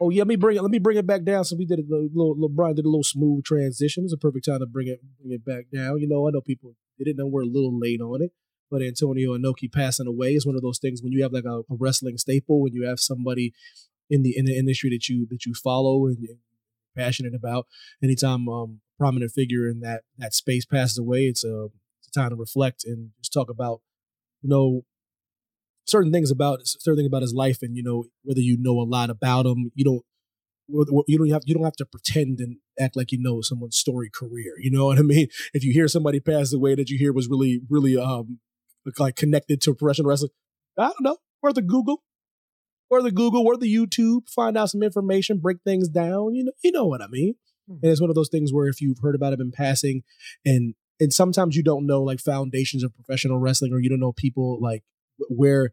Oh 0.00 0.08
yeah, 0.08 0.20
let 0.20 0.28
me 0.28 0.36
bring 0.36 0.56
it. 0.56 0.62
Let 0.62 0.70
me 0.70 0.78
bring 0.78 0.96
it 0.96 1.06
back 1.06 1.24
down. 1.24 1.44
So 1.44 1.56
we 1.58 1.66
did 1.66 1.80
a 1.80 1.82
little, 1.86 2.48
Brian 2.48 2.74
did 2.74 2.86
a 2.86 2.88
little 2.88 3.04
smooth 3.04 3.44
transition. 3.44 4.04
It's 4.04 4.14
a 4.14 4.16
perfect 4.16 4.46
time 4.46 4.60
to 4.60 4.66
bring 4.66 4.88
it 4.88 5.00
bring 5.20 5.34
it 5.34 5.44
back 5.44 5.66
down. 5.70 5.98
You 5.98 6.08
know, 6.08 6.26
I 6.26 6.30
know 6.30 6.40
people 6.40 6.74
didn't 6.98 7.18
know 7.18 7.26
we're 7.26 7.42
a 7.42 7.44
little 7.44 7.78
late 7.78 8.00
on 8.00 8.22
it, 8.22 8.32
but 8.70 8.80
Antonio 8.80 9.36
Inoki 9.36 9.70
passing 9.70 10.06
away 10.06 10.36
is 10.36 10.46
one 10.46 10.56
of 10.56 10.62
those 10.62 10.78
things 10.78 11.02
when 11.02 11.12
you 11.12 11.22
have 11.22 11.34
like 11.34 11.44
a, 11.44 11.64
a 11.70 11.76
wrestling 11.78 12.16
staple, 12.16 12.62
when 12.62 12.72
you 12.72 12.86
have 12.86 12.98
somebody 12.98 13.52
in 14.10 14.22
the 14.22 14.36
in 14.36 14.44
the 14.44 14.56
industry 14.56 14.90
that 14.90 15.08
you 15.08 15.26
that 15.30 15.46
you 15.46 15.54
follow 15.54 16.06
and 16.06 16.18
passionate 16.96 17.34
about. 17.34 17.66
Anytime 18.02 18.48
um 18.48 18.80
prominent 18.98 19.32
figure 19.32 19.68
in 19.68 19.80
that 19.80 20.02
that 20.18 20.34
space 20.34 20.64
passes 20.64 20.98
away, 20.98 21.24
it's 21.26 21.44
a 21.44 21.68
it's 22.00 22.08
a 22.08 22.20
time 22.20 22.30
to 22.30 22.36
reflect 22.36 22.84
and 22.84 23.10
just 23.18 23.32
talk 23.32 23.50
about 23.50 23.80
you 24.42 24.48
know 24.48 24.82
certain 25.86 26.12
things 26.12 26.30
about 26.30 26.60
certain 26.64 26.96
things 26.98 27.06
about 27.08 27.22
his 27.22 27.34
life, 27.34 27.58
and 27.62 27.76
you 27.76 27.82
know 27.82 28.04
whether 28.22 28.40
you 28.40 28.56
know 28.58 28.80
a 28.80 28.84
lot 28.88 29.10
about 29.10 29.46
him, 29.46 29.70
you 29.74 29.84
don't 29.84 30.04
you 30.68 31.18
don't 31.18 31.30
have 31.30 31.42
you 31.46 31.54
don't 31.54 31.64
have 31.64 31.76
to 31.76 31.86
pretend 31.86 32.40
and 32.40 32.56
act 32.78 32.96
like 32.96 33.12
you 33.12 33.18
know 33.20 33.40
someone's 33.40 33.76
story 33.76 34.10
career. 34.12 34.54
You 34.58 34.70
know 34.70 34.86
what 34.86 34.98
I 34.98 35.02
mean? 35.02 35.28
If 35.54 35.64
you 35.64 35.72
hear 35.72 35.88
somebody 35.88 36.20
pass 36.20 36.52
away 36.52 36.74
that 36.74 36.90
you 36.90 36.98
hear 36.98 37.12
was 37.12 37.28
really 37.28 37.60
really 37.68 37.96
um 37.96 38.40
like 38.98 39.16
connected 39.16 39.60
to 39.62 39.74
professional 39.74 40.08
wrestling, 40.08 40.30
I 40.78 40.86
don't 40.86 41.02
know. 41.02 41.16
Worth 41.42 41.54
the 41.54 41.62
Google, 41.62 42.02
or 42.90 43.02
the 43.02 43.10
Google, 43.10 43.46
or 43.46 43.56
the 43.56 43.72
YouTube, 43.72 44.28
find 44.28 44.56
out 44.56 44.70
some 44.70 44.82
information, 44.82 45.38
break 45.38 45.58
things 45.64 45.88
down. 45.88 46.34
You 46.34 46.44
know, 46.44 46.52
you 46.62 46.72
know 46.72 46.86
what 46.86 47.02
I 47.02 47.06
mean. 47.08 47.34
Hmm. 47.68 47.78
And 47.82 47.92
it's 47.92 48.00
one 48.00 48.10
of 48.10 48.16
those 48.16 48.28
things 48.28 48.52
where 48.52 48.68
if 48.68 48.80
you've 48.80 49.00
heard 49.00 49.14
about 49.14 49.32
it 49.32 49.40
in 49.40 49.52
passing, 49.52 50.02
and 50.44 50.74
and 51.00 51.12
sometimes 51.12 51.56
you 51.56 51.62
don't 51.62 51.86
know 51.86 52.02
like 52.02 52.20
foundations 52.20 52.82
of 52.82 52.94
professional 52.94 53.38
wrestling, 53.38 53.72
or 53.72 53.80
you 53.80 53.88
don't 53.88 54.00
know 54.00 54.12
people 54.12 54.58
like 54.60 54.82
where 55.28 55.72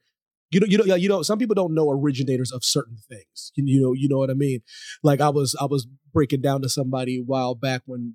you 0.52 0.60
know 0.60 0.68
you 0.68 0.78
know 0.78 0.96
you 0.96 1.10
know 1.10 1.22
some 1.22 1.40
people 1.40 1.56
don't 1.56 1.74
know 1.74 1.90
originators 1.90 2.52
of 2.52 2.64
certain 2.64 2.98
things. 3.10 3.52
You, 3.56 3.64
you 3.66 3.82
know 3.82 3.94
you 3.94 4.10
know 4.10 4.18
what 4.18 4.30
I 4.30 4.36
mean. 4.36 4.62
Like 5.02 5.22
I 5.22 5.30
was 5.30 5.56
I 5.60 5.66
was 5.66 5.88
breaking 6.14 6.42
down 6.42 6.62
to 6.62 6.70
somebody 6.70 7.20
a 7.20 7.24
while 7.24 7.56
back 7.56 7.84
when 7.86 8.14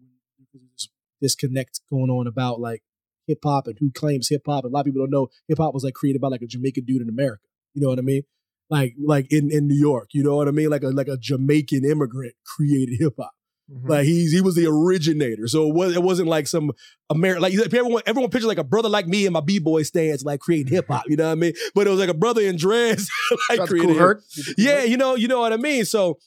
this 0.53 0.88
disconnect 1.20 1.80
going 1.90 2.11
on 2.11 2.26
about 2.26 2.61
like 2.61 2.82
hip 3.26 3.40
hop 3.44 3.66
and 3.66 3.76
who 3.78 3.90
claims 3.90 4.28
hip 4.28 4.42
hop. 4.46 4.64
And 4.64 4.72
a 4.72 4.74
lot 4.74 4.80
of 4.80 4.86
people 4.86 5.03
don't 5.03 5.11
know 5.11 5.28
hip 5.46 5.59
hop 5.59 5.74
was 5.74 5.84
like 5.84 5.94
created 5.94 6.20
by 6.20 6.28
like 6.28 6.42
a 6.42 6.46
Jamaican 6.46 6.84
dude 6.84 7.03
in 7.03 7.09
America. 7.09 7.42
You 7.74 7.82
know 7.82 7.88
what 7.88 7.99
I 7.99 8.03
mean? 8.03 8.22
Like 8.71 8.95
like 9.03 9.33
in 9.33 9.51
in 9.51 9.66
New 9.66 9.79
York. 9.79 10.11
You 10.12 10.23
know 10.23 10.37
what 10.37 10.49
I 10.49 10.51
mean? 10.51 10.71
Like 10.71 10.83
a 10.83 10.89
like 10.89 11.09
a 11.09 11.16
Jamaican 11.16 11.85
immigrant 11.85 12.35
created 12.45 12.99
hip 12.99 13.14
hop. 13.19 13.33
Like 13.71 14.07
he's 14.07 14.33
he 14.33 14.41
was 14.41 14.55
the 14.55 14.66
originator, 14.66 15.47
so 15.47 15.69
it, 15.69 15.75
was, 15.75 15.95
it 15.95 16.03
wasn't 16.03 16.29
like 16.29 16.47
some 16.47 16.73
American 17.11 17.43
like 17.43 17.53
everyone 17.55 18.03
everyone 18.07 18.31
pictured 18.31 18.49
like 18.49 18.57
a 18.57 18.64
brother 18.64 18.89
like 18.89 19.07
me 19.07 19.27
and 19.27 19.35
my 19.35 19.41
b 19.41 19.59
boy 19.59 19.83
stance 19.83 20.25
like 20.25 20.41
creating 20.41 20.73
hip 20.73 20.87
hop, 20.89 21.05
you 21.07 21.16
know 21.16 21.27
what 21.27 21.33
I 21.33 21.35
mean? 21.35 21.53
But 21.75 21.87
it 21.87 21.91
was 21.91 21.99
like 21.99 22.09
a 22.09 22.14
brother 22.14 22.41
in 22.41 22.57
dreads 22.57 23.11
like 23.51 23.59
Shout 23.59 23.69
creating. 23.69 23.99
Herc. 23.99 24.23
Yeah, 24.57 24.85
you 24.85 24.97
know 24.97 25.16
you 25.16 25.29
know 25.29 25.41
what 25.41 25.53
I 25.53 25.59
mean. 25.59 25.85
So 25.85 26.19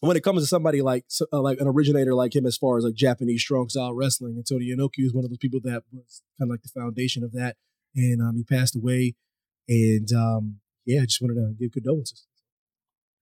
when 0.00 0.18
it 0.18 0.22
comes 0.22 0.42
to 0.42 0.46
somebody 0.46 0.82
like 0.82 1.06
uh, 1.32 1.40
like 1.40 1.60
an 1.60 1.66
originator 1.66 2.14
like 2.14 2.36
him, 2.36 2.44
as 2.44 2.58
far 2.58 2.76
as 2.76 2.84
like 2.84 2.94
Japanese 2.94 3.40
strong 3.40 3.70
style 3.70 3.94
wrestling, 3.94 4.34
and 4.36 4.46
Tony 4.46 4.66
Inoki 4.66 5.02
was 5.02 5.14
one 5.14 5.24
of 5.24 5.30
those 5.30 5.38
people 5.38 5.60
that 5.64 5.82
was 5.92 6.22
kind 6.38 6.50
of 6.50 6.52
like 6.52 6.62
the 6.62 6.68
foundation 6.68 7.24
of 7.24 7.32
that, 7.32 7.56
and 7.94 8.20
um, 8.20 8.36
he 8.36 8.44
passed 8.44 8.76
away, 8.76 9.14
and 9.66 10.12
um, 10.12 10.60
yeah, 10.86 11.02
I 11.02 11.04
just 11.04 11.20
wanted 11.20 11.34
to 11.34 11.54
give 11.58 11.72
condolences. 11.72 12.26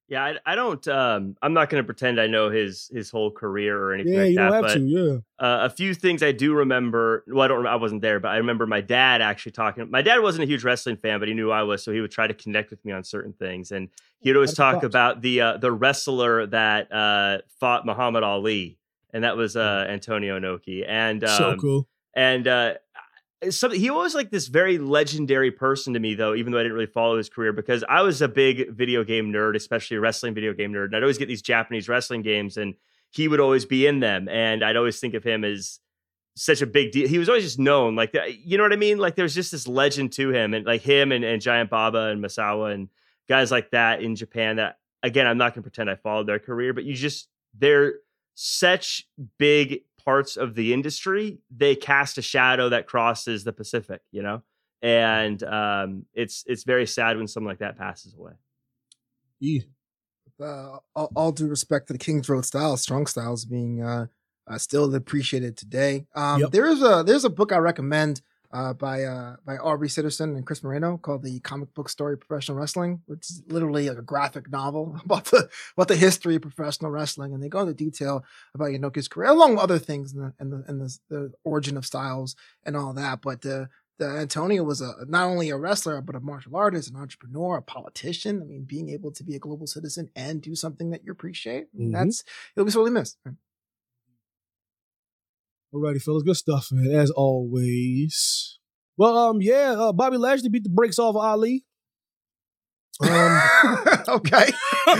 Yeah, 0.06 0.22
I, 0.22 0.34
I 0.44 0.54
don't. 0.54 0.86
Um, 0.86 1.34
I'm 1.40 1.54
not 1.54 1.70
going 1.70 1.82
to 1.82 1.86
pretend 1.86 2.20
I 2.20 2.26
know 2.26 2.50
his 2.50 2.90
his 2.92 3.10
whole 3.10 3.30
career 3.30 3.80
or 3.80 3.94
anything 3.94 4.12
Yeah, 4.12 4.20
like 4.20 4.28
you 4.28 4.36
that. 4.36 4.42
don't 4.44 4.52
have 4.52 4.62
but 4.62 4.74
to. 4.74 4.80
Yeah. 4.86 5.16
uh, 5.38 5.64
a 5.64 5.70
few 5.70 5.94
things 5.94 6.22
I 6.22 6.30
do 6.30 6.52
remember. 6.54 7.24
Well, 7.26 7.40
I 7.42 7.48
don't. 7.48 7.66
I 7.66 7.76
wasn't 7.76 8.02
there, 8.02 8.20
but 8.20 8.28
I 8.28 8.36
remember 8.36 8.66
my 8.66 8.82
dad 8.82 9.22
actually 9.22 9.52
talking. 9.52 9.90
My 9.90 10.02
dad 10.02 10.18
wasn't 10.20 10.44
a 10.44 10.46
huge 10.46 10.62
wrestling 10.62 10.98
fan, 10.98 11.20
but 11.20 11.28
he 11.28 11.32
knew 11.34 11.50
I 11.50 11.62
was, 11.62 11.82
so 11.82 11.90
he 11.90 12.02
would 12.02 12.10
try 12.10 12.26
to 12.26 12.34
connect 12.34 12.70
with 12.70 12.84
me 12.84 12.92
on 12.92 13.02
certain 13.02 13.32
things. 13.32 13.72
And 13.72 13.88
he'd 14.20 14.34
always 14.36 14.52
talk 14.52 14.74
props. 14.80 14.84
about 14.84 15.22
the 15.22 15.40
uh, 15.40 15.56
the 15.56 15.72
wrestler 15.72 16.46
that 16.48 16.92
uh, 16.92 17.38
fought 17.58 17.86
Muhammad 17.86 18.24
Ali, 18.24 18.78
and 19.14 19.24
that 19.24 19.38
was 19.38 19.56
uh, 19.56 19.86
Antonio 19.88 20.38
Inoki. 20.38 20.84
And 20.86 21.24
um, 21.24 21.30
so 21.38 21.56
cool. 21.56 21.88
and 22.14 22.46
something 23.50 23.80
he 23.80 23.90
was 23.90 24.14
like 24.14 24.30
this 24.30 24.46
very 24.48 24.78
legendary 24.78 25.50
person 25.50 25.94
to 25.94 26.00
me 26.00 26.14
though 26.14 26.34
even 26.34 26.52
though 26.52 26.58
i 26.58 26.62
didn't 26.62 26.74
really 26.74 26.86
follow 26.86 27.16
his 27.16 27.28
career 27.28 27.52
because 27.52 27.84
i 27.88 28.02
was 28.02 28.22
a 28.22 28.28
big 28.28 28.70
video 28.70 29.04
game 29.04 29.32
nerd 29.32 29.56
especially 29.56 29.96
a 29.96 30.00
wrestling 30.00 30.34
video 30.34 30.52
game 30.52 30.72
nerd 30.72 30.86
and 30.86 30.96
i'd 30.96 31.02
always 31.02 31.18
get 31.18 31.28
these 31.28 31.42
japanese 31.42 31.88
wrestling 31.88 32.22
games 32.22 32.56
and 32.56 32.74
he 33.10 33.28
would 33.28 33.40
always 33.40 33.64
be 33.64 33.86
in 33.86 34.00
them 34.00 34.28
and 34.28 34.64
i'd 34.64 34.76
always 34.76 34.98
think 35.00 35.14
of 35.14 35.24
him 35.24 35.44
as 35.44 35.80
such 36.36 36.62
a 36.62 36.66
big 36.66 36.90
deal. 36.90 37.06
He 37.06 37.18
was 37.18 37.28
always 37.28 37.44
just 37.44 37.58
known 37.58 37.94
like 37.94 38.16
you 38.44 38.56
know 38.56 38.64
what 38.64 38.72
i 38.72 38.76
mean? 38.76 38.98
Like 38.98 39.14
there's 39.14 39.34
just 39.34 39.52
this 39.52 39.68
legend 39.68 40.12
to 40.14 40.32
him 40.32 40.52
and 40.52 40.66
like 40.66 40.82
him 40.82 41.12
and, 41.12 41.24
and 41.24 41.40
giant 41.40 41.70
baba 41.70 42.08
and 42.08 42.22
misawa 42.22 42.74
and 42.74 42.88
guys 43.28 43.50
like 43.50 43.70
that 43.70 44.02
in 44.02 44.16
japan 44.16 44.56
that 44.56 44.78
again 45.02 45.26
i'm 45.26 45.38
not 45.38 45.54
going 45.54 45.62
to 45.62 45.70
pretend 45.70 45.88
i 45.88 45.94
followed 45.94 46.26
their 46.26 46.38
career 46.38 46.74
but 46.74 46.84
you 46.84 46.94
just 46.94 47.28
they're 47.58 47.94
such 48.34 49.06
big 49.38 49.80
parts 50.04 50.36
of 50.36 50.54
the 50.54 50.72
industry 50.72 51.38
they 51.54 51.74
cast 51.74 52.18
a 52.18 52.22
shadow 52.22 52.68
that 52.68 52.86
crosses 52.86 53.44
the 53.44 53.52
pacific 53.52 54.00
you 54.12 54.22
know 54.22 54.42
and 54.82 55.42
um 55.44 56.04
it's 56.12 56.44
it's 56.46 56.64
very 56.64 56.86
sad 56.86 57.16
when 57.16 57.26
someone 57.26 57.50
like 57.50 57.58
that 57.60 57.76
passes 57.78 58.14
away 58.14 58.32
Yeah. 59.40 59.60
uh, 60.40 60.78
all, 60.94 61.10
all 61.14 61.32
due 61.32 61.46
respect 61.48 61.86
to 61.86 61.92
the 61.92 61.98
Kings 61.98 62.28
Road 62.28 62.44
style, 62.44 62.76
strong 62.76 63.06
styles 63.06 63.44
being 63.44 63.82
uh, 63.82 64.06
uh, 64.46 64.58
still 64.58 64.92
appreciated 64.94 65.56
today. 65.56 66.06
Um, 66.14 66.40
Yep. 66.40 66.50
There's 66.50 66.82
a 66.82 67.02
there's 67.06 67.24
a 67.24 67.30
book 67.30 67.52
I 67.52 67.58
recommend 67.58 68.20
uh, 68.54 68.72
by 68.72 69.02
uh, 69.02 69.36
by 69.44 69.56
Aubrey 69.58 69.88
Sitterson 69.88 70.36
and 70.36 70.46
Chris 70.46 70.62
Moreno 70.62 70.96
called 70.96 71.22
the 71.24 71.40
Comic 71.40 71.74
Book 71.74 71.88
Story 71.90 72.14
of 72.14 72.20
Professional 72.20 72.56
Wrestling, 72.56 73.02
which 73.06 73.28
is 73.28 73.42
literally 73.48 73.88
like 73.90 73.98
a 73.98 74.02
graphic 74.02 74.50
novel 74.50 74.98
about 75.04 75.26
the 75.26 75.48
about 75.76 75.88
the 75.88 75.96
history 75.96 76.36
of 76.36 76.42
professional 76.42 76.90
wrestling, 76.92 77.34
and 77.34 77.42
they 77.42 77.48
go 77.48 77.60
into 77.60 77.74
detail 77.74 78.24
about 78.54 78.68
Inoki's 78.68 79.08
career, 79.08 79.28
along 79.30 79.50
with 79.56 79.64
other 79.64 79.78
things 79.78 80.12
and 80.14 80.22
the 80.22 80.32
and 80.38 80.52
the, 80.52 80.64
and 80.68 80.80
the, 80.80 80.98
the 81.10 81.32
origin 81.44 81.76
of 81.76 81.84
styles 81.84 82.36
and 82.64 82.76
all 82.76 82.94
that. 82.94 83.20
But 83.22 83.44
uh, 83.44 83.66
the 83.98 84.06
Antonio 84.06 84.62
was 84.64 84.80
a 84.80 84.92
not 85.08 85.26
only 85.26 85.50
a 85.50 85.56
wrestler 85.56 86.00
but 86.00 86.16
a 86.16 86.20
martial 86.20 86.56
artist, 86.56 86.90
an 86.90 86.96
entrepreneur, 86.96 87.56
a 87.58 87.62
politician. 87.62 88.40
I 88.40 88.44
mean, 88.44 88.64
being 88.64 88.88
able 88.90 89.12
to 89.12 89.24
be 89.24 89.34
a 89.36 89.38
global 89.40 89.66
citizen 89.66 90.10
and 90.16 90.40
do 90.40 90.54
something 90.54 90.90
that 90.90 91.04
you 91.04 91.12
appreciate, 91.12 91.66
Mhm. 91.76 91.92
that's 91.92 92.24
it'll 92.56 92.64
be 92.66 92.70
sorely 92.72 92.90
missed. 92.90 93.18
right? 93.24 93.34
Alrighty, 95.74 96.00
fellas, 96.00 96.22
good 96.22 96.36
stuff, 96.36 96.68
man. 96.70 96.94
As 96.94 97.10
always. 97.10 98.58
Well, 98.96 99.18
um, 99.18 99.42
yeah, 99.42 99.74
uh, 99.76 99.92
Bobby 99.92 100.18
Lashley 100.18 100.48
beat 100.48 100.62
the 100.62 100.70
brakes 100.70 101.00
off 101.00 101.16
of 101.16 101.22
Ali. 101.22 101.64
Um, 103.00 103.10
okay. 104.08 104.52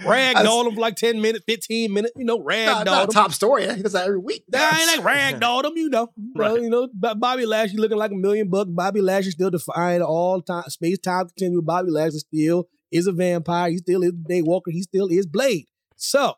ragdolled 0.00 0.68
him 0.68 0.74
for 0.74 0.80
like 0.80 0.96
10 0.96 1.20
minutes, 1.20 1.44
15 1.46 1.92
minutes, 1.92 2.14
you 2.16 2.24
know, 2.24 2.38
ragdolled 2.38 2.86
not 2.86 3.04
him. 3.04 3.10
top 3.10 3.32
story. 3.32 3.70
He 3.74 3.82
does 3.82 3.92
that 3.92 4.06
every 4.06 4.18
week. 4.18 4.44
Nah, 4.50 4.70
ain't 4.78 5.04
like 5.04 5.14
ragdolled 5.14 5.66
him, 5.66 5.76
you 5.76 5.90
know. 5.90 6.08
You 6.16 6.32
know, 6.34 6.56
you 6.56 6.70
know, 6.70 6.88
Bobby 6.94 7.44
Lashley 7.44 7.76
looking 7.76 7.98
like 7.98 8.12
a 8.12 8.16
million 8.16 8.48
bucks. 8.48 8.70
Bobby 8.70 9.02
Lashley 9.02 9.32
still 9.32 9.50
defying 9.50 10.00
all 10.00 10.40
time 10.40 10.64
space 10.68 10.98
time 10.98 11.26
continuum. 11.26 11.66
Bobby 11.66 11.90
Lashley 11.90 12.20
still 12.20 12.66
is 12.90 13.06
a 13.06 13.12
vampire. 13.12 13.70
He 13.70 13.76
still 13.76 14.02
is 14.02 14.12
Daywalker. 14.12 14.70
He 14.70 14.80
still 14.80 15.08
is 15.08 15.26
Blade. 15.26 15.66
So 15.96 16.34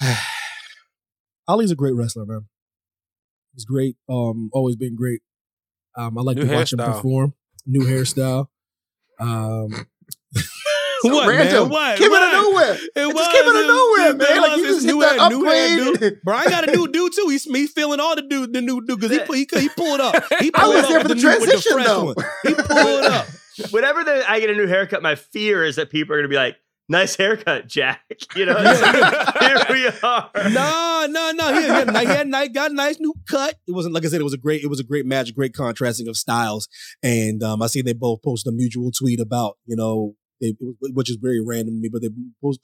Ali's 1.52 1.70
a 1.70 1.76
great 1.76 1.94
wrestler, 1.94 2.24
man. 2.26 2.46
He's 3.54 3.64
great. 3.64 3.96
Um, 4.08 4.48
always 4.52 4.76
been 4.76 4.96
great. 4.96 5.20
Um, 5.96 6.16
I 6.18 6.22
like 6.22 6.36
New 6.38 6.46
to 6.46 6.54
watch 6.54 6.72
him 6.72 6.78
perform. 6.78 7.34
New 7.66 7.80
hairstyle. 7.86 8.46
Um, 9.20 9.68
So 11.04 11.12
what 11.12 11.26
random. 11.28 11.62
man? 11.64 11.68
What? 11.70 11.98
Came 11.98 12.10
what? 12.12 12.22
out 12.22 12.32
of 12.32 12.42
nowhere. 12.44 12.74
It, 12.74 12.90
It 12.94 13.06
was. 13.08 13.14
just 13.16 13.30
came 13.32 13.42
out 13.48 13.56
of 13.60 13.66
nowhere, 13.66 14.10
it- 14.10 14.16
man. 14.18 14.36
it 14.36 14.40
Like, 14.40 14.56
you 14.58 14.66
just 14.68 14.84
hit 14.86 14.94
new 14.94 15.00
that 15.00 15.30
new 15.32 15.38
upgrade. 15.44 15.96
hairdo. 16.12 16.16
Bro, 16.24 16.36
I 16.36 16.44
got 16.48 16.68
a 16.68 16.76
new 16.76 16.86
dude 16.86 17.12
too. 17.12 17.26
He's 17.28 17.44
me 17.48 17.66
feeling 17.66 17.98
all 17.98 18.14
the 18.14 18.22
dude, 18.22 18.52
the 18.52 18.60
new 18.60 18.80
dude 18.86 19.00
because 19.00 19.10
he 19.10 19.18
put 19.18 19.36
he, 19.36 19.60
he 19.62 19.68
pulled 19.68 19.98
it 19.98 20.00
up. 20.00 20.14
He 20.38 20.52
I 20.54 20.60
pulled 20.62 20.74
was 20.76 20.84
up 20.84 20.90
there 20.90 21.00
for 21.00 21.08
the 21.08 21.14
new- 21.16 21.26
with 21.28 21.38
transition, 21.40 21.82
though. 21.82 22.04
one. 22.04 22.14
He 22.44 22.54
pulled 22.54 23.04
up. 23.06 23.26
Whenever 23.72 24.04
the, 24.04 24.30
I 24.30 24.38
get 24.38 24.50
a 24.50 24.54
new 24.54 24.68
haircut, 24.68 25.02
my 25.02 25.16
fear 25.16 25.64
is 25.64 25.74
that 25.74 25.90
people 25.90 26.14
are 26.14 26.18
going 26.18 26.24
to 26.24 26.28
be 26.28 26.36
like, 26.36 26.56
"Nice 26.92 27.16
haircut, 27.16 27.66
Jack." 27.66 28.00
You 28.36 28.46
know, 28.46 28.54
it's 28.58 28.80
like, 28.80 29.38
here 29.40 29.66
we 29.70 29.86
are. 30.08 30.30
No, 30.50 31.06
no, 31.10 31.32
no. 31.32 31.54
He, 31.54 31.62
he 31.62 31.66
had, 31.68 31.90
he 31.98 32.06
had 32.06 32.28
nice, 32.28 32.48
got 32.50 32.70
a 32.70 32.74
nice 32.74 32.98
new 33.00 33.12
cut. 33.28 33.56
It 33.66 33.72
wasn't 33.72 33.94
like 33.94 34.04
I 34.04 34.08
said. 34.08 34.20
It 34.20 34.24
was 34.24 34.32
a 34.32 34.38
great. 34.38 34.62
It 34.62 34.68
was 34.68 34.80
a 34.80 34.84
great 34.84 35.04
match. 35.06 35.34
Great 35.34 35.52
contrasting 35.54 36.08
of 36.08 36.16
styles. 36.16 36.68
And 37.02 37.42
um, 37.42 37.60
I 37.62 37.66
see 37.66 37.82
they 37.82 37.92
both 37.92 38.22
posted 38.22 38.52
a 38.52 38.56
mutual 38.56 38.90
tweet 38.92 39.20
about 39.20 39.58
you 39.66 39.76
know 39.76 40.14
they, 40.40 40.54
which 40.80 41.10
is 41.10 41.16
very 41.20 41.40
random 41.44 41.74
to 41.76 41.80
me, 41.80 41.88
but 41.92 42.02
they 42.02 42.08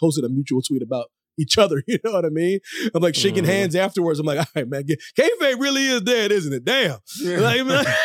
posted 0.01 0.25
a 0.25 0.29
mutual 0.29 0.63
tweet 0.63 0.83
about 0.83 1.07
each 1.39 1.57
other. 1.59 1.83
You 1.89 1.99
know 2.05 2.13
what 2.13 2.25
I 2.25 2.31
mean? 2.31 2.59
I'm 2.95 3.03
like 3.03 3.15
shaking 3.15 3.45
Mhm. 3.45 3.49
hands 3.49 3.77
afterwards. 3.77 4.19
I'm 4.19 4.27
like, 4.27 4.39
all 4.39 4.47
right, 4.57 4.69
man. 4.69 4.83
get- 4.85 5.01
Kayfabe 5.19 5.61
really 5.61 5.87
is 5.87 6.01
dead, 6.03 6.33
isn't 6.33 6.53
it? 6.53 6.65
Damn. 6.65 6.99
Like, 7.25 7.65
like, 7.65 7.87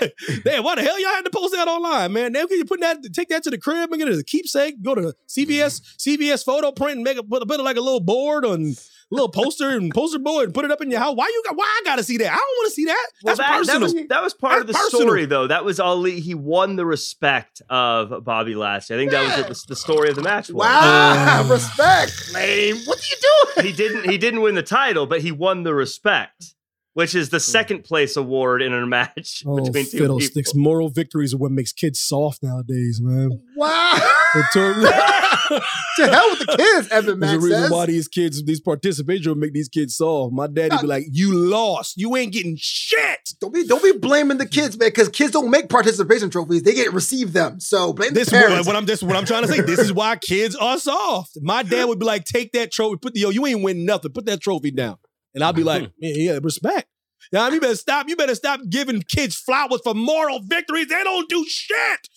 Damn, 0.44 0.64
why 0.64 0.74
the 0.76 0.82
hell 0.82 1.00
y'all 1.00 1.10
had 1.10 1.24
to 1.24 1.30
post 1.30 1.54
that 1.54 1.68
online, 1.68 2.12
man? 2.12 2.32
Damn, 2.32 2.48
can 2.48 2.58
you 2.58 2.64
put 2.64 2.80
that, 2.80 2.98
take 3.12 3.28
that 3.28 3.42
to 3.44 3.50
the 3.50 3.58
crib 3.58 3.90
and 3.90 3.98
get 3.98 4.08
it 4.08 4.12
as 4.12 4.18
a 4.18 4.24
keepsake? 4.24 4.82
Go 4.82 4.94
to 4.94 5.14
CVS, 5.28 5.80
mm-hmm. 5.80 6.22
CVS 6.22 6.44
photo 6.44 6.72
print 6.72 6.96
and 6.96 7.04
make 7.04 7.18
it, 7.18 7.28
put, 7.28 7.46
put 7.46 7.60
it 7.60 7.62
like 7.62 7.76
a 7.76 7.80
little 7.80 8.00
board 8.00 8.44
on 8.44 8.74
a 9.10 9.14
little 9.14 9.28
poster 9.28 9.70
and 9.70 9.90
poster 9.94 10.18
board 10.18 10.46
and 10.46 10.54
put 10.54 10.64
it 10.64 10.70
up 10.70 10.80
in 10.80 10.90
your 10.90 11.00
house. 11.00 11.14
Why 11.16 11.26
you 11.26 11.42
got? 11.46 11.56
Why 11.56 11.64
I 11.64 11.82
gotta 11.84 12.02
see 12.02 12.16
that? 12.18 12.32
I 12.32 12.36
don't 12.36 12.56
want 12.58 12.68
to 12.68 12.74
see 12.74 12.84
that. 12.86 13.06
Well, 13.22 13.36
That's 13.36 13.38
that, 13.38 13.52
that 13.52 13.58
personal. 13.58 13.80
was 13.82 14.08
that 14.08 14.22
was 14.22 14.34
part 14.34 14.60
of 14.60 14.66
the 14.66 14.72
personal. 14.72 15.06
story, 15.06 15.24
though. 15.26 15.46
That 15.46 15.64
was 15.64 15.80
Ali. 15.80 16.20
He 16.20 16.34
won 16.34 16.76
the 16.76 16.86
respect 16.86 17.62
of 17.68 18.24
Bobby 18.24 18.54
Lashley. 18.54 18.96
I 18.96 18.98
think 18.98 19.10
that 19.10 19.48
was 19.48 19.62
the, 19.62 19.68
the 19.68 19.76
story 19.76 20.10
of 20.10 20.16
the 20.16 20.22
match. 20.22 20.48
Was. 20.48 20.66
Wow, 20.66 21.42
uh. 21.42 21.48
respect, 21.48 22.32
lame. 22.32 22.76
What 22.84 22.98
are 22.98 23.02
you 23.02 23.16
doing? 23.56 23.66
he 23.66 23.72
didn't. 23.72 24.10
He 24.10 24.18
didn't 24.18 24.42
win 24.42 24.54
the 24.54 24.62
title, 24.62 25.06
but 25.06 25.20
he 25.20 25.32
won 25.32 25.62
the 25.62 25.74
respect, 25.74 26.54
which 27.00 27.14
is 27.14 27.30
the 27.30 27.38
hmm. 27.38 27.40
second 27.40 27.82
place 27.82 28.14
award 28.14 28.60
in 28.60 28.74
a 28.74 28.86
match 28.86 29.42
Oh, 29.46 29.56
between 29.56 29.86
two 29.86 30.00
fiddlesticks. 30.00 30.52
people. 30.52 30.62
Moral 30.62 30.90
victories 30.90 31.32
are 31.32 31.38
what 31.38 31.50
makes 31.50 31.72
kids 31.72 31.98
soft 31.98 32.42
nowadays, 32.42 33.00
man. 33.00 33.40
Wow. 33.56 33.94
It 34.34 34.46
to 34.52 36.06
hell 36.06 36.30
with 36.30 36.40
the 36.40 36.56
kids, 36.58 36.88
Evan 36.88 37.20
There's 37.20 37.32
a 37.32 37.38
reason 37.38 37.62
says. 37.62 37.70
why 37.70 37.86
these 37.86 38.06
kids, 38.06 38.44
these 38.44 38.60
participation 38.60 39.30
would 39.30 39.38
make 39.38 39.54
these 39.54 39.70
kids 39.70 39.96
soft. 39.96 40.34
My 40.34 40.46
daddy 40.46 40.76
be 40.78 40.86
like, 40.86 41.04
"You 41.10 41.32
lost. 41.32 41.96
You 41.96 42.14
ain't 42.16 42.34
getting 42.34 42.56
shit." 42.58 43.30
Don't 43.40 43.54
be 43.54 43.66
don't 43.66 43.82
be 43.82 43.92
blaming 43.92 44.36
the 44.36 44.46
kids, 44.46 44.78
man, 44.78 44.88
because 44.90 45.08
kids 45.08 45.32
don't 45.32 45.50
make 45.50 45.70
participation 45.70 46.28
trophies; 46.28 46.62
they 46.62 46.74
get 46.74 46.92
receive 46.92 47.32
them. 47.32 47.60
So 47.60 47.94
blame 47.94 48.12
This 48.12 48.28
the 48.28 48.36
is 48.36 48.42
what, 48.42 48.48
parents. 48.48 48.66
what 48.66 48.76
I'm 48.76 48.84
this 48.84 49.02
what 49.02 49.16
I'm 49.16 49.24
trying 49.24 49.42
to 49.42 49.48
say. 49.48 49.62
This 49.62 49.80
is 49.80 49.92
why 49.92 50.16
kids 50.16 50.54
are 50.54 50.78
soft. 50.78 51.38
My 51.40 51.62
dad 51.62 51.86
would 51.86 51.98
be 51.98 52.06
like, 52.06 52.24
"Take 52.24 52.52
that 52.52 52.70
trophy. 52.70 52.98
Put 52.98 53.14
the 53.14 53.20
yo, 53.20 53.30
you 53.30 53.46
ain't 53.46 53.62
win 53.62 53.86
nothing. 53.86 54.12
Put 54.12 54.26
that 54.26 54.40
trophy 54.40 54.70
down." 54.70 54.98
And 55.34 55.42
I'll 55.42 55.52
be 55.52 55.62
hmm. 55.62 55.68
like, 55.68 55.92
"Yeah, 55.98 56.32
yeah 56.32 56.38
respect." 56.42 56.89
Mean, 57.32 57.52
you 57.52 57.60
better 57.60 57.76
stop. 57.76 58.08
You 58.08 58.16
better 58.16 58.34
stop 58.34 58.60
giving 58.68 59.02
kids 59.02 59.36
flowers 59.36 59.80
for 59.84 59.94
moral 59.94 60.40
victories. 60.40 60.88
They 60.88 61.02
don't 61.02 61.28
do 61.28 61.44
shit. 61.48 62.08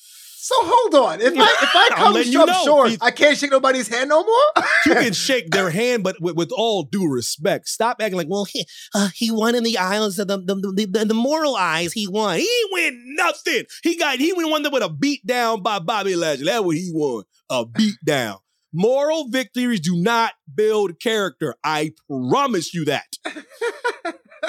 So 0.44 0.56
hold 0.58 0.96
on. 0.96 1.22
If 1.22 1.34
I 1.38 1.44
if 1.64 1.70
I 1.74 1.90
come 1.96 2.14
letting 2.16 2.34
you 2.34 2.46
know. 2.46 2.64
short, 2.66 2.98
I 3.00 3.12
can't 3.12 3.38
shake 3.38 3.52
nobody's 3.52 3.88
hand 3.88 4.10
no 4.10 4.26
more. 4.26 4.66
You 4.86 4.94
can 4.96 5.14
shake 5.28 5.52
their 5.52 5.70
hand, 5.70 6.04
but 6.04 6.20
with, 6.20 6.36
with 6.36 6.52
all 6.52 6.84
due 6.84 7.10
respect, 7.10 7.70
stop 7.70 8.02
acting 8.02 8.18
like, 8.18 8.28
well, 8.30 8.44
he, 8.44 8.66
uh, 8.94 9.08
he 9.16 9.32
won 9.32 9.56
in 9.56 9.64
the 9.64 9.78
islands 9.78 10.20
of 10.20 10.28
the, 10.28 10.40
the, 10.40 10.56
the, 10.56 10.86
the, 10.86 11.06
the 11.06 11.14
moral 11.14 11.56
eyes. 11.56 11.94
He 11.94 12.10
won. 12.10 12.40
He 12.40 12.66
win 12.74 13.16
nothing. 13.16 13.64
He 13.84 13.96
got 13.96 14.18
he 14.18 14.34
won 14.36 14.70
with 14.70 14.84
a 14.84 14.90
beat 14.90 15.26
down 15.26 15.64
by 15.64 15.80
Bobby 15.80 16.18
Lashley. 16.18 16.44
That's 16.44 16.62
what 16.62 16.76
he 16.76 16.92
won. 16.94 17.24
A 17.50 17.66
beat 17.66 17.96
down. 18.04 18.40
Moral 18.74 19.30
victories 19.30 19.80
do 19.80 19.96
not 19.96 20.34
build 20.54 21.00
character. 21.00 21.56
I 21.64 21.94
promise 22.10 22.74
you 22.74 22.84
that. 22.84 23.16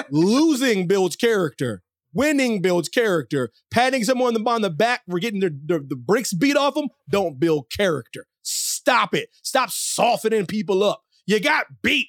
Losing 0.09 0.87
builds 0.87 1.15
character. 1.15 1.81
Winning 2.13 2.61
builds 2.61 2.89
character. 2.89 3.51
Patting 3.71 4.03
someone 4.03 4.35
on 4.35 4.43
the, 4.43 4.49
on 4.49 4.61
the 4.61 4.69
back 4.69 5.01
for 5.09 5.19
getting 5.19 5.41
their, 5.41 5.51
their, 5.53 5.79
the 5.79 5.95
bricks 5.95 6.33
beat 6.33 6.55
off 6.55 6.75
them 6.75 6.87
don't 7.09 7.39
build 7.39 7.69
character. 7.69 8.25
Stop 8.41 9.13
it. 9.13 9.29
Stop 9.43 9.69
softening 9.71 10.45
people 10.45 10.83
up. 10.83 11.01
You 11.25 11.39
got 11.39 11.65
beat. 11.81 12.07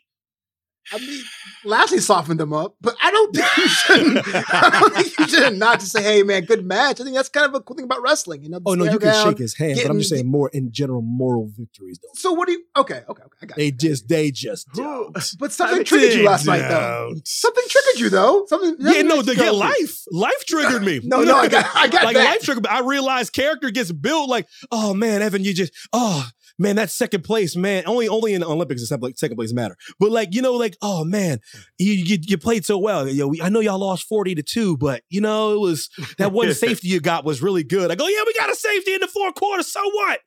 I 0.93 0.99
mean, 0.99 1.21
Lashley 1.65 1.99
softened 1.99 2.39
them 2.39 2.53
up, 2.53 2.77
but 2.81 2.95
I 3.03 3.11
don't 3.11 3.35
think 3.35 3.57
you 3.57 3.69
should. 3.69 4.19
I 4.53 4.79
don't 4.81 4.95
think 4.95 5.19
you 5.19 5.29
should 5.29 5.59
not 5.59 5.81
just 5.81 5.93
say, 5.93 6.03
"Hey, 6.03 6.23
man, 6.23 6.45
good 6.45 6.65
match." 6.65 7.01
I 7.01 7.05
think 7.05 7.17
that's 7.17 7.29
kind 7.29 7.47
of 7.47 7.55
a 7.55 7.61
cool 7.61 7.77
thing 7.77 7.85
about 7.87 8.03
wrestling. 8.03 8.45
You 8.45 8.51
know, 8.51 8.61
Oh 8.65 8.75
no, 8.75 8.85
you 8.85 8.99
can 8.99 9.09
down, 9.09 9.27
shake 9.29 9.39
his 9.39 9.55
hand, 9.57 9.81
but 9.83 9.91
I'm 9.91 9.99
just 9.99 10.11
saying 10.11 10.27
more 10.31 10.49
in 10.53 10.71
general 10.71 11.03
moral 11.03 11.49
victories 11.57 11.99
though. 12.01 12.09
So 12.15 12.33
what 12.33 12.47
do 12.47 12.53
you? 12.53 12.65
Okay, 12.77 13.03
okay, 13.09 13.23
okay. 13.23 13.23
I 13.43 13.47
got 13.47 13.57
They 13.59 13.71
just 13.73 14.09
they 14.09 14.31
just 14.31 14.69
don't. 14.75 15.13
But 15.39 15.53
something 15.53 15.81
I 15.81 15.83
triggered 15.83 16.11
you 16.13 16.17
did 16.19 16.25
last 16.25 16.47
night, 16.47 16.69
though. 16.69 17.15
Something 17.25 17.65
triggered 17.69 18.01
you, 18.01 18.11
though. 18.11 18.45
Something. 18.47 18.77
Yeah, 18.79 19.03
no, 19.03 19.17
something 19.17 19.35
to 19.35 19.41
get 19.41 19.55
life. 19.55 20.05
Life 20.13 20.45
triggered 20.47 20.83
me. 20.83 21.01
No, 21.07 21.23
no, 21.23 21.37
I 21.37 21.49
got- 21.49 21.67
I 21.75 21.89
got 21.89 22.05
like 22.05 22.17
that. 22.17 22.25
life 22.25 22.43
triggered. 22.43 22.65
me. 22.65 22.69
I 22.71 22.81
realized 22.81 23.33
character 23.33 23.71
gets 23.71 23.91
built. 23.93 24.29
Like, 24.29 24.47
oh 24.71 24.95
man, 24.95 25.23
Evan, 25.23 25.43
you 25.45 25.53
just, 25.55 25.73
oh 25.93 26.29
man, 26.59 26.77
that's 26.77 26.95
second 26.95 27.23
place, 27.25 27.57
man. 27.57 27.85
Only, 27.87 28.09
only 28.09 28.35
in 28.35 28.41
the 28.41 28.47
Olympics 28.49 28.83
is 28.83 28.89
second 28.89 29.17
second 29.17 29.37
place 29.37 29.53
matter. 29.53 29.77
But 30.01 30.11
like, 30.11 30.35
you 30.35 30.43
know, 30.43 30.55
like, 30.55 30.77
oh 30.83 31.05
man, 31.05 31.41
you 31.79 31.93
you, 31.93 32.19
you 32.23 32.39
played 32.39 32.65
so 32.65 32.79
well. 32.79 33.09
Yo, 33.09 33.27
we- 33.29 33.43
I 33.43 33.49
know 33.49 33.61
y'all 33.61 33.79
lost 33.79 34.07
forty 34.07 34.35
to 34.35 34.43
two, 34.43 34.77
but 34.77 35.03
you 35.11 35.21
know, 35.21 35.55
it 35.55 35.61
was 35.61 35.89
that 36.19 36.33
one 36.33 36.53
safety 36.55 36.89
you 36.89 37.01
got 37.01 37.25
was 37.25 37.43
really 37.43 37.65
good. 37.65 37.91
I 37.91 37.95
go, 37.95 38.05
oh, 38.05 38.09
yeah, 38.09 38.23
we 38.27 38.35
got 38.35 38.51
a 38.51 38.57
safety 38.57 38.95
in 38.95 39.01
the 39.01 39.09
fourth 39.09 39.35
quarter. 39.35 39.63
So 39.63 39.81
what? 39.91 40.21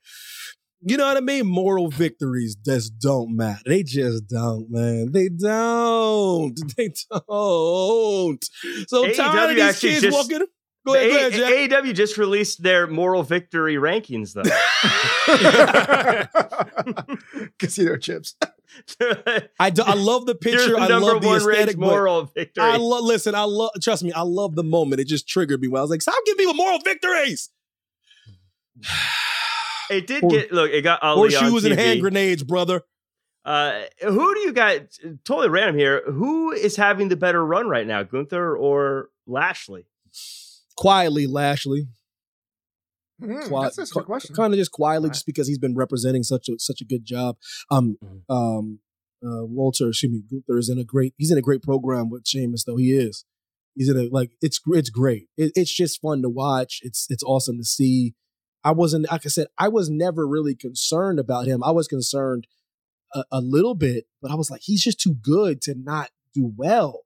You 0.81 0.95
know 0.95 1.05
what 1.07 1.17
I 1.17 1.19
mean? 1.19 1.45
Moral 1.45 1.89
victories 1.89 2.55
just 2.55 2.97
don't 2.99 3.35
matter. 3.35 3.59
They 3.65 3.83
just 3.83 4.27
don't, 4.27 4.67
man. 4.71 5.11
They 5.11 5.27
don't. 5.27 6.57
They 6.77 6.89
don't. 7.11 8.43
So 8.87 9.05
tired 9.11 9.49
of 9.51 9.55
these 9.57 9.79
kids 9.81 10.01
just- 10.03 10.15
walking. 10.15 10.47
Go 10.85 10.95
ahead, 10.95 11.09
go 11.11 11.17
ahead, 11.17 11.33
Jack. 11.69 11.83
AEW 11.83 11.93
just 11.93 12.17
released 12.17 12.63
their 12.63 12.87
moral 12.87 13.21
victory 13.23 13.75
rankings, 13.75 14.33
though. 14.33 14.43
Casino 17.59 17.97
chips. 17.97 18.35
I, 19.59 19.69
do, 19.71 19.83
I 19.83 19.93
love 19.95 20.25
the 20.25 20.35
picture. 20.35 20.69
the 20.71 20.77
I 20.79 20.87
love 20.97 21.21
the 21.21 21.35
aesthetic. 21.35 21.77
moral 21.77 22.25
victory. 22.25 22.63
I 22.63 22.77
love. 22.77 23.03
Listen, 23.03 23.35
I 23.35 23.43
love. 23.43 23.71
Trust 23.81 24.03
me, 24.03 24.11
I 24.13 24.21
love 24.21 24.55
the 24.55 24.63
moment. 24.63 25.01
It 25.01 25.07
just 25.07 25.27
triggered 25.27 25.59
me. 25.61 25.67
When 25.67 25.79
I 25.79 25.81
was 25.81 25.89
like, 25.91 26.01
"Stop 26.01 26.15
giving 26.25 26.37
people 26.39 26.53
moral 26.55 26.79
victories." 26.79 27.49
It 29.91 30.05
did 30.05 30.23
Or- 30.23 30.29
get 30.29 30.51
look. 30.51 30.69
It 30.69 30.83
got 30.83 31.01
Ali 31.01 31.35
on 31.35 31.41
Horseshoes 31.41 31.65
and 31.65 31.73
TV. 31.73 31.77
hand 31.79 32.01
grenades, 32.01 32.43
brother. 32.43 32.83
Uh, 33.43 33.81
who 34.03 34.35
do 34.35 34.39
you 34.41 34.53
guys? 34.53 34.99
Totally 35.25 35.49
random 35.49 35.79
here. 35.79 36.03
Who 36.05 36.51
is 36.51 36.75
having 36.75 37.09
the 37.09 37.15
better 37.15 37.43
run 37.43 37.67
right 37.67 37.87
now, 37.87 38.03
Gunther 38.03 38.55
or 38.55 39.09
Lashley? 39.25 39.87
Quietly, 40.79 41.27
Lashley. 41.27 41.89
Quiet, 43.21 43.75
that's 43.75 43.91
a 43.91 43.93
good 43.93 44.05
question. 44.05 44.33
Kind 44.33 44.53
of 44.53 44.57
just 44.57 44.71
quietly, 44.71 45.09
just 45.09 45.25
because 45.25 45.45
he's 45.45 45.57
been 45.57 45.75
representing 45.75 46.23
such 46.23 46.47
a 46.47 46.57
such 46.57 46.79
a 46.79 46.85
good 46.85 47.03
job. 47.03 47.35
Um, 47.69 47.97
um, 48.29 48.79
uh, 49.21 49.43
Walter, 49.43 49.89
excuse 49.89 50.09
me, 50.09 50.23
Gunther 50.31 50.57
is 50.57 50.69
in 50.69 50.77
a 50.79 50.85
great. 50.85 51.13
He's 51.17 51.31
in 51.31 51.37
a 51.37 51.41
great 51.41 51.61
program 51.61 52.09
with 52.09 52.25
Sheamus, 52.25 52.63
though 52.63 52.77
he 52.77 52.93
is. 52.93 53.25
He's 53.75 53.89
in 53.89 53.97
a 53.97 54.07
like 54.09 54.31
it's 54.41 54.61
it's 54.67 54.89
great. 54.89 55.27
It, 55.35 55.51
it's 55.53 55.73
just 55.73 55.99
fun 55.99 56.21
to 56.21 56.29
watch. 56.29 56.79
It's 56.81 57.07
it's 57.09 57.23
awesome 57.23 57.57
to 57.57 57.65
see. 57.65 58.15
I 58.63 58.71
wasn't 58.71 59.11
like 59.11 59.25
I 59.25 59.29
said. 59.29 59.47
I 59.57 59.67
was 59.67 59.89
never 59.89 60.25
really 60.25 60.55
concerned 60.55 61.19
about 61.19 61.45
him. 61.45 61.61
I 61.61 61.71
was 61.71 61.89
concerned 61.89 62.47
a, 63.13 63.25
a 63.33 63.41
little 63.41 63.75
bit, 63.75 64.05
but 64.21 64.31
I 64.31 64.35
was 64.35 64.49
like, 64.49 64.61
he's 64.63 64.81
just 64.81 65.01
too 65.01 65.15
good 65.15 65.61
to 65.63 65.75
not 65.75 66.11
do 66.33 66.53
well. 66.55 67.01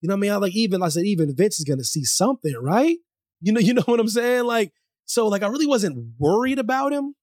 You 0.00 0.08
know 0.08 0.14
what 0.14 0.20
I 0.20 0.20
mean? 0.20 0.32
I 0.32 0.36
like 0.36 0.56
even 0.56 0.80
like 0.80 0.86
I 0.86 0.90
said 0.90 1.04
even 1.04 1.36
Vince 1.36 1.58
is 1.58 1.66
gonna 1.66 1.84
see 1.84 2.04
something, 2.04 2.54
right? 2.62 2.96
You 3.40 3.52
know, 3.52 3.60
you 3.60 3.74
know 3.74 3.82
what 3.86 4.00
I'm 4.00 4.08
saying? 4.08 4.44
Like, 4.44 4.72
so 5.06 5.26
like 5.28 5.42
I 5.42 5.48
really 5.48 5.66
wasn't 5.66 6.14
worried 6.18 6.58
about 6.58 6.92
him, 6.92 7.14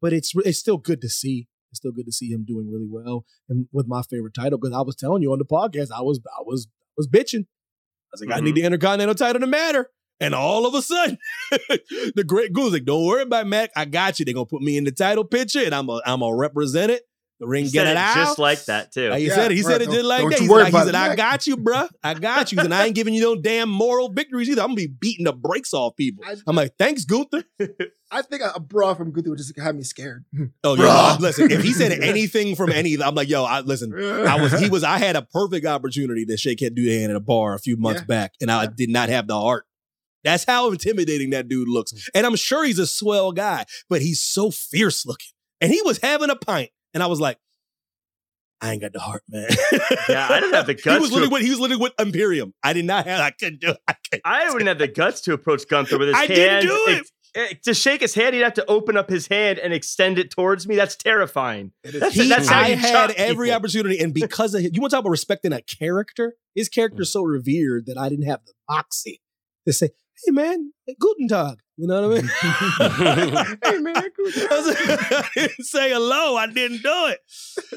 but 0.00 0.12
it's 0.12 0.32
it's 0.44 0.58
still 0.58 0.78
good 0.78 1.00
to 1.00 1.08
see. 1.08 1.48
It's 1.70 1.78
still 1.78 1.92
good 1.92 2.06
to 2.06 2.12
see 2.12 2.28
him 2.28 2.44
doing 2.46 2.70
really 2.70 2.88
well 2.88 3.24
and 3.48 3.66
with 3.72 3.86
my 3.88 4.02
favorite 4.02 4.34
title 4.34 4.58
because 4.58 4.76
I 4.76 4.82
was 4.82 4.94
telling 4.94 5.22
you 5.22 5.32
on 5.32 5.38
the 5.38 5.44
podcast, 5.44 5.88
I 5.94 6.02
was 6.02 6.20
I 6.38 6.42
was 6.42 6.68
I 6.80 6.94
was 6.96 7.08
bitching. 7.08 7.46
I 7.46 8.12
was 8.12 8.20
like, 8.20 8.36
I 8.36 8.40
need 8.40 8.50
mm-hmm. 8.50 8.56
the 8.56 8.64
Intercontinental 8.64 9.14
title 9.14 9.40
to 9.40 9.46
matter. 9.46 9.88
And 10.20 10.34
all 10.34 10.66
of 10.66 10.74
a 10.74 10.82
sudden, 10.82 11.18
the 11.50 12.24
great 12.24 12.52
goose 12.52 12.72
like, 12.72 12.84
don't 12.84 13.04
worry 13.04 13.22
about 13.22 13.46
Mac. 13.46 13.70
I 13.74 13.86
got 13.86 14.18
you. 14.18 14.24
They're 14.24 14.34
gonna 14.34 14.46
put 14.46 14.62
me 14.62 14.76
in 14.76 14.84
the 14.84 14.92
title 14.92 15.24
picture 15.24 15.64
and 15.64 15.74
I'm 15.74 15.88
a, 15.88 16.00
I'm 16.06 16.20
gonna 16.20 16.36
represent 16.36 16.92
it. 16.92 17.02
The 17.42 17.48
ring 17.48 17.64
He 17.64 17.72
get 17.72 17.80
said 17.80 17.88
it 17.88 17.90
it 17.90 17.96
out. 17.96 18.14
just 18.14 18.38
like 18.38 18.64
that 18.66 18.92
too. 18.92 19.12
He 19.14 19.28
said 19.28 19.50
it. 19.50 19.56
He 19.56 19.62
said 19.64 19.82
it 19.82 19.90
just 19.90 20.04
like 20.04 20.22
that. 20.22 20.38
He 20.38 20.46
said, 20.46 20.66
he 20.66 20.72
said, 20.72 20.94
I 20.94 21.16
got 21.16 21.44
you, 21.48 21.56
bruh. 21.56 21.88
I 22.00 22.14
got 22.14 22.52
you. 22.52 22.60
And 22.60 22.72
I 22.72 22.86
ain't 22.86 22.94
giving 22.94 23.14
you 23.14 23.20
no 23.20 23.34
damn 23.34 23.68
moral 23.68 24.12
victories 24.12 24.48
either. 24.48 24.62
I'm 24.62 24.68
gonna 24.68 24.76
be 24.76 24.86
beating 24.86 25.24
the 25.24 25.32
brakes 25.32 25.74
off 25.74 25.96
people. 25.96 26.24
I'm 26.46 26.54
like, 26.54 26.74
thanks, 26.78 27.04
Gunther. 27.04 27.42
I 28.12 28.22
think 28.22 28.42
a, 28.42 28.52
a 28.54 28.60
bra 28.60 28.94
from 28.94 29.10
Gunther 29.10 29.30
would 29.30 29.38
just 29.38 29.58
have 29.58 29.74
me 29.74 29.82
scared. 29.82 30.24
Oh 30.62 30.76
yeah, 30.76 30.84
Bruh. 30.84 31.18
no, 31.18 31.26
listen. 31.26 31.50
If 31.50 31.64
he 31.64 31.72
said 31.72 31.90
anything 32.00 32.54
from 32.54 32.70
any, 32.70 32.96
I'm 33.02 33.16
like, 33.16 33.28
yo, 33.28 33.42
I 33.42 33.60
listen. 33.62 33.92
I 33.92 34.40
was, 34.40 34.52
he 34.60 34.68
was, 34.68 34.84
I 34.84 34.98
had 34.98 35.16
a 35.16 35.22
perfect 35.22 35.66
opportunity 35.66 36.24
to 36.26 36.36
shake 36.36 36.60
head, 36.60 36.76
do 36.76 36.88
hand 36.88 37.10
at 37.10 37.16
a 37.16 37.20
bar 37.20 37.54
a 37.54 37.58
few 37.58 37.76
months 37.76 38.02
Yeah. 38.02 38.06
back, 38.06 38.34
and 38.40 38.52
I 38.52 38.66
did 38.66 38.88
not 38.88 39.08
have 39.08 39.26
the 39.26 39.34
heart. 39.40 39.66
That's 40.22 40.44
how 40.44 40.70
intimidating 40.70 41.30
that 41.30 41.48
dude 41.48 41.66
looks, 41.68 41.92
and 42.14 42.24
I'm 42.24 42.36
sure 42.36 42.64
he's 42.64 42.78
a 42.78 42.86
swell 42.86 43.32
guy, 43.32 43.64
but 43.90 44.00
he's 44.00 44.22
so 44.22 44.52
fierce 44.52 45.04
looking. 45.04 45.26
And 45.60 45.72
he 45.72 45.80
was 45.82 45.98
having 45.98 46.28
a 46.28 46.34
pint, 46.36 46.70
and 46.94 47.02
I 47.02 47.06
was 47.06 47.20
like, 47.20 47.38
I 48.60 48.72
ain't 48.72 48.80
got 48.80 48.92
the 48.92 49.00
heart, 49.00 49.22
man. 49.28 49.48
Yeah, 50.08 50.28
I 50.30 50.38
didn't 50.38 50.54
have 50.54 50.66
the 50.66 50.74
he 50.76 50.82
guts 50.82 51.00
was 51.00 51.10
to- 51.10 51.28
with, 51.28 51.42
he 51.42 51.50
was 51.50 51.58
literally 51.58 51.82
with 51.82 51.92
Imperium. 51.98 52.54
I 52.62 52.72
did 52.72 52.84
not 52.84 53.06
have. 53.06 53.20
I 53.20 53.30
couldn't 53.30 53.60
do. 53.60 53.70
It. 53.70 53.78
I 53.88 53.94
couldn't. 54.10 54.22
I 54.24 54.50
wouldn't 54.52 54.68
have 54.68 54.78
the 54.78 54.86
guts 54.88 55.20
to 55.22 55.32
approach 55.32 55.66
Gunther 55.68 55.98
with 55.98 56.08
his 56.08 56.16
I 56.16 56.26
hand. 56.26 56.66
do 56.66 56.84
it. 56.88 57.10
Eh, 57.34 57.54
To 57.64 57.74
shake 57.74 58.02
his 58.02 58.14
hand, 58.14 58.34
he'd 58.34 58.42
have 58.42 58.54
to 58.54 58.66
open 58.66 58.96
up 58.96 59.08
his 59.10 59.26
hand 59.26 59.58
and 59.58 59.72
extend 59.72 60.18
it 60.18 60.30
towards 60.30 60.68
me. 60.68 60.76
That's 60.76 60.94
terrifying. 60.96 61.72
That's, 61.82 62.14
He- 62.14 62.28
that's 62.28 62.46
how 62.48 62.60
I 62.60 62.68
you 62.68 62.76
had 62.76 63.10
every 63.12 63.46
people. 63.48 63.56
opportunity, 63.56 63.98
and 63.98 64.12
because 64.14 64.54
of 64.54 64.60
his, 64.62 64.70
you 64.74 64.80
want 64.80 64.90
to 64.90 64.96
talk 64.96 65.00
about 65.02 65.10
respecting 65.10 65.52
a 65.52 65.62
character? 65.62 66.34
His 66.54 66.68
character's 66.68 67.10
so 67.10 67.22
revered 67.22 67.86
that 67.86 67.96
I 67.98 68.08
didn't 68.10 68.26
have 68.26 68.40
the 68.46 68.52
moxie 68.70 69.20
to 69.66 69.72
say, 69.72 69.90
"Hey 70.24 70.30
man, 70.30 70.72
guten 70.98 71.28
tag." 71.28 71.58
You 71.78 71.86
know 71.88 72.06
what 72.06 72.18
I 72.18 72.20
mean? 72.20 73.56
hey 73.64 73.78
man, 73.78 73.96
I 73.96 75.24
didn't 75.34 75.64
say 75.64 75.90
hello. 75.90 76.36
I 76.36 76.46
didn't 76.46 76.82
do 76.82 77.06
it. 77.06 77.18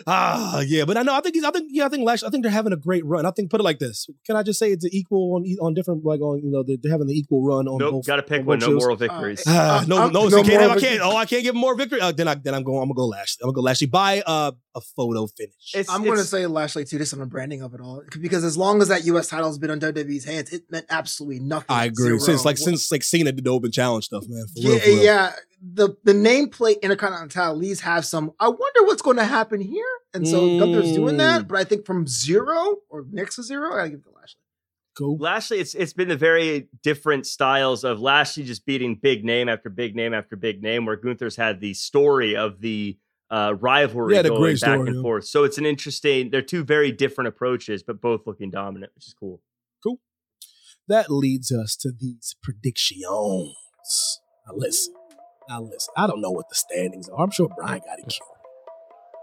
Ah, 0.05 0.59
yeah, 0.59 0.83
but 0.83 0.97
I 0.97 1.03
know. 1.03 1.15
I 1.15 1.21
think 1.21 1.35
he's. 1.35 1.45
I 1.45 1.51
think. 1.51 1.69
Yeah, 1.71 1.85
I 1.85 1.89
think. 1.89 2.05
Lash. 2.05 2.21
I 2.21 2.29
think 2.29 2.43
they're 2.43 2.51
having 2.51 2.73
a 2.73 2.77
great 2.77 3.05
run. 3.05 3.25
I 3.25 3.31
think. 3.31 3.49
Put 3.49 3.61
it 3.61 3.63
like 3.63 3.79
this. 3.79 4.07
Can 4.25 4.35
I 4.35 4.43
just 4.43 4.59
say 4.59 4.71
it's 4.71 4.83
an 4.83 4.91
equal 4.93 5.35
on 5.35 5.45
e- 5.45 5.57
on 5.61 5.73
different 5.73 6.03
like 6.03 6.19
on 6.19 6.41
you 6.43 6.51
know 6.51 6.61
they're, 6.61 6.75
they're 6.81 6.91
having 6.91 7.07
the 7.07 7.13
equal 7.13 7.41
run 7.41 7.67
on 7.67 7.77
Nope, 7.77 7.91
both. 7.93 8.05
gotta 8.05 8.21
pick 8.21 8.41
on 8.41 8.45
one. 8.45 8.59
No 8.59 8.67
shows. 8.67 8.81
moral 8.81 8.95
victories. 8.97 9.43
Ah, 9.47 9.85
no, 9.87 9.97
I'm- 9.97 10.13
no, 10.13 10.23
no 10.23 10.29
so 10.29 10.43
can't 10.43 10.61
have, 10.61 10.71
I 10.71 10.79
can't. 10.79 11.01
Oh, 11.01 11.15
I 11.15 11.25
can't 11.25 11.43
give 11.43 11.55
more 11.55 11.73
victory. 11.75 12.01
Uh, 12.01 12.11
then 12.11 12.27
I 12.27 12.35
then 12.35 12.53
I'm 12.53 12.63
going. 12.63 12.79
I'm 12.81 12.89
gonna 12.89 12.95
go 12.95 13.05
Lashley. 13.07 13.43
I'm 13.43 13.47
gonna 13.47 13.55
go 13.55 13.61
Lashley. 13.61 13.87
Buy 13.87 14.21
uh, 14.25 14.51
a 14.75 14.81
photo 14.81 15.25
finish. 15.25 15.87
I'm 15.89 16.03
going 16.03 16.17
to 16.17 16.23
say 16.25 16.45
Lashley 16.47 16.83
too, 16.85 16.97
just 16.97 17.13
on 17.13 17.19
the 17.19 17.25
branding 17.25 17.61
of 17.61 17.73
it 17.73 17.79
all, 17.79 18.03
because 18.19 18.43
as 18.43 18.57
long 18.57 18.81
as 18.81 18.89
that 18.89 19.05
U.S. 19.05 19.29
title 19.29 19.47
has 19.47 19.57
been 19.57 19.71
on 19.71 19.79
WWE's 19.79 20.25
hands, 20.25 20.51
it 20.51 20.63
meant 20.69 20.85
absolutely 20.89 21.39
nothing. 21.39 21.67
I 21.69 21.85
agree. 21.85 22.07
Zero. 22.07 22.17
Since 22.19 22.45
like 22.45 22.57
since 22.57 22.85
like 22.95 23.03
Cena 23.03 23.31
did 23.31 23.43
the 23.43 23.49
open 23.51 23.71
challenge 23.71 24.05
stuff, 24.05 24.25
man. 24.27 24.45
For 24.47 24.59
yeah, 24.59 24.69
real, 24.69 24.79
for 24.79 24.87
real. 24.87 25.03
yeah. 25.03 25.31
The 25.61 25.89
the 26.03 26.13
nameplate 26.13 26.81
Intercontinental 26.81 27.43
at 27.43 27.57
least 27.57 27.81
have 27.81 28.05
some. 28.05 28.31
I 28.39 28.47
wonder 28.49 28.83
what's 28.83 29.01
going 29.01 29.17
to 29.17 29.25
happen 29.25 29.61
here, 29.61 29.85
and 30.13 30.27
so 30.27 30.59
Gunther's 30.59 30.93
doing 30.93 31.15
Mm. 31.15 31.19
that. 31.19 31.47
But 31.47 31.57
I 31.57 31.63
think 31.63 31.85
from 31.85 32.07
zero 32.07 32.77
or 32.89 33.05
next 33.11 33.35
to 33.37 33.43
zero, 33.43 33.73
I 33.73 33.77
gotta 33.77 33.89
give 33.89 33.99
it 33.99 34.03
to 34.03 34.11
Lashley. 34.11 34.39
Cool. 34.97 35.17
Lashley, 35.17 35.59
it's 35.59 35.73
it's 35.75 35.93
been 35.93 36.07
the 36.07 36.15
very 36.15 36.69
different 36.83 37.25
styles 37.25 37.83
of 37.83 37.99
Lashley 37.99 38.43
just 38.43 38.65
beating 38.65 38.95
big 38.95 39.25
name 39.25 39.49
after 39.49 39.69
big 39.69 39.95
name 39.95 40.13
after 40.13 40.35
big 40.35 40.61
name, 40.63 40.85
where 40.85 40.95
Gunther's 40.97 41.35
had 41.35 41.59
the 41.59 41.73
story 41.73 42.35
of 42.35 42.61
the 42.61 42.97
uh, 43.31 43.55
rivalry 43.59 44.13
Yeah, 44.15 44.21
going 44.23 44.39
great 44.39 44.61
back 44.61 44.75
story, 44.75 44.87
and 44.87 44.95
yeah. 44.97 45.01
forth. 45.01 45.25
So 45.25 45.43
it's 45.45 45.57
an 45.57 45.65
interesting. 45.65 46.29
They're 46.29 46.41
two 46.43 46.63
very 46.63 46.91
different 46.91 47.27
approaches, 47.27 47.81
but 47.83 47.99
both 47.99 48.27
looking 48.27 48.51
dominant, 48.51 48.91
which 48.95 49.07
is 49.07 49.13
cool. 49.19 49.41
Cool. 50.87 50.95
That 50.97 51.11
leads 51.11 51.51
us 51.51 51.75
to 51.77 51.91
these 51.91 52.35
predictions. 52.41 53.01
Now 54.47 54.53
listen. 54.55 54.93
Now 55.49 55.61
listen. 55.61 55.93
I 55.97 56.07
don't 56.07 56.21
know 56.21 56.31
what 56.31 56.49
the 56.49 56.55
standings 56.55 57.09
are. 57.09 57.21
I'm 57.23 57.31
sure 57.31 57.49
Brian 57.57 57.81
got 57.85 57.99
it 57.99 58.07
cute. 58.07 58.21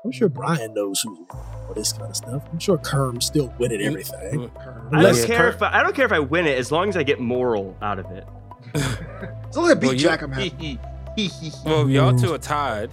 I'm 0.05 0.11
sure 0.11 0.29
Brian 0.29 0.75
knows 0.75 1.01
who's 1.01 1.19
all 1.31 1.73
this 1.77 1.93
kind 1.93 2.11
of 2.11 2.17
stuff. 2.17 2.43
I'm 2.53 2.59
sure 2.59 2.77
Kerm's 2.79 3.27
still 3.27 3.55
winning 3.59 3.81
everything. 3.83 4.51
I 4.93 5.03
don't 5.03 5.27
care 5.27 5.49
if 5.49 5.63
I, 5.63 5.79
I 5.79 5.83
don't 5.85 5.95
care 5.95 6.07
if 6.07 6.13
I 6.13 6.19
win 6.19 6.47
it 6.47 6.59
as 6.59 6.73
long 6.73 6.89
as 6.89 6.97
I 6.97 7.05
get 7.05 7.21
moral 7.21 7.77
out 7.81 7.99
of 8.01 8.07
it. 8.11 8.27
As 8.75 9.57
long 9.57 9.67
as 9.67 9.73
I 9.73 9.75
beat 9.75 9.87
Well, 9.89 9.97
Jack, 9.97 10.23
I'm 10.23 10.33
happy. 10.33 10.79
Well, 11.67 11.91
y'all 11.91 12.17
two 12.19 12.33
are 12.33 12.39
tied, 12.39 12.91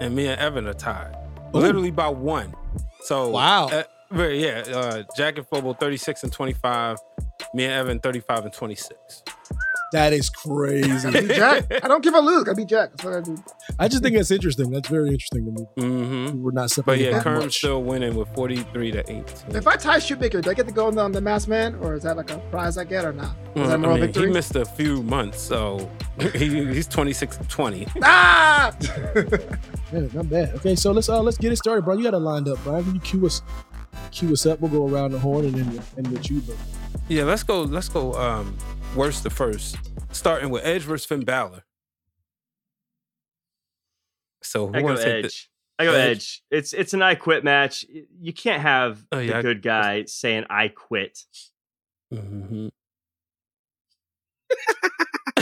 and 0.00 0.12
me 0.16 0.26
and 0.26 0.40
Evan 0.40 0.66
are 0.66 0.74
tied, 0.74 1.14
literally 1.52 1.92
by 1.92 2.08
one. 2.08 2.52
So 3.02 3.28
Wow. 3.28 3.66
uh, 3.68 3.84
but 4.10 4.34
yeah, 4.36 4.64
uh, 4.72 5.02
Jack 5.16 5.38
and 5.38 5.48
Flobo 5.48 5.78
36 5.78 6.24
and 6.24 6.32
25, 6.32 6.96
me 7.54 7.64
and 7.64 7.72
Evan 7.72 8.00
35 8.00 8.44
and 8.46 8.52
26. 8.52 9.22
That 9.92 10.12
is 10.12 10.30
crazy. 10.30 11.10
beat 11.10 11.30
Jack. 11.32 11.64
I 11.82 11.88
don't 11.88 12.00
give 12.04 12.14
a 12.14 12.20
lose. 12.20 12.48
I 12.48 12.54
beat 12.54 12.68
Jack. 12.68 12.90
That's 12.92 13.02
what 13.04 13.14
I 13.14 13.20
do. 13.22 13.36
I 13.76 13.88
just 13.88 14.04
think 14.04 14.14
that's 14.14 14.30
interesting. 14.30 14.70
That's 14.70 14.88
very 14.88 15.08
interesting 15.08 15.46
to 15.46 15.50
me. 15.50 15.66
Mm-hmm. 15.78 16.42
We're 16.42 16.52
not 16.52 16.72
But 16.86 17.00
yeah, 17.00 17.14
that 17.14 17.24
Kerm's 17.24 17.46
much. 17.46 17.56
still 17.58 17.82
winning 17.82 18.14
with 18.14 18.28
43 18.36 18.92
to 18.92 19.00
18. 19.00 19.24
If 19.56 19.66
I 19.66 19.74
tie 19.74 19.98
Shoemaker, 19.98 20.42
do 20.42 20.50
I 20.50 20.54
get 20.54 20.68
to 20.68 20.72
go 20.72 20.86
on 20.86 20.94
the, 20.94 21.02
on 21.02 21.10
the 21.10 21.20
Masked 21.20 21.48
Man, 21.48 21.74
or 21.74 21.94
is 21.94 22.04
that 22.04 22.16
like 22.16 22.30
a 22.30 22.38
prize 22.52 22.78
I 22.78 22.84
get, 22.84 23.04
or 23.04 23.12
not? 23.12 23.30
Is 23.30 23.36
Well, 23.56 23.64
that 23.66 23.72
I 23.72 23.74
a 23.74 23.78
moral 23.78 23.96
mean, 23.96 24.06
victory? 24.06 24.26
he 24.28 24.32
missed 24.32 24.54
a 24.54 24.64
few 24.64 25.02
months, 25.02 25.40
so 25.42 25.90
he, 26.36 26.66
he's 26.66 26.86
26 26.86 27.40
20. 27.48 27.88
ah! 28.04 28.72
Yeah, 29.92 30.06
not 30.12 30.30
bad. 30.30 30.54
Okay, 30.54 30.76
so 30.76 30.92
let's 30.92 31.08
uh 31.08 31.20
let's 31.20 31.36
get 31.36 31.50
it 31.50 31.56
started, 31.56 31.84
bro. 31.84 31.96
You 31.96 32.04
got 32.04 32.14
it 32.14 32.18
lined 32.18 32.46
up, 32.46 32.62
Brian. 32.62 32.84
Can 32.84 32.94
you 32.94 33.00
cue 33.00 33.26
us 33.26 33.42
cue 34.10 34.32
us 34.32 34.46
up? 34.46 34.60
We'll 34.60 34.70
go 34.70 34.86
around 34.88 35.12
the 35.12 35.18
horn 35.18 35.44
and 35.46 35.54
then 35.54 35.82
end 35.96 36.08
with 36.08 36.30
you, 36.30 36.40
bro. 36.40 36.56
Yeah, 37.08 37.24
let's 37.24 37.42
go. 37.42 37.62
Let's 37.62 37.88
go. 37.88 38.14
Um, 38.14 38.56
worst 38.94 39.22
to 39.24 39.30
first, 39.30 39.76
starting 40.12 40.50
with 40.50 40.64
Edge 40.64 40.82
versus 40.82 41.06
Finn 41.06 41.24
Balor. 41.24 41.64
So 44.42 44.68
who 44.68 44.74
I 44.74 44.80
go 44.80 44.84
wants 44.86 45.02
to 45.04 45.12
take 45.12 45.24
Edge. 45.26 45.50
I 45.78 45.84
go 45.84 45.94
Edge? 45.94 46.10
Edge. 46.10 46.42
It's 46.50 46.72
it's 46.72 46.94
an 46.94 47.02
I 47.02 47.14
quit 47.14 47.44
match. 47.44 47.84
You 48.20 48.32
can't 48.32 48.62
have 48.62 49.04
Oh, 49.12 49.18
yeah, 49.18 49.32
the 49.32 49.38
I- 49.38 49.42
good 49.42 49.62
guy 49.62 50.04
saying 50.04 50.44
I 50.50 50.68
quit. 50.68 51.18
the? 52.10 52.16
hmm 52.20 52.68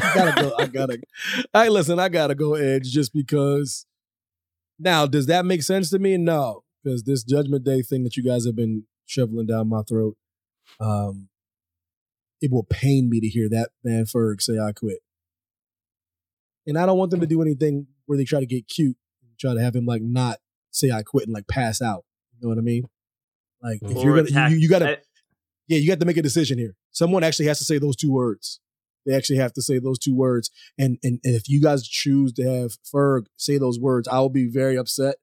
I 0.01 0.14
gotta 0.14 0.42
go. 0.42 0.55
I 0.59 0.66
gotta. 0.66 0.99
I 1.55 1.68
listen. 1.68 1.99
I 1.99 2.09
gotta 2.09 2.34
go 2.34 2.55
Edge 2.55 2.90
just 2.90 3.12
because. 3.12 3.84
Now, 4.78 5.07
does 5.07 5.26
that 5.26 5.44
make 5.44 5.62
sense 5.62 5.90
to 5.90 5.99
me? 5.99 6.16
No, 6.16 6.62
because 6.89 7.03
this 7.03 7.22
Judgment 7.22 7.64
Day 7.64 7.82
thing 7.82 8.05
that 8.05 8.16
you 8.16 8.22
guys 8.22 8.47
have 8.47 8.57
been 8.57 8.84
shoveling 9.07 9.47
down 9.47 9.68
my 9.68 9.82
throat, 9.82 10.16
um, 10.80 11.28
it 12.41 12.51
will 12.51 12.64
pain 12.64 13.11
me 13.11 13.20
to 13.20 13.28
hear 13.28 13.49
that 13.51 13.70
man 13.84 14.05
Ferg 14.05 14.41
say 14.41 14.59
I 14.59 14.72
quit. 14.72 14.99
And 16.66 16.78
I 16.78 16.86
don't 16.86 16.99
want 16.99 17.11
them 17.11 17.20
to 17.20 17.26
do 17.26 17.43
anything 17.43 17.89
where 18.07 18.16
they 18.16 18.24
try 18.24 18.41
to 18.41 18.47
get 18.47 18.68
cute, 18.68 18.97
and 19.22 19.39
try 19.39 19.55
to 19.55 19.61
have 19.61 19.74
him 19.74 19.86
like 19.86 20.03
not 20.03 20.39
say 20.70 20.91
I 20.91 21.03
quit 21.03 21.26
and 21.26 21.34
like 21.34 21.47
pass 21.49 21.82
out. 21.82 22.05
You 22.32 22.43
know 22.43 22.49
what 22.49 22.59
I 22.59 22.62
mean? 22.62 22.84
Like 23.62 23.80
if 23.82 23.97
Or 23.97 24.05
you're 24.05 24.16
gonna, 24.16 24.28
attack- 24.28 24.51
you, 24.53 24.57
you 24.57 24.68
gotta, 24.68 24.99
yeah, 25.66 25.78
you 25.78 25.89
got 25.89 26.01
to 26.01 26.07
make 26.07 26.16
a 26.16 26.22
decision 26.22 26.59
here. 26.59 26.74
Someone 26.93 27.24
actually 27.24 27.47
has 27.47 27.59
to 27.59 27.64
say 27.64 27.78
those 27.78 27.97
two 27.97 28.12
words. 28.12 28.61
They 29.05 29.14
actually 29.14 29.39
have 29.39 29.53
to 29.55 29.62
say 29.62 29.78
those 29.78 29.99
two 29.99 30.14
words. 30.14 30.51
And 30.78 30.99
and, 31.03 31.20
and 31.24 31.34
if 31.34 31.49
you 31.49 31.61
guys 31.61 31.86
choose 31.86 32.32
to 32.34 32.43
have 32.45 32.72
Ferg 32.82 33.26
say 33.36 33.59
those 33.59 33.78
words, 33.78 34.07
I 34.09 34.20
will 34.20 34.28
be 34.30 34.49
very 34.49 34.76
upset. 34.76 35.16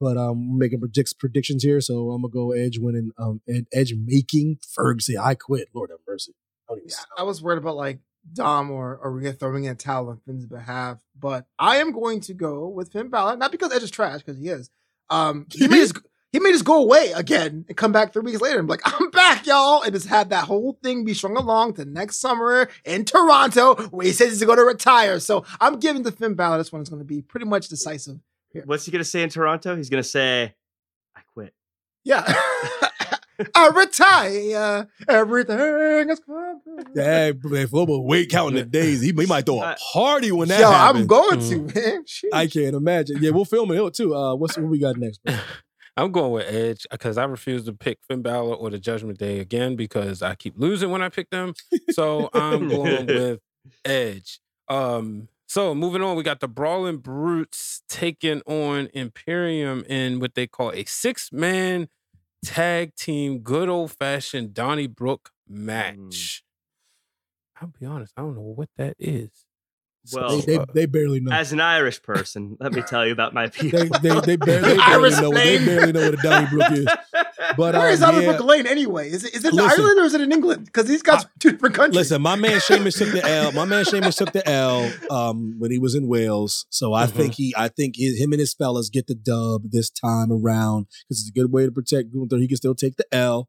But 0.00 0.16
um, 0.16 0.52
we're 0.52 0.58
making 0.58 0.80
predict- 0.80 1.18
predictions 1.18 1.62
here, 1.62 1.80
so 1.80 2.10
I'm 2.10 2.22
gonna 2.22 2.32
go 2.32 2.52
Edge 2.52 2.78
winning. 2.78 3.12
Um, 3.18 3.40
Ed, 3.48 3.66
Edge 3.72 3.94
making 3.94 4.58
Ferg 4.58 5.00
say 5.00 5.16
I 5.16 5.34
quit. 5.34 5.68
Lord 5.72 5.90
have 5.90 6.00
mercy. 6.06 6.32
I 6.70 6.74
Yeah, 6.84 6.96
I 7.16 7.22
was 7.22 7.42
worried 7.42 7.58
about 7.58 7.76
like 7.76 8.00
Dom 8.32 8.70
or, 8.70 8.98
Rhea 9.02 9.32
throwing 9.32 9.64
in 9.64 9.72
a 9.72 9.74
towel 9.74 10.08
on 10.08 10.20
Finn's 10.26 10.46
behalf, 10.46 11.00
but 11.18 11.46
I 11.58 11.76
am 11.76 11.92
going 11.92 12.20
to 12.22 12.34
go 12.34 12.68
with 12.68 12.92
Finn 12.92 13.08
Balor, 13.08 13.36
not 13.36 13.52
because 13.52 13.72
Edge 13.72 13.82
is 13.82 13.90
trash, 13.90 14.18
because 14.18 14.38
he 14.38 14.48
is. 14.48 14.70
Um, 15.08 15.46
he 15.52 15.68
may 15.68 15.76
just 15.76 15.98
he 16.32 16.40
made 16.40 16.54
us 16.54 16.62
go 16.62 16.82
away 16.82 17.12
again 17.12 17.64
and 17.68 17.76
come 17.76 17.92
back 17.92 18.12
three 18.12 18.22
weeks 18.22 18.40
later 18.40 18.58
and 18.58 18.66
be 18.66 18.72
like, 18.72 18.82
I'm 19.00 19.10
back, 19.10 19.46
y'all, 19.46 19.82
and 19.82 19.94
just 19.94 20.08
have 20.08 20.30
that 20.30 20.44
whole 20.44 20.78
thing 20.82 21.04
be 21.04 21.14
strung 21.14 21.36
along 21.36 21.74
to 21.74 21.84
next 21.84 22.16
summer 22.16 22.68
in 22.84 23.04
Toronto, 23.04 23.74
where 23.88 24.06
he 24.06 24.12
says 24.12 24.30
he's 24.30 24.44
going 24.44 24.58
to 24.58 24.64
retire. 24.64 25.20
So 25.20 25.44
I'm 25.60 25.78
giving 25.78 26.04
to 26.04 26.12
Finn 26.12 26.34
Balor. 26.34 26.58
This 26.58 26.72
one 26.72 26.82
is 26.82 26.88
going 26.88 27.00
to 27.00 27.06
be 27.06 27.22
pretty 27.22 27.46
much 27.46 27.68
decisive. 27.68 28.18
What's 28.64 28.86
he 28.86 28.92
gonna 28.92 29.04
say 29.04 29.22
in 29.22 29.28
Toronto? 29.28 29.76
He's 29.76 29.90
gonna 29.90 30.02
say, 30.02 30.54
I 31.16 31.20
quit. 31.34 31.54
Yeah. 32.04 32.24
I 33.54 33.68
retire. 33.68 34.88
Everything 35.08 36.10
is 36.10 36.20
coming. 36.20 36.60
Yeah, 36.94 37.32
man, 37.42 37.66
football. 37.66 38.04
Wait, 38.04 38.30
counting 38.30 38.56
the 38.56 38.64
days. 38.64 39.02
He, 39.02 39.12
he 39.12 39.26
might 39.26 39.44
throw 39.44 39.60
a 39.60 39.76
party 39.92 40.32
when 40.32 40.48
that 40.48 40.60
Yo, 40.60 40.70
happens. 40.70 41.02
I'm 41.02 41.06
going 41.06 41.40
to, 41.40 41.58
man. 41.58 42.04
Sheesh. 42.04 42.24
I 42.32 42.46
can't 42.46 42.74
imagine. 42.74 43.18
Yeah, 43.20 43.30
we'll 43.30 43.44
film 43.44 43.70
it 43.72 43.94
too. 43.94 44.14
Uh, 44.14 44.34
what's 44.34 44.56
what 44.56 44.66
we 44.66 44.78
got 44.78 44.96
next? 44.96 45.22
Bro? 45.22 45.36
I'm 45.98 46.12
going 46.12 46.32
with 46.32 46.46
Edge 46.46 46.86
because 46.90 47.16
I 47.16 47.24
refuse 47.24 47.64
to 47.64 47.72
pick 47.72 47.98
Finn 48.06 48.20
Balor 48.20 48.54
or 48.54 48.68
the 48.68 48.78
Judgment 48.78 49.18
Day 49.18 49.40
again 49.40 49.76
because 49.76 50.22
I 50.22 50.34
keep 50.34 50.58
losing 50.58 50.90
when 50.90 51.00
I 51.00 51.08
pick 51.08 51.30
them. 51.30 51.54
So 51.90 52.28
I'm 52.34 52.68
going 52.70 53.06
with 53.06 53.40
Edge. 53.84 54.40
Um, 54.68 55.28
So 55.46 55.74
moving 55.74 56.02
on, 56.02 56.16
we 56.16 56.24
got 56.24 56.40
the 56.40 56.48
Brawling 56.48 56.98
Brutes 56.98 57.82
taking 57.88 58.42
on 58.46 58.88
Imperium 58.92 59.84
in 59.88 60.18
what 60.18 60.34
they 60.34 60.46
call 60.46 60.72
a 60.72 60.84
six 60.84 61.32
man 61.32 61.88
tag 62.44 62.94
team, 62.96 63.38
good 63.38 63.68
old 63.68 63.92
fashioned 63.92 64.54
Donnybrook 64.54 65.30
hmm. 65.48 65.66
match. 65.66 66.42
I'll 67.60 67.72
be 67.78 67.86
honest, 67.86 68.12
I 68.16 68.22
don't 68.22 68.34
know 68.34 68.42
what 68.42 68.68
that 68.76 68.96
is. 68.98 69.30
Well, 70.12 70.38
they, 70.38 70.56
they, 70.56 70.58
uh, 70.58 70.66
they 70.72 70.86
barely 70.86 71.20
know. 71.20 71.32
as 71.32 71.52
an 71.52 71.60
Irish 71.60 72.02
person, 72.02 72.56
let 72.60 72.72
me 72.72 72.82
tell 72.82 73.04
you 73.04 73.12
about 73.12 73.34
my 73.34 73.48
people. 73.48 73.80
They, 74.00 74.08
they, 74.08 74.20
they, 74.20 74.36
barely, 74.36 74.76
barely 74.76 75.10
know. 75.10 75.30
What, 75.30 75.36
they 75.36 75.58
name. 75.58 75.66
barely 75.66 75.92
know 75.92 76.10
what 76.10 76.14
a 76.14 76.22
Donnybrook 76.22 76.72
is. 76.72 76.86
But 77.56 77.74
Where 77.74 77.88
uh, 77.88 77.92
is 77.92 78.00
yeah, 78.00 78.10
Donnybrook 78.10 78.40
Lane 78.40 78.66
anyway? 78.66 79.10
Is 79.10 79.24
it, 79.24 79.34
is 79.34 79.44
it 79.44 79.50
in 79.50 79.56
Listen. 79.56 79.80
Ireland 79.80 80.00
or 80.00 80.04
is 80.04 80.14
it 80.14 80.20
in 80.20 80.32
England? 80.32 80.66
Because 80.66 80.86
these 80.86 81.02
guys 81.02 81.24
two 81.38 81.52
different 81.52 81.74
countries. 81.74 81.96
Listen, 81.96 82.22
my 82.22 82.36
man 82.36 82.60
Sheamus 82.66 82.96
took 82.96 83.12
the 83.12 83.24
L. 83.24 83.52
My 83.52 83.64
man 83.64 83.84
Sheamus 83.84 84.16
took 84.16 84.32
the 84.32 84.48
L 84.48 84.90
um, 85.10 85.56
when 85.58 85.70
he 85.70 85.78
was 85.78 85.94
in 85.94 86.08
Wales. 86.08 86.66
So 86.70 86.92
I 86.92 87.06
think 87.06 87.34
he, 87.34 87.54
I 87.56 87.68
think 87.68 87.96
his, 87.96 88.18
him 88.18 88.32
and 88.32 88.40
his 88.40 88.54
fellas 88.54 88.90
get 88.90 89.06
the 89.06 89.14
dub 89.14 89.70
this 89.70 89.90
time 89.90 90.32
around 90.32 90.86
because 91.08 91.20
it's 91.20 91.28
a 91.28 91.32
good 91.32 91.52
way 91.52 91.66
to 91.66 91.72
protect 91.72 92.12
Gunther. 92.12 92.38
He 92.38 92.48
can 92.48 92.56
still 92.56 92.74
take 92.74 92.96
the 92.96 93.06
L 93.12 93.48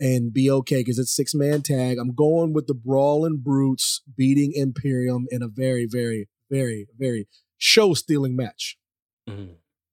and 0.00 0.32
be 0.32 0.50
okay 0.50 0.80
because 0.80 0.98
it's 0.98 1.14
six 1.14 1.34
man 1.34 1.62
tag. 1.62 1.98
I'm 1.98 2.14
going 2.14 2.52
with 2.52 2.66
the 2.66 2.74
Brawling 2.74 3.38
Brutes 3.38 4.02
beating 4.16 4.52
Imperium 4.54 5.26
in 5.30 5.42
a 5.42 5.48
very, 5.48 5.86
very, 5.90 6.28
very, 6.50 6.86
very 6.96 7.28
show 7.56 7.94
stealing 7.94 8.36
match. 8.36 8.76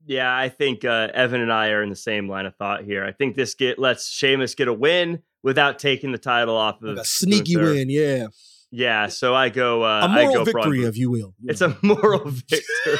Yeah, 0.05 0.35
I 0.35 0.49
think 0.49 0.85
uh, 0.85 1.09
Evan 1.13 1.41
and 1.41 1.51
I 1.51 1.69
are 1.69 1.81
in 1.81 1.89
the 1.89 1.95
same 1.95 2.29
line 2.29 2.45
of 2.45 2.55
thought 2.55 2.83
here. 2.83 3.03
I 3.03 3.11
think 3.11 3.35
this 3.35 3.55
get 3.55 3.79
lets 3.79 4.07
Sheamus 4.09 4.53
get 4.55 4.67
a 4.67 4.73
win 4.73 5.23
without 5.43 5.79
taking 5.79 6.11
the 6.11 6.17
title 6.17 6.55
off 6.55 6.81
of 6.83 6.89
Like 6.95 6.97
a 6.99 7.05
sneaky 7.05 7.55
Gunther. 7.55 7.71
win, 7.73 7.89
yeah. 7.89 8.27
Yeah, 8.71 9.07
so 9.07 9.33
I 9.33 9.49
go. 9.49 9.83
Uh, 9.83 10.01
a 10.01 10.05
I 10.09 10.23
moral 10.25 10.45
go 10.45 10.51
Braun 10.51 10.63
victory, 10.65 10.77
Brutes. 10.79 10.89
if 10.89 10.97
you 10.99 11.09
will. 11.09 11.33
It's 11.45 11.61
a 11.61 11.77
moral 11.81 12.23
victory. 12.29 12.97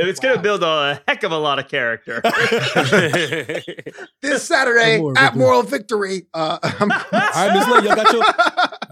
and 0.00 0.08
it's 0.08 0.18
going 0.18 0.34
to 0.34 0.40
build 0.40 0.62
a 0.62 1.02
heck 1.06 1.22
of 1.24 1.30
a 1.30 1.36
lot 1.36 1.58
of 1.58 1.68
character. 1.68 2.22
this 4.22 4.42
Saturday 4.42 4.98
Moral 4.98 5.18
at 5.18 5.32
victory. 5.32 5.38
Moral 5.38 5.62
Victory. 5.62 6.22
Uh, 6.32 6.58
I'm 6.62 6.90
All 6.90 6.98
right, 7.12 7.52
Miss 7.52 7.68
Love, 7.68 7.84
y'all 7.84 7.96
got 7.96 8.12
your 8.12 8.24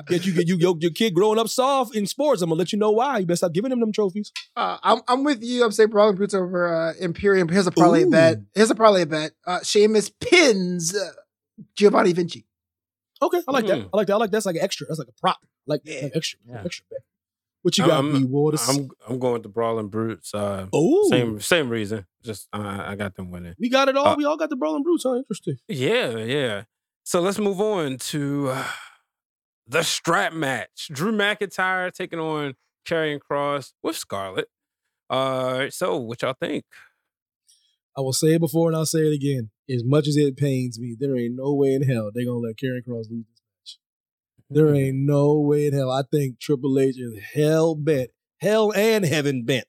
get 0.06 0.26
you 0.26 0.34
get 0.34 0.48
you 0.48 0.56
your, 0.56 0.76
your 0.78 0.90
kid 0.90 1.14
growing 1.14 1.38
up 1.38 1.48
soft 1.48 1.96
in 1.96 2.06
sports. 2.06 2.42
I'm 2.42 2.50
gonna 2.50 2.58
let 2.58 2.72
you 2.72 2.78
know 2.78 2.90
why. 2.90 3.18
You 3.18 3.26
better 3.26 3.36
stop 3.36 3.54
giving 3.54 3.72
him 3.72 3.80
them 3.80 3.90
trophies. 3.90 4.32
Uh, 4.54 4.76
I'm, 4.82 5.00
I'm 5.08 5.24
with 5.24 5.42
you. 5.42 5.64
I'm 5.64 5.72
saying 5.72 5.88
Brawling 5.88 6.16
Brutes 6.16 6.34
over 6.34 6.74
uh, 6.74 6.92
Imperium. 7.00 7.48
Here's 7.48 7.66
a 7.66 7.72
parlay 7.72 8.04
Ooh. 8.04 8.10
bet. 8.10 8.40
Here's 8.54 8.70
a 8.70 8.74
parlay 8.74 9.06
bet. 9.06 9.32
Uh, 9.46 9.60
Sheamus 9.62 10.10
pins 10.10 10.94
uh, 10.94 11.12
Giovanni 11.74 12.12
Vinci. 12.12 12.44
Okay, 13.22 13.40
I 13.48 13.50
like 13.50 13.66
that. 13.66 13.78
Mm. 13.78 13.88
I 13.92 13.96
like 13.96 14.06
that. 14.08 14.12
I 14.12 14.16
like 14.16 14.30
that's 14.30 14.46
like 14.46 14.56
an 14.56 14.62
extra. 14.62 14.86
That's 14.86 14.98
like 14.98 15.08
a 15.08 15.20
prop. 15.20 15.38
Like, 15.66 15.80
like 15.86 16.12
extra, 16.14 16.38
extra 16.64 16.84
bet. 16.90 17.00
What 17.68 17.76
you 17.76 17.84
got, 17.84 17.98
I'm, 17.98 18.12
B 18.12 18.24
Waters? 18.24 18.66
I'm 18.66 18.88
I'm 19.06 19.18
going 19.18 19.34
with 19.34 19.42
the 19.42 19.50
Brawling 19.50 19.88
Brutes. 19.88 20.32
Uh, 20.32 20.68
Ooh. 20.74 21.06
same 21.10 21.38
same 21.38 21.68
reason. 21.68 22.06
Just 22.24 22.48
uh, 22.50 22.82
I 22.86 22.94
got 22.94 23.14
them 23.14 23.30
winning. 23.30 23.54
we 23.58 23.68
got 23.68 23.90
it 23.90 23.96
all. 23.98 24.06
Uh, 24.06 24.14
we 24.16 24.24
all 24.24 24.38
got 24.38 24.48
the 24.48 24.56
Brawling 24.56 24.82
Brutes. 24.82 25.02
Huh? 25.02 25.16
Interesting. 25.16 25.58
Yeah, 25.68 26.16
yeah. 26.16 26.62
So 27.04 27.20
let's 27.20 27.38
move 27.38 27.60
on 27.60 27.98
to 27.98 28.48
uh, 28.52 28.64
the 29.66 29.82
strap 29.82 30.32
match. 30.32 30.88
Drew 30.90 31.12
McIntyre 31.12 31.92
taking 31.92 32.18
on 32.18 32.54
Karrion 32.88 33.20
Kross 33.20 33.74
with 33.82 33.96
Scarlett. 33.96 34.48
Uh, 35.10 35.68
so 35.68 35.98
what 35.98 36.22
y'all 36.22 36.36
think? 36.40 36.64
I 37.94 38.00
will 38.00 38.14
say 38.14 38.28
it 38.28 38.40
before 38.40 38.68
and 38.68 38.76
I'll 38.78 38.86
say 38.86 39.00
it 39.00 39.12
again. 39.12 39.50
As 39.68 39.84
much 39.84 40.08
as 40.08 40.16
it 40.16 40.38
pains 40.38 40.80
me, 40.80 40.96
there 40.98 41.14
ain't 41.18 41.36
no 41.36 41.52
way 41.52 41.74
in 41.74 41.82
hell 41.82 42.10
they're 42.14 42.24
gonna 42.24 42.38
let 42.38 42.56
Karrion 42.56 42.80
Kross 42.88 43.10
lose. 43.10 43.26
There 44.50 44.74
ain't 44.74 44.96
no 44.96 45.38
way 45.40 45.66
in 45.66 45.74
hell. 45.74 45.90
I 45.90 46.02
think 46.10 46.38
Triple 46.40 46.78
H 46.78 46.96
is 46.98 47.18
hell 47.34 47.74
bent, 47.74 48.10
hell 48.40 48.72
and 48.74 49.04
heaven 49.04 49.44
bent 49.44 49.66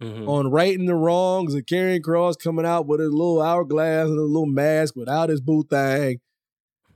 Mhm. 0.00 0.28
on 0.28 0.48
righting 0.50 0.86
the 0.86 0.94
wrongs 0.94 1.54
of 1.54 1.62
Karrion 1.66 2.00
Kross 2.00 2.38
coming 2.38 2.64
out 2.66 2.86
with 2.86 3.00
his 3.00 3.10
little 3.12 3.42
hourglass 3.42 4.08
and 4.08 4.18
a 4.18 4.22
little 4.22 4.46
mask 4.46 4.94
without 4.96 5.30
his 5.30 5.40
boot 5.40 5.68
thing. 5.70 6.20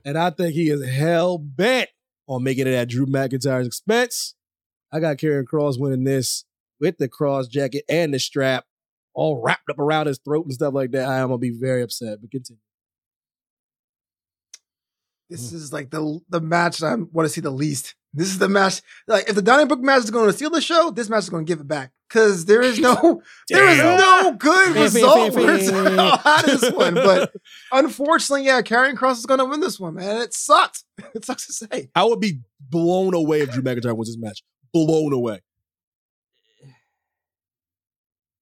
And 0.05 0.17
I 0.17 0.29
think 0.29 0.53
he 0.53 0.69
is 0.69 0.85
hell 0.85 1.37
bent 1.37 1.89
on 2.27 2.43
making 2.43 2.67
it 2.67 2.73
at 2.73 2.87
Drew 2.89 3.05
McIntyre's 3.05 3.67
expense. 3.67 4.35
I 4.91 4.99
got 4.99 5.17
Karrion 5.17 5.43
Kross 5.43 5.79
winning 5.79 6.05
this 6.05 6.45
with 6.79 6.97
the 6.97 7.09
Kross 7.09 7.49
Jacket 7.49 7.83
and 7.89 8.13
the 8.13 8.19
strap 8.19 8.65
all 9.13 9.41
wrapped 9.41 9.69
up 9.69 9.77
around 9.79 10.07
his 10.07 10.19
throat 10.19 10.45
and 10.45 10.53
stuff 10.53 10.73
like 10.73 10.91
that. 10.91 11.07
I 11.07 11.17
am 11.19 11.27
gonna 11.27 11.37
be 11.39 11.49
very 11.49 11.81
upset. 11.81 12.21
But 12.21 12.31
continue. 12.31 12.61
This 15.29 15.53
is 15.53 15.71
like 15.71 15.91
the 15.91 16.19
the 16.29 16.41
match 16.41 16.79
that 16.79 16.87
I 16.87 16.95
want 16.95 17.25
to 17.25 17.29
see 17.29 17.41
the 17.41 17.51
least. 17.51 17.95
This 18.13 18.29
is 18.29 18.39
the 18.39 18.49
match. 18.49 18.81
Like 19.07 19.29
if 19.29 19.35
the 19.35 19.41
Donnybrook 19.43 19.79
match 19.81 19.99
is 20.05 20.09
going 20.11 20.25
to 20.27 20.33
steal 20.33 20.49
the 20.49 20.61
show, 20.61 20.89
this 20.89 21.09
match 21.09 21.23
is 21.23 21.29
going 21.29 21.45
to 21.45 21.47
give 21.51 21.59
it 21.59 21.67
back 21.67 21.91
because 22.09 22.45
there 22.45 22.63
is 22.63 22.79
no 22.79 23.21
there 23.49 23.67
is 23.69 23.77
no 23.77 24.33
good 24.33 24.73
Fan, 24.73 24.73
fan, 24.73 24.83
result 24.83 25.33
fan, 25.35 25.43
where 25.45 25.55
it's 25.55 25.69
out 25.71 26.49
of 26.51 26.59
this 26.61 26.71
one. 26.71 26.95
But 26.95 27.31
unfortunately, 27.71 28.45
yeah, 28.47 28.61
Karrion 28.63 28.95
Kross 28.95 29.17
is 29.19 29.27
going 29.27 29.37
to 29.37 29.45
win 29.45 29.59
this 29.59 29.79
one, 29.79 29.93
man. 29.95 30.17
It 30.21 30.33
sucks. 30.33 30.83
It 31.13 31.23
sucks 31.25 31.45
to 31.47 31.53
say. 31.53 31.89
I 31.95 32.03
would 32.05 32.19
be 32.19 32.39
blown 32.59 33.13
away 33.13 33.41
if 33.41 33.51
Drew 33.51 33.61
McIntyre 33.61 33.95
wins 33.95 34.09
this 34.09 34.17
match. 34.17 34.43
Blown 34.73 35.13
away. 35.13 35.41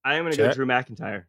I 0.03 0.15
am 0.15 0.23
going 0.23 0.31
to 0.33 0.37
go 0.37 0.53
Drew 0.53 0.65
McIntyre. 0.65 1.25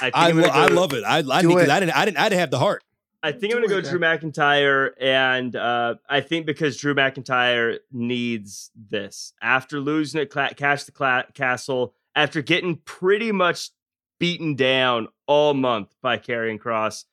I 0.00 0.04
think 0.04 0.16
I, 0.16 0.28
am 0.30 0.36
gonna 0.36 0.46
lo- 0.48 0.52
I 0.52 0.68
go- 0.68 0.74
love 0.74 0.92
it. 0.92 1.04
I 1.04 1.18
I, 1.18 1.42
Do 1.42 1.48
need, 1.48 1.54
'cause 1.54 1.62
it. 1.64 1.70
I 1.70 1.80
didn't 1.80 1.96
I 1.96 2.04
didn't 2.04 2.16
I 2.18 2.28
didn't 2.28 2.40
have 2.40 2.50
the 2.50 2.58
heart. 2.58 2.82
I 3.22 3.32
think 3.32 3.52
I'm 3.52 3.58
going 3.58 3.68
to 3.68 3.74
go 3.74 3.78
it, 3.78 3.90
Drew 3.90 3.98
McIntyre, 3.98 4.90
and 5.00 5.56
uh, 5.56 5.96
I 6.08 6.20
think 6.20 6.46
because 6.46 6.76
Drew 6.76 6.94
McIntyre 6.94 7.78
needs 7.90 8.70
this 8.88 9.32
after 9.42 9.80
losing 9.80 10.20
at 10.20 10.30
Cla- 10.30 10.54
Cash 10.54 10.84
the 10.84 10.92
Cla- 10.92 11.26
Castle, 11.34 11.94
after 12.14 12.42
getting 12.42 12.76
pretty 12.76 13.32
much 13.32 13.70
beaten 14.20 14.54
down 14.54 15.08
all 15.26 15.54
month 15.54 15.94
by 16.00 16.18
Karrion 16.18 16.60
Kross, 16.60 17.04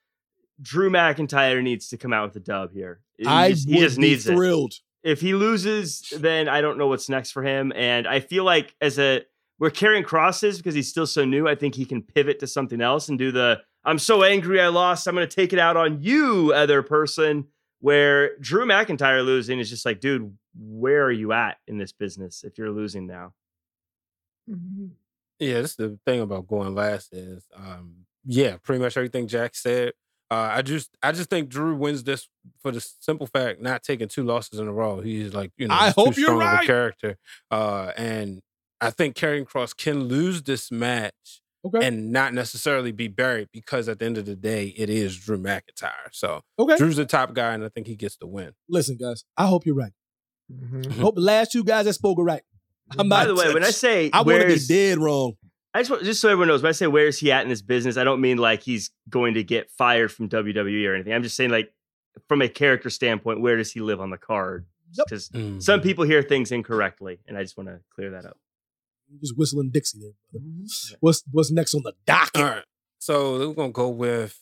Drew 0.62 0.90
McIntyre 0.90 1.62
needs 1.64 1.90
to 1.90 1.98
come 1.98 2.14
out 2.14 2.28
with 2.28 2.36
a 2.36 2.46
dub 2.46 2.72
here. 2.72 3.02
He 3.18 3.26
I 3.26 3.52
just, 3.52 3.68
he 3.68 3.80
just 3.80 3.98
needs 3.98 4.28
it. 4.28 4.34
thrilled. 4.34 4.76
If 5.04 5.22
he 5.22 5.34
loses, 5.34 6.14
then 6.18 6.48
I 6.48 6.62
don't 6.62 6.78
know 6.78 6.88
what's 6.88 7.10
next 7.10 7.32
for 7.32 7.44
him, 7.44 7.72
and 7.76 8.08
I 8.08 8.20
feel 8.20 8.44
like 8.44 8.76
as 8.80 9.00
a 9.00 9.22
where 9.58 9.72
Karrion 9.72 10.04
Kross 10.04 10.44
is 10.44 10.58
because 10.58 10.76
he's 10.76 10.90
still 10.90 11.08
so 11.08 11.26
new, 11.26 11.48
I 11.48 11.56
think 11.56 11.76
he 11.76 11.86
can 11.86 12.02
pivot 12.02 12.40
to 12.40 12.48
something 12.48 12.82
else 12.82 13.10
and 13.10 13.18
do 13.18 13.32
the 13.32 13.62
I'm 13.86 14.00
so 14.00 14.24
angry 14.24 14.60
I 14.60 14.68
lost. 14.68 15.08
I'm 15.08 15.16
going 15.16 15.28
to 15.28 15.36
take 15.36 15.54
it 15.54 15.60
out 15.60 15.78
on 15.78 16.02
you, 16.02 16.54
other 16.54 16.82
person. 16.82 17.46
Where 17.82 18.36
Drew 18.38 18.66
McIntyre 18.66 19.24
losing 19.24 19.60
is 19.60 19.70
just 19.70 19.86
like, 19.86 20.00
dude, 20.00 20.36
where 20.58 21.04
are 21.04 21.12
you 21.12 21.34
at 21.34 21.58
in 21.68 21.78
this 21.78 21.92
business 21.92 22.44
if 22.44 22.58
you're 22.58 22.72
losing 22.72 23.06
now? 23.06 23.34
Yeah, 25.40 25.62
this 25.62 25.72
is 25.72 25.76
the 25.76 26.00
thing 26.06 26.22
about 26.22 26.48
going 26.48 26.74
last 26.74 27.14
is, 27.14 27.46
um, 27.56 28.06
yeah, 28.26 28.58
pretty 28.64 28.82
much 28.82 28.98
everything 28.98 29.28
Jack 29.28 29.54
said. 29.54 29.94
Uh, 30.32 30.50
I 30.54 30.62
just, 30.64 30.98
I 31.04 31.12
just 31.12 31.30
think 31.30 31.50
Drew 31.50 31.76
wins 31.76 32.04
this 32.04 32.28
for 32.64 32.72
the 32.72 32.80
simple 33.00 33.28
fact 33.28 33.62
not 33.62 33.84
taking 33.84 34.08
two 34.08 34.24
losses 34.24 34.60
in 34.60 34.68
a 34.68 34.74
row. 34.74 35.02
He's 35.02 35.36
like, 35.36 35.52
you 35.58 35.68
know, 35.68 35.76
I 35.76 35.88
he's 35.88 35.96
too 35.96 36.02
hope 36.02 36.18
you're 36.18 36.28
strong 36.28 36.42
of 36.42 36.48
a 36.48 36.56
right. 36.56 36.66
character. 36.66 37.18
Uh, 37.52 37.92
and 37.96 38.42
I 38.82 38.90
think 38.90 39.16
Karrion 39.16 39.46
Kross 39.46 39.78
can 39.78 40.06
lose 40.06 40.42
this 40.42 40.72
match 40.72 41.42
Okay. 41.66 41.88
and 41.88 42.12
not 42.12 42.34
necessarily 42.34 42.92
be 42.92 43.08
buried 43.08 43.48
because 43.52 43.90
at 43.90 43.98
the 44.00 44.06
end 44.06 44.18
of 44.20 44.26
the 44.26 44.36
day, 44.36 44.68
it 44.78 44.90
is 44.90 45.18
Drew 45.18 45.40
McIntyre. 45.40 46.12
So 46.12 46.42
Okay. 46.60 46.78
Drew's 46.78 46.98
the 46.98 47.06
top 47.06 47.34
guy, 47.34 47.54
and 47.56 47.64
I 47.64 47.70
think 47.70 47.88
he 47.88 47.96
gets 47.96 48.18
the 48.18 48.28
win. 48.28 48.52
Listen, 48.70 48.98
guys, 48.98 49.24
I 49.36 49.48
hope 49.48 49.66
you're 49.66 49.74
right. 49.76 49.92
Mm-hmm. 50.52 50.92
I 50.92 50.96
hope 51.02 51.16
the 51.16 51.22
last 51.22 51.52
two 51.52 51.64
guys 51.64 51.86
that 51.86 51.94
spoke 51.94 52.20
are 52.20 52.24
right. 52.24 52.44
I'm 53.00 53.10
By 53.10 53.24
not. 53.26 53.28
the 53.30 53.36
way, 53.36 53.54
when 53.54 53.64
I 53.64 53.72
say 53.72 54.12
I 54.14 54.22
want 54.22 54.42
to 54.42 54.48
be 54.48 54.60
dead 54.68 55.00
wrong. 55.00 55.34
I 55.74 55.80
just 55.80 55.90
want, 55.92 56.04
just 56.04 56.22
so 56.22 56.30
everyone 56.30 56.48
knows, 56.50 56.62
when 56.62 56.70
I 56.70 56.74
say 56.74 56.88
where's 56.88 57.18
he 57.18 57.32
at 57.32 57.42
in 57.44 57.50
this 57.50 57.62
business, 57.64 57.98
I 57.98 58.04
don't 58.04 58.22
mean 58.22 58.38
like 58.38 58.62
he's 58.64 58.92
going 59.10 59.34
to 59.34 59.44
get 59.44 59.70
fired 59.72 60.12
from 60.12 60.30
WWE 60.30 60.88
or 60.88 60.94
anything. 60.94 61.12
I'm 61.14 61.24
just 61.24 61.36
saying 61.36 61.50
like 61.50 61.74
from 62.30 62.42
a 62.42 62.48
character 62.48 62.90
standpoint, 62.90 63.42
where 63.42 63.58
does 63.58 63.72
he 63.72 63.82
live 63.82 64.00
on 64.00 64.10
the 64.12 64.18
card? 64.18 64.68
Because 64.96 65.28
Mm. 65.30 65.62
some 65.62 65.82
people 65.82 66.06
hear 66.06 66.22
things 66.22 66.52
incorrectly, 66.52 67.20
and 67.28 67.38
I 67.38 67.42
just 67.42 67.58
want 67.58 67.68
to 67.70 67.80
clear 67.94 68.12
that 68.12 68.24
up. 68.26 68.38
Just 69.20 69.38
whistling 69.38 69.72
Dixie 69.72 70.00
there. 70.00 70.12
brother. 70.32 70.46
What's 71.00 71.24
what's 71.32 71.52
next 71.52 71.74
on 71.74 71.84
the 71.84 71.94
docket? 72.06 72.42
All 72.42 72.44
right. 72.44 72.64
So 73.00 73.50
we're 73.50 73.54
gonna 73.54 73.72
go 73.72 73.90
with 73.90 74.40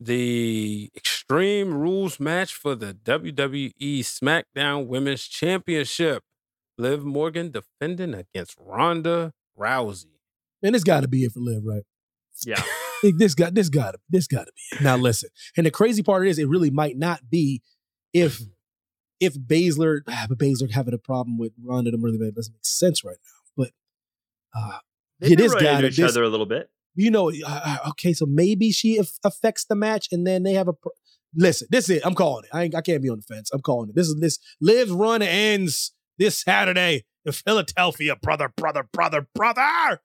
the 0.00 0.90
Extreme 0.96 1.74
Rules 1.74 2.20
match 2.20 2.54
for 2.54 2.74
the 2.74 2.94
WWE 2.94 4.00
SmackDown 4.00 4.86
Women's 4.86 5.26
Championship. 5.26 6.22
Liv 6.78 7.04
Morgan 7.04 7.50
defending 7.50 8.14
against 8.14 8.56
Ronda 8.58 9.32
Rousey. 9.58 10.06
Man, 10.62 10.72
this 10.72 10.84
got 10.84 11.00
to 11.00 11.08
be 11.08 11.24
it 11.24 11.32
for 11.32 11.40
Liv, 11.40 11.62
right? 11.64 11.82
Yeah. 12.44 12.62
This 13.00 13.36
got 13.36 13.54
this 13.54 13.68
got 13.68 13.92
to 13.92 13.98
this 14.10 14.26
got 14.26 14.46
to 14.46 14.52
be 14.52 14.76
it. 14.76 14.82
Now 14.82 14.96
listen, 14.96 15.30
and 15.56 15.64
the 15.64 15.70
crazy 15.70 16.02
part 16.02 16.26
is, 16.26 16.36
it 16.36 16.48
really 16.48 16.72
might 16.72 16.98
not 16.98 17.30
be 17.30 17.62
if 18.12 18.40
if 19.20 19.34
Baszler, 19.34 20.00
ah, 20.08 20.26
but 20.28 20.38
Baszler 20.38 20.72
having 20.72 20.94
a 20.94 20.98
problem 20.98 21.38
with 21.38 21.52
Ronda, 21.62 21.92
them 21.92 22.02
really 22.02 22.18
doesn't 22.18 22.52
make 22.52 22.64
sense 22.64 23.04
right 23.04 23.16
now. 23.24 23.37
Uh, 24.56 24.78
They've 25.20 25.30
yeah, 25.30 25.36
this 25.36 25.54
running 25.54 25.68
guy, 25.68 25.74
into 25.76 25.88
each 25.88 25.96
this, 25.96 26.10
other 26.10 26.22
a 26.22 26.28
little 26.28 26.46
bit. 26.46 26.70
you 26.94 27.10
know, 27.10 27.32
uh, 27.46 27.78
okay, 27.90 28.12
so 28.12 28.26
maybe 28.26 28.70
she 28.70 28.98
aff- 28.98 29.18
affects 29.24 29.64
the 29.64 29.74
match, 29.74 30.08
and 30.12 30.26
then 30.26 30.42
they 30.42 30.54
have 30.54 30.68
a. 30.68 30.72
Pro- 30.72 30.92
Listen, 31.34 31.68
this 31.70 31.90
is 31.90 31.96
it. 31.98 32.06
I'm 32.06 32.14
calling 32.14 32.44
it. 32.44 32.50
I 32.56 32.64
ain't, 32.64 32.74
I 32.74 32.80
can't 32.80 33.02
be 33.02 33.10
on 33.10 33.18
the 33.18 33.34
fence. 33.34 33.50
I'm 33.52 33.60
calling 33.60 33.90
it. 33.90 33.94
This 33.94 34.08
is 34.08 34.18
this 34.18 34.38
Liv's 34.60 34.90
run 34.90 35.20
ends 35.20 35.92
this 36.16 36.40
Saturday 36.40 37.04
in 37.26 37.32
Philadelphia, 37.32 38.16
brother, 38.16 38.50
brother, 38.56 38.88
brother, 38.92 39.28
brother. 39.34 40.00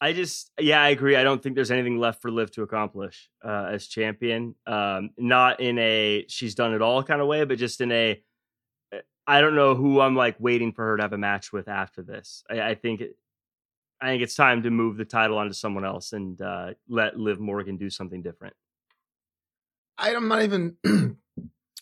I 0.00 0.12
just, 0.12 0.52
yeah, 0.60 0.80
I 0.80 0.90
agree. 0.90 1.16
I 1.16 1.24
don't 1.24 1.42
think 1.42 1.54
there's 1.54 1.70
anything 1.70 1.98
left 1.98 2.22
for 2.22 2.30
Liv 2.30 2.50
to 2.52 2.62
accomplish 2.62 3.30
uh, 3.44 3.70
as 3.72 3.86
champion. 3.86 4.54
Um, 4.66 5.10
not 5.16 5.60
in 5.60 5.78
a 5.78 6.24
she's 6.28 6.54
done 6.54 6.74
it 6.74 6.82
all 6.82 7.02
kind 7.02 7.20
of 7.20 7.26
way, 7.26 7.44
but 7.44 7.58
just 7.58 7.80
in 7.80 7.90
a 7.90 8.22
uh, 8.94 9.40
don't 9.40 9.56
know 9.56 9.74
who 9.74 10.00
I'm 10.00 10.14
like 10.14 10.36
waiting 10.38 10.72
for 10.72 10.84
her 10.84 10.96
to 10.98 11.02
have 11.02 11.12
a 11.14 11.18
match 11.18 11.52
with 11.52 11.68
after 11.68 12.02
this. 12.02 12.44
I, 12.50 12.60
I 12.60 12.74
think, 12.74 13.02
I 14.00 14.06
think 14.10 14.22
it's 14.22 14.34
time 14.34 14.62
to 14.62 14.70
move 14.70 14.96
the 14.96 15.04
title 15.04 15.38
onto 15.38 15.52
someone 15.54 15.84
else 15.84 16.12
and 16.12 16.40
uh, 16.40 16.74
let 16.88 17.18
Liv 17.18 17.40
Morgan 17.40 17.76
do 17.76 17.90
something 17.90 18.22
different. 18.22 18.54
I, 19.96 20.14
I'm 20.14 20.28
not 20.28 20.42
even. 20.42 20.76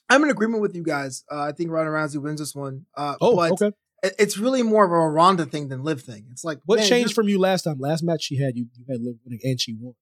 I'm 0.09 0.23
in 0.23 0.31
agreement 0.31 0.63
with 0.63 0.75
you 0.77 0.83
guys. 0.85 1.25
Uh, 1.31 1.41
I 1.43 1.53
think 1.53 1.71
Ronda 1.71 1.91
Rousey 1.91 2.23
wins 2.23 2.41
this 2.41 2.55
one. 2.55 2.87
Uh, 2.97 3.17
Oh, 3.21 3.35
but 3.37 3.53
okay. 3.53 3.77
it- 4.03 4.15
It's 4.19 4.39
really 4.39 4.63
more 4.63 4.85
of 4.85 4.93
a 4.93 5.11
Ronda 5.11 5.45
thing 5.47 5.69
than 5.69 5.83
Liv 5.83 6.01
thing. 6.03 6.27
It's 6.31 6.45
like 6.45 6.59
What 6.65 6.79
man, 6.79 6.89
changed 6.89 7.15
from 7.15 7.29
you 7.29 7.39
last 7.41 7.63
time? 7.63 7.79
Last 7.81 8.03
match 8.05 8.23
she 8.23 8.37
had, 8.37 8.57
you, 8.57 8.67
you 8.77 8.85
had 8.89 9.03
Liv 9.03 9.17
winning 9.25 9.41
and 9.43 9.61
she 9.61 9.75
won. 9.79 9.95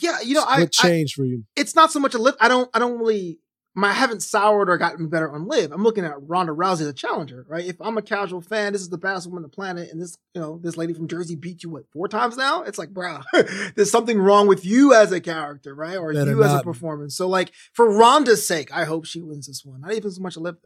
Yeah, 0.00 0.20
you 0.22 0.34
know, 0.34 0.44
I, 0.46 0.60
what 0.60 0.74
I 0.82 0.88
changed 0.88 1.14
for 1.14 1.24
you? 1.24 1.44
it's 1.56 1.74
not 1.74 1.92
so 1.92 2.00
much 2.00 2.14
a 2.14 2.18
Liv. 2.18 2.36
I 2.40 2.48
don't. 2.48 2.70
I 2.72 2.78
don't 2.78 2.98
really. 2.98 3.38
My, 3.80 3.88
I 3.88 3.92
haven't 3.94 4.22
soured 4.22 4.68
or 4.68 4.76
gotten 4.76 5.08
better 5.08 5.32
on 5.32 5.48
Liv. 5.48 5.72
I'm 5.72 5.82
looking 5.82 6.04
at 6.04 6.14
Ronda 6.20 6.52
Rousey 6.52 6.82
as 6.82 6.88
a 6.88 6.92
challenger, 6.92 7.46
right? 7.48 7.64
If 7.64 7.80
I'm 7.80 7.96
a 7.96 8.02
casual 8.02 8.42
fan, 8.42 8.74
this 8.74 8.82
is 8.82 8.90
the 8.90 8.98
baddest 8.98 9.26
woman 9.26 9.38
on 9.38 9.42
the 9.42 9.48
planet, 9.48 9.90
and 9.90 10.00
this, 10.00 10.18
you 10.34 10.40
know, 10.40 10.60
this 10.62 10.76
lady 10.76 10.92
from 10.92 11.08
Jersey 11.08 11.34
beat 11.34 11.62
you 11.62 11.70
what 11.70 11.90
four 11.90 12.06
times 12.06 12.36
now. 12.36 12.62
It's 12.62 12.78
like, 12.78 12.90
bro, 12.90 13.20
there's 13.74 13.90
something 13.90 14.18
wrong 14.18 14.46
with 14.46 14.64
you 14.64 14.92
as 14.92 15.12
a 15.12 15.20
character, 15.20 15.74
right? 15.74 15.96
Or 15.96 16.12
Better 16.12 16.30
you 16.30 16.44
as 16.44 16.52
a 16.52 16.56
not. 16.56 16.64
performance. 16.64 17.16
So, 17.16 17.26
like, 17.26 17.52
for 17.72 17.90
Ronda's 17.90 18.46
sake, 18.46 18.70
I 18.74 18.84
hope 18.84 19.06
she 19.06 19.22
wins 19.22 19.46
this 19.46 19.64
one. 19.64 19.80
Not 19.80 19.94
even 19.94 20.10
so 20.10 20.20
much 20.20 20.36
a 20.36 20.40
Liv. 20.40 20.56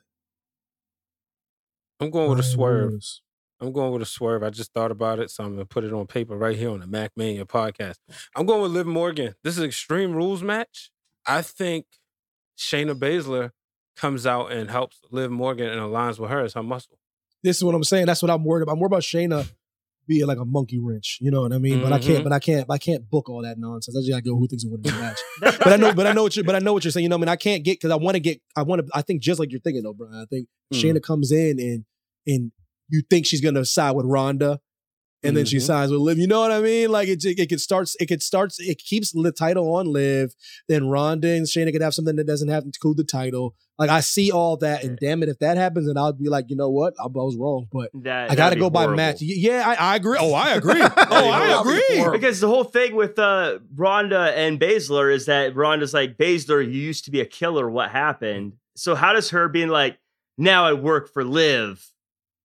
I'm 2.00 2.10
going 2.10 2.30
with 2.30 2.40
a 2.40 2.42
swerve. 2.42 3.00
I'm 3.60 3.72
going 3.72 3.92
with 3.92 4.02
a 4.02 4.06
swerve. 4.06 4.42
I 4.42 4.50
just 4.50 4.72
thought 4.72 4.90
about 4.90 5.20
it, 5.20 5.30
so 5.30 5.44
I'm 5.44 5.52
gonna 5.52 5.64
put 5.64 5.84
it 5.84 5.92
on 5.92 6.06
paper 6.06 6.36
right 6.36 6.56
here 6.56 6.70
on 6.70 6.80
the 6.80 6.86
MackMania 6.86 7.44
podcast. 7.44 7.98
I'm 8.34 8.44
going 8.44 8.62
with 8.62 8.72
Liv 8.72 8.86
Morgan. 8.86 9.34
This 9.44 9.54
is 9.54 9.60
an 9.60 9.66
Extreme 9.66 10.14
Rules 10.14 10.42
match. 10.42 10.90
I 11.26 11.40
think 11.40 11.86
Shayna 12.58 12.94
Baszler 12.98 13.50
comes 13.96 14.26
out 14.26 14.52
and 14.52 14.70
helps 14.70 15.00
Liv 15.10 15.30
Morgan 15.30 15.68
and 15.68 15.80
aligns 15.80 16.18
with 16.18 16.30
her 16.30 16.40
as 16.40 16.54
her 16.54 16.62
muscle. 16.62 16.98
This 17.42 17.56
is 17.58 17.64
what 17.64 17.74
I'm 17.74 17.84
saying. 17.84 18.06
That's 18.06 18.22
what 18.22 18.30
I'm 18.30 18.44
worried 18.44 18.62
about. 18.62 18.72
I'm 18.72 18.80
worried 18.80 18.92
about 18.92 19.02
Shayna 19.02 19.50
being 20.06 20.26
like 20.26 20.38
a 20.38 20.44
monkey 20.44 20.78
wrench. 20.78 21.18
You 21.20 21.30
know 21.30 21.42
what 21.42 21.52
I 21.52 21.58
mean? 21.58 21.80
But 21.82 21.92
I 21.92 21.98
can't. 21.98 22.20
Mhm. 22.20 22.24
But 22.24 22.32
I 22.32 22.38
can't. 22.38 22.66
But 22.66 22.74
I 22.74 22.78
can't 22.78 23.08
book 23.08 23.28
all 23.28 23.42
that 23.42 23.58
nonsense. 23.58 23.96
I 23.96 24.00
just 24.00 24.10
gotta 24.10 24.22
go 24.22 24.36
who 24.36 24.46
thinks 24.48 24.64
will 24.64 24.72
win 24.72 24.82
the 24.82 24.92
match. 24.92 25.18
but 25.40 25.68
I 25.68 25.76
know. 25.76 25.94
But 25.94 26.06
I 26.06 26.12
know 26.12 26.22
what 26.22 26.36
you're. 26.36 26.44
But 26.44 26.54
I 26.54 26.58
know 26.58 26.72
what 26.72 26.84
you're 26.84 26.90
saying. 26.90 27.04
You 27.04 27.08
know, 27.08 27.16
what 27.16 27.22
I 27.28 27.30
mean, 27.30 27.32
I 27.32 27.36
can't 27.36 27.64
get 27.64 27.74
because 27.80 27.90
I 27.90 27.96
want 27.96 28.14
to 28.14 28.20
get. 28.20 28.40
I 28.56 28.62
want 28.62 28.86
to. 28.86 28.92
I 28.94 29.02
think 29.02 29.22
just 29.22 29.38
like 29.40 29.50
you're 29.50 29.60
thinking, 29.60 29.82
though, 29.82 29.94
Brian. 29.94 30.14
I 30.14 30.26
think 30.26 30.48
Mm. 30.72 30.80
Shayna 30.80 31.02
comes 31.02 31.30
in 31.30 31.60
and 31.60 31.84
and 32.26 32.50
you 32.88 33.02
think 33.10 33.26
she's 33.26 33.40
gonna 33.42 33.64
side 33.64 33.92
with 33.92 34.06
Ronda, 34.06 34.60
and 35.24 35.36
then 35.36 35.44
she 35.44 35.56
Mhm. 35.56 35.62
sides 35.62 35.90
with 35.92 36.00
Liv. 36.00 36.18
You 36.18 36.26
know 36.26 36.40
what 36.40 36.52
I 36.52 36.60
mean? 36.60 36.90
Like 36.90 37.08
it. 37.08 37.24
It 37.24 37.48
could 37.48 37.60
starts. 37.60 37.96
It 37.98 38.06
could 38.06 38.22
starts. 38.22 38.60
It 38.60 38.78
keeps 38.78 39.12
the 39.12 39.32
title 39.32 39.74
on 39.74 39.86
Liv. 39.92 40.34
Then 40.68 40.88
Ronda 40.88 41.28
and 41.28 41.46
Shayna 41.46 41.72
could 41.72 41.82
have 41.82 41.94
something 41.94 42.16
that 42.16 42.26
doesn't 42.26 42.48
have 42.48 42.62
to 42.64 42.66
include 42.68 42.96
the 42.98 43.04
title. 43.04 43.54
Like 43.78 43.90
I 43.90 44.00
see 44.00 44.30
all 44.30 44.56
that, 44.58 44.84
and 44.84 44.96
damn 45.00 45.22
it, 45.24 45.28
if 45.28 45.40
that 45.40 45.56
happens, 45.56 45.88
then 45.88 45.96
I'll 45.96 46.12
be 46.12 46.28
like, 46.28 46.44
you 46.48 46.54
know 46.54 46.70
what, 46.70 46.94
I, 47.00 47.06
I 47.06 47.08
was 47.08 47.36
wrong. 47.36 47.66
But 47.72 47.90
That, 48.04 48.30
I 48.30 48.34
got 48.36 48.50
to 48.50 48.50
that'd 48.50 48.58
be 48.58 48.60
go 48.60 48.70
by 48.70 48.86
match. 48.86 49.20
Yeah, 49.20 49.64
I, 49.66 49.94
I 49.94 49.96
agree. 49.96 50.16
Oh, 50.20 50.32
I 50.32 50.50
agree. 50.54 50.80
oh, 50.96 51.28
I 51.30 51.60
agree. 51.60 52.12
Because 52.12 52.38
the 52.38 52.46
whole 52.46 52.62
thing 52.62 52.94
with 52.94 53.18
uh, 53.18 53.58
Ronda 53.74 54.32
and 54.36 54.60
Baszler 54.60 55.12
is 55.12 55.26
that 55.26 55.56
Ronda's 55.56 55.92
like, 55.92 56.16
Baszler, 56.16 56.64
you 56.64 56.80
used 56.80 57.04
to 57.06 57.10
be 57.10 57.20
a 57.20 57.26
killer. 57.26 57.68
What 57.68 57.90
happened? 57.90 58.52
So 58.76 58.94
how 58.94 59.12
does 59.12 59.30
her 59.30 59.48
being 59.48 59.70
like, 59.70 59.98
now 60.38 60.64
I 60.64 60.72
work 60.74 61.12
for 61.12 61.24
Liv? 61.24 61.84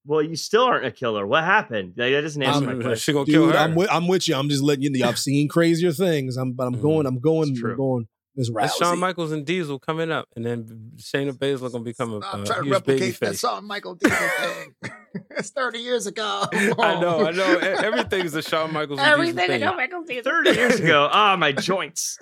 Well, 0.08 0.22
you 0.22 0.36
still 0.36 0.64
aren't 0.64 0.86
a 0.86 0.90
killer. 0.90 1.26
What 1.26 1.44
happened? 1.44 1.92
Like, 1.98 2.12
that 2.12 2.22
doesn't 2.22 2.42
answer 2.42 2.64
my 2.64 2.72
Um, 2.72 2.80
question. 2.82 2.96
she 2.96 3.12
gonna 3.12 3.26
kill 3.26 3.50
her. 3.50 3.56
I'm 3.58 3.74
with, 3.74 3.88
I'm 3.92 4.08
with 4.08 4.26
you. 4.26 4.34
I'm 4.36 4.48
just 4.48 4.62
letting 4.62 4.82
you 4.84 4.90
know. 4.90 5.06
I've 5.06 5.18
seen 5.18 5.48
crazier 5.48 5.92
things. 5.92 6.38
I'm, 6.38 6.52
but 6.52 6.66
I'm 6.66 6.80
going. 6.80 7.06
I'm 7.06 7.18
going. 7.20 7.54
I'm 7.62 7.76
going. 7.76 8.08
This 8.34 8.50
That's 8.54 8.74
Rousey. 8.74 8.78
Shawn 8.78 8.98
Michaels 9.00 9.32
and 9.32 9.44
Diesel 9.44 9.78
coming 9.80 10.10
up, 10.12 10.26
and 10.36 10.46
then 10.46 10.92
Shayna 10.96 11.32
Baszler 11.32 11.70
gonna 11.72 11.82
become 11.84 12.12
a, 12.14 12.20
I'm 12.24 12.42
a 12.42 12.46
trying 12.46 12.58
to 12.58 12.62
baby 12.62 12.70
replicate 12.70 13.20
that 13.20 13.28
face. 13.30 13.40
Shawn 13.40 13.66
Michael 13.66 13.96
Diesel 13.96 14.16
thing. 14.38 14.74
it's 15.36 15.50
30 15.50 15.78
years 15.80 16.06
ago. 16.06 16.44
I 16.52 17.00
know, 17.00 17.26
I 17.26 17.30
know. 17.32 17.58
Everything's 17.58 18.34
a 18.34 18.42
Shawn 18.42 18.72
Michaels. 18.72 19.00
and 19.00 19.06
Diesel 19.06 19.12
Everything 19.20 19.46
thing. 19.48 19.60
is 19.60 19.66
Shawn 19.66 19.76
Michaels 19.76 20.06
Diesel. 20.06 20.22
30 20.22 20.50
years 20.52 20.80
ago. 20.80 21.08
Ah, 21.12 21.36
my 21.36 21.50
joints. 21.52 22.16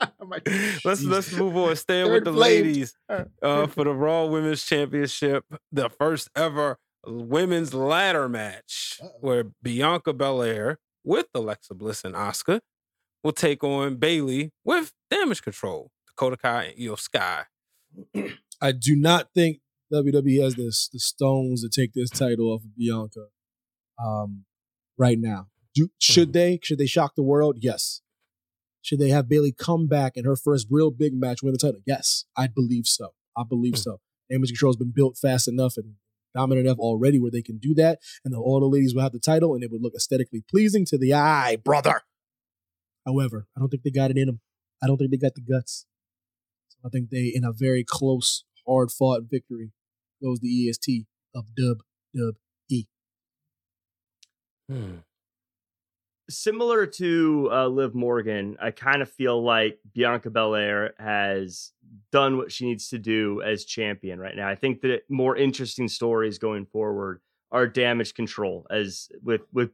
let's 0.84 1.02
let's 1.02 1.32
move 1.32 1.56
on. 1.56 1.76
Staying 1.76 2.12
with 2.12 2.24
the 2.24 2.32
flame. 2.32 2.64
ladies 2.64 2.96
uh, 3.08 3.66
for 3.66 3.84
the 3.84 3.94
Raw 3.94 4.26
Women's 4.26 4.64
Championship, 4.64 5.44
the 5.72 5.88
first 5.88 6.28
ever 6.36 6.78
women's 7.06 7.74
ladder 7.74 8.28
match, 8.28 9.00
where 9.20 9.44
Bianca 9.62 10.12
Belair 10.12 10.78
with 11.04 11.26
Alexa 11.34 11.74
Bliss 11.74 12.04
and 12.04 12.14
Asuka 12.14 12.60
will 13.24 13.32
take 13.32 13.64
on 13.64 13.96
Bayley 13.96 14.52
with 14.64 14.92
Damage 15.10 15.42
Control, 15.42 15.90
Dakota 16.06 16.36
Kai 16.36 16.64
and 16.64 16.74
IYO 16.78 16.96
SKY. 16.96 17.44
I 18.60 18.72
do 18.72 18.96
not 18.96 19.28
think 19.34 19.60
WWE 19.92 20.42
has 20.42 20.54
this 20.56 20.88
the 20.92 20.98
stones 20.98 21.62
to 21.62 21.68
take 21.68 21.92
this 21.94 22.10
title 22.10 22.52
off 22.52 22.62
of 22.62 22.76
Bianca. 22.76 23.26
Um, 24.02 24.44
right 24.96 25.18
now, 25.18 25.48
do, 25.74 25.88
should 25.98 26.32
they? 26.32 26.58
Should 26.62 26.78
they 26.78 26.86
shock 26.86 27.14
the 27.14 27.22
world? 27.22 27.58
Yes. 27.60 28.02
Should 28.88 29.00
they 29.00 29.10
have 29.10 29.28
Bayley 29.28 29.52
come 29.52 29.86
back 29.86 30.16
in 30.16 30.24
her 30.24 30.34
first 30.34 30.66
real 30.70 30.90
big 30.90 31.12
match 31.12 31.42
win 31.42 31.52
the 31.52 31.58
title? 31.58 31.82
Yes, 31.84 32.24
I 32.34 32.46
believe 32.46 32.86
so. 32.86 33.10
I 33.36 33.42
believe 33.46 33.76
so. 33.76 34.00
Damage 34.30 34.48
Control 34.48 34.70
has 34.72 34.78
been 34.78 34.92
built 34.94 35.18
fast 35.18 35.46
enough 35.46 35.74
and 35.76 35.96
dominant 36.34 36.66
enough 36.66 36.78
already 36.78 37.20
where 37.20 37.30
they 37.30 37.42
can 37.42 37.58
do 37.58 37.74
that, 37.74 37.98
and 38.24 38.32
then 38.32 38.40
all 38.40 38.60
the 38.60 38.66
ladies 38.66 38.94
will 38.94 39.02
have 39.02 39.12
the 39.12 39.18
title, 39.18 39.52
and 39.52 39.62
it 39.62 39.70
would 39.70 39.82
look 39.82 39.92
aesthetically 39.94 40.42
pleasing 40.50 40.86
to 40.86 40.96
the 40.96 41.12
eye, 41.12 41.56
brother. 41.62 42.00
However, 43.04 43.46
I 43.54 43.60
don't 43.60 43.68
think 43.68 43.82
they 43.82 43.90
got 43.90 44.10
it 44.10 44.16
in 44.16 44.24
them. 44.24 44.40
I 44.82 44.86
don't 44.86 44.96
think 44.96 45.10
they 45.10 45.18
got 45.18 45.34
the 45.34 45.42
guts. 45.42 45.84
I 46.82 46.88
think 46.88 47.10
they, 47.10 47.30
in 47.34 47.44
a 47.44 47.52
very 47.52 47.84
close, 47.86 48.44
hard 48.66 48.90
fought 48.90 49.24
victory, 49.30 49.72
goes 50.22 50.40
the 50.40 50.66
EST 50.66 51.04
of 51.34 51.54
Dub 51.54 51.82
Dub 52.16 52.36
E. 52.70 52.86
Hmm. 54.66 55.00
Similar 56.30 56.86
to 56.86 57.48
uh, 57.50 57.66
Liv 57.68 57.94
Morgan, 57.94 58.56
I 58.60 58.70
kind 58.70 59.02
of 59.02 59.10
feel 59.10 59.42
like 59.42 59.78
Bianca 59.94 60.30
Belair 60.30 60.94
has 60.98 61.72
done 62.12 62.36
what 62.36 62.52
she 62.52 62.66
needs 62.66 62.88
to 62.90 62.98
do 62.98 63.42
as 63.42 63.64
champion 63.64 64.18
right 64.18 64.36
now. 64.36 64.48
I 64.48 64.54
think 64.54 64.82
that 64.82 65.02
more 65.08 65.36
interesting 65.36 65.88
stories 65.88 66.38
going 66.38 66.66
forward 66.66 67.20
are 67.50 67.66
damage 67.66 68.14
control 68.14 68.66
as 68.70 69.08
with 69.22 69.42
with 69.52 69.70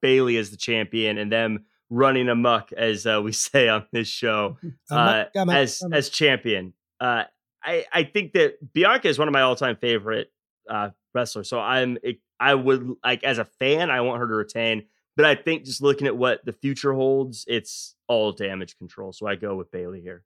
Bayley 0.00 0.36
as 0.36 0.50
the 0.50 0.56
champion 0.56 1.18
and 1.18 1.30
them 1.30 1.66
running 1.90 2.28
amok 2.28 2.72
as 2.72 3.06
uh, 3.06 3.20
we 3.22 3.32
say 3.32 3.68
on 3.68 3.86
this 3.92 4.08
show 4.08 4.56
uh, 4.90 5.24
as 5.50 5.82
as 5.92 6.08
champion. 6.08 6.72
Uh, 6.98 7.24
I 7.62 7.84
I 7.92 8.04
think 8.04 8.32
that 8.32 8.72
Bianca 8.72 9.08
is 9.08 9.18
one 9.18 9.28
of 9.28 9.32
my 9.32 9.42
all 9.42 9.56
time 9.56 9.76
favorite 9.76 10.32
uh, 10.68 10.90
wrestlers. 11.14 11.48
So 11.48 11.60
I'm 11.60 11.98
I 12.38 12.54
would 12.54 12.94
like 13.04 13.24
as 13.24 13.38
a 13.38 13.44
fan 13.44 13.90
I 13.90 14.00
want 14.00 14.20
her 14.20 14.28
to 14.28 14.34
retain. 14.34 14.84
But 15.20 15.28
I 15.28 15.34
think 15.34 15.64
just 15.64 15.82
looking 15.82 16.06
at 16.06 16.16
what 16.16 16.42
the 16.46 16.52
future 16.54 16.94
holds, 16.94 17.44
it's 17.46 17.94
all 18.08 18.32
damage 18.32 18.78
control. 18.78 19.12
So 19.12 19.26
I 19.26 19.34
go 19.34 19.54
with 19.54 19.70
Bayley 19.70 20.00
here. 20.00 20.24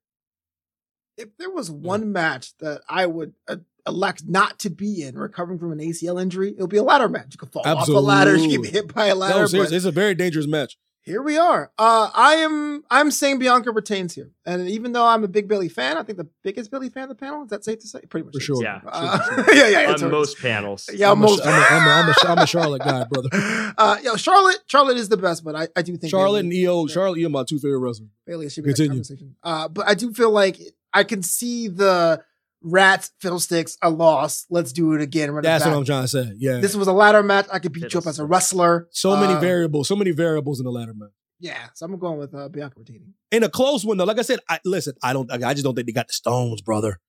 if 1.16 1.36
there 1.36 1.50
was 1.50 1.68
one 1.68 2.12
match 2.12 2.56
that 2.58 2.82
I 2.88 3.06
would 3.06 3.34
uh, 3.48 3.56
elect 3.88 4.22
not 4.26 4.60
to 4.60 4.70
be 4.70 5.02
in, 5.02 5.18
recovering 5.18 5.58
from 5.58 5.72
an 5.72 5.78
ACL 5.78 6.22
injury, 6.22 6.50
it 6.50 6.60
would 6.60 6.70
be 6.70 6.76
a 6.76 6.84
ladder 6.84 7.08
match. 7.08 7.28
You 7.32 7.38
could 7.38 7.52
fall 7.52 7.66
off 7.66 7.88
a 7.88 7.92
ladder, 7.92 8.36
you 8.46 8.62
get 8.62 8.72
hit 8.72 8.94
by 8.94 9.06
a 9.06 9.16
ladder. 9.16 9.34
No, 9.34 9.40
but 9.42 9.48
seriously, 9.48 9.76
it's 9.78 9.86
a 9.86 9.90
very 9.90 10.14
dangerous 10.14 10.46
match. 10.46 10.78
Here 11.04 11.20
we 11.20 11.36
are. 11.36 11.70
Uh, 11.78 12.10
I 12.14 12.36
am. 12.36 12.82
I'm 12.90 13.10
saying 13.10 13.38
Bianca 13.38 13.70
retains 13.72 14.14
here, 14.14 14.30
and 14.46 14.66
even 14.70 14.92
though 14.92 15.04
I'm 15.04 15.22
a 15.22 15.28
big 15.28 15.48
Bayley 15.48 15.68
fan, 15.68 15.98
I 15.98 16.02
think 16.02 16.16
the 16.16 16.28
biggest 16.42 16.70
Bayley 16.70 16.88
fan 16.88 17.02
of 17.04 17.08
the 17.10 17.14
panel. 17.14 17.42
Is 17.42 17.50
that 17.50 17.62
safe 17.62 17.78
to 17.80 17.86
say? 17.86 18.00
Pretty 18.08 18.24
much 18.24 18.32
For 18.34 18.40
sure. 18.40 18.56
to 18.56 18.62
Yeah. 18.62 18.80
say. 18.80 18.88
Uh, 18.90 19.44
yeah, 19.52 19.68
yeah. 19.68 19.92
it's 19.92 20.02
On 20.02 20.10
most 20.10 20.38
panels. 20.38 20.88
Yeah, 20.94 21.10
I'm 21.10 21.18
a, 21.18 21.20
most. 21.20 21.44
I'm, 21.46 21.48
a, 21.52 21.66
I'm, 21.76 21.86
a, 21.86 21.90
I'm, 21.90 22.08
a, 22.08 22.14
I'm 22.30 22.38
a 22.38 22.46
Charlotte 22.46 22.80
guy, 22.82 23.04
brother. 23.04 23.28
uh, 23.76 23.98
yo, 24.02 24.16
Charlotte. 24.16 24.60
Charlotte 24.66 24.96
is 24.96 25.10
the 25.10 25.18
best, 25.18 25.44
but 25.44 25.54
I, 25.54 25.68
I 25.76 25.82
do 25.82 25.94
think 25.98 26.10
Charlotte 26.10 26.44
Bayley- 26.44 26.64
and 26.64 26.68
IYO. 26.70 26.86
Charlotte, 26.86 27.18
IYO, 27.18 27.28
my 27.28 27.44
two 27.44 27.58
favorite 27.58 27.80
wrestlers. 27.80 28.08
Bayley 28.26 28.48
should 28.48 28.64
be 28.64 28.72
that 28.72 28.88
conversation. 28.88 29.36
Uh, 29.42 29.68
but 29.68 29.86
I 29.86 29.92
do 29.92 30.10
feel 30.14 30.30
like 30.30 30.58
I 30.94 31.04
can 31.04 31.22
see 31.22 31.68
the 31.68 32.22
rats, 32.64 33.12
fiddlesticks, 33.20 33.76
a 33.82 33.90
loss. 33.90 34.46
Let's 34.50 34.72
do 34.72 34.94
it 34.94 35.00
again. 35.00 35.30
Run 35.30 35.40
it 35.40 35.42
That's 35.46 35.62
back. 35.64 35.72
what 35.72 35.78
I'm 35.78 35.84
trying 35.84 36.02
to 36.02 36.08
say. 36.08 36.32
Yeah. 36.38 36.58
This 36.60 36.74
was 36.74 36.88
a 36.88 36.92
ladder 36.92 37.22
match. 37.22 37.46
I 37.52 37.58
could 37.60 37.72
beat 37.72 37.92
you 37.92 37.98
up 38.00 38.06
as 38.06 38.18
a 38.18 38.24
wrestler. 38.24 38.88
so 38.90 39.16
many 39.16 39.34
Uh, 39.34 39.40
variables, 39.40 39.86
so 39.88 39.94
many 39.96 40.10
variables 40.10 40.58
in 40.60 40.64
the 40.64 40.72
ladder 40.72 40.94
match. 40.94 41.10
Yeah, 41.40 41.66
so 41.74 41.84
I'm 41.84 41.98
going 41.98 42.18
with 42.18 42.34
uh, 42.34 42.48
Bianca 42.48 42.76
retaining. 42.78 43.12
In 43.30 43.42
a 43.42 43.48
close 43.48 43.84
one 43.84 43.98
though, 43.98 44.04
like 44.04 44.18
I 44.18 44.22
said, 44.22 44.40
I, 44.48 44.60
listen, 44.64 44.94
I 45.02 45.12
don't, 45.12 45.30
I 45.30 45.52
just 45.52 45.64
don't 45.64 45.74
think 45.74 45.86
they 45.86 45.92
got 45.92 46.06
the 46.06 46.12
stones, 46.14 46.62
brother. 46.62 47.00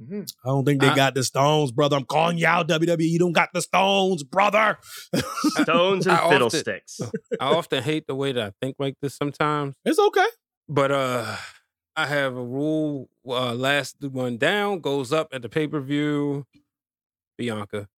Mhm. 0.00 0.30
I 0.44 0.48
don't 0.48 0.64
think 0.64 0.80
they 0.80 0.88
I- 0.88 0.94
got 0.96 1.14
the 1.14 1.24
stones, 1.24 1.72
brother. 1.72 1.96
I'm 1.96 2.04
calling 2.04 2.38
you 2.38 2.46
out, 2.46 2.68
WWE. 2.68 3.02
You 3.08 3.18
don't 3.18 3.32
got 3.32 3.48
the 3.52 3.60
stones, 3.62 4.22
brother. 4.22 4.78
Stones 5.62 6.06
and 6.06 6.16
I 6.16 6.20
often- 6.20 6.30
fiddlesticks. 6.32 7.00
I 7.40 7.46
often 7.46 7.82
hate 7.82 8.06
the 8.06 8.14
way 8.14 8.32
that 8.32 8.42
I 8.44 8.52
think 8.64 8.76
like 8.78 8.94
this 9.02 9.14
sometimes. 9.16 9.74
It's 9.84 9.98
okay. 9.98 10.26
But 10.68 10.92
uh 10.92 11.36
I 11.96 12.06
have 12.06 12.36
a 12.36 12.42
rule 12.44 13.10
uh 13.32 13.54
last 13.54 13.96
one 14.00 14.36
down 14.36 14.80
goes 14.80 15.12
up 15.12 15.28
at 15.32 15.42
the 15.42 15.48
pay-per-view. 15.48 16.46
Bianca. 17.38 17.88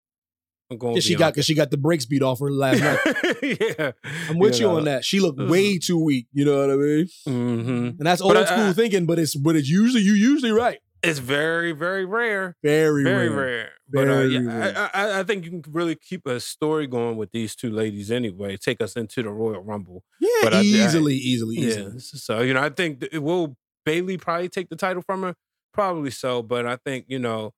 I'm 0.71 0.77
going. 0.77 0.95
Yeah, 0.95 1.01
she 1.01 1.15
got 1.15 1.33
because 1.33 1.45
she 1.45 1.53
got 1.53 1.69
the 1.71 1.77
brakes 1.77 2.05
beat 2.05 2.23
off 2.23 2.39
her 2.39 2.49
last 2.49 2.79
night. 2.81 2.99
yeah, 3.77 3.91
I'm 4.29 4.39
with 4.39 4.59
you, 4.59 4.67
know. 4.67 4.77
on 4.77 4.85
that. 4.85 5.03
She 5.05 5.19
looked 5.19 5.39
way 5.39 5.77
too 5.77 5.97
weak. 5.99 6.27
You 6.33 6.45
know 6.45 6.59
what 6.59 6.71
I 6.71 6.75
mean? 6.75 7.09
Mm-hmm. 7.27 7.69
And 7.69 7.99
that's 7.99 8.21
old 8.21 8.33
But 8.33 8.47
school 8.47 8.63
I- 8.69 8.73
thinking, 8.73 9.05
but 9.05 9.19
it's 9.19 9.35
but 9.35 9.55
it's 9.55 9.69
usually 9.69 10.01
you 10.01 10.13
usually 10.13 10.51
right. 10.51 10.79
It's 11.05 11.19
very, 11.19 11.73
very 11.73 12.05
rare. 12.05 12.55
Very, 12.63 13.03
very 13.03 13.27
rare. 13.27 13.37
rare. 13.45 13.69
But 13.91 14.03
uh, 14.03 14.05
Very 14.05 14.35
yeah, 14.35 14.39
rare. 14.39 14.89
I, 14.93 15.01
I, 15.03 15.19
I 15.19 15.23
think 15.23 15.43
you 15.43 15.51
can 15.61 15.73
really 15.73 15.95
keep 15.95 16.25
a 16.25 16.39
story 16.39 16.87
going 16.87 17.17
with 17.17 17.33
these 17.33 17.57
two 17.57 17.69
ladies 17.71 18.09
anyway. 18.09 18.55
Take 18.55 18.81
us 18.81 18.95
into 18.95 19.21
the 19.21 19.29
Royal 19.29 19.61
Rumble. 19.61 20.05
Yeah, 20.21 20.29
But 20.43 20.53
I- 20.53 20.59
I- 20.59 20.61
easily, 20.61 21.15
easily, 21.15 21.57
Yeah. 21.57 21.89
So 21.97 22.39
you 22.39 22.53
know, 22.53 22.61
I 22.63 22.69
think 22.69 23.01
th- 23.01 23.21
will 23.21 23.57
Bayley 23.85 24.17
probably 24.17 24.49
take 24.49 24.69
the 24.69 24.75
title 24.75 25.01
from 25.01 25.23
her? 25.23 25.35
Probably 25.73 26.11
so. 26.11 26.41
But 26.41 26.65
I 26.65 26.77
think 26.77 27.05
you 27.07 27.19
know, 27.19 27.53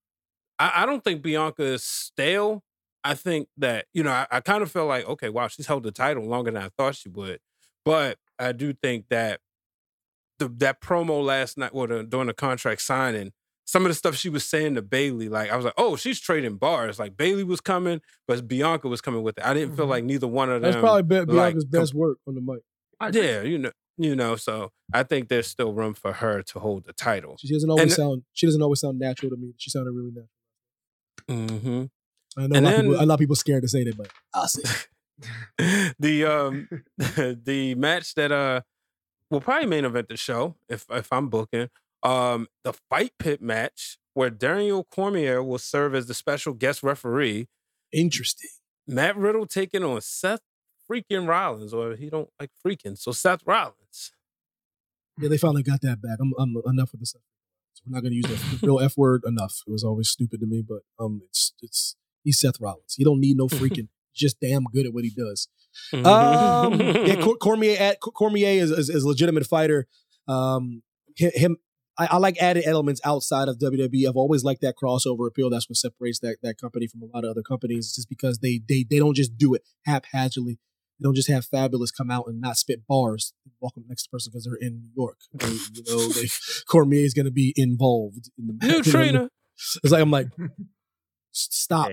I, 0.60 0.84
I 0.84 0.86
don't 0.86 1.04
think 1.04 1.22
Bianca 1.22 1.64
is 1.64 1.84
stale. 1.84 2.64
I 3.04 3.14
think 3.14 3.50
that 3.58 3.86
you 3.94 4.04
know, 4.04 4.12
I, 4.12 4.28
I 4.32 4.40
kind 4.40 4.64
of 4.64 4.72
feel 4.72 4.86
like 4.86 5.08
okay, 5.08 5.30
wow, 5.30 5.48
she's 5.48 5.68
held 5.68 5.84
the 5.84 5.92
title 5.92 6.26
longer 6.26 6.52
than 6.52 6.64
I 6.64 6.70
thought 6.78 6.96
she 6.96 7.10
would. 7.10 7.40
But 7.84 8.18
I 8.40 8.52
do 8.52 8.74
think 8.74 9.06
that 9.10 9.40
the 10.40 10.48
that 10.58 10.82
promo 10.82 11.24
last 11.24 11.58
night, 11.58 11.72
or 11.74 11.88
the, 11.88 12.04
during 12.04 12.28
the 12.28 12.34
contract 12.34 12.82
signing, 12.82 13.32
some 13.66 13.84
of 13.84 13.90
the 13.90 13.96
stuff 13.96 14.16
she 14.16 14.30
was 14.30 14.46
saying 14.46 14.76
to 14.76 14.82
Bayley, 14.82 15.30
like 15.30 15.52
I 15.52 15.56
was 15.56 15.66
like, 15.66 15.74
oh, 15.78 15.96
she's 15.96 16.20
trading 16.20 16.56
bars. 16.56 17.00
Like 17.00 17.18
Bayley 17.18 17.44
was 17.44 17.62
coming, 17.62 18.02
but 18.28 18.48
Bianca 18.48 18.88
was 18.88 19.02
coming 19.02 19.24
with 19.24 19.38
it. 19.38 19.46
I 19.46 19.54
didn't 19.54 19.76
feel 19.76 19.88
like 19.88 20.04
neither 20.04 20.28
one 20.28 20.50
of 20.50 20.62
them. 20.62 20.72
Mm-hmm. 20.72 20.82
That's 20.82 20.84
probably 20.84 21.04
Bi- 21.04 21.20
like, 21.20 21.54
Bianca's 21.54 21.66
best 21.66 21.94
work 21.94 22.18
on 22.28 22.36
the 22.36 22.42
mic. 22.42 22.62
yeah, 23.14 23.42
you 23.42 23.58
know, 23.58 23.72
you 23.98 24.16
know. 24.16 24.36
So 24.36 24.72
I 24.94 25.04
think 25.04 25.30
there's 25.30 25.48
still 25.48 25.74
room 25.74 25.94
for 25.94 26.14
her 26.14 26.42
to 26.44 26.60
hold 26.60 26.86
the 26.86 26.94
title. 26.94 27.38
She 27.40 27.52
doesn't 27.54 27.70
always 27.70 27.84
And- 27.84 27.92
sound. 27.94 28.24
She 28.34 28.46
doesn't 28.46 28.62
always 28.62 28.80
sound 28.80 29.00
natural 29.00 29.30
to 29.32 29.38
me. 29.38 29.54
She 29.58 29.70
sounded 29.70 29.92
really 29.92 30.12
natural. 30.12 30.30
Mm-hmm. 31.30 31.86
I 32.38 32.48
know 32.48 32.60
a 32.60 32.62
lot, 32.62 32.74
of 32.74 32.80
people, 32.80 32.92
then- 32.94 33.04
a 33.04 33.06
lot 33.06 33.14
of 33.16 33.20
people 33.20 33.36
scared 33.36 33.62
to 33.64 33.68
say 33.70 33.84
that, 33.84 33.98
but 33.98 34.10
I'll 34.34 34.48
say. 34.48 34.64
the 36.00 36.26
um 36.26 36.68
the 36.98 37.74
match 37.76 38.16
that 38.16 38.32
uh 38.34 38.62
will 39.32 39.40
probably 39.40 39.66
main 39.68 39.86
event 39.86 40.10
the 40.10 40.18
show 40.18 40.56
if 40.68 40.86
if 40.92 41.12
I'm 41.14 41.30
booking 41.30 41.70
um 42.04 42.48
the 42.66 42.74
fight 42.90 43.14
pit 43.18 43.42
match 43.42 43.98
where 44.14 44.30
Daniel 44.30 44.84
Cormier 44.84 45.42
will 45.42 45.58
serve 45.58 45.96
as 45.96 46.08
the 46.08 46.14
special 46.14 46.54
guest 46.54 46.84
referee. 46.84 47.48
Interesting. 47.94 48.50
Matt 48.88 49.16
Riddle 49.16 49.46
taking 49.46 49.84
on 49.84 50.02
Seth 50.02 50.42
freaking 50.90 51.28
Rollins, 51.28 51.74
or 51.74 51.96
he 51.96 52.10
don't 52.10 52.30
like 52.40 52.52
freaking, 52.66 52.98
so 52.98 53.12
Seth 53.12 53.42
Rollins. 53.46 54.12
Yeah, 55.20 55.30
they 55.30 55.38
finally 55.38 55.64
got 55.64 55.82
that 55.82 56.02
back. 56.02 56.18
I'm, 56.20 56.34
I'm 56.38 56.56
enough 56.66 56.92
with 56.92 57.00
the 57.00 57.06
this. 57.06 57.16
We're 57.86 57.96
not 57.96 58.02
going 58.02 58.12
to 58.12 58.16
use 58.18 58.60
the 58.60 58.60
real 58.68 58.80
F 58.80 58.98
word 58.98 59.24
enough. 59.26 59.62
It 59.68 59.72
was 59.72 59.84
always 59.84 60.10
stupid 60.10 60.40
to 60.40 60.46
me, 60.46 60.64
but 60.68 60.80
um, 61.00 61.22
it's 61.28 61.54
it's 61.62 61.96
he's 62.24 62.40
Seth 62.40 62.60
Rollins. 62.60 62.96
He 62.96 63.04
don't 63.04 63.20
need 63.20 63.38
no 63.38 63.48
freaking. 63.48 63.88
just 64.14 64.40
damn 64.40 64.64
good 64.66 64.86
at 64.86 64.94
what 64.94 65.04
he 65.04 65.12
does. 65.12 65.48
Um, 65.94 66.80
yeah, 66.80 67.16
Cor- 67.22 67.38
Cormier 67.38 67.78
at 67.80 68.00
Cormier 68.00 68.62
is, 68.62 68.72
is 68.72 68.90
is 68.90 69.04
a 69.04 69.08
legitimate 69.08 69.46
fighter. 69.46 69.88
Um, 70.28 70.84
him, 71.16 71.58
I, 71.98 72.08
I 72.12 72.18
like 72.18 72.38
added 72.42 72.66
elements 72.66 73.00
outside 73.06 73.48
of 73.48 73.58
WWE. 73.60 74.08
I've 74.08 74.16
always 74.16 74.44
liked 74.44 74.62
that 74.62 74.76
crossover 74.82 75.28
appeal. 75.28 75.50
That's 75.50 75.70
what 75.70 75.78
separates 75.78 76.20
that 76.20 76.38
that 76.44 76.58
company 76.58 76.88
from 76.88 77.04
a 77.04 77.06
lot 77.06 77.24
of 77.24 77.32
other 77.32 77.44
companies, 77.44 77.94
just 77.94 78.10
because 78.10 78.40
they 78.40 78.62
they 78.68 78.86
they 78.90 79.00
don't 79.00 79.16
just 79.16 79.38
do 79.38 79.54
it 79.54 79.64
haphazardly. 79.86 80.60
They 81.00 81.04
don't 81.04 81.16
just 81.16 81.30
have 81.30 81.46
Fabolous 81.46 81.90
come 81.96 82.10
out 82.10 82.26
and 82.28 82.40
not 82.40 82.58
spit 82.58 82.88
bars. 82.88 83.34
Welcome 83.60 83.84
up 83.84 83.90
next 83.90 84.04
to 84.04 84.10
the 84.10 84.16
person 84.16 84.32
because 84.32 84.46
they're 84.46 84.68
in 84.68 84.82
New 84.82 84.92
York. 84.96 85.18
They, 85.34 85.48
you 85.48 85.84
know, 85.88 86.08
they, 86.10 86.28
Cormier 86.68 87.04
is 87.04 87.14
going 87.14 87.26
to 87.26 87.32
be 87.32 87.54
involved 87.58 88.30
in 88.38 88.48
the 88.48 88.68
New 88.68 88.84
trainer. 88.92 89.30
It's 89.84 89.92
like 89.92 90.02
I'm 90.02 90.12
like, 90.12 90.28
"S- 91.36 91.50
stop. 91.52 91.92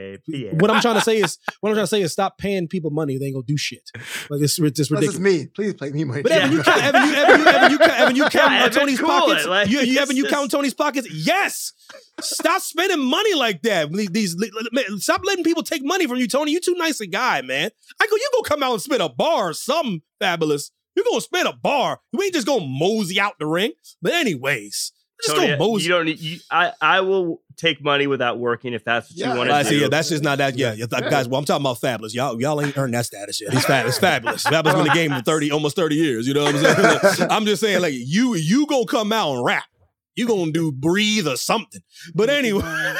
What 0.52 0.70
I'm 0.70 0.80
trying 0.80 0.94
to 0.94 1.00
say 1.00 1.18
is, 1.18 1.38
what 1.60 1.70
I'm 1.70 1.74
trying 1.74 1.84
to 1.84 1.88
say 1.88 2.00
is, 2.02 2.12
stop 2.12 2.38
paying 2.38 2.68
people 2.68 2.90
money. 2.90 3.18
They 3.18 3.26
ain't 3.26 3.34
gonna 3.34 3.44
do 3.46 3.56
shit. 3.56 3.82
Like 4.30 4.40
it's, 4.42 4.58
it's 4.58 4.76
just 4.76 4.76
This 4.76 4.90
ridiculous. 4.90 5.14
is 5.16 5.20
me. 5.20 5.46
Please 5.46 5.74
play 5.74 5.90
me 5.90 6.04
money. 6.04 6.22
But 6.22 6.32
Evan, 6.32 6.52
you 6.52 6.62
count, 6.62 6.82
Evan, 6.82 7.08
you, 7.08 7.14
Evan, 7.14 7.40
you, 7.40 7.46
Evan, 7.46 7.70
you, 7.72 7.78
count- 7.88 8.00
Evan, 8.00 8.16
you 8.16 8.24
count 8.28 8.72
Tony's 8.72 9.00
cool 9.00 9.08
pockets. 9.08 9.46
like, 9.46 9.68
you, 9.68 9.80
you, 9.80 9.98
Evan, 9.98 10.16
you 10.16 10.22
just- 10.24 10.34
count 10.34 10.50
Tony's 10.50 10.74
pockets. 10.74 11.08
Yes. 11.12 11.72
Stop 12.20 12.62
spending 12.62 13.00
money 13.00 13.34
like 13.34 13.62
that. 13.62 13.92
These, 13.92 14.08
these 14.10 14.36
man, 14.72 14.98
stop 14.98 15.22
letting 15.24 15.44
people 15.44 15.62
take 15.62 15.84
money 15.84 16.06
from 16.06 16.18
you, 16.18 16.28
Tony. 16.28 16.52
You 16.52 16.60
too 16.60 16.74
nice 16.76 17.00
a 17.00 17.06
guy, 17.06 17.42
man. 17.42 17.70
I 18.00 18.06
go, 18.06 18.16
you 18.16 18.30
gonna 18.32 18.48
come 18.48 18.62
out 18.62 18.72
and 18.72 18.82
spit 18.82 19.00
a 19.00 19.08
bar 19.08 19.50
or 19.50 19.52
something 19.54 20.02
Fabolous. 20.22 20.70
You 20.94 21.04
gonna 21.04 21.20
spit 21.22 21.46
a 21.46 21.52
bar. 21.54 22.00
You 22.12 22.22
ain't 22.22 22.34
just 22.34 22.46
gonna 22.46 22.66
mosey 22.66 23.18
out 23.18 23.34
the 23.38 23.46
ring. 23.46 23.72
But 24.02 24.12
anyways, 24.12 24.92
just 25.24 25.36
Tony, 25.36 25.48
go 25.48 25.56
mosey. 25.58 25.84
you 25.84 25.90
don't 25.90 26.04
need. 26.06 26.18
You, 26.20 26.38
I 26.50 26.72
I 26.80 27.00
will 27.00 27.40
take 27.56 27.82
money 27.82 28.06
without 28.06 28.38
working 28.38 28.72
if 28.72 28.84
that's 28.84 29.10
what 29.10 29.18
you 29.18 29.26
want 29.36 29.50
to 29.50 29.62
do. 29.62 29.68
see. 29.68 29.80
Yeah, 29.82 29.88
that's 29.88 30.08
just 30.08 30.22
not 30.24 30.38
that. 30.38 30.56
Yeah, 30.56 30.72
yeah, 30.72 30.86
th- 30.86 31.10
guys. 31.10 31.28
Well, 31.28 31.38
I'm 31.38 31.44
talking 31.44 31.62
about 31.62 31.78
Fabolous. 31.80 32.14
Y'all, 32.14 32.40
y'all 32.40 32.60
ain't 32.60 32.76
earned 32.76 32.94
that 32.94 33.06
status 33.06 33.40
yet. 33.40 33.52
He's 33.52 33.64
fabulous. 33.64 33.98
Fabulous. 33.98 34.44
Fabolous 34.44 34.64
been 34.64 34.78
in 34.78 34.84
the 34.84 34.90
game 34.94 35.12
for 35.12 35.22
thirty, 35.22 35.50
almost 35.52 35.76
thirty 35.76 35.96
years. 35.96 36.26
You 36.26 36.34
know 36.34 36.44
what 36.44 36.54
I'm 36.56 36.62
saying? 37.14 37.30
I'm 37.30 37.44
just 37.46 37.60
saying, 37.60 37.82
like 37.82 37.94
you, 37.94 38.34
you 38.36 38.66
gonna 38.66 38.86
come 38.86 39.12
out 39.12 39.34
and 39.34 39.44
rap. 39.44 39.64
You 40.14 40.26
gonna 40.26 40.52
do 40.52 40.70
breathe 40.72 41.26
or 41.26 41.36
something. 41.36 41.80
But 42.14 42.28
anyway, 42.28 42.62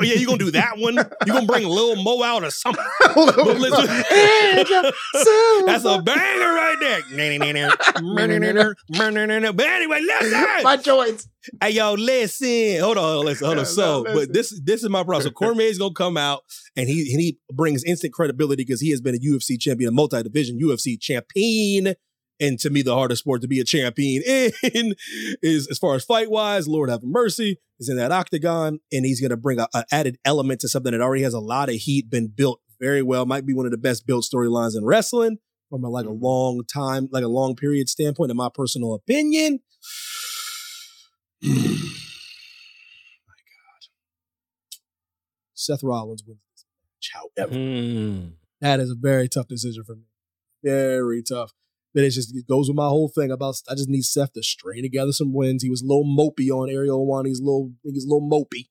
yeah, 0.00 0.14
you 0.14 0.26
gonna 0.26 0.38
do 0.38 0.52
that 0.52 0.78
one. 0.78 0.94
You 1.26 1.32
gonna 1.32 1.44
bring 1.44 1.66
Lil 1.66 1.96
Mo 2.00 2.22
out 2.22 2.44
or 2.44 2.50
something. 2.52 2.84
Listen- 3.16 3.86
That's 5.66 5.84
a 5.84 6.00
banger 6.02 6.52
right 6.54 6.76
there. 6.80 7.00
but 9.52 9.66
anyway, 9.66 10.00
listen. 10.02 10.62
My 10.62 10.76
joints. 10.76 11.28
Hey 11.62 11.70
yo, 11.70 11.94
listen. 11.94 12.80
Hold 12.80 12.98
on, 12.98 13.24
listen, 13.24 13.46
hold 13.46 13.58
on. 13.58 13.66
So, 13.76 14.04
but 14.04 14.32
this 14.32 14.58
this 14.64 14.82
is 14.82 14.88
my 14.88 15.02
problem. 15.02 15.22
So 15.22 15.30
Cormier's 15.34 15.78
gonna 15.78 15.94
come 15.94 16.16
out 16.16 16.42
and 16.76 16.88
he 16.88 17.12
and 17.12 17.20
he 17.20 17.38
brings 17.52 17.84
instant 17.84 18.12
credibility 18.12 18.64
because 18.64 18.80
he 18.80 18.90
has 18.90 19.00
been 19.00 19.14
a 19.14 19.18
UFC 19.18 19.58
champion, 19.58 19.88
a 19.88 19.92
multi-division 19.92 20.58
UFC 20.60 20.98
champion. 21.00 21.94
And 22.38 22.58
to 22.60 22.68
me, 22.68 22.82
the 22.82 22.94
hardest 22.94 23.20
sport 23.20 23.40
to 23.42 23.48
be 23.48 23.60
a 23.60 23.64
champion 23.64 24.22
in 24.62 24.94
is 25.42 25.68
as 25.68 25.78
far 25.78 25.94
as 25.94 26.04
fight 26.04 26.30
wise, 26.30 26.68
Lord 26.68 26.90
have 26.90 27.02
mercy, 27.02 27.58
is 27.78 27.88
in 27.88 27.96
that 27.96 28.12
octagon, 28.12 28.80
and 28.92 29.04
he's 29.04 29.20
gonna 29.20 29.36
bring 29.36 29.58
a, 29.58 29.68
a 29.74 29.84
added 29.90 30.18
element 30.24 30.60
to 30.60 30.68
something 30.68 30.92
that 30.92 31.00
already 31.00 31.22
has 31.22 31.34
a 31.34 31.40
lot 31.40 31.68
of 31.68 31.76
heat, 31.76 32.10
been 32.10 32.28
built 32.28 32.60
very 32.78 33.02
well. 33.02 33.26
Might 33.26 33.46
be 33.46 33.54
one 33.54 33.66
of 33.66 33.72
the 33.72 33.78
best 33.78 34.06
built 34.06 34.24
storylines 34.24 34.76
in 34.76 34.84
wrestling 34.84 35.38
from 35.70 35.84
a, 35.84 35.88
like 35.88 36.06
a 36.06 36.08
mm-hmm. 36.08 36.24
long 36.24 36.62
time, 36.72 37.08
like 37.10 37.24
a 37.24 37.28
long 37.28 37.56
period 37.56 37.88
standpoint, 37.88 38.30
in 38.30 38.36
my 38.36 38.48
personal 38.52 38.94
opinion. 38.94 39.60
Seth 45.54 45.82
Rollins 45.82 46.22
wins 46.26 46.40
this 46.54 46.64
match. 46.82 47.10
However, 47.12 47.54
Hmm. 47.54 48.28
that 48.60 48.80
is 48.80 48.90
a 48.90 48.94
very 48.94 49.28
tough 49.28 49.48
decision 49.48 49.84
for 49.84 49.96
me. 49.96 50.04
Very 50.62 51.22
tough. 51.22 51.52
But 51.94 52.04
it 52.04 52.10
just 52.10 52.36
it 52.36 52.46
goes 52.46 52.68
with 52.68 52.76
my 52.76 52.88
whole 52.88 53.08
thing 53.08 53.30
about 53.30 53.60
I 53.68 53.74
just 53.74 53.88
need 53.88 54.02
Seth 54.04 54.34
to 54.34 54.42
string 54.42 54.82
together 54.82 55.12
some 55.12 55.32
wins. 55.32 55.62
He 55.62 55.70
was 55.70 55.80
a 55.82 55.86
little 55.86 56.04
mopey 56.04 56.50
on 56.50 56.68
Ariel 56.68 57.06
Helwani. 57.06 57.28
He's 57.28 57.40
a 57.40 57.44
little 57.44 57.72
he's 57.82 58.04
a 58.04 58.08
little 58.08 58.28
mopey. 58.28 58.68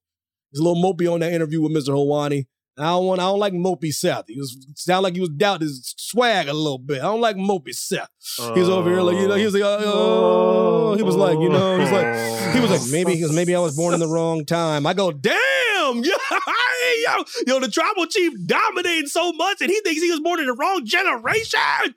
He's 0.51 0.59
a 0.59 0.63
little 0.63 0.81
mopey 0.81 1.11
on 1.11 1.21
that 1.21 1.33
interview 1.33 1.61
with 1.61 1.71
Mr. 1.71 1.89
Helwani. 1.89 2.45
I 2.77 2.83
don't 2.89 3.05
want 3.05 3.21
I 3.21 3.23
don't 3.23 3.39
like 3.39 3.53
mopey 3.53 3.93
Seth. 3.93 4.25
He 4.27 4.37
was 4.37 4.57
sound 4.75 5.03
like 5.03 5.13
he 5.15 5.21
was 5.21 5.29
doubt 5.29 5.61
his 5.61 5.93
swag 5.97 6.47
a 6.49 6.53
little 6.53 6.77
bit. 6.77 6.99
I 6.99 7.03
don't 7.05 7.21
like 7.21 7.37
mopey 7.37 7.73
Seth. 7.73 8.09
He 8.53 8.59
was 8.59 8.69
over 8.69 8.89
here 8.89 9.01
like 9.01 9.15
you 9.17 9.27
know 9.27 9.35
he 9.35 9.45
was 9.45 9.53
like 9.53 9.63
oh 9.63 10.95
he 10.95 11.03
was 11.03 11.15
like 11.15 11.39
you 11.39 11.49
know 11.49 11.79
he's 11.79 11.91
like 11.91 12.53
he 12.53 12.59
was 12.59 12.71
like 12.71 12.91
maybe 12.91 13.13
because 13.13 13.33
maybe 13.33 13.55
I 13.55 13.59
was 13.59 13.75
born 13.75 13.93
in 13.93 13.99
the 13.99 14.07
wrong 14.07 14.43
time. 14.45 14.85
I 14.85 14.93
go 14.93 15.11
damn 15.11 15.35
yo 16.03 16.03
yo 16.03 17.23
yo 17.47 17.59
the 17.59 17.69
tribal 17.71 18.07
chief 18.07 18.33
dominating 18.45 19.07
so 19.07 19.31
much 19.33 19.61
and 19.61 19.69
he 19.69 19.79
thinks 19.81 20.01
he 20.01 20.11
was 20.11 20.19
born 20.19 20.39
in 20.39 20.47
the 20.47 20.53
wrong 20.53 20.85
generation. 20.85 21.59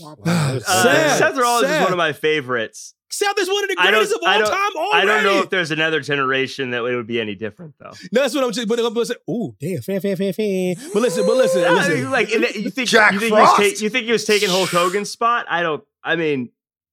Uh, 0.00 0.60
Sad, 0.60 1.18
Seth 1.18 1.36
Rollins 1.36 1.64
is 1.64 1.70
sad. 1.70 1.82
one 1.82 1.90
of 1.92 1.98
my 1.98 2.12
favorites. 2.12 2.94
Seth 3.10 3.38
is 3.38 3.48
one 3.48 3.64
of 3.64 3.70
the 3.70 3.76
greatest 3.76 4.12
of 4.12 4.20
all 4.22 4.38
don't- 4.38 4.50
time 4.50 4.70
I 4.92 5.04
don't 5.04 5.24
know 5.24 5.38
if 5.38 5.50
there's 5.50 5.70
another 5.70 6.00
generation 6.00 6.70
that 6.72 6.84
it 6.84 6.94
would 6.94 7.06
be 7.06 7.20
any 7.20 7.34
different 7.34 7.74
though. 7.78 7.92
No, 8.12 8.22
that's 8.22 8.34
what 8.34 8.44
I'm 8.44 8.52
saying. 8.52 8.68
But 8.68 8.78
I'm 8.80 8.96
ooh, 9.30 9.56
damn, 9.60 9.80
fan, 9.82 10.00
fan, 10.00 10.16
fan, 10.16 10.32
fan. 10.32 10.76
But 10.92 11.02
listen, 11.02 11.24
but 11.26 11.36
listen, 11.36 11.64
I 11.64 11.70
listen. 11.72 12.10
like 12.10 12.28
the- 12.28 12.60
you 12.60 12.70
think 12.70 12.88
Jack 12.88 13.12
you 13.14 13.20
think, 13.20 13.34
he 13.34 13.40
was 13.40 13.48
Frost. 13.56 13.78
ta- 13.78 13.82
you 13.84 13.90
think 13.90 14.06
he 14.06 14.12
was 14.12 14.24
taking 14.24 14.48
Hulk 14.50 14.70
Hogan's 14.70 15.10
spot? 15.10 15.46
I 15.48 15.62
don't. 15.62 15.82
I 16.04 16.16
mean, 16.16 16.50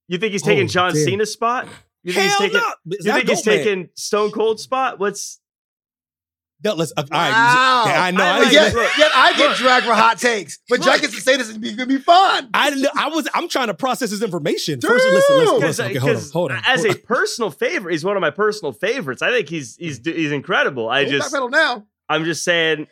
you 0.08 0.18
think 0.18 0.32
he's 0.32 0.42
oh, 0.42 0.46
taking 0.46 0.64
Oh, 0.64 0.68
John 0.68 0.94
damn. 0.94 1.04
Cena's 1.04 1.32
spot? 1.32 1.68
You 2.02 2.12
think 2.12 2.30
Hell 2.30 2.40
he's 2.40 2.52
taking? 2.52 2.60
no. 2.60 2.96
You 3.00 3.12
think 3.12 3.28
he's 3.28 3.46
Man. 3.46 3.56
taking 3.56 3.88
Stone 3.94 4.30
Cold 4.30 4.60
spot? 4.60 4.98
What's 4.98 5.38
No, 5.38 5.45
let's, 6.64 6.92
uh, 6.96 7.02
all 7.02 7.06
right. 7.10 7.30
Wow. 7.30 7.84
Yeah, 7.86 8.02
I 8.02 8.10
know. 8.10 8.24
I 8.24 8.28
I, 8.28 8.38
like- 8.40 8.50
didn't- 8.50 8.74
Yet, 8.76 8.98
yet 8.98 9.10
I 9.14 9.32
get 9.36 9.56
dragged 9.56 9.86
for 9.86 9.94
hot 9.94 10.18
takes, 10.18 10.58
but 10.68 10.80
Jack 10.80 11.00
gets 11.02 11.14
to 11.14 11.20
say 11.20 11.36
this 11.36 11.50
and 11.50 11.60
be 11.60 11.72
gonna 11.74 11.86
be 11.86 11.98
fun. 11.98 12.48
I, 12.54 12.84
I 12.96 13.08
was. 13.08 13.28
I'm 13.34 13.48
trying 13.48 13.66
to 13.68 13.74
process 13.74 14.10
his 14.10 14.22
information. 14.22 14.80
First, 14.80 15.04
listen, 15.06 15.36
listen, 15.36 15.58
listen. 15.60 15.86
Okay, 15.86 15.98
hold 15.98 16.16
on, 16.16 16.22
hold 16.32 16.52
on. 16.52 16.62
as 16.66 16.82
hold 16.84 16.96
a 16.96 16.98
personal 16.98 17.50
favorite, 17.50 17.92
he's 17.92 18.04
one 18.04 18.16
of 18.16 18.20
my 18.20 18.30
personal 18.30 18.72
favorites. 18.72 19.22
I 19.22 19.30
think 19.30 19.48
he's 19.48 19.76
he's 19.76 20.00
he's 20.04 20.32
incredible. 20.32 20.88
I 20.88 21.04
Don't 21.04 21.12
just 21.12 21.32
now. 21.50 21.84
I'm 22.08 22.24
just 22.24 22.42
saying, 22.44 22.86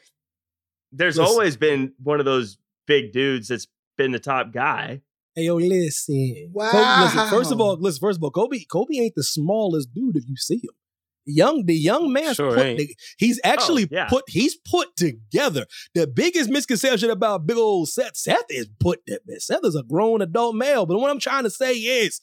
there's 0.92 1.16
Listen. 1.16 1.30
always 1.32 1.56
been 1.56 1.92
one 2.02 2.18
of 2.20 2.26
those 2.26 2.58
big 2.86 3.12
dudes 3.12 3.48
that's 3.48 3.66
been 3.96 4.12
the 4.12 4.18
top 4.18 4.52
guy. 4.52 5.00
Hey, 5.34 5.44
yo, 5.46 5.56
listen. 5.56 6.50
Wow. 6.52 6.70
Kobe, 6.70 7.04
listen. 7.04 7.30
First 7.30 7.52
of 7.52 7.60
all, 7.60 7.76
listen. 7.80 8.00
First 8.00 8.18
of 8.18 8.24
all, 8.24 8.30
Kobe, 8.30 8.58
Kobe 8.70 8.96
ain't 8.98 9.14
the 9.14 9.24
smallest 9.24 9.92
dude 9.94 10.16
if 10.16 10.24
you 10.28 10.36
see 10.36 10.56
him. 10.56 10.70
Young, 11.26 11.64
the 11.64 11.74
young 11.74 12.12
man's 12.12 12.36
Sure 12.36 12.54
put. 12.54 12.66
ain't. 12.66 12.78
the- 12.78 12.96
he's 13.18 13.40
actually 13.44 13.84
Oh, 13.84 13.88
yeah. 13.90 14.08
put. 14.08 14.24
He's 14.28 14.56
put 14.56 14.94
together. 14.96 15.66
The 15.94 16.06
biggest 16.06 16.50
misconception 16.50 17.10
about 17.10 17.46
big 17.46 17.56
old 17.56 17.88
Seth. 17.88 18.16
Seth 18.16 18.44
is 18.50 18.68
put. 18.78 19.00
That 19.06 19.20
Seth 19.40 19.64
is 19.64 19.74
a 19.74 19.82
grown 19.82 20.20
adult 20.22 20.54
male. 20.54 20.84
But 20.86 20.98
what 20.98 21.10
I'm 21.10 21.20
trying 21.20 21.44
to 21.44 21.50
say 21.50 21.72
is, 21.74 22.20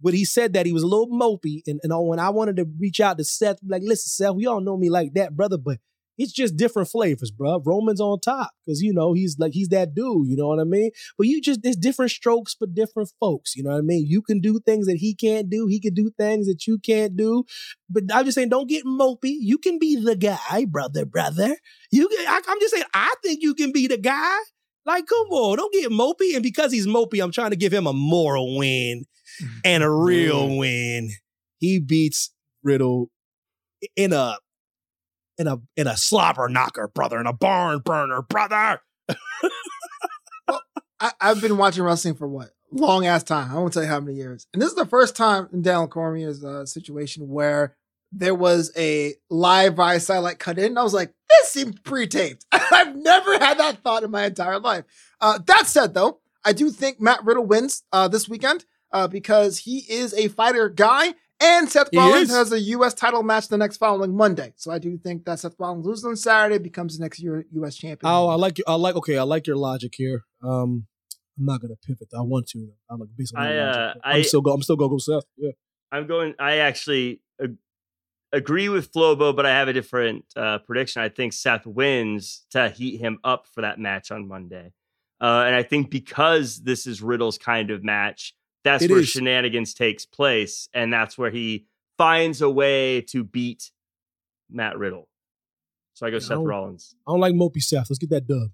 when 0.00 0.14
he 0.14 0.24
said 0.24 0.52
that 0.52 0.66
he 0.66 0.72
was 0.72 0.82
a 0.82 0.86
little 0.86 1.08
mopey, 1.08 1.62
and, 1.66 1.80
and 1.82 1.92
all 1.92 2.06
when 2.08 2.18
I 2.20 2.30
wanted 2.30 2.56
to 2.56 2.66
reach 2.78 3.00
out 3.00 3.18
to 3.18 3.24
Seth, 3.24 3.58
like, 3.66 3.82
listen, 3.82 4.08
Seth, 4.10 4.34
we 4.36 4.46
all 4.46 4.60
know 4.60 4.76
me 4.76 4.90
like 4.90 5.14
that, 5.14 5.34
brother, 5.36 5.58
but 5.58 5.78
it's 6.18 6.32
just 6.32 6.56
different 6.56 6.88
flavors, 6.88 7.30
bro. 7.30 7.62
Roman's 7.64 8.00
on 8.00 8.18
top 8.20 8.50
because 8.66 8.82
you 8.82 8.92
know 8.92 9.12
he's 9.12 9.38
like 9.38 9.52
he's 9.52 9.68
that 9.68 9.94
dude. 9.94 10.26
You 10.26 10.36
know 10.36 10.48
what 10.48 10.60
I 10.60 10.64
mean? 10.64 10.90
But 11.16 11.28
you 11.28 11.40
just 11.40 11.62
there's 11.62 11.76
different 11.76 12.10
strokes 12.10 12.54
for 12.54 12.66
different 12.66 13.12
folks. 13.20 13.54
You 13.56 13.62
know 13.62 13.70
what 13.70 13.78
I 13.78 13.82
mean? 13.82 14.04
You 14.06 14.20
can 14.20 14.40
do 14.40 14.58
things 14.60 14.86
that 14.86 14.96
he 14.96 15.14
can't 15.14 15.48
do. 15.48 15.66
He 15.66 15.80
can 15.80 15.94
do 15.94 16.10
things 16.18 16.46
that 16.48 16.66
you 16.66 16.78
can't 16.78 17.16
do. 17.16 17.44
But 17.88 18.04
I'm 18.12 18.24
just 18.24 18.34
saying, 18.34 18.48
don't 18.48 18.68
get 18.68 18.84
mopey. 18.84 19.36
You 19.38 19.58
can 19.58 19.78
be 19.78 19.96
the 19.96 20.16
guy, 20.16 20.66
brother, 20.66 21.06
brother. 21.06 21.56
You, 21.90 22.08
can, 22.08 22.26
I, 22.26 22.40
I'm 22.46 22.60
just 22.60 22.74
saying, 22.74 22.86
I 22.92 23.14
think 23.22 23.40
you 23.42 23.54
can 23.54 23.72
be 23.72 23.86
the 23.86 23.96
guy. 23.96 24.36
Like, 24.84 25.06
come 25.06 25.28
on, 25.28 25.56
don't 25.58 25.72
get 25.72 25.90
mopey. 25.90 26.34
And 26.34 26.42
because 26.42 26.72
he's 26.72 26.86
mopey, 26.86 27.22
I'm 27.22 27.32
trying 27.32 27.50
to 27.50 27.56
give 27.56 27.72
him 27.72 27.86
a 27.86 27.92
moral 27.92 28.56
win 28.56 29.04
mm, 29.42 29.48
and 29.64 29.82
a 29.82 29.90
real 29.90 30.56
win. 30.56 31.10
He 31.58 31.78
beats 31.78 32.32
Riddle 32.62 33.10
in 33.96 34.12
a 34.12 34.38
in 35.38 35.46
a 35.46 35.60
in 35.76 35.86
a 35.86 35.96
slobber 35.96 36.48
knocker, 36.48 36.88
brother, 36.88 37.20
in 37.20 37.26
a 37.26 37.32
barn 37.32 37.80
burner, 37.80 38.22
brother. 38.22 38.80
I, 41.00 41.12
I've 41.20 41.40
been 41.40 41.56
watching 41.56 41.84
wrestling 41.84 42.14
for 42.14 42.26
what 42.26 42.50
long 42.72 43.06
ass 43.06 43.22
time. 43.22 43.50
I 43.50 43.54
won't 43.54 43.72
tell 43.72 43.82
you 43.82 43.88
how 43.88 44.00
many 44.00 44.16
years. 44.16 44.46
And 44.52 44.60
this 44.60 44.70
is 44.70 44.76
the 44.76 44.86
first 44.86 45.16
time 45.16 45.48
in 45.52 45.62
Daniel 45.62 45.88
Cormier's 45.88 46.44
uh, 46.44 46.66
situation 46.66 47.28
where 47.28 47.76
there 48.10 48.34
was 48.34 48.72
a 48.76 49.14
live 49.30 49.74
via 49.74 50.00
satellite 50.00 50.38
cut 50.38 50.58
in. 50.58 50.78
I 50.78 50.82
was 50.82 50.94
like, 50.94 51.12
this 51.28 51.50
seemed 51.50 51.84
pre-taped. 51.84 52.46
I've 52.52 52.96
never 52.96 53.38
had 53.38 53.58
that 53.58 53.82
thought 53.82 54.02
in 54.02 54.10
my 54.10 54.26
entire 54.26 54.58
life. 54.58 54.84
Uh, 55.20 55.38
that 55.46 55.66
said, 55.66 55.94
though, 55.94 56.20
I 56.44 56.52
do 56.52 56.70
think 56.70 57.00
Matt 57.00 57.24
Riddle 57.24 57.44
wins 57.44 57.82
uh, 57.92 58.08
this 58.08 58.28
weekend 58.28 58.64
uh, 58.92 59.08
because 59.08 59.58
he 59.58 59.84
is 59.88 60.14
a 60.14 60.28
fighter 60.28 60.68
guy. 60.68 61.14
And 61.40 61.68
Seth 61.68 61.88
Rollins 61.94 62.30
has 62.30 62.50
a 62.52 62.58
U.S. 62.60 62.94
title 62.94 63.22
match 63.22 63.46
the 63.48 63.56
next 63.56 63.76
following 63.76 64.16
Monday. 64.16 64.52
So 64.56 64.72
I 64.72 64.78
do 64.78 64.98
think 64.98 65.24
that 65.26 65.38
Seth 65.38 65.54
Rollins 65.58 65.86
loses 65.86 66.04
on 66.04 66.16
Saturday, 66.16 66.58
becomes 66.58 66.98
the 66.98 67.04
next 67.04 67.20
year 67.20 67.44
U.S. 67.52 67.76
champion. 67.76 68.10
Oh, 68.12 68.26
I 68.26 68.34
like 68.34 68.58
you. 68.58 68.64
I 68.66 68.74
like. 68.74 68.96
Okay, 68.96 69.16
I 69.18 69.22
like 69.22 69.46
your 69.46 69.56
logic 69.56 69.94
here. 69.96 70.24
Um, 70.42 70.86
I'm 71.38 71.44
not 71.44 71.60
gonna 71.60 71.76
pivot. 71.86 72.08
I 72.16 72.22
want 72.22 72.48
to. 72.48 72.68
I'm 72.90 72.98
like 72.98 73.10
based 73.16 73.34
on 73.36 73.46
I, 73.46 73.56
uh, 73.56 73.94
I'm 74.02 74.16
I- 74.16 74.22
still 74.22 74.40
go. 74.40 74.52
I'm 74.52 74.62
still 74.62 74.76
gonna 74.76 74.90
go 74.90 74.98
Seth. 74.98 75.24
Yeah. 75.36 75.52
I'm 75.92 76.06
going. 76.08 76.34
I 76.40 76.56
actually 76.56 77.22
ag- 77.40 77.56
agree 78.32 78.68
with 78.68 78.92
Flobo, 78.92 79.34
but 79.34 79.46
I 79.46 79.50
have 79.50 79.68
a 79.68 79.72
different 79.72 80.24
uh, 80.36 80.58
prediction. 80.58 81.02
I 81.02 81.08
think 81.08 81.32
Seth 81.32 81.66
wins 81.66 82.44
to 82.50 82.68
heat 82.68 82.98
him 82.98 83.18
up 83.22 83.46
for 83.46 83.60
that 83.62 83.78
match 83.78 84.10
on 84.10 84.26
Monday, 84.26 84.72
uh, 85.20 85.44
and 85.46 85.54
I 85.54 85.62
think 85.62 85.88
because 85.90 86.62
this 86.62 86.86
is 86.86 87.00
Riddle's 87.00 87.38
kind 87.38 87.70
of 87.70 87.82
match, 87.84 88.34
that's 88.68 88.84
It 88.84 88.90
where 88.90 89.00
is. 89.00 89.08
shenanigans 89.08 89.74
takes 89.74 90.04
place, 90.06 90.68
and 90.74 90.92
that's 90.92 91.16
where 91.18 91.30
he 91.30 91.66
finds 91.96 92.40
a 92.42 92.50
way 92.50 93.00
to 93.02 93.24
beat 93.24 93.70
Matt 94.50 94.78
Riddle. 94.78 95.08
So 95.94 96.06
I 96.06 96.10
go 96.10 96.18
Seth 96.18 96.30
don't- 96.30 96.44
Rollins. 96.44 96.94
I 97.06 97.12
don't 97.12 97.20
like 97.20 97.34
mopey 97.34 97.62
Seth. 97.62 97.90
Let's 97.90 97.98
get 97.98 98.10
that 98.10 98.26
dub. 98.26 98.50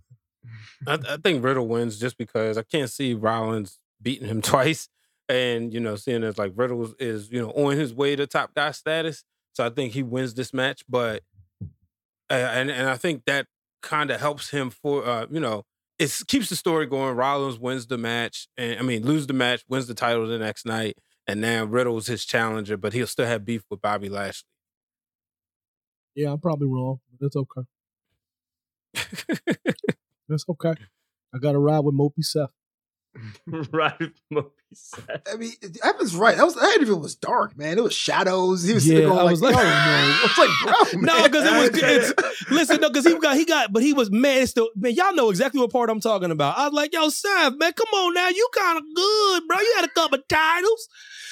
I, 0.86 1.14
I 1.14 1.16
think 1.18 1.42
Riddle 1.44 1.66
wins 1.68 1.98
just 1.98 2.16
because 2.18 2.56
I 2.58 2.62
can't 2.62 2.90
see 2.90 3.14
Rollins 3.14 3.78
beating 4.00 4.28
him 4.28 4.42
twice, 4.52 4.88
and 5.28 5.72
you 5.72 5.80
know, 5.80 5.96
seeing 5.96 6.22
as 6.24 6.38
like 6.38 6.52
Riddle 6.54 6.84
is, 6.84 6.94
is 6.98 7.30
you 7.32 7.40
know 7.40 7.50
on 7.50 7.76
his 7.76 7.92
way 7.94 8.14
to 8.16 8.26
top 8.26 8.54
guy 8.54 8.70
status, 8.72 9.24
so 9.52 9.64
I 9.64 9.70
think 9.70 9.92
he 9.92 10.02
wins 10.02 10.34
this 10.34 10.52
match. 10.54 10.82
But 10.88 11.22
uh, 12.30 12.34
and 12.34 12.70
and 12.70 12.88
I 12.88 12.96
think 12.96 13.24
that 13.26 13.46
kind 13.82 14.10
of 14.10 14.20
helps 14.20 14.50
him 14.50 14.70
for 14.70 15.06
uh, 15.06 15.26
you 15.30 15.40
know 15.40 15.64
it 15.98 16.20
keeps 16.28 16.48
the 16.48 16.56
story 16.56 16.86
going. 16.86 17.16
Rollins 17.16 17.58
wins 17.58 17.86
the 17.86 17.98
match, 17.98 18.48
and 18.56 18.78
I 18.78 18.82
mean 18.82 19.04
lose 19.04 19.26
the 19.26 19.32
match, 19.32 19.64
wins 19.68 19.86
the 19.86 19.94
title 19.94 20.26
the 20.26 20.38
next 20.38 20.66
night, 20.66 20.96
and 21.26 21.40
now 21.40 21.64
Riddle's 21.64 22.06
his 22.06 22.24
challenger, 22.24 22.76
but 22.76 22.92
he'll 22.92 23.06
still 23.06 23.26
have 23.26 23.44
beef 23.44 23.62
with 23.70 23.80
Bobby 23.80 24.08
Lashley. 24.08 24.48
Yeah, 26.14 26.32
I'm 26.32 26.40
probably 26.40 26.68
wrong, 26.68 27.00
but 27.10 27.20
that's 27.20 27.36
okay. 27.36 27.62
that's 30.28 30.44
okay. 30.48 30.74
I 31.34 31.38
got 31.38 31.52
to 31.52 31.58
ride 31.58 31.80
with 31.80 31.94
mopey 31.94 32.22
Seth. 32.22 32.50
right, 33.72 33.98
with 34.00 34.12
Moby 34.30 34.48
Seth. 34.72 35.22
I 35.32 35.36
mean, 35.36 35.52
Evan's 35.82 36.16
right. 36.16 36.36
That 36.36 36.44
was 36.44 36.54
that 36.56 36.74
interview 36.76 36.96
was 36.96 37.14
dark, 37.14 37.56
man. 37.56 37.78
It 37.78 37.82
was 37.84 37.94
shadows. 37.94 38.62
He 38.64 38.74
was 38.74 38.86
Yeah, 38.86 38.94
sitting 38.96 39.10
there 39.10 39.18
I 39.20 39.24
was 39.24 39.40
like, 39.42 39.54
like- 39.54 39.64
"Oh 39.64 39.70
no!" 39.70 39.72
I 39.72 40.22
was 40.22 40.38
like, 40.38 40.92
"Bro, 40.92 41.00
No, 41.18 41.22
because 41.28 41.44
it 41.46 41.72
was. 41.72 41.82
It's, 42.14 42.50
listen, 42.50 42.80
no, 42.80 42.88
because 42.90 43.04
he 43.06 43.18
got 43.18 43.36
he 43.36 43.44
got, 43.44 43.72
but 43.72 43.82
he 43.82 43.92
was 43.92 44.10
man. 44.10 44.42
It's 44.42 44.50
still 44.50 44.68
man. 44.76 44.92
Y'all 44.94 45.14
know 45.14 45.30
exactly 45.30 45.60
what 45.60 45.70
part 45.72 45.90
I'm 45.90 46.00
talking 46.00 46.30
about. 46.30 46.58
I 46.58 46.64
was 46.64 46.72
like, 46.74 46.92
yo, 46.92 47.08
Seth, 47.08 47.54
man, 47.56 47.72
come 47.72 47.88
on 47.92 48.14
now, 48.14 48.28
you 48.28 48.48
kind 48.54 48.78
of 48.78 48.84
good, 48.94 49.42
bro. 49.46 49.58
You 49.60 49.72
had 49.76 49.84
a 49.84 49.88
couple 49.88 50.18
titles. 50.28 50.88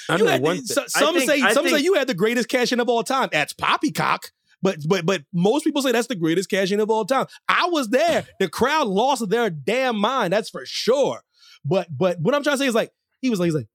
I 0.09 0.17
You 0.17 0.23
know 0.25 0.31
had- 0.31 0.41
one 0.41 0.55
thing. 0.57 0.65
so- 0.65 0.83
I 0.83 0.87
some 0.87 1.15
think- 1.15 1.29
say 1.29 1.41
I 1.41 1.53
some 1.53 1.67
say 1.67 1.79
you 1.79 1.95
had 1.95 2.07
the 2.07 2.13
greatest 2.13 2.49
cash 2.49 2.71
in 2.71 2.79
of 2.79 2.87
all 2.89 3.03
time. 3.03 3.29
That's 3.31 3.53
poppycock. 3.53 4.31
But 4.61 4.77
but 4.87 5.05
but 5.05 5.23
most 5.33 5.65
people 5.65 5.81
say 5.81 5.91
that's 5.91 6.07
the 6.07 6.15
greatest 6.15 6.49
cash 6.49 6.71
in 6.71 6.79
of 6.79 6.89
all 6.89 7.03
time. 7.03 7.25
I 7.49 7.65
was 7.69 7.89
there. 7.89 8.25
The 8.39 8.47
crowd 8.47 8.87
lost 8.87 9.27
their 9.29 9.49
damn 9.49 9.97
mind. 9.97 10.31
That's 10.31 10.49
for 10.49 10.61
sure. 10.65 11.21
But 11.65 11.87
but 11.95 12.19
what 12.19 12.35
I'm 12.35 12.43
trying 12.43 12.55
to 12.55 12.59
say 12.59 12.67
is 12.67 12.75
like 12.75 12.91
he 13.21 13.29
was 13.29 13.39
like 13.39 13.47
he's 13.47 13.55
like 13.55 13.67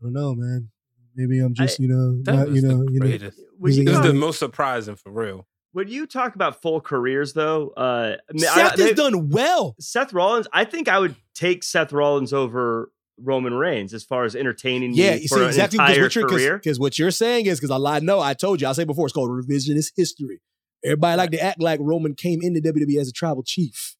I 0.00 0.04
don't 0.04 0.12
know, 0.12 0.34
man. 0.34 0.70
Maybe 1.14 1.38
I'm 1.40 1.54
just 1.54 1.80
you 1.80 1.88
know 1.88 2.22
not 2.32 2.50
you 2.50 2.62
know 2.62 2.84
you 2.90 3.00
know. 3.00 3.06
greatest. 3.06 3.40
When 3.58 3.72
He's 3.72 3.84
This 3.84 3.96
is 3.96 4.02
the 4.02 4.12
most 4.14 4.38
surprising 4.38 4.96
for 4.96 5.10
real. 5.10 5.46
when 5.72 5.88
you 5.88 6.06
talk 6.06 6.34
about 6.34 6.60
full 6.60 6.80
careers, 6.80 7.32
though, 7.32 7.68
uh, 7.76 8.16
I 8.28 8.32
mean, 8.32 8.44
I- 8.44 8.54
Seth 8.54 8.76
they- 8.76 8.82
has 8.88 8.92
done 8.96 9.30
well. 9.30 9.74
Seth 9.80 10.12
Rollins, 10.12 10.46
I 10.52 10.64
think 10.64 10.88
I 10.88 10.98
would 10.98 11.16
take 11.34 11.62
Seth 11.64 11.92
Rollins 11.92 12.32
over 12.34 12.92
Roman 13.18 13.54
Reigns 13.54 13.94
as 13.94 14.04
far 14.04 14.24
as 14.24 14.36
entertaining 14.36 14.92
Yeah, 14.92 15.14
me 15.16 15.22
you 15.22 15.28
for 15.28 15.38
see 15.38 15.44
exactly 15.46 15.78
because 15.78 15.98
what 15.98 16.14
you're 16.38 16.58
because 16.58 16.78
what 16.78 16.98
you're 16.98 17.10
saying 17.10 17.46
is 17.46 17.58
because 17.58 17.70
I 17.70 17.76
lied. 17.76 18.02
No, 18.02 18.20
I 18.20 18.34
told 18.34 18.60
you. 18.60 18.68
I 18.68 18.72
said 18.72 18.86
before 18.86 19.06
it's 19.06 19.14
called 19.14 19.30
revisionist 19.30 19.92
history. 19.96 20.42
Everybody 20.84 21.16
like 21.16 21.30
to 21.30 21.42
act 21.42 21.60
like 21.62 21.80
Roman 21.82 22.14
came 22.14 22.42
into 22.42 22.60
WWE 22.60 23.00
as 23.00 23.08
a 23.08 23.12
tribal 23.12 23.42
chief. 23.42 23.95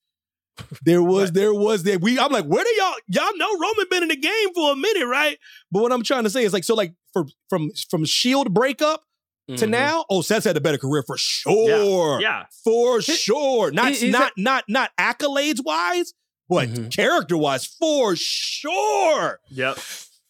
There 0.83 1.03
was, 1.03 1.33
there 1.33 1.53
was, 1.55 1.83
there. 1.83 1.99
We, 1.99 2.19
I'm 2.19 2.33
like, 2.33 2.45
where 2.47 2.65
do 2.65 2.71
y'all, 2.79 2.95
y'all 3.09 3.37
know 3.37 3.53
Roman 3.59 3.87
been 3.91 4.03
in 4.05 4.09
the 4.09 4.17
game 4.17 4.55
for 4.55 4.73
a 4.73 4.77
minute, 4.77 5.07
right? 5.07 5.39
But 5.71 5.83
what 5.83 5.93
I'm 5.93 6.03
trying 6.03 6.25
to 6.25 6.31
say 6.31 6.45
is 6.45 6.53
like, 6.53 6.65
so 6.65 6.75
like 6.75 6.95
for 7.13 7.27
from 7.51 7.71
from 7.91 8.05
Shield 8.05 8.53
breakup 8.55 9.03
to 9.49 9.67
Mhm. 9.67 9.71
now, 9.71 10.05
oh, 10.11 10.23
Seth's 10.23 10.45
had 10.47 10.57
a 10.57 10.61
better 10.61 10.79
career 10.79 11.03
for 11.07 11.17
sure, 11.19 12.21
Yeah. 12.21 12.45
for 12.65 13.01
sure. 13.03 13.71
Not 13.71 13.93
he- 13.93 14.11
not 14.11 14.33
not 14.37 14.65
not 14.69 14.91
accolades 14.99 15.63
wise, 15.65 16.15
but 16.49 16.69
Mhm. 16.69 16.95
character 16.95 17.37
wise, 17.37 17.65
for 17.67 18.17
sure. 18.17 19.41
Yep. 19.51 19.79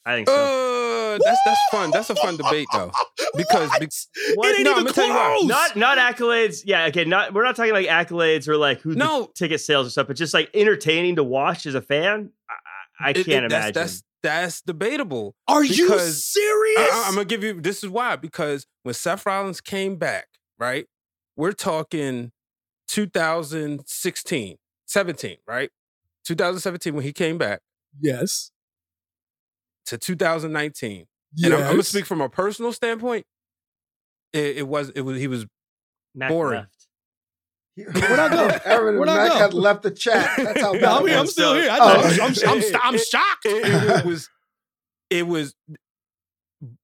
I 0.07 0.15
think 0.15 0.28
so. 0.28 0.35
Uh, 0.35 1.19
that's 1.24 1.41
that's 1.45 1.61
fun. 1.70 1.91
That's 1.91 2.09
a 2.11 2.15
fun 2.15 2.37
debate 2.37 2.69
though, 2.73 2.91
because 3.37 3.69
What? 3.70 3.81
be- 3.81 3.89
What? 4.37 4.49
It 4.51 4.57
ain't 4.59 4.65
No, 4.65 4.70
even 4.73 4.83
I'ma 4.85 4.93
tell 4.93 5.07
you 5.07 5.12
why. 5.15 5.37
close. 5.39 5.49
not 5.49 5.77
not 5.77 5.99
accolades. 5.99 6.62
Yeah, 6.65 6.87
okay. 6.87 7.05
Not 7.05 7.35
we're 7.35 7.45
not 7.45 7.57
talking 7.57 7.73
like 7.73 7.87
accolades 7.89 8.47
or 8.49 8.57
like 8.57 8.81
who 8.81 8.91
the 8.93 8.99
No. 8.99 9.31
ticket 9.35 9.61
sales 9.61 9.87
or 9.87 9.91
stuff, 9.91 10.07
but 10.07 10.16
just 10.16 10.33
like 10.35 10.49
entertaining 10.55 11.16
to 11.16 11.24
watch 11.24 11.66
as 11.66 11.74
a 11.74 11.83
fan. 11.83 12.31
I, 12.49 12.55
I 13.07 13.09
I 13.11 13.12
can't 13.15 13.28
it- 13.28 13.51
that's, 13.51 13.53
imagine. 13.53 13.73
That's 13.74 14.03
that's 14.23 14.61
debatable. 14.62 15.35
Are 15.49 15.65
you 15.65 15.87
Because- 15.89 16.24
serious? 16.24 16.91
I, 16.93 17.09
am 17.09 17.15
gonna 17.15 17.24
give 17.24 17.43
you. 17.43 17.61
This 17.61 17.83
is 17.83 17.91
why 17.91 18.16
because 18.16 18.66
when 18.85 18.95
Seth 18.95 19.27
Rollins 19.27 19.61
came 19.61 19.97
back, 19.97 20.28
right? 20.59 20.87
We're 21.37 21.53
talking 21.53 22.33
2016, 22.89 24.57
17, 24.87 25.37
right? 25.47 25.70
2017 26.24 26.95
when 26.95 27.05
he 27.05 27.12
came 27.12 27.39
back 27.39 27.61
yes. 28.01 28.51
To 29.87 29.99
2019. 29.99 31.07
Yes. 31.35 31.45
And 31.47 31.55
I'm, 31.55 31.61
I'm 31.67 31.71
gonna 31.73 31.83
speak 31.83 32.07
from 32.07 32.21
a 32.21 32.29
personal 32.29 32.73
standpoint. 32.73 33.27
It, 34.33 34.59
it 34.59 34.69
was 34.69 34.91
it 34.91 35.03
was 35.03 35.19
he 35.19 35.29
was 35.29 35.47
Mac 36.15 36.31
boring. 36.31 36.61
left. 36.61 36.73
Where'd 37.77 38.19
I 38.19 38.29
go? 38.31 38.59
Aaron 38.65 38.89
and 38.89 38.99
Where'd 38.99 39.09
I 39.11 39.29
Mac 39.29 39.33
had 39.37 39.55
left 39.55 39.83
the 39.83 39.91
chat. 39.91 40.31
That's 40.39 40.61
how 40.63 40.73
bad 40.81 40.85
I 40.85 40.99
it 41.01 41.05
mean, 41.05 41.15
I'm 41.15 41.21
was. 41.23 41.33
still 41.33 41.55
here. 41.55 41.69
I 41.71 41.79
Oh. 41.81 42.01
I'm, 42.23 42.35
I'm, 42.49 42.59
I'm, 42.59 42.63
I'm 42.85 42.99
shocked. 42.99 43.45
it, 43.47 43.67
it- 43.67 43.99
it 44.01 44.05
was 44.07 44.29
it 45.11 45.27
was 45.27 45.55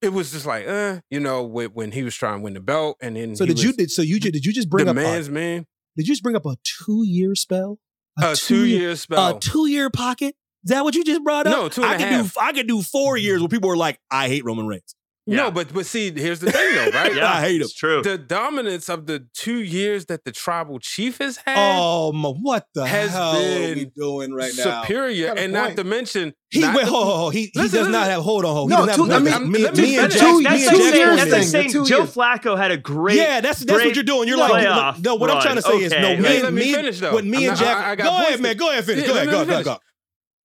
it 0.03 0.11
was 0.13 0.31
just 0.33 0.45
like 0.47 0.69
uh 0.69 1.01
you 1.11 1.19
know 1.19 1.43
when, 1.45 1.69
when 1.71 1.93
he 1.93 2.03
was 2.03 2.15
trying 2.15 2.39
to 2.39 2.43
win 2.45 2.53
the 2.55 2.61
belt 2.61 2.99
and 3.01 3.17
then 3.17 3.35
So 3.35 3.47
he 3.47 3.55
did 3.55 3.63
you 3.63 3.73
did 3.73 3.91
so 3.91 4.03
you 4.03 4.21
did 4.21 4.33
did 4.35 4.45
you 4.45 4.53
just 4.53 4.69
bring 4.69 4.85
the 4.85 4.91
up 4.91 4.97
man's 4.97 5.29
a, 5.29 5.33
man 5.33 5.67
did 5.97 6.07
you 6.07 6.13
just 6.13 6.23
bring 6.23 6.37
up 6.37 6.45
a 6.47 6.57
two 6.63 7.05
year 7.07 7.35
spell? 7.35 7.79
a 8.23 8.37
two 8.37 8.67
year 8.67 8.95
spell 8.97 9.37
a 9.37 9.41
two 9.41 9.67
year 9.67 9.89
pocket? 9.89 10.37
Is 10.65 10.71
that 10.71 10.85
what 10.85 10.95
you 10.95 11.05
just 11.05 11.23
brought 11.25 11.47
up? 11.47 11.53
No, 11.57 11.69
two 11.69 11.83
and 11.83 11.91
I 11.91 11.95
a 11.95 11.99
could 11.99 12.07
half. 12.07 12.35
do 12.35 12.41
I 12.41 12.53
could 12.53 12.67
do 12.69 12.83
four 12.83 13.17
years 13.17 13.41
where 13.41 13.49
people 13.49 13.69
were 13.69 13.77
like, 13.77 13.99
I 14.11 14.29
hate 14.29 14.45
Roman 14.45 14.67
Reigns. 14.67 14.95
No, 15.25 15.53
but 15.53 15.73
but 15.73 15.87
see, 15.87 16.11
here's 16.11 16.41
the 16.41 16.51
thing 16.51 16.75
though, 16.75 16.91
right? 16.99 17.15
Yeah, 17.15 17.33
I 17.33 17.41
hate 17.43 17.57
him. 17.61 17.63
It's 17.63 17.75
true. 17.75 18.03
The 18.03 18.19
dominance 18.19 18.89
of 18.89 19.07
the 19.07 19.25
two 19.35 19.59
years 19.63 20.07
that 20.07 20.25
the 20.25 20.33
tribal 20.33 20.81
chief 20.81 21.19
has 21.19 21.37
had 21.37 21.55
Oh, 21.57 22.11
my, 22.11 22.31
what 22.31 22.67
the 22.75 22.85
has 22.85 23.13
hell 23.13 23.37
are 23.37 23.75
we 23.75 23.85
doing 23.97 24.33
right 24.35 24.51
now? 24.57 24.83
superior, 24.83 25.29
Got 25.29 25.39
a 25.39 25.43
and 25.43 25.53
not 25.53 25.77
to 25.77 25.85
mention 25.85 26.33
He 26.51 26.61
not 26.63 26.75
wait, 26.75 26.83
to- 26.83 26.91
hold, 26.91 27.05
hold, 27.05 27.17
hold. 27.19 27.35
He, 27.35 27.53
he 27.55 27.61
Listen, 27.61 27.79
does 27.85 27.89
not 27.91 28.07
have. 28.09 28.25
Hold 28.25 28.45
on, 28.45 28.53
hold. 28.53 28.71
No, 28.71 28.85
two- 28.97 29.05
have. 29.05 29.25
I 29.25 29.39
mean, 29.39 29.53
me, 29.53 29.63
let 29.63 29.77
me 29.77 29.83
me 29.83 29.99
and 29.99 30.13
finish. 30.13 30.43
Jack, 30.43 30.43
that's 30.43 30.67
and 30.67 30.77
like 30.77 30.83
saying, 30.83 30.95
years 30.97 31.17
that's 31.17 31.31
like 31.31 31.41
thing, 31.43 31.71
saying 31.71 31.85
Joe 31.85 31.99
years. 31.99 32.15
Flacco 32.15 32.59
had 32.59 32.71
a 32.73 32.77
great. 32.77 33.17
Yeah, 33.17 33.41
that's 33.41 33.61
that's 33.61 33.73
great 33.79 33.87
what 33.87 33.95
you're 33.95 34.03
doing. 34.03 34.27
You're 34.27 34.39
like, 34.39 34.65
playoff 34.67 35.05
no. 35.05 35.15
What 35.15 35.31
I'm 35.31 35.41
trying 35.41 35.55
to 35.55 35.63
say 35.63 35.83
is, 35.85 35.93
no. 35.93 36.01
Me, 36.01 36.15
and 36.17 36.25
let 36.43 36.53
me 36.53 36.63
me, 36.63 36.75
finish, 36.75 36.99
though. 36.99 37.13
What 37.13 37.25
me 37.25 37.47
and 37.47 37.57
Jack. 37.57 37.77
I- 37.77 37.91
I 37.93 37.95
got 37.95 38.05
go 38.07 38.27
ahead, 38.27 38.41
man. 38.41 38.57
Go 38.57 38.71
ahead, 38.73 38.85
finish. 38.85 39.07
Go 39.07 39.15
ahead. 39.15 39.29
Go 39.31 39.35
ahead. 39.37 39.47
Go 39.47 39.53
finish. 39.53 39.65
go. 39.67 39.79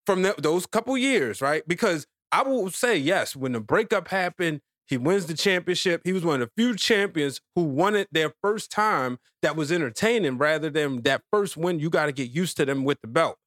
From 0.08 0.22
the, 0.22 0.34
those 0.38 0.66
couple 0.66 0.98
years, 0.98 1.42
right? 1.42 1.68
Because 1.68 2.08
I 2.32 2.42
will 2.42 2.72
say 2.72 2.98
yes, 2.98 3.36
when 3.36 3.52
the 3.52 3.60
breakup 3.60 4.08
happened, 4.08 4.62
he 4.88 4.98
wins 4.98 5.26
the 5.26 5.34
championship. 5.34 6.02
He 6.06 6.14
was 6.14 6.24
one 6.24 6.42
of 6.42 6.48
the 6.48 6.62
few 6.62 6.76
champions 6.78 7.42
who 7.56 7.64
won 7.64 7.94
it 7.94 8.08
their 8.12 8.34
first 8.42 8.72
time 8.72 9.20
that 9.42 9.58
was 9.58 9.70
entertaining 9.70 10.38
rather 10.38 10.70
than 10.70 11.02
that 11.02 11.24
first 11.30 11.58
win. 11.58 11.82
You 11.82 11.90
got 11.90 12.06
to 12.06 12.14
get 12.14 12.32
used 12.32 12.56
to 12.56 12.66
them 12.66 12.86
with 12.86 13.02
the 13.02 13.08
belt. 13.08 13.38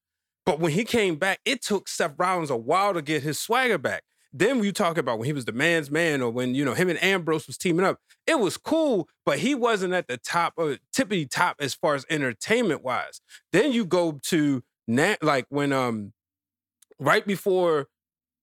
But 0.45 0.61
when 0.61 0.73
he 0.73 0.85
came 0.85 1.17
back, 1.17 1.41
it 1.47 1.63
took 1.63 1.89
Seth 1.89 2.15
Rollins 2.19 2.51
a 2.51 2.57
while 2.57 2.93
to 2.93 3.01
get 3.01 3.23
his 3.23 3.39
swagger 3.39 3.79
back. 3.79 4.03
Then 4.33 4.63
you 4.63 4.71
talk 4.71 4.99
about 4.99 5.19
when 5.19 5.27
he 5.27 5.33
was 5.33 5.47
the 5.47 5.53
man's 5.53 5.91
man 5.91 6.21
or 6.21 6.31
when, 6.31 6.55
you 6.55 6.65
know, 6.65 6.75
him 6.75 6.91
and 6.91 7.03
Ambrose 7.03 7.47
was 7.47 7.57
teaming 7.57 7.87
up, 7.87 7.99
it 8.27 8.39
was 8.39 8.59
cool, 8.59 9.09
but 9.25 9.39
he 9.39 9.55
wasn't 9.55 9.95
at 9.95 10.09
the 10.09 10.19
top 10.19 10.59
of 10.59 10.79
tippity 10.95 11.29
top 11.29 11.57
as 11.59 11.75
far 11.75 11.95
as 11.95 12.05
entertainment 12.11 12.85
wise. 12.85 13.23
Then 13.51 13.73
you 13.73 13.87
go 13.87 14.21
to 14.25 14.63
like 15.23 15.47
when 15.49 15.73
um 15.73 16.13
right 17.01 17.27
before 17.27 17.87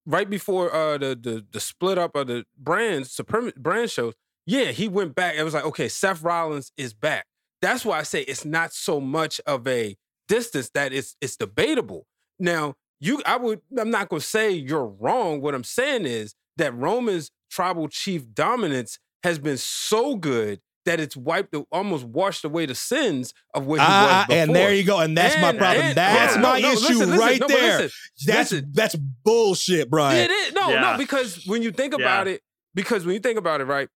right 0.06 0.30
before 0.30 0.74
uh 0.74 0.98
the 0.98 1.18
the, 1.20 1.46
the 1.52 1.60
split 1.60 1.98
up 1.98 2.16
of 2.16 2.28
the 2.28 2.46
brands 2.58 3.12
supreme 3.12 3.52
brand 3.56 3.90
shows 3.90 4.14
yeah 4.46 4.72
he 4.72 4.88
went 4.88 5.16
back 5.16 5.36
it 5.36 5.44
was 5.44 5.54
like 5.54 5.66
okay 5.66 5.88
seth 5.88 6.22
rollins 6.24 6.72
is 6.76 6.94
back. 6.94 7.26
That's 7.62 7.86
why 7.86 8.00
i 8.00 8.04
say 8.04 8.22
it's 8.22 8.46
not 8.46 8.74
so 8.74 9.00
much 9.00 9.40
of 9.46 9.68
a 9.68 9.96
distance 10.28 10.70
that 10.74 10.92
it's 10.92 11.16
it's 11.22 11.38
debatable. 11.38 12.08
Now 12.40 12.76
you 13.00 13.22
i 13.26 13.38
would 13.38 13.62
i'm 13.80 13.92
not 13.92 14.10
going 14.10 14.22
to 14.22 14.26
say 14.26 14.52
you're 14.52 14.86
wrong. 14.86 15.42
What 15.42 15.54
i'm 15.54 15.64
saying 15.64 16.06
is 16.06 16.34
that 16.58 16.76
roman's 16.76 17.32
tribal 17.50 17.88
chief 17.88 18.34
dominance 18.34 19.00
has 19.24 19.40
been 19.40 19.58
so 19.58 20.16
good 20.16 20.60
that 20.88 21.00
it's 21.00 21.16
wiped 21.16 21.56
almost 21.72 22.04
washed 22.04 22.44
away 22.44 22.66
the 22.66 22.76
sins 22.76 23.34
of 23.54 23.66
what 23.66 23.80
he 23.80 23.86
Ah, 23.88 24.26
was 24.28 24.28
before. 24.28 24.44
and 24.44 24.56
there 24.56 24.74
you 24.74 24.84
go. 24.84 25.00
And 25.00 25.18
that's 25.18 25.36
my 25.42 25.54
problem. 25.54 25.86
and- 25.86 25.96
That's 25.98 26.36
no, 26.36 26.42
my 26.42 26.60
no, 26.60 26.72
issue 26.72 26.80
listen, 26.82 26.98
listen, 27.12 27.18
right 27.20 27.40
no, 27.40 27.48
there. 27.48 27.78
listen, 27.84 27.92
That's 28.26 28.52
listen. 28.52 28.70
that's 28.74 28.96
bullshit, 28.96 29.90
Brian. 29.90 30.30
It 30.30 30.32
is 30.32 30.54
no, 30.54 30.70
Yeah. 30.72 30.82
no, 30.94 30.98
because 30.98 31.46
when 31.46 31.62
you 31.62 31.72
think 31.72 31.94
about 31.94 32.28
Yeah. 32.28 32.34
it, 32.34 32.42
because 32.76 33.06
when 33.06 33.14
you 33.14 33.20
think 33.22 33.38
about 33.38 33.62
it, 33.62 33.66
right, 33.66 33.88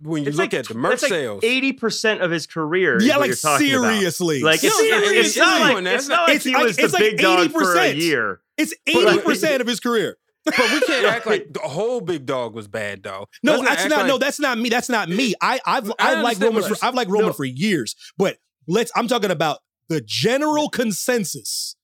when 0.00 0.22
you 0.22 0.28
It's 0.28 0.36
look 0.36 0.52
like, 0.52 0.54
at 0.54 0.68
the 0.68 0.74
merch 0.74 0.90
that's 1.00 1.02
like 1.04 1.10
sales, 1.10 1.40
eighty 1.44 1.72
percent 1.72 2.20
of 2.22 2.30
his 2.30 2.46
career. 2.46 2.98
is 2.98 3.04
Yeah, 3.04 3.14
what 3.14 3.22
like 3.22 3.28
you're 3.28 3.36
talking 3.36 3.74
about. 3.74 3.94
seriously. 3.94 4.40
Like 4.42 4.62
it's, 4.62 4.76
No, 4.78 4.84
yeah, 4.84 5.00
it's, 5.02 5.28
it's 5.30 5.36
not 5.36 5.46
not 5.60 5.74
like 5.84 5.94
it's 5.94 6.08
not 6.08 6.28
like 6.28 6.36
It's 6.36 6.44
he 6.44 6.54
like- 6.54 6.62
was 6.64 6.76
the 6.76 6.82
it's 6.84 6.92
like 6.94 7.02
big 7.02 7.18
dog 7.18 7.50
for 7.50 7.74
a 7.76 7.78
80%. 7.78 7.96
year. 7.96 8.40
It's 8.56 8.74
But 8.86 8.94
eighty 8.94 9.04
like- 9.04 9.24
percent 9.24 9.60
of 9.60 9.66
his 9.66 9.80
career. 9.80 10.16
But 10.56 10.72
we 10.72 10.80
can't 10.80 11.06
act 11.06 11.26
like 11.26 11.52
the 11.52 11.60
whole 11.60 12.00
big 12.00 12.26
dog 12.26 12.54
was 12.54 12.68
bad 12.68 13.02
though. 13.02 13.26
No, 13.42 13.62
that's 13.62 13.84
not. 13.86 13.98
like- 14.00 14.06
no, 14.06 14.18
that's 14.18 14.40
not 14.40 14.58
me. 14.58 14.68
That's 14.68 14.88
not 14.88 15.08
me. 15.08 15.34
I 15.40 15.60
I've 15.66 15.90
I 15.98 16.12
I've 16.14 16.22
liked 16.22 16.42
understand 16.42 16.54
Roman. 16.56 16.74
For, 16.76 16.84
I've 16.84 16.94
liked 16.94 17.10
Roman 17.10 17.26
no. 17.28 17.32
for 17.32 17.44
years, 17.44 17.94
but 18.16 18.38
let's. 18.66 18.90
I'm 18.96 19.08
talking 19.08 19.30
about 19.30 19.58
the 19.88 20.00
general 20.00 20.68
consensus 20.68 21.76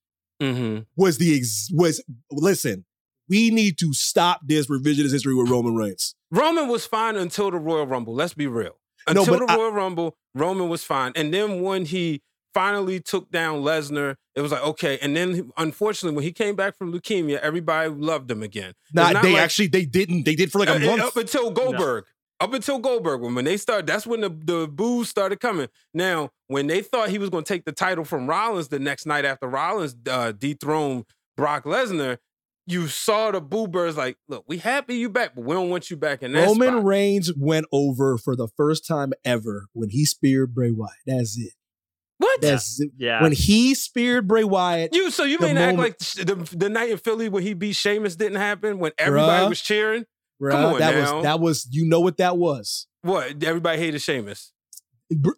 Mhm. 0.43 0.86
was 0.97 1.19
the 1.19 1.36
ex, 1.36 1.69
was 1.73 2.03
listen. 2.31 2.85
We 3.28 3.51
need 3.51 3.78
to 3.78 3.95
stop 3.95 4.41
this 4.47 4.66
revisionist 4.66 5.12
history 5.12 5.35
with 5.35 5.49
Roman 5.49 5.74
Reigns. 5.74 6.15
Roman 6.31 6.69
was 6.69 6.85
fine 6.85 7.16
until 7.16 7.51
the 7.51 7.57
Royal 7.57 7.86
Rumble. 7.86 8.15
Let's 8.15 8.35
be 8.35 8.47
real. 8.47 8.78
Until 9.07 9.39
but 9.39 9.47
the 9.47 9.53
I- 9.53 9.57
Royal 9.57 9.73
Rumble, 9.73 10.16
Roman 10.35 10.69
was 10.69 10.85
fine, 10.85 11.12
and 11.16 11.32
then 11.32 11.62
when 11.62 11.86
he 11.86 12.23
finally 12.55 13.01
took 13.01 13.31
down 13.31 13.62
Lesnar, 13.62 14.14
it 14.35 14.40
was 14.40 14.52
like 14.52 14.62
okay. 14.62 14.98
And 15.02 15.14
then 15.16 15.51
unfortunately, 15.56 16.14
when 16.16 16.24
he 16.24 16.32
came 16.32 16.55
back 16.56 16.76
from 16.78 16.93
leukemia, 16.93 17.39
everybody 17.40 17.89
loved 17.90 18.31
him 18.31 18.43
again. 18.43 18.70
It's 18.85 18.94
Not, 18.94 19.12
not 19.14 19.22
they 19.22 19.32
like- 19.32 19.43
actually 19.43 19.66
they 19.68 19.85
didn't. 19.85 20.24
They 20.24 20.35
did 20.35 20.51
for 20.52 20.59
like 20.60 20.68
a 20.68 20.76
Uh, 20.76 20.78
month. 20.78 21.02
Up 21.02 21.16
until 21.16 21.51
Goldberg. 21.51 22.05
Up 22.40 22.52
until 22.52 22.78
Goldberg, 22.81 23.20
when, 23.20 23.35
when 23.36 23.44
they 23.44 23.56
started, 23.56 23.86
that's 23.86 24.06
when 24.09 24.20
the, 24.20 24.28
the 24.28 24.66
boos 24.68 25.09
started 25.09 25.39
coming. 25.39 25.68
Now, 25.94 26.31
when 26.48 26.66
they 26.66 26.82
thought 26.82 27.09
he 27.09 27.16
was 27.18 27.31
going 27.31 27.44
to 27.44 27.48
take 27.48 27.64
the 27.64 27.72
title 27.72 28.05
from 28.05 28.26
Rollins 28.26 28.68
the 28.68 28.81
next 28.81 29.06
night 29.06 29.24
after 29.24 29.47
Rollins 29.48 29.94
uh, 30.10 30.32
dethroned 30.32 31.05
Brock 31.36 31.64
Lesnar, 31.64 32.18
you 32.66 32.89
saw 32.89 33.31
the 33.31 33.40
boo 33.40 33.68
birds 33.68 33.97
like, 33.97 34.16
look, 34.28 34.44
we 34.48 34.59
happy 34.59 34.97
you 34.97 35.09
back, 35.09 35.36
but 35.36 35.44
we 35.44 35.55
don't 35.55 35.70
want 35.70 35.90
you 35.90 35.97
back 35.97 36.22
in 36.24 36.32
that 36.32 36.47
Roman 36.47 36.68
spot. 36.70 36.85
Reigns 36.85 37.31
went 37.36 37.66
over 37.70 38.18
for 38.18 38.35
the 38.35 38.48
first 38.56 38.85
time 38.86 39.12
ever 39.24 39.66
when 39.72 39.90
he 39.90 40.05
speared 40.05 40.55
Bray 40.55 40.72
Wyatt. 40.72 40.93
That's 41.06 41.39
it. 41.39 41.52
What? 42.19 42.41
That's. 42.41 42.81
Yeah. 42.97 43.23
When 43.23 43.32
he 43.32 43.74
speared 43.74 44.28
Bray 44.28 44.45
Wyatt, 44.45 44.95
you 44.95 45.11
so 45.11 45.24
you 45.24 45.39
the 45.39 45.49
mean 45.49 45.59
act 45.59 45.78
like 45.78 45.99
the, 45.99 46.49
the 46.57 46.69
night 46.69 46.91
in 46.91 46.99
Philly 46.99 47.28
when 47.28 47.43
he 47.43 47.55
beat 47.55 47.74
Sheamus 47.74 48.16
didn't 48.16 48.39
happen 48.39 48.78
when 48.78 48.93
everybody 48.99 49.47
Bruh. 49.47 49.49
was 49.49 49.61
cheering? 49.61 50.05
bruh, 50.41 50.53
Come 50.53 50.74
on 50.74 50.78
that 50.78 50.95
now. 50.95 51.15
was 51.16 51.23
that 51.24 51.41
was 51.41 51.69
you 51.70 51.86
know 51.86 52.01
what 52.01 52.16
that 52.19 52.36
was. 52.36 52.86
What? 53.03 53.43
Everybody 53.43 53.78
hated 53.78 54.01
Sheamus. 54.01 54.53
Br- 55.11 55.31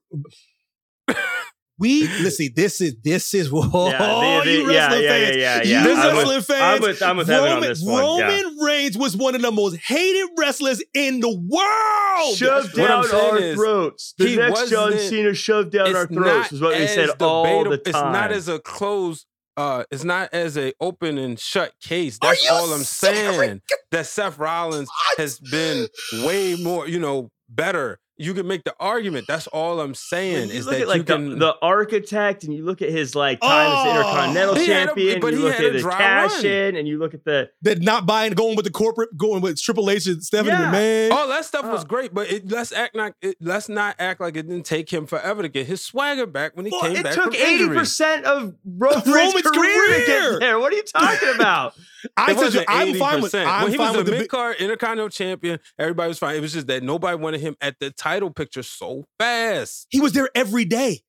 We 1.79 2.07
listen. 2.23 2.49
This 2.57 2.81
is 2.81 2.97
this 3.03 3.35
is 3.35 3.51
whoa, 3.53 3.91
Yeah, 3.91 3.99
the- 3.99 4.45
the- 4.45 4.51
you 4.53 4.71
yeah, 4.73 4.79
wrestling 4.87 5.03
yeah, 5.05 5.09
fans. 5.11 5.37
yeah, 5.37 5.57
yeah, 5.57 5.63
You 5.63 5.71
yeah. 5.71 5.79
I'm 5.81 5.85
with- 6.07 6.17
wrestling 6.17 6.41
fans. 6.43 6.63
I'm 6.63 6.81
with- 6.83 7.03
I'm 7.03 7.17
with 7.19 7.31
Evan 7.31 7.49
on 7.49 7.55
Roman, 7.57 7.69
this 7.69 7.83
one. 7.83 8.03
Roman 8.03 8.59
Reigns 8.61 8.97
was 8.97 9.17
one 9.17 9.35
of 9.35 9.43
the 9.43 9.51
most 9.53 9.77
hated 9.77 10.29
wrestlers 10.39 10.83
in 10.95 11.21
the 11.21 11.29
world. 11.29 12.37
Shoved 12.37 12.79
What 12.79 12.91
I'm 12.91 13.03
down 13.07 13.15
our 13.21 13.39
is, 13.39 13.57
throats. 13.57 14.15
The 14.17 14.27
he 14.27 14.37
next 14.37 14.71
John 14.71 14.99
Cena 14.99 15.35
shoved 15.35 15.73
down 15.73 15.95
our 15.95 16.07
throats 16.07 16.53
is 16.53 16.61
what 16.63 16.71
we 16.77 16.85
as 16.85 16.95
said 16.95 17.11
all 17.21 17.65
the 17.65 17.77
time. 17.77 17.81
It's 17.85 17.93
not 17.93 18.33
as 18.33 18.49
a 18.49 18.59
closed. 18.59 19.27
Uh, 19.59 19.85
it's 19.91 20.05
not 20.05 20.29
as 20.35 20.57
a 20.59 20.73
open 20.81 21.17
and 21.19 21.39
shut 21.41 21.73
case. 21.83 22.19
That's 22.21 22.47
all 22.51 22.73
I'm 22.75 22.83
serious? 22.85 23.37
saying. 23.37 23.61
That 23.91 24.07
Seth 24.07 24.39
Rollins 24.39 24.89
has 25.17 25.39
been 25.41 25.89
way 26.25 26.57
more, 26.57 26.87
you 26.89 26.99
know, 27.01 27.31
better. 27.49 27.99
You 28.19 28.33
can 28.35 28.47
make 28.47 28.65
the 28.65 28.75
argument. 28.81 29.27
That's 29.29 29.47
all 29.49 29.81
I'm 29.81 29.95
saying. 29.95 30.49
you 30.49 30.55
is 30.55 30.67
look 30.67 30.75
that 30.77 30.81
at 30.83 30.89
like 30.89 30.97
you 30.99 31.03
the, 31.05 31.15
can. 31.17 31.39
the 31.39 31.55
architect 31.61 32.45
and 32.45 32.55
you 32.55 32.65
look 32.65 32.81
at 32.83 32.89
his 32.89 33.15
like 33.15 33.41
time 33.41 33.51
as 33.73 33.73
Oh! 33.87 33.91
intercontinental 33.91 34.55
He 34.55 34.67
had 34.69 34.83
a- 34.83 34.87
champion 34.87 35.21
but 35.21 35.33
you 35.33 35.39
he 35.39 35.45
look 35.45 35.55
had 35.55 35.65
at 35.67 35.75
a 35.77 35.83
the 35.83 35.89
cash 35.91 36.35
run. 36.37 36.45
in 36.47 36.77
and 36.77 36.89
you 36.89 36.99
look 36.99 37.15
at 37.15 37.25
the 37.25 37.51
that 37.63 37.83
not 37.83 38.07
buying, 38.07 38.33
going 38.33 38.57
with 38.57 38.65
the 38.65 38.71
corporate, 38.73 39.17
going 39.17 39.43
with 39.43 39.61
Triple 39.61 39.91
H 39.91 40.07
and 40.07 40.23
Stephanie 40.25 40.51
Yeah. 40.57 40.73
McMahon. 40.73 41.11
all 41.13 41.29
that 41.29 41.45
stuff 41.45 41.67
was 41.67 41.83
Oh. 41.83 41.87
great, 41.87 42.15
but 42.15 42.31
it, 42.31 42.51
let's 42.51 42.73
act 42.73 42.97
like 42.97 43.15
it, 43.21 43.37
let's 43.41 43.69
not 43.69 43.97
act 43.99 44.21
like 44.21 44.37
it 44.37 44.49
didn't 44.49 44.65
take 44.65 44.91
him 44.93 45.07
forever 45.07 45.43
to 45.43 45.49
get 45.49 45.67
his 45.67 45.85
swagger 45.85 46.27
back 46.27 46.57
when 46.57 46.65
he 46.67 46.73
well, 46.73 46.83
came 46.83 46.97
it 46.97 47.03
back 47.05 47.15
took 47.15 47.25
from 47.25 47.35
eighty 47.35 47.65
injury. 47.65 47.77
percent 47.77 48.25
of 48.25 48.55
Roman 48.65 48.97
Reigns' 49.03 49.07
Roman's 49.35 49.43
career, 49.43 49.99
to 50.01 50.07
get 50.07 50.41
there. 50.41 50.59
What 50.59 50.73
are 50.73 50.77
you 50.77 50.85
talking 50.85 51.35
about? 51.35 51.75
I 52.17 52.31
It 52.31 52.35
said, 52.37 52.45
wasn't 52.45 52.65
I'm 52.69 52.95
fine 52.95 53.21
with. 53.21 53.33
80%. 53.33 53.47
I'm 53.47 53.63
when 53.65 53.73
he 53.73 53.79
fine 53.79 53.89
was 53.89 53.97
with 53.97 54.07
the 54.07 54.13
the. 54.13 54.19
mid 54.19 54.29
card 54.29 54.57
intercontinental 54.61 55.09
champion, 55.09 55.59
everybody 55.77 56.09
was 56.09 56.19
fine. 56.21 56.37
It 56.37 56.41
was 56.41 56.53
just 56.53 56.69
that 56.69 56.83
nobody 56.85 57.17
wanted 57.21 57.41
him 57.41 57.57
at 57.61 57.81
the 57.81 57.91
title 58.07 58.31
picture 58.31 58.63
so 58.63 59.05
fast. 59.19 59.87
He 59.91 60.01
was 60.01 60.13
there 60.13 60.29
every 60.35 60.65
day. 60.65 61.01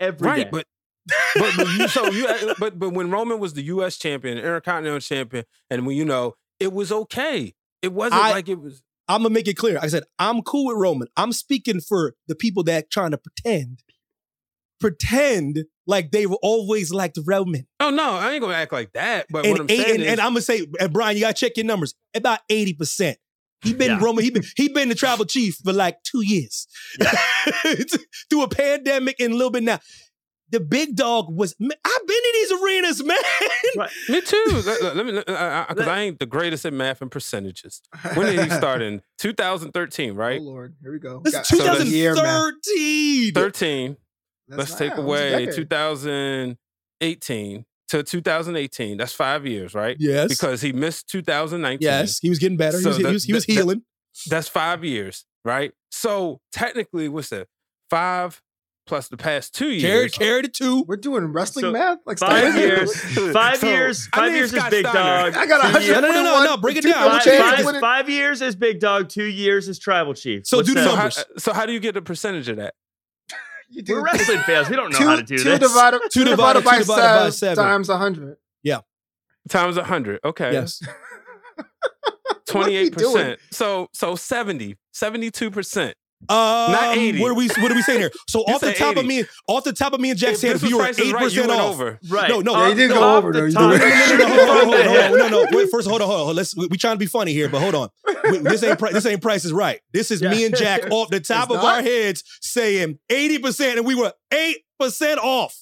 Every 0.00 0.26
right, 0.26 0.44
day. 0.44 0.50
but 0.50 0.66
but, 1.34 1.52
but 1.56 1.66
you 1.68 1.88
so 1.88 2.06
you 2.10 2.26
uh, 2.26 2.54
but 2.58 2.78
but 2.78 2.90
when 2.90 3.10
Roman 3.10 3.38
was 3.40 3.54
the 3.54 3.62
U.S. 3.64 3.96
champion, 3.96 4.38
intercontinental 4.38 5.00
champion, 5.00 5.44
and 5.70 5.86
when 5.86 5.96
you 5.96 6.04
know 6.04 6.34
it 6.60 6.72
was 6.72 6.90
okay. 6.92 7.54
It 7.82 7.92
wasn't 7.92 8.22
I- 8.22 8.30
like 8.30 8.48
it 8.48 8.60
was. 8.60 8.82
I'm 9.08 9.22
gonna 9.22 9.34
make 9.34 9.48
it 9.48 9.54
clear. 9.54 9.78
I 9.82 9.88
said 9.88 10.04
I'm 10.18 10.42
cool 10.42 10.66
with 10.66 10.76
Roman. 10.76 11.08
I'm 11.16 11.32
speaking 11.32 11.80
for 11.80 12.14
the 12.28 12.36
people 12.36 12.62
that 12.64 12.88
trying 12.88 13.10
to 13.10 13.18
pretend, 13.18 13.82
pretend 14.80 15.64
like 15.86 16.12
they've 16.12 16.32
always 16.42 16.92
liked 16.92 17.18
Roman. 17.26 17.66
Oh 17.80 17.90
no, 17.90 18.12
I 18.14 18.32
ain't 18.32 18.40
gonna 18.40 18.54
act 18.54 18.72
like 18.72 18.92
that. 18.92 19.26
But 19.28 19.44
and 19.44 19.52
what 19.52 19.60
I'm 19.62 19.66
eight- 19.70 19.80
saying 19.82 19.94
and, 19.96 20.02
is, 20.04 20.08
and 20.12 20.20
I'm 20.20 20.30
gonna 20.30 20.40
say, 20.42 20.66
and 20.80 20.92
Brian, 20.92 21.16
you 21.16 21.22
gotta 21.22 21.34
check 21.34 21.56
your 21.56 21.66
numbers. 21.66 21.94
About 22.14 22.40
eighty 22.48 22.74
percent. 22.74 23.18
He 23.62 23.72
been 23.74 23.90
Yeah. 23.92 24.00
Roman. 24.04 24.24
He 24.24 24.30
been 24.30 24.42
he 24.56 24.68
been 24.68 24.88
the 24.88 24.94
tribal 24.94 25.24
chief 25.24 25.56
for 25.64 25.72
like 25.72 26.02
two 26.02 26.22
years 26.24 26.66
through 28.30 28.42
a 28.42 28.48
pandemic 28.48 29.20
and 29.20 29.32
a 29.32 29.36
little 29.36 29.50
bit 29.50 29.62
now. 29.62 29.78
The 30.50 30.60
big 30.60 30.96
dog 30.96 31.34
was. 31.34 31.54
man, 31.58 31.70
I've 31.82 32.06
been 32.06 32.16
in 32.16 32.32
these 32.34 32.52
arenas, 32.52 33.02
man. 33.04 33.16
Right. 33.74 33.90
me 34.10 34.20
too. 34.20 34.44
let, 34.66 34.82
let- 34.82 34.96
let 34.96 35.06
me 35.06 35.12
because 35.12 35.34
uh, 35.34 35.64
uh, 35.78 35.84
uh, 35.86 35.90
I 35.90 36.00
ain't 36.00 36.18
the 36.18 36.26
greatest 36.26 36.66
at 36.66 36.74
math 36.74 37.00
and 37.00 37.10
percentages. 37.10 37.80
When 38.14 38.26
did 38.26 38.44
he 38.44 38.50
start 38.50 38.82
in 38.82 39.00
2013? 39.18 40.14
Right. 40.14 40.32
Oh 40.32 40.34
Right, 40.34 40.42
Lord, 40.42 40.76
here 40.82 40.92
we 40.92 40.98
go. 40.98 41.20
This 41.24 41.32
Got- 41.32 41.50
is 41.50 41.58
So 41.58 41.64
that's- 41.64 41.88
year, 41.88 42.14
man. 42.14 42.52
2013. 42.64 43.32
13. 43.32 43.96
That's 44.48 44.58
Let's 44.58 44.70
not- 44.72 44.78
take 44.78 44.90
yeah, 44.90 44.96
almost 44.98 45.22
a 45.22 45.34
away 45.36 45.46
2018 45.46 47.64
to 47.92 48.02
2018. 48.02 48.96
That's 48.96 49.12
five 49.12 49.46
years, 49.46 49.74
right? 49.74 49.96
Yes. 49.98 50.28
Because 50.28 50.60
he 50.62 50.72
missed 50.72 51.08
2019. 51.08 51.78
yes, 51.80 52.18
he 52.18 52.28
was 52.30 52.38
getting 52.38 52.56
better. 52.56 52.78
he 52.78 52.82
So 52.82 52.88
was, 52.90 52.96
he 52.98 53.04
was, 53.04 53.24
he 53.24 53.32
was 53.32 53.44
that- 53.46 53.52
that- 53.52 53.58
healing. 53.58 53.82
That's 54.28 54.48
five 54.48 54.84
years, 54.84 55.24
right? 55.44 55.72
So 55.90 56.40
technically, 56.52 57.08
what's 57.08 57.30
that? 57.30 57.48
Five 57.90 58.42
plus 58.86 59.08
the 59.08 59.16
past 59.16 59.54
two 59.54 59.70
years. 59.70 59.82
Carry, 60.12 60.42
carry 60.42 60.48
two. 60.48 60.84
We're 60.88 60.96
doing 60.96 61.26
wrestling 61.26 61.64
So, 61.66 61.70
math? 61.72 61.98
Like 62.04 62.18
Five 62.18 62.52
Steiner? 62.52 62.58
years. 62.58 62.94
Five 63.32 63.58
So, 63.58 63.68
years. 63.68 64.08
I 64.12 64.16
Five 64.16 64.32
need 64.32 64.38
years 64.38 64.52
is 64.52 64.64
big 64.64 64.86
Steiner. 64.86 65.30
dog. 65.30 65.34
I 65.36 65.46
got 65.46 65.60
Two 65.62 65.84
years- 65.84 65.94
141. 65.96 66.02
No, 66.02 66.08
no, 66.10 66.44
no, 66.44 66.50
no, 66.50 66.56
break 66.60 66.76
it 66.76 66.82
two 66.82 66.90
down. 66.92 67.10
Five, 67.10 67.22
champions 67.24 67.56
five- 67.56 67.64
winning- 67.66 67.80
five 67.80 68.08
years 68.10 68.42
as 68.42 68.56
big 68.56 68.80
dog. 68.80 69.08
Two 69.08 69.24
years 69.24 69.68
as 69.68 69.78
tribal 69.78 70.14
chief. 70.14 70.46
So 70.46 70.56
What's 70.58 70.68
do 70.68 70.74
the 70.74 70.80
that? 70.80 70.84
So 70.86 70.90
how, 70.96 71.02
numbers. 71.02 71.18
Uh, 71.18 71.38
so 71.38 71.52
how 71.52 71.64
do 71.66 71.72
you 71.72 71.80
get 71.80 71.94
the 71.94 72.02
percentage 72.02 72.48
of 72.48 72.56
that? 72.56 72.74
You 73.72 73.82
do 73.82 73.94
We're 73.94 74.04
wrestling 74.04 74.38
fans. 74.40 74.68
We 74.68 74.76
don't 74.76 74.92
know 74.92 74.98
two, 74.98 75.04
how 75.06 75.16
to 75.16 75.22
do 75.22 75.38
two 75.38 75.44
this. 75.44 75.58
Divided, 75.60 76.00
Two 76.10 76.24
two 76.24 76.30
divided, 76.30 76.60
divided- 76.60 76.64
by, 76.64 76.72
two 76.72 76.78
divided 76.80 77.24
by 77.24 77.30
seven 77.30 77.32
seven. 77.32 77.64
times 77.64 77.88
100. 77.88 78.36
Yeah. 78.62 78.80
Times 79.48 79.76
100. 79.76 80.20
Okay. 80.24 80.52
Yes. 80.52 80.82
28%. 82.48 83.38
So 83.50 83.88
so 83.92 84.14
70, 84.14 84.76
72%. 84.94 85.92
Um, 86.28 86.72
Not 86.72 86.96
80. 86.96 87.20
What 87.20 87.30
are 87.32 87.34
we? 87.34 87.48
What 87.48 87.72
are 87.72 87.74
we 87.74 87.82
saying 87.82 88.00
here? 88.00 88.10
So 88.28 88.40
off 88.48 88.60
the 88.60 88.68
said 88.68 88.76
top 88.76 88.96
of 88.96 89.04
me, 89.04 89.24
off 89.48 89.64
the 89.64 89.72
top 89.72 89.92
of 89.92 90.00
me 90.00 90.10
and 90.10 90.18
Jack's 90.18 90.42
If 90.42 90.48
head, 90.48 90.54
this 90.56 90.62
if 90.62 90.70
you 90.70 90.76
was 90.78 90.86
were 90.86 90.92
Price 90.92 90.98
is 90.98 91.08
eight 91.08 91.12
Right, 91.14 91.22
you 91.22 91.28
percent 91.42 91.48
went 91.48 91.60
off. 91.60 91.74
over. 91.74 91.98
Right. 92.08 92.28
No, 92.28 92.40
no, 92.40 92.52
Yeah, 92.62 92.68
he 92.68 92.74
didn't 92.74 92.96
go 92.96 93.16
over 93.16 93.28
off 93.28 93.34
though. 93.34 93.40
the 93.40 93.46
He 93.48 93.52
top. 93.52 93.72
did. 93.72 94.18
No, 95.12 95.16
no, 95.16 95.28
no. 95.28 95.40
Yeah. 95.42 95.56
Wait, 95.56 95.68
first, 95.70 95.88
hold 95.88 96.00
on, 96.02 96.08
hold 96.08 96.30
on. 96.30 96.36
Let's. 96.36 96.56
We, 96.56 96.66
we 96.68 96.76
trying 96.78 96.94
to 96.94 96.98
be 96.98 97.06
funny 97.06 97.32
here, 97.32 97.48
but 97.48 97.60
hold 97.60 97.74
on. 97.74 97.88
We- 98.30 98.38
this 98.38 98.62
ain't 98.62 98.78
pri- 98.78 98.92
this 98.92 99.04
ain't 99.06 99.20
Price 99.22 99.44
is 99.44 99.52
Right. 99.52 99.80
This 99.92 100.10
is 100.10 100.22
me 100.22 100.44
and 100.44 100.56
Jack 100.56 100.82
off 100.90 101.08
the 101.10 101.20
top 101.20 101.46
It's 101.46 101.56
of 101.56 101.62
not? 101.62 101.76
our 101.76 101.82
heads 101.82 102.22
saying 102.40 102.98
eighty 103.10 103.38
percent, 103.38 103.78
and 103.78 103.86
we 103.86 103.94
were 103.94 104.12
eight 104.32 104.58
percent 104.78 105.18
off. 105.20 105.56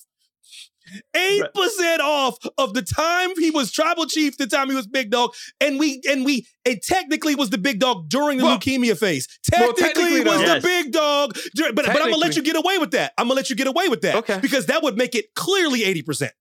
Eight 1.14 1.42
percent 1.54 2.00
off 2.02 2.36
of 2.58 2.74
the 2.74 2.82
time 2.82 3.30
he 3.38 3.50
was 3.50 3.70
tribal 3.70 4.06
chief, 4.06 4.36
the 4.36 4.46
time 4.46 4.68
he 4.70 4.74
was 4.76 4.86
big 4.86 5.10
dog, 5.10 5.32
and 5.60 5.78
we 5.78 6.00
and 6.08 6.24
we 6.24 6.46
it 6.64 6.82
technically 6.82 7.34
was 7.34 7.50
the 7.50 7.58
big 7.58 7.78
dog 7.80 8.08
during 8.08 8.38
the 8.38 8.44
Well- 8.44 8.58
leukemia 8.58 8.98
phase. 8.98 9.26
well, 9.52 9.72
Technically, 9.72 10.02
technically, 10.04 10.20
was 10.30 10.40
though. 10.40 10.46
the 10.46 10.54
Yes. 10.54 10.62
big 10.62 10.92
dog, 10.92 11.38
but 11.56 11.74
but 11.76 11.88
I'm 11.88 11.96
gonna 11.96 12.16
let 12.16 12.36
you 12.36 12.42
get 12.42 12.56
away 12.56 12.78
with 12.78 12.90
that. 12.92 13.12
I'm 13.18 13.26
gonna 13.26 13.36
let 13.36 13.50
you 13.50 13.56
get 13.56 13.66
away 13.66 13.88
with 13.88 14.00
that, 14.02 14.16
Okay. 14.16 14.38
Because 14.40 14.66
that 14.66 14.82
would 14.82 14.96
make 14.96 15.14
it 15.14 15.34
clearly 15.34 15.84
eighty 15.84 16.02
percent. 16.02 16.32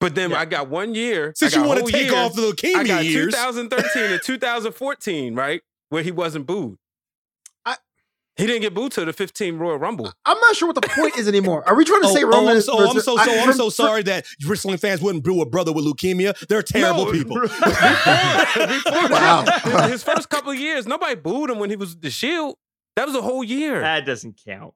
But 0.00 0.14
then 0.14 0.30
Yeah. 0.30 0.40
I 0.40 0.44
got 0.44 0.68
one 0.68 0.94
year. 0.94 1.32
Since 1.36 1.54
you 1.56 1.62
want 1.64 1.84
to 1.84 1.90
take 1.92 2.02
years. 2.04 2.14
off 2.14 2.34
the 2.34 2.42
leukemia 2.42 2.76
I 2.76 2.84
got 2.84 3.04
years, 3.04 3.34
2013 3.34 4.04
and 4.12 4.20
2014, 4.22 5.34
right? 5.34 5.60
Where 5.88 6.02
he 6.04 6.12
wasn't 6.12 6.46
booed. 6.46 6.76
I- 8.38 8.42
he 8.42 8.46
didn't 8.46 8.62
get 8.62 8.72
booed 8.74 8.92
to 8.92 9.04
the 9.04 9.12
15 9.12 9.56
Royal 9.58 9.78
Rumble. 9.78 10.12
I'm 10.24 10.38
not 10.38 10.54
sure 10.56 10.68
what 10.68 10.74
the 10.80 10.88
point 10.88 11.16
is 11.18 11.26
anymore. 11.28 11.66
Are 11.68 11.74
we 11.74 11.84
trying 11.84 12.02
to 12.02 12.08
Oh, 12.08 12.14
say 12.14 12.22
oh, 12.24 12.48
I'm 12.48 12.56
is- 12.56 12.66
so, 12.66 12.72
oh, 12.74 12.78
I'm 12.80 12.86
versus- 12.94 13.04
so, 13.04 13.16
I- 13.18 13.24
so, 13.26 13.32
I'm 13.40 13.52
so 13.52 13.68
sorry 13.70 14.02
that 14.04 14.26
wrestling 14.46 14.78
fans 14.78 15.00
wouldn't 15.02 15.24
boo 15.24 15.40
a 15.42 15.46
brother 15.46 15.72
with 15.72 15.84
leukemia. 15.84 16.36
They're 16.48 16.62
terrible 16.62 17.06
No, 17.06 17.12
people. 17.12 17.40
Before, 17.40 17.58
before 18.66 19.08
Wow. 19.10 19.42
that, 19.44 19.88
his 19.90 20.02
first 20.02 20.28
couple 20.28 20.52
of 20.52 20.58
years, 20.58 20.86
nobody 20.86 21.14
booed 21.16 21.50
him 21.50 21.58
when 21.58 21.70
he 21.70 21.76
was 21.76 21.96
the 21.96 22.10
Shield. 22.10 22.56
That 22.96 23.06
was 23.06 23.14
a 23.16 23.22
whole 23.22 23.44
year. 23.44 23.80
That 23.80 24.04
doesn't 24.06 24.40
count. 24.44 24.74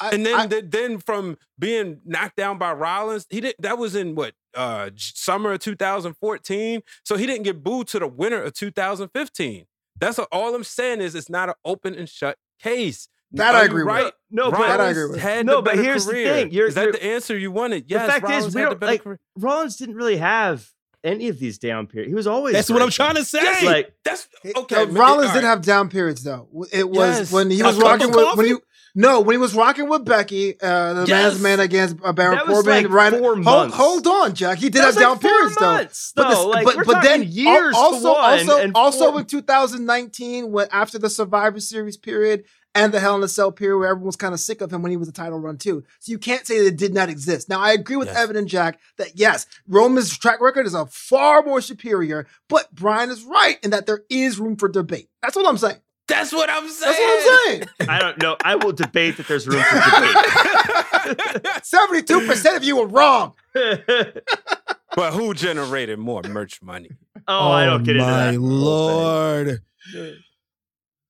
I- 0.00 0.10
and 0.10 0.24
then, 0.24 0.34
I- 0.34 0.46
th- 0.46 0.64
then 0.68 0.98
from 0.98 1.36
being 1.58 2.00
knocked 2.04 2.36
down 2.36 2.56
by 2.58 2.72
Rollins, 2.72 3.26
he 3.30 3.40
did. 3.40 3.54
That 3.58 3.78
was 3.78 3.94
in 3.94 4.14
what 4.14 4.34
uh, 4.54 4.90
summer 4.96 5.52
of 5.52 5.60
2014. 5.60 6.80
So 7.04 7.16
he 7.16 7.26
didn't 7.26 7.42
get 7.44 7.62
booed 7.62 7.86
to 7.88 7.98
the 7.98 8.06
winter 8.08 8.42
of 8.42 8.54
2015. 8.54 9.66
That's 10.00 10.18
what, 10.18 10.28
all 10.32 10.54
I'm 10.54 10.64
saying 10.64 11.00
is 11.00 11.14
it's 11.14 11.28
not 11.28 11.48
an 11.48 11.54
open 11.64 11.94
and 11.94 12.08
shut 12.08 12.38
case. 12.62 13.08
That 13.32 13.54
Are 13.54 13.58
I 13.58 13.60
you 13.64 13.66
agree 13.68 13.84
with. 13.84 14.12
No, 14.30 14.50
but 14.50 14.58
That 14.66 14.80
I 14.80 14.88
agree 14.90 15.06
with. 15.10 15.20
Had 15.20 15.44
No, 15.44 15.60
but 15.60 15.72
better 15.72 15.82
here's 15.82 16.06
the 16.06 16.12
thing. 16.12 16.50
You're- 16.50 16.68
is 16.68 16.74
that 16.76 16.82
you're- 16.84 16.92
the 16.98 17.04
answer 17.04 17.36
you 17.36 17.50
wanted? 17.50 17.84
Yes. 17.88 18.06
the 18.06 18.12
fact 18.12 18.24
Rollins 18.24 18.46
is, 18.46 18.54
we 18.54 18.60
had 18.62 18.70
the 18.70 18.74
don't 18.76 18.88
like 18.88 19.02
career. 19.04 19.20
Rollins 19.36 19.76
didn't 19.76 19.96
really 19.96 20.16
have 20.16 20.66
any 21.04 21.28
of 21.28 21.38
these 21.38 21.58
down 21.58 21.86
periods. 21.86 22.10
He 22.10 22.14
was 22.14 22.26
always. 22.26 22.54
That's 22.54 22.70
what 22.70 22.80
I'm 22.80 22.90
trying 22.90 23.16
to 23.16 23.24
say. 23.24 23.38
It's 23.42 23.62
like 23.62 23.92
That's 24.04 24.28
It- 24.42 24.56
okay. 24.56 24.76
Uh, 24.82 24.84
no, 24.86 24.92
Rollins 25.00 25.28
all 25.28 25.34
did 25.34 25.44
right. 25.44 25.50
have 25.50 25.62
down 25.62 25.90
periods 25.90 26.24
though. 26.24 26.48
It 26.72 26.88
was 26.88 27.18
Yes. 27.18 27.32
when 27.32 27.50
he 27.50 27.62
was 27.62 27.76
cup 27.76 27.84
rocking 27.84 28.08
of 28.08 28.14
with 28.14 28.36
when 28.36 28.46
he 28.46 28.54
no 28.94 29.20
when 29.20 29.34
he 29.34 29.38
was 29.38 29.54
rocking 29.54 29.88
with 29.88 30.04
Becky, 30.04 30.60
uh, 30.60 30.94
the 30.94 31.00
Yes. 31.06 31.08
man's 31.08 31.40
man 31.42 31.60
against 31.60 31.96
uh, 32.04 32.12
Baron 32.12 32.36
That 32.36 32.46
was 32.46 32.54
Corbin. 32.64 32.84
like 32.84 32.92
Ryan, 32.92 33.12
four 33.18 33.32
hold, 33.34 33.44
months. 33.44 33.76
hold 33.76 34.06
on, 34.06 34.34
Jack. 34.34 34.58
He 34.58 34.68
did 34.70 34.74
That 34.82 34.86
have 34.86 34.94
was 34.96 35.02
down 35.02 35.12
like 35.12 35.20
periods 35.20 35.60
months, 35.60 36.12
though. 36.14 36.22
though. 36.22 36.28
this- 36.30 36.44
Like, 36.44 36.64
but, 36.64 36.76
we're 36.76 36.84
but 36.84 37.02
then 37.02 37.20
talking 37.20 37.32
years 37.32 37.74
to 37.74 37.78
also 37.80 38.12
one 38.14 38.40
also 38.50 38.72
also 38.74 39.10
four- 39.12 39.20
in 39.20 39.26
2019 39.26 40.50
when 40.52 40.66
after 40.72 40.98
the 40.98 41.10
Survivor 41.10 41.60
Series 41.60 41.96
period 41.96 42.44
and 42.74 42.92
the 42.92 43.00
Hell 43.00 43.16
in 43.16 43.22
a 43.22 43.28
Cell 43.28 43.50
period 43.50 43.78
where 43.78 43.88
everyone 43.88 44.06
was 44.06 44.16
kind 44.16 44.34
of 44.34 44.40
sick 44.40 44.60
of 44.60 44.72
him 44.72 44.82
when 44.82 44.90
he 44.90 44.96
was 44.96 45.08
a 45.08 45.12
title 45.12 45.38
run 45.40 45.56
too. 45.56 45.82
So 46.00 46.10
you 46.12 46.18
can't 46.18 46.46
say 46.46 46.58
that 46.60 46.66
it 46.66 46.76
did 46.76 46.94
not 46.94 47.08
exist. 47.08 47.48
Now 47.48 47.60
I 47.60 47.72
agree 47.72 47.96
with 47.96 48.08
Yes. 48.08 48.16
Evan 48.18 48.36
and 48.36 48.46
Jack 48.48 48.78
that 48.98 49.12
yes, 49.18 49.46
Roman's 49.66 50.16
track 50.16 50.40
record 50.40 50.66
is 50.66 50.74
a 50.74 50.86
far 50.86 51.42
more 51.42 51.60
superior, 51.60 52.26
but 52.48 52.72
Brian 52.74 53.10
is 53.10 53.24
right 53.24 53.58
in 53.62 53.70
that 53.70 53.86
there 53.86 54.02
is 54.10 54.38
room 54.38 54.56
for 54.56 54.68
debate. 54.68 55.08
That's 55.22 55.34
what 55.34 55.46
I'm 55.46 55.56
saying. 55.58 55.78
That's 56.08 56.32
what 56.32 56.50
I'm 56.50 56.68
saying. 56.68 56.92
That's 56.92 56.98
what 56.98 57.50
I'm 57.50 57.68
saying. 57.78 57.88
I 57.88 57.98
don't 58.00 58.20
know. 58.22 58.36
I 58.42 58.56
will 58.56 58.72
debate 58.72 59.18
that 59.18 59.28
there's 59.28 59.46
room 59.46 59.62
for 59.62 59.74
debate. 59.74 61.44
72% 61.62 62.56
of 62.56 62.64
you 62.64 62.76
were 62.76 62.86
wrong. 62.86 63.34
But 64.96 65.12
who 65.12 65.32
generated 65.32 65.98
more 66.00 66.22
merch 66.22 66.60
money? 66.60 66.90
oh, 67.28 67.52
I 67.52 67.66
don't 67.66 67.84
get 67.84 67.94
into 67.94 68.08
oh, 68.08 68.10
my 68.10 68.32
that. 68.32 68.34
whole 68.34 68.48
lord. 68.48 69.62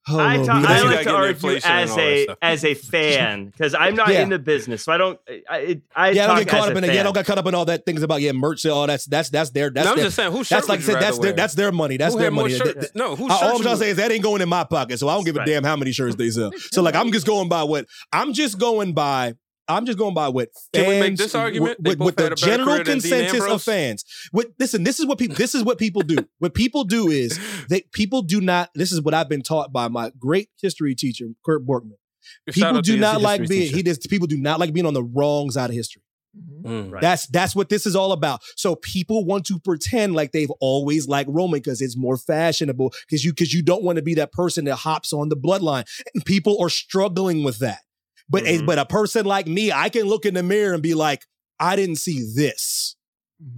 Thing. 0.08 0.16
Oh, 0.16 0.22
I, 0.22 0.36
Lord, 0.36 0.46
ta- 0.46 0.56
I 0.58 0.62
gotta- 0.62 0.74
gotta 0.82 0.96
like 0.96 1.06
to 1.06 1.14
argue 1.14 1.60
as 1.64 1.96
a 1.96 2.26
as 2.42 2.64
a 2.64 2.74
fan 2.74 3.46
because 3.46 3.74
I'm 3.74 3.94
not 3.94 4.08
Yeah. 4.08 4.22
in 4.22 4.28
the 4.30 4.38
business, 4.38 4.82
so 4.84 4.92
I 4.92 4.96
don't. 4.98 5.20
I 5.28 5.34
I, 5.48 5.80
I 5.96 6.10
yeah, 6.10 6.24
I 6.24 6.26
don't 6.28 6.38
get 6.38 6.48
caught 6.48 6.70
up 6.70 6.76
in 6.76 6.84
it. 6.84 6.94
Yeah, 6.94 7.00
I 7.00 7.02
don't 7.04 7.12
get 7.14 7.26
caught 7.26 7.38
up 7.38 7.46
in 7.46 7.54
all 7.54 7.64
that 7.66 7.84
things 7.86 8.02
about 8.02 8.20
yeah, 8.20 8.32
merch 8.32 8.64
and 8.64 8.72
all 8.72 8.86
that's 8.86 9.04
that's 9.06 9.30
that's 9.30 9.50
their 9.50 9.70
that's 9.70 9.84
No, 9.86 9.92
I'm 9.92 9.98
just 9.98 10.16
saying, 10.16 10.32
who 10.32 10.38
shirt 10.44 10.56
that's 10.56 10.68
like 10.68 10.80
I 10.80 10.82
said, 10.82 10.94
that's 10.96 11.16
rather 11.18 11.22
their 11.22 11.32
that's 11.32 11.54
their 11.54 11.72
money. 11.72 11.96
That's 11.96 12.14
who 12.14 12.20
their 12.20 12.30
money. 12.30 12.54
shirt? 12.56 12.80
That- 12.80 12.94
no, 12.94 13.16
who 13.16 13.28
I- 13.28 13.34
all 13.34 13.56
I'm 13.56 13.62
trying 13.62 13.74
to 13.76 13.80
say 13.82 13.90
is 13.90 13.96
that 13.98 14.10
ain't 14.10 14.22
going 14.22 14.42
in 14.42 14.48
my 14.48 14.64
pocket, 14.64 14.98
so 14.98 15.08
I 15.08 15.14
don't 15.14 15.24
give 15.24 15.36
a 15.36 15.40
Right. 15.40 15.46
damn 15.46 15.64
how 15.64 15.76
many 15.76 15.92
shirts 15.92 16.16
they 16.16 16.30
sell. 16.30 16.52
So 16.72 16.82
like 16.82 16.94
I'm 16.94 17.12
just 17.12 17.26
going 17.26 17.48
by 17.48 17.62
what 17.62 17.86
I'm 18.12 18.32
just 18.32 18.58
going 18.58 18.92
by. 18.94 19.34
I'm 19.68 19.84
just 19.84 19.98
going 19.98 20.14
by 20.14 20.28
what 20.28 20.48
fans, 20.72 20.84
Can 20.84 20.88
we 20.88 21.00
make 21.00 21.16
this 21.16 21.34
argument? 21.34 21.76
They 21.80 21.90
with, 21.90 22.00
with 22.00 22.16
the 22.16 22.22
had 22.24 22.32
a 22.32 22.36
better 22.36 22.46
general 22.46 22.68
career 22.68 22.84
than 22.84 22.98
Dean 23.00 23.10
consensus 23.10 23.44
of 23.44 23.62
fans. 23.62 24.04
With, 24.32 24.48
listen, 24.58 24.82
this 24.82 24.98
is 24.98 25.06
what 25.06 25.18
people 25.18 25.36
this 25.36 25.54
is 25.54 25.62
what 25.62 25.78
people 25.78 26.02
do. 26.02 26.16
what 26.38 26.54
people 26.54 26.84
do 26.84 27.08
is 27.08 27.38
they 27.68 27.82
people 27.92 28.22
do 28.22 28.40
not. 28.40 28.70
This 28.74 28.92
is 28.92 29.02
what 29.02 29.14
I've 29.14 29.28
been 29.28 29.42
taught 29.42 29.72
by 29.72 29.88
my 29.88 30.10
great 30.18 30.48
history 30.60 30.94
teacher, 30.94 31.26
Kurt 31.44 31.66
Borkman. 31.66 31.92
People 32.50 32.80
do 32.80 32.98
not 32.98 33.20
like 33.20 33.48
being 33.48 33.62
teacher. 33.62 33.76
he 33.76 33.82
does. 33.82 33.98
People 33.98 34.26
do 34.26 34.38
not 34.38 34.58
like 34.58 34.72
being 34.72 34.86
on 34.86 34.94
the 34.94 35.04
wrong 35.04 35.50
side 35.50 35.70
of 35.70 35.76
history. 35.76 36.02
Mm. 36.62 36.92
Right. 36.92 37.00
That's 37.00 37.26
that's 37.26 37.54
what 37.56 37.68
this 37.68 37.86
is 37.86 37.96
all 37.96 38.12
about. 38.12 38.42
So 38.56 38.76
people 38.76 39.24
want 39.24 39.46
to 39.46 39.58
pretend 39.58 40.14
like 40.14 40.32
they've 40.32 40.50
always 40.60 41.08
liked 41.08 41.30
Roman 41.30 41.60
because 41.60 41.80
it's 41.80 41.96
more 41.96 42.16
fashionable. 42.16 42.92
Because 43.06 43.24
you 43.24 43.32
because 43.32 43.52
you 43.52 43.62
don't 43.62 43.82
want 43.82 43.96
to 43.96 44.02
be 44.02 44.14
that 44.14 44.32
person 44.32 44.64
that 44.66 44.76
hops 44.76 45.12
on 45.12 45.28
the 45.28 45.36
bloodline. 45.36 45.84
And 46.14 46.24
people 46.24 46.60
are 46.62 46.70
struggling 46.70 47.42
with 47.44 47.58
that. 47.58 47.80
But 48.28 48.44
a, 48.44 48.58
Mhm. 48.58 48.66
but 48.66 48.78
a 48.78 48.84
person 48.86 49.24
like 49.26 49.46
me, 49.46 49.72
I 49.72 49.88
can 49.88 50.04
look 50.04 50.26
in 50.26 50.34
the 50.34 50.42
mirror 50.42 50.74
and 50.74 50.82
be 50.82 50.94
like, 50.94 51.24
I 51.58 51.76
didn't 51.76 51.96
see 51.96 52.24
this. 52.34 52.94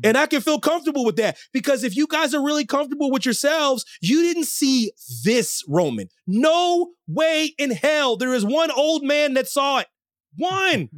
And 0.04 0.18
I 0.18 0.26
can 0.26 0.42
feel 0.42 0.60
comfortable 0.60 1.06
with 1.06 1.16
that 1.16 1.38
because 1.54 1.84
if 1.84 1.96
you 1.96 2.06
guys 2.06 2.34
are 2.34 2.44
really 2.44 2.66
comfortable 2.66 3.10
with 3.10 3.24
yourselves, 3.24 3.86
you 4.02 4.22
didn't 4.22 4.44
see 4.44 4.92
this 5.24 5.64
Roman. 5.66 6.08
No 6.26 6.90
way 7.08 7.54
in 7.58 7.70
hell. 7.70 8.16
There 8.18 8.34
is 8.34 8.44
one 8.44 8.70
old 8.70 9.02
man 9.02 9.32
that 9.34 9.48
saw 9.48 9.78
it. 9.78 9.86
One. 10.36 10.90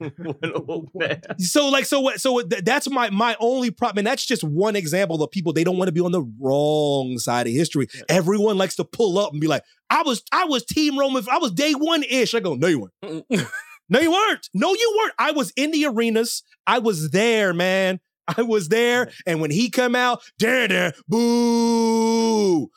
Old 0.00 0.90
man. 0.94 1.20
So 1.38 1.68
like 1.68 1.84
so 1.86 2.00
what 2.00 2.20
so 2.20 2.40
th- 2.40 2.64
that's 2.64 2.90
my 2.90 3.10
my 3.10 3.36
only 3.40 3.70
problem 3.70 3.98
and 3.98 4.06
that's 4.06 4.26
just 4.26 4.44
one 4.44 4.76
example 4.76 5.22
of 5.22 5.30
people 5.30 5.52
they 5.52 5.64
don't 5.64 5.78
want 5.78 5.88
to 5.88 5.92
be 5.92 6.00
on 6.00 6.12
the 6.12 6.22
wrong 6.40 7.18
side 7.18 7.46
of 7.46 7.52
history. 7.52 7.88
Everyone 8.08 8.58
likes 8.58 8.76
to 8.76 8.84
pull 8.84 9.18
up 9.18 9.32
and 9.32 9.40
be 9.40 9.46
like, 9.46 9.62
I 9.88 10.02
was 10.02 10.22
I 10.32 10.44
was 10.44 10.64
team 10.64 10.98
Roman, 10.98 11.24
I 11.30 11.38
was 11.38 11.52
day 11.52 11.72
one 11.72 12.02
ish. 12.02 12.34
I 12.34 12.40
go, 12.40 12.54
no 12.54 12.66
you 12.66 12.90
weren't. 13.00 13.26
No 13.88 14.00
you 14.00 14.10
weren't. 14.10 14.48
No 14.52 14.74
you 14.74 14.96
weren't. 14.98 15.14
I 15.16 15.30
was 15.30 15.52
in 15.54 15.70
the 15.70 15.86
arenas. 15.86 16.42
I 16.66 16.80
was 16.80 17.10
there, 17.10 17.54
man. 17.54 18.00
I 18.26 18.42
was 18.42 18.68
there 18.68 19.12
and 19.26 19.40
when 19.40 19.52
he 19.52 19.70
come 19.70 19.94
out, 19.94 20.22
there 20.40 20.66
there, 20.66 20.92
boo. 21.06 22.68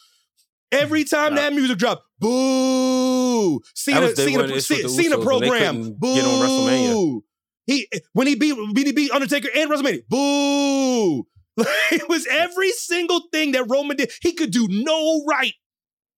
Every 0.72 1.04
time 1.04 1.36
Yeah. 1.36 1.44
that 1.50 1.54
music 1.54 1.78
dropped, 1.78 2.04
boo. 2.20 3.62
Cena, 3.76 4.02
was 4.02 4.14
day 4.14 4.26
Cena, 4.28 4.42
one 4.42 4.52
issue 4.52 4.74
with 4.76 4.84
the 4.84 4.90
Cena 4.90 5.18
Usos 5.18 5.24
program, 5.24 5.76
couldn't 5.78 6.00
boo. 6.00 6.16
get 6.16 6.26
on 6.26 6.40
WrestleMania. 6.48 7.22
He 7.66 7.88
when 8.14 8.28
he 8.28 8.36
beat 8.36 8.54
when 8.56 8.76
he 8.86 8.92
beat 8.92 9.12
Undertaker 9.12 9.50
and 9.56 9.70
WrestleMania, 9.70 10.08
boo. 10.08 11.26
it 11.92 12.08
was 12.08 12.26
every 12.28 12.72
single 12.72 13.22
thing 13.34 13.52
that 13.54 13.66
Roman 13.70 13.98
did. 13.98 14.12
He 14.22 14.34
could 14.34 14.52
do 14.52 14.68
no 14.70 15.24
right. 15.28 15.54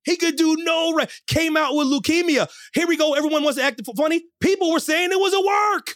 He 0.03 0.15
could 0.17 0.35
do 0.35 0.55
no 0.59 0.93
right. 0.93 1.09
Came 1.27 1.55
out 1.57 1.75
with 1.75 1.87
leukemia. 1.87 2.47
Here 2.73 2.87
we 2.87 2.97
go. 2.97 3.13
Everyone 3.13 3.43
wants 3.43 3.57
to 3.57 3.63
act 3.63 3.81
funny. 3.95 4.23
People 4.39 4.71
were 4.71 4.79
saying 4.79 5.11
it 5.11 5.19
was 5.19 5.33
a 5.33 5.39
work. 5.41 5.95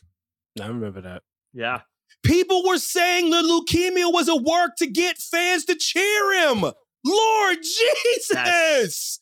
I 0.61 0.67
remember 0.67 1.01
that. 1.01 1.23
Yeah. 1.53 1.81
People 2.23 2.63
were 2.67 2.77
saying 2.77 3.29
the 3.29 3.37
leukemia 3.37 4.11
was 4.11 4.27
a 4.27 4.35
work 4.35 4.71
to 4.77 4.87
get 4.87 5.17
fans 5.17 5.65
to 5.65 5.75
cheer 5.75 6.49
him. 6.49 6.65
Lord 7.05 7.57
Jesus. 7.61 9.19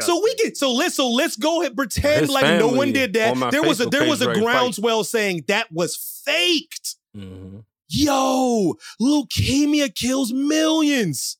So 0.00 0.22
we 0.22 0.34
can 0.36 0.54
so 0.54 0.72
let's 0.72 0.94
so 0.94 1.10
let's 1.10 1.36
go 1.36 1.60
ahead 1.60 1.76
pretend 1.76 2.22
His 2.22 2.30
like 2.30 2.44
no 2.60 2.68
one 2.68 2.92
did 2.92 3.12
that. 3.14 3.36
on 3.42 3.50
There 3.50 3.62
was 3.62 3.80
a 3.80 3.86
there 3.86 4.06
was 4.08 4.20
a 4.22 4.26
to 4.26 4.34
fight. 4.34 4.42
groundswell 4.42 5.04
saying 5.04 5.44
that 5.48 5.70
was 5.72 5.96
faked. 6.24 6.96
Mhm. 7.16 7.64
Yo, 7.88 8.74
leukemia 9.00 9.94
kills 9.94 10.32
millions. 10.32 11.36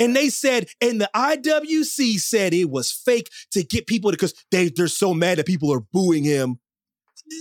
And 0.00 0.14
they 0.14 0.28
said, 0.28 0.68
and 0.80 1.00
the 1.00 1.10
IWC 1.14 2.20
said 2.20 2.54
it 2.54 2.70
was 2.70 2.92
fake 2.92 3.30
to 3.50 3.64
get 3.64 3.86
people 3.88 4.10
to 4.12 4.16
because 4.16 4.32
they 4.52 4.68
they're 4.68 4.86
so 4.88 5.12
mad 5.14 5.38
that 5.38 5.46
people 5.46 5.72
are 5.72 5.80
booing 5.92 6.24
him. 6.24 6.60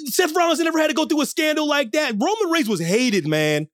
Seth 0.07 0.35
Rollins 0.35 0.59
never 0.59 0.79
had 0.79 0.87
to 0.87 0.93
go 0.93 1.05
through 1.05 1.21
a 1.21 1.25
scandal 1.25 1.67
like 1.67 1.91
that. 1.91 2.13
Roman 2.19 2.49
Reigns 2.51 2.67
was 2.67 2.79
hated, 2.81 3.27
man. 3.27 3.67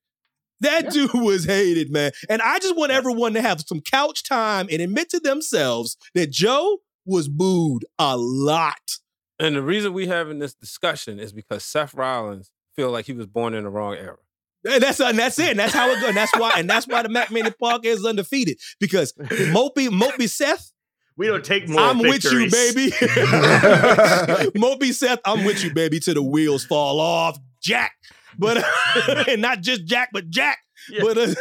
That 0.61 0.91
dude 0.91 1.13
was 1.13 1.45
hated, 1.45 1.91
man. 1.91 2.11
And 2.29 2.41
I 2.41 2.59
just 2.59 2.77
want 2.77 2.91
everyone 2.91 3.33
to 3.33 3.41
have 3.41 3.61
some 3.67 3.81
couch 3.81 4.23
time 4.23 4.67
and 4.71 4.81
admit 4.81 5.09
to 5.09 5.19
themselves 5.19 5.97
that 6.13 6.31
Joe 6.31 6.79
was 7.05 7.27
booed 7.27 7.85
a 7.99 8.15
lot. 8.17 8.99
And 9.39 9.55
the 9.55 9.61
reason 9.61 9.93
we 9.93 10.07
having 10.07 10.39
this 10.39 10.53
discussion 10.53 11.19
is 11.19 11.33
because 11.33 11.65
Seth 11.65 11.93
Rollins 11.93 12.51
feel 12.75 12.91
like 12.91 13.05
he 13.05 13.13
was 13.13 13.27
born 13.27 13.53
in 13.53 13.63
the 13.63 13.69
wrong 13.69 13.95
era. 13.95 14.17
And 14.65 14.81
that's 14.81 14.99
and 15.01 15.19
that's 15.19 15.37
it. 15.39 15.49
And 15.51 15.59
that's 15.59 15.73
how 15.73 15.89
it 15.89 15.99
goes. 15.99 16.09
And 16.09 16.17
that's 16.17 16.33
why. 16.37 16.53
And 16.55 16.69
that's 16.69 16.87
why 16.87 17.01
the 17.01 17.09
MackMania 17.09 17.53
podcast 17.61 17.85
is 17.85 18.05
undefeated 18.05 18.59
because 18.79 19.11
Mopey 19.17 19.89
Mopey 19.89 20.29
Seth. 20.29 20.71
We 21.15 21.27
don't 21.27 21.43
take 21.43 21.69
more. 21.69 21.81
I'm 21.81 22.01
victories. 22.01 22.51
with 22.51 22.75
you, 22.75 22.89
baby. 22.89 22.91
Mopey 24.57 24.93
Seth, 24.93 25.19
I'm 25.25 25.43
with 25.45 25.63
you, 25.63 25.73
baby. 25.73 25.99
Till 25.99 26.15
the 26.15 26.23
wheels 26.23 26.65
fall 26.65 26.99
off, 26.99 27.37
Jack. 27.61 27.91
But 28.37 28.63
and 29.27 29.41
not 29.41 29.61
just 29.61 29.85
Jack, 29.85 30.09
but 30.13 30.29
Jack. 30.29 30.59
But 30.99 31.17
uh, 31.17 31.33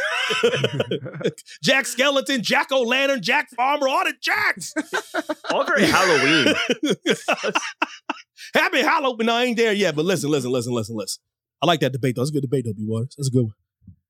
Jack 1.63 1.85
Skeleton, 1.85 2.41
Jack 2.41 2.71
O' 2.71 2.81
Lantern, 2.81 3.21
Jack 3.21 3.49
Farmer, 3.55 3.89
all 3.89 4.05
the 4.05 4.13
Jacks. 4.21 4.73
All 5.51 5.65
very 5.65 5.85
Halloween. 5.85 6.55
Happy 8.53 8.79
Halloween. 8.79 9.25
No, 9.25 9.35
I 9.35 9.43
ain't 9.43 9.57
there 9.57 9.73
yet. 9.73 9.95
But 9.95 10.05
listen, 10.05 10.29
listen, 10.29 10.49
listen, 10.51 10.71
listen, 10.71 10.95
listen. 10.95 11.21
I 11.61 11.65
like 11.65 11.81
that 11.81 11.91
debate 11.91 12.15
though. 12.15 12.21
That's 12.21 12.29
a 12.29 12.33
good 12.33 12.41
debate 12.41 12.65
though, 12.65 12.73
B 12.73 12.85
Waters. 12.85 13.15
That's 13.17 13.27
a 13.27 13.31
good 13.31 13.43
one. 13.43 13.53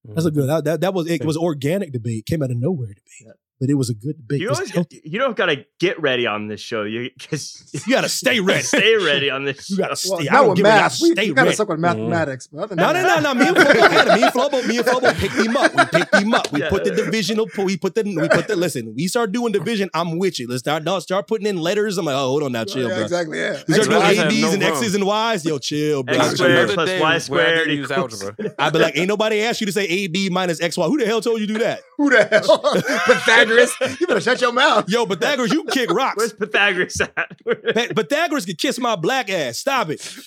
That's 0.05 0.25
a 0.25 0.31
good. 0.31 0.49
That, 0.49 0.63
that, 0.65 0.81
that 0.81 0.93
was 0.93 1.09
it 1.09 1.25
was 1.25 1.37
organic 1.37 1.91
debate. 1.91 2.25
Came 2.25 2.43
out 2.43 2.51
of 2.51 2.57
nowhere 2.57 2.89
debate, 2.89 3.35
but 3.63 3.69
it 3.69 3.75
was 3.75 3.89
a 3.89 3.93
good 3.93 4.17
debate. 4.17 4.41
You 4.41 4.49
always 4.49 4.71
healthy. 4.71 4.99
you 5.05 5.19
don't 5.19 5.37
gotta 5.37 5.65
get 5.79 6.01
ready 6.01 6.27
on 6.27 6.49
this 6.49 6.59
show. 6.59 6.83
You 6.83 7.09
because 7.17 7.63
You 7.87 7.93
gotta 7.93 8.09
stay 8.09 8.39
ready. 8.49 8.61
stay 8.63 8.97
ready 8.97 9.29
on 9.29 9.45
this. 9.45 9.69
You 9.69 9.77
gotta 9.77 9.95
show. 9.95 10.17
stay. 10.17 10.27
I 10.27 10.33
Not 10.33 10.39
don't 10.41 10.49
with 10.49 10.57
give 10.57 10.65
a 10.65 10.69
damn. 10.69 10.81
math. 10.81 10.99
We, 11.01 11.11
Stay 11.13 11.27
we 11.29 11.33
gotta 11.33 11.45
ready. 11.45 11.55
suck 11.55 11.69
with 11.69 11.79
mathematics. 11.79 12.47
But 12.47 12.57
other 12.63 12.75
than 12.75 12.77
No, 12.79 12.91
no, 12.91 13.03
that- 13.03 13.23
no, 13.23 13.31
no. 13.31 13.39
Me 13.39 13.47
and 13.47 13.55
Flobo. 13.57 14.15
Me 14.17 14.23
and 14.23 14.33
Flobo, 14.33 14.67
me 14.67 14.77
and 14.79 14.85
Flobo 14.85 15.15
picked 15.17 15.35
him 15.35 15.55
up. 15.55 15.73
We 15.73 15.85
picked 15.99 16.15
him 16.15 16.33
up. 16.33 16.51
We 16.51 16.59
Yeah. 16.59 16.69
put 16.69 16.83
the 16.83 16.91
divisional. 16.91 17.47
We 17.57 17.77
put 17.77 17.95
the. 17.95 18.03
We 18.03 18.27
put 18.27 18.49
the. 18.49 18.57
Listen, 18.57 18.93
we 18.95 19.07
start 19.07 19.31
doing 19.31 19.53
division. 19.53 19.89
I'm 19.93 20.17
with 20.19 20.39
you. 20.39 20.47
Let's 20.49 20.59
start. 20.59 20.83
No, 20.83 20.99
start 20.99 21.27
putting 21.29 21.47
in 21.47 21.55
letters. 21.57 21.97
I'm 21.97 22.05
like, 22.05 22.15
oh, 22.15 22.27
hold 22.27 22.43
on 22.43 22.51
now, 22.51 22.65
chill, 22.65 22.89
yeah, 22.89 22.95
bro. 22.95 23.03
exactly. 23.03 23.39
Yeah. 23.39 23.61
We 23.67 23.73
start 23.75 23.89
doing 23.89 24.01
X 24.03 24.17
A, 24.17 24.21
have 24.21 24.29
B's, 24.29 24.41
no 24.41 24.51
and. 24.51 24.63
X's 24.63 24.95
and 24.95 25.05
Y's. 25.05 25.45
Yo, 25.45 25.57
chill, 25.59 26.03
bro. 26.03 26.15
X 26.15 26.31
squared 26.33 26.69
plus 26.71 26.89
Y 26.89 26.99
where 26.99 27.19
squared 27.21 27.69
equals 27.71 27.91
algebra. 27.91 28.53
I'd 28.59 28.73
be 28.73 28.79
like, 28.79 28.97
ain't 28.97 29.07
nobody 29.07 29.41
asked 29.41 29.61
you 29.61 29.67
to 29.67 29.73
say 29.73 29.85
A, 29.85 30.07
B 30.07 30.29
minus 30.29 30.61
X, 30.61 30.77
Y. 30.77 30.85
Who 30.85 30.97
the 30.97 31.05
hell 31.05 31.21
told 31.21 31.39
you 31.39 31.47
to 31.47 31.53
do 31.53 31.59
that? 31.59 31.81
Who 31.97 32.09
the 32.09 32.23
hell? 32.25 32.59
Pythagoras. 33.05 33.52
You 33.99 34.07
better 34.07 34.21
shut 34.21 34.41
your 34.41 34.51
mouth. 34.51 34.89
Yo, 34.89 35.05
Pythagoras, 35.05 35.51
you 35.51 35.63
kick 35.65 35.89
rocks. 35.93 36.17
Where's 36.17 36.33
Pythagoras 36.33 36.99
at? 37.01 37.15
Pa- 37.15 37.93
Pythagoras 37.95 38.45
could 38.45 38.57
kiss 38.57 38.79
my 38.79 38.95
black 38.95 39.29
ass. 39.29 39.59
Stop 39.59 39.89
it. 39.89 40.17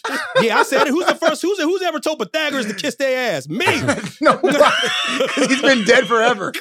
Yeah, 0.41 0.59
I 0.59 0.63
said 0.63 0.87
it. 0.87 0.89
Who's 0.91 1.07
the 1.07 1.15
first? 1.15 1.43
Who's 1.43 1.61
who's 1.61 1.83
ever 1.83 2.01
told 2.01 2.19
Pythagoras 2.19 2.67
to 2.67 2.75
kiss 2.75 2.97
their 2.97 3.35
ass? 3.37 3.49
Me. 3.49 3.67
No, 4.21 4.39
he's 5.37 5.61
been 5.63 5.85
dead 5.85 6.07
forever. 6.07 6.53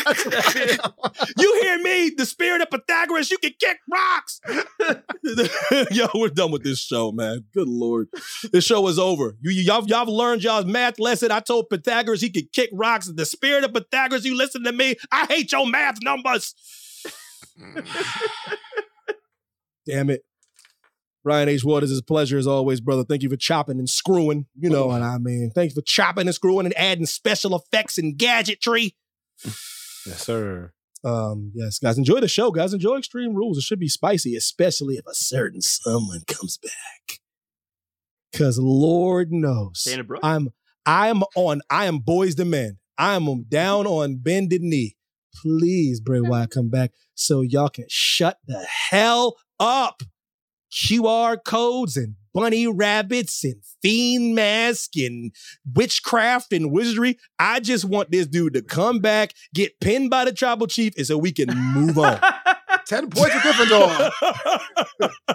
You 1.38 1.60
hear 1.62 1.80
me? 1.80 2.12
The 2.16 2.26
spirit 2.26 2.62
of 2.62 2.70
Pythagoras. 2.70 3.32
You 3.32 3.38
can 3.38 3.54
kick 3.60 3.80
rocks. 3.92 4.42
Yo, 5.92 6.08
we're 6.16 6.30
done 6.30 6.52
with 6.52 6.64
this 6.64 6.80
show, 6.80 7.12
man. 7.12 7.46
Good 7.54 7.68
lord, 7.68 8.08
this 8.52 8.64
show 8.66 8.88
is 8.88 9.00
over. 9.00 9.36
You 9.42 9.52
y'all 9.52 9.86
y'all 9.88 10.06
learned 10.16 10.44
y'all's 10.44 10.66
math 10.66 11.00
lesson. 11.00 11.32
I 11.32 11.40
told 11.40 11.70
Pythagoras 11.70 12.22
he 12.22 12.30
could 12.30 12.52
kick 12.52 12.70
rocks. 12.74 13.12
The 13.14 13.26
spirit 13.26 13.64
of 13.64 13.74
Pythagoras. 13.74 14.26
You 14.26 14.36
listen 14.38 14.64
to 14.64 14.72
me. 14.72 14.96
I 15.12 15.26
hate 15.26 15.52
your 15.52 15.66
math 15.68 15.98
numbers. 16.02 16.45
Damn 19.88 20.10
it. 20.10 20.22
Brian 21.24 21.50
H. 21.50 21.64
Waters, 21.64 21.92
it's 21.92 22.02
a 22.02 22.04
pleasure 22.04 22.38
as 22.38 22.46
always, 22.46 22.80
brother. 22.80 23.04
Thank 23.04 23.24
you 23.24 23.30
for 23.30 23.36
chopping 23.36 23.80
and 23.80 23.90
screwing. 23.90 24.46
You 24.60 24.70
know 24.70 24.88
what 24.88 25.02
I 25.02 25.18
mean. 25.18 25.52
Thanks 25.56 25.74
for 25.74 25.82
chopping 25.82 26.28
and 26.28 26.36
screwing 26.36 26.68
and 26.68 26.78
adding 26.78 27.08
special 27.08 27.56
effects 27.56 27.98
and 27.98 28.16
gadgetry. 28.16 28.96
Yes, 29.44 30.24
sir. 30.24 30.72
Um, 31.04 31.52
yes, 31.56 31.80
guys, 31.80 31.98
enjoy 31.98 32.20
the 32.20 32.28
show, 32.28 32.52
guys. 32.52 32.74
Enjoy 32.74 32.98
Extreme 32.98 33.36
Rules. 33.36 33.58
It 33.58 33.64
should 33.64 33.80
be 33.80 33.88
spicy, 33.88 34.36
especially 34.36 34.96
if 34.96 35.06
a 35.08 35.14
certain 35.14 35.62
someone 35.62 36.22
comes 36.28 36.58
back. 36.58 37.20
Cause 38.34 38.60
Lord 38.60 39.32
knows, 39.32 39.82
I'm 40.24 40.50
I'm 40.86 41.24
on. 41.36 41.62
I 41.70 41.86
am 41.86 42.00
boys 42.00 42.36
to 42.36 42.46
men. 42.46 42.80
I 42.98 43.16
am 43.16 43.44
down 43.44 43.88
on 43.88 44.18
bended 44.18 44.62
knee. 44.62 44.98
Please, 45.42 46.00
Bray 46.00 46.22
Wyatt, 46.22 46.52
come 46.52 46.70
back 46.70 46.92
so 47.14 47.42
y'all 47.42 47.70
can 47.70 47.86
shut 47.90 48.38
the 48.48 48.66
hell 48.90 49.36
up. 49.60 50.02
QR 50.72 51.38
codes 51.46 51.96
and 51.96 52.16
bunny 52.34 52.68
rabbits 52.68 53.46
and 53.46 53.56
fiend 53.82 54.36
mask 54.36 54.98
and 54.98 55.32
witchcraft 55.74 56.52
and 56.52 56.70
wizardry. 56.70 57.18
I 57.40 57.62
just 57.62 57.86
want 57.86 58.12
this 58.12 58.28
dude 58.28 58.56
to 58.56 58.62
come 58.62 59.00
back, 59.00 59.34
get 59.54 59.80
pinned 59.80 60.10
by 60.10 60.26
the 60.26 60.34
tribal 60.34 60.68
chief, 60.68 60.94
and 60.98 61.08
so 61.08 61.18
we 61.18 61.32
can 61.32 61.48
move 61.74 61.98
on. 61.98 62.20
10 62.88 63.10
points 63.10 63.34
for 63.36 63.40
Gryffindor. 63.40 64.12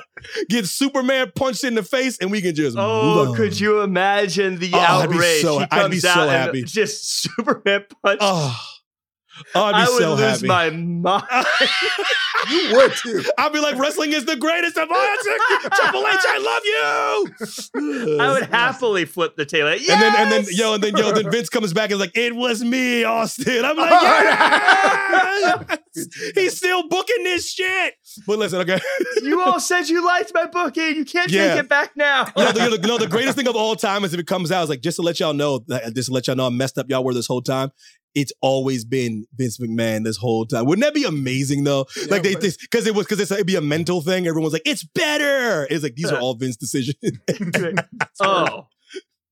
get 0.50 0.66
Superman 0.66 1.32
punched 1.34 1.64
in 1.64 1.74
the 1.74 1.82
face, 1.82 2.18
and 2.18 2.30
we 2.30 2.40
can 2.42 2.54
just 2.54 2.76
oh, 2.78 3.02
move 3.02 3.16
Oh, 3.28 3.30
on. 3.30 3.36
could 3.36 3.58
you 3.58 3.80
imagine 3.80 4.58
the 4.58 4.70
Oh, 4.74 4.78
outrage? 4.78 5.42
so- 5.42 5.58
he 5.60 5.64
I'd 5.70 5.90
be 5.90 6.00
comes 6.00 6.02
so 6.02 6.08
out 6.10 6.20
and 6.20 6.30
happy. 6.30 6.62
just 6.64 7.22
Superman 7.22 7.84
punched. 8.04 8.20
Oh, 8.22 8.60
I'd 9.54 9.72
be 9.72 9.76
I 9.76 9.88
would 9.88 9.98
so 10.02 10.10
lose 10.14 10.20
happy. 10.20 10.46
my 10.46 10.70
mind. 10.70 11.24
you 12.50 12.70
would 12.76 12.92
too. 12.92 13.22
I'd 13.38 13.52
be 13.52 13.60
like, 13.60 13.76
wrestling 13.78 14.12
is 14.12 14.24
the 14.24 14.36
greatest 14.36 14.76
of 14.76 14.88
all. 14.90 14.96
Triple 15.74 16.06
H, 16.06 16.16
I 16.28 16.38
love 16.38 18.06
you. 18.10 18.20
I 18.20 18.32
would 18.32 18.42
happily 18.50 19.04
flip 19.04 19.36
the 19.36 19.46
tail. 19.46 19.74
Yes! 19.74 19.88
And 19.90 20.00
then 20.02 20.14
and 20.16 20.32
then 20.32 20.44
yo 20.50 20.74
and 20.74 20.82
then 20.82 20.96
yo 20.96 21.12
then 21.12 21.30
Vince 21.30 21.48
comes 21.48 21.72
back 21.72 21.84
and 21.90 21.94
is 21.94 22.00
like, 22.00 22.16
it 22.16 22.34
was 22.34 22.62
me, 22.62 23.04
Austin. 23.04 23.64
I'm 23.64 23.76
like, 23.76 23.90
yes! 23.90 25.78
he's 26.34 26.56
still 26.56 26.88
booking 26.88 27.22
this 27.24 27.50
shit. 27.50 27.94
But 28.26 28.38
listen, 28.38 28.60
okay. 28.60 28.80
you 29.22 29.42
all 29.42 29.60
said 29.60 29.88
you 29.88 30.04
liked 30.04 30.32
my 30.34 30.46
booking. 30.46 30.96
You 30.96 31.04
can't 31.04 31.30
Yeah. 31.30 31.54
take 31.54 31.64
it 31.64 31.68
back 31.68 31.96
now. 31.96 32.26
You 32.36 32.44
know, 32.44 32.52
the, 32.52 32.78
you 32.82 32.88
know, 32.88 32.98
the 32.98 33.06
greatest 33.06 33.36
thing 33.36 33.48
of 33.48 33.56
all 33.56 33.76
time 33.76 34.04
is 34.04 34.12
if 34.14 34.20
it 34.20 34.26
comes 34.26 34.50
out, 34.52 34.62
it's 34.62 34.70
like 34.70 34.80
just 34.80 34.96
to 34.96 35.02
let 35.02 35.20
y'all 35.20 35.34
know, 35.34 35.60
just 35.94 36.08
to 36.08 36.12
let 36.14 36.26
y'all 36.26 36.36
know, 36.36 36.46
I 36.46 36.50
messed 36.50 36.78
up 36.78 36.86
y'all 36.88 37.04
were 37.04 37.14
this 37.14 37.26
whole 37.26 37.42
time. 37.42 37.70
It's 38.14 38.32
always 38.40 38.84
been 38.84 39.26
Vince 39.34 39.58
McMahon 39.58 40.04
this 40.04 40.16
whole 40.16 40.46
time. 40.46 40.66
Wouldn't 40.66 40.84
that 40.84 40.94
be 40.94 41.04
amazing 41.04 41.64
though? 41.64 41.86
like 42.08 42.22
they 42.22 42.34
but- 42.34 42.42
because 42.60 42.86
it 42.86 42.94
was 42.94 43.06
because 43.06 43.30
it'd 43.30 43.46
be 43.46 43.56
a 43.56 43.60
mental 43.60 44.00
thing. 44.00 44.26
Everyone's 44.26 44.52
like, 44.52 44.62
it's 44.64 44.84
better. 44.84 45.66
It's 45.70 45.82
like 45.82 45.94
these 45.94 46.10
are 46.10 46.18
all 46.18 46.34
Vince 46.34 46.56
decisions. 46.56 46.96
oh. 48.20 48.66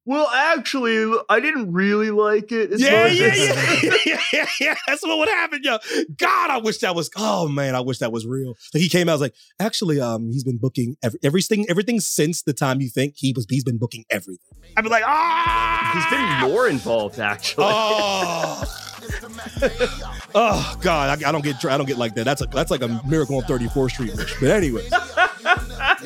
Well, 0.09 0.27
actually, 0.33 1.15
I 1.29 1.39
didn't 1.39 1.71
really 1.71 2.11
like 2.11 2.51
it. 2.51 2.73
as 2.73 2.81
Yeah, 2.81 3.09
yeah, 3.09 3.35
yeah, 3.83 3.95
yeah, 4.07 4.21
yeah, 4.33 4.47
yeah. 4.59 4.75
That's 4.87 5.03
what 5.03 5.19
would 5.19 5.29
happen, 5.29 5.61
yo. 5.63 5.77
God, 6.17 6.49
I 6.49 6.57
wish 6.57 6.79
that 6.79 6.95
was. 6.95 7.11
Oh 7.15 7.47
man, 7.47 7.75
I 7.75 7.81
wish 7.81 7.99
that 7.99 8.11
was 8.11 8.27
real. 8.27 8.57
Like 8.73 8.81
he 8.81 8.89
came 8.89 9.11
out, 9.11 9.13
I 9.13 9.15
was 9.17 9.21
like, 9.21 9.35
actually, 9.61 10.01
um, 10.01 10.31
he's 10.31 10.45
been 10.45 10.57
booking 10.57 10.97
every, 11.03 11.21
everything, 11.23 11.67
everything 11.69 12.01
since 12.01 12.41
the 12.41 12.55
time 12.55 12.81
you 12.81 12.89
think 12.89 13.17
he 13.19 13.35
was. 13.37 13.45
He's 13.51 13.65
been 13.65 13.77
booking 13.77 14.07
everything. 14.09 14.57
I'd 14.79 14.83
be 14.83 14.89
like, 14.89 15.05
ah, 15.07 15.91
He's 15.93 16.07
been 16.07 16.51
more 16.51 16.69
involved, 16.69 17.19
actually. 17.21 17.67
oh, 17.69 18.65
oh, 20.35 20.77
God, 20.81 21.23
I, 21.23 21.29
I 21.29 21.33
don't 21.33 21.45
get, 21.45 21.63
I 21.67 21.77
don't 21.77 21.87
get 21.87 21.99
like 21.99 22.15
that. 22.15 22.25
That's 22.25 22.41
a, 22.41 22.47
that's 22.47 22.71
like 22.71 22.81
a 22.81 23.03
miracle 23.07 23.37
on 23.37 23.43
34th 23.43 23.91
Street. 23.91 24.13
But 24.41 24.51
anyway, 24.53 24.89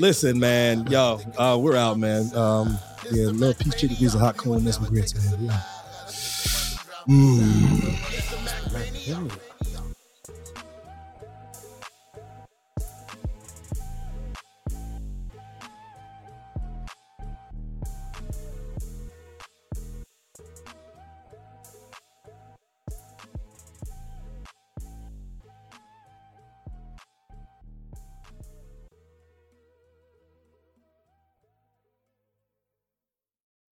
listen, 0.00 0.40
man, 0.40 0.88
yo, 0.88 1.20
uh, 1.38 1.56
we're 1.60 1.76
out, 1.76 2.00
man. 2.00 2.34
Um, 2.34 2.80
yeah, 3.10 3.28
love 3.32 3.58
peach 3.58 3.76
chicken 3.76 3.96
grease 3.96 4.12
and 4.14 4.22
hot 4.22 4.36
corn 4.36 4.64
and 4.64 4.74
some 4.74 4.84
grits, 4.84 5.14
man. 5.14 5.46
Yeah. 5.46 5.60
Mm. 7.08 9.51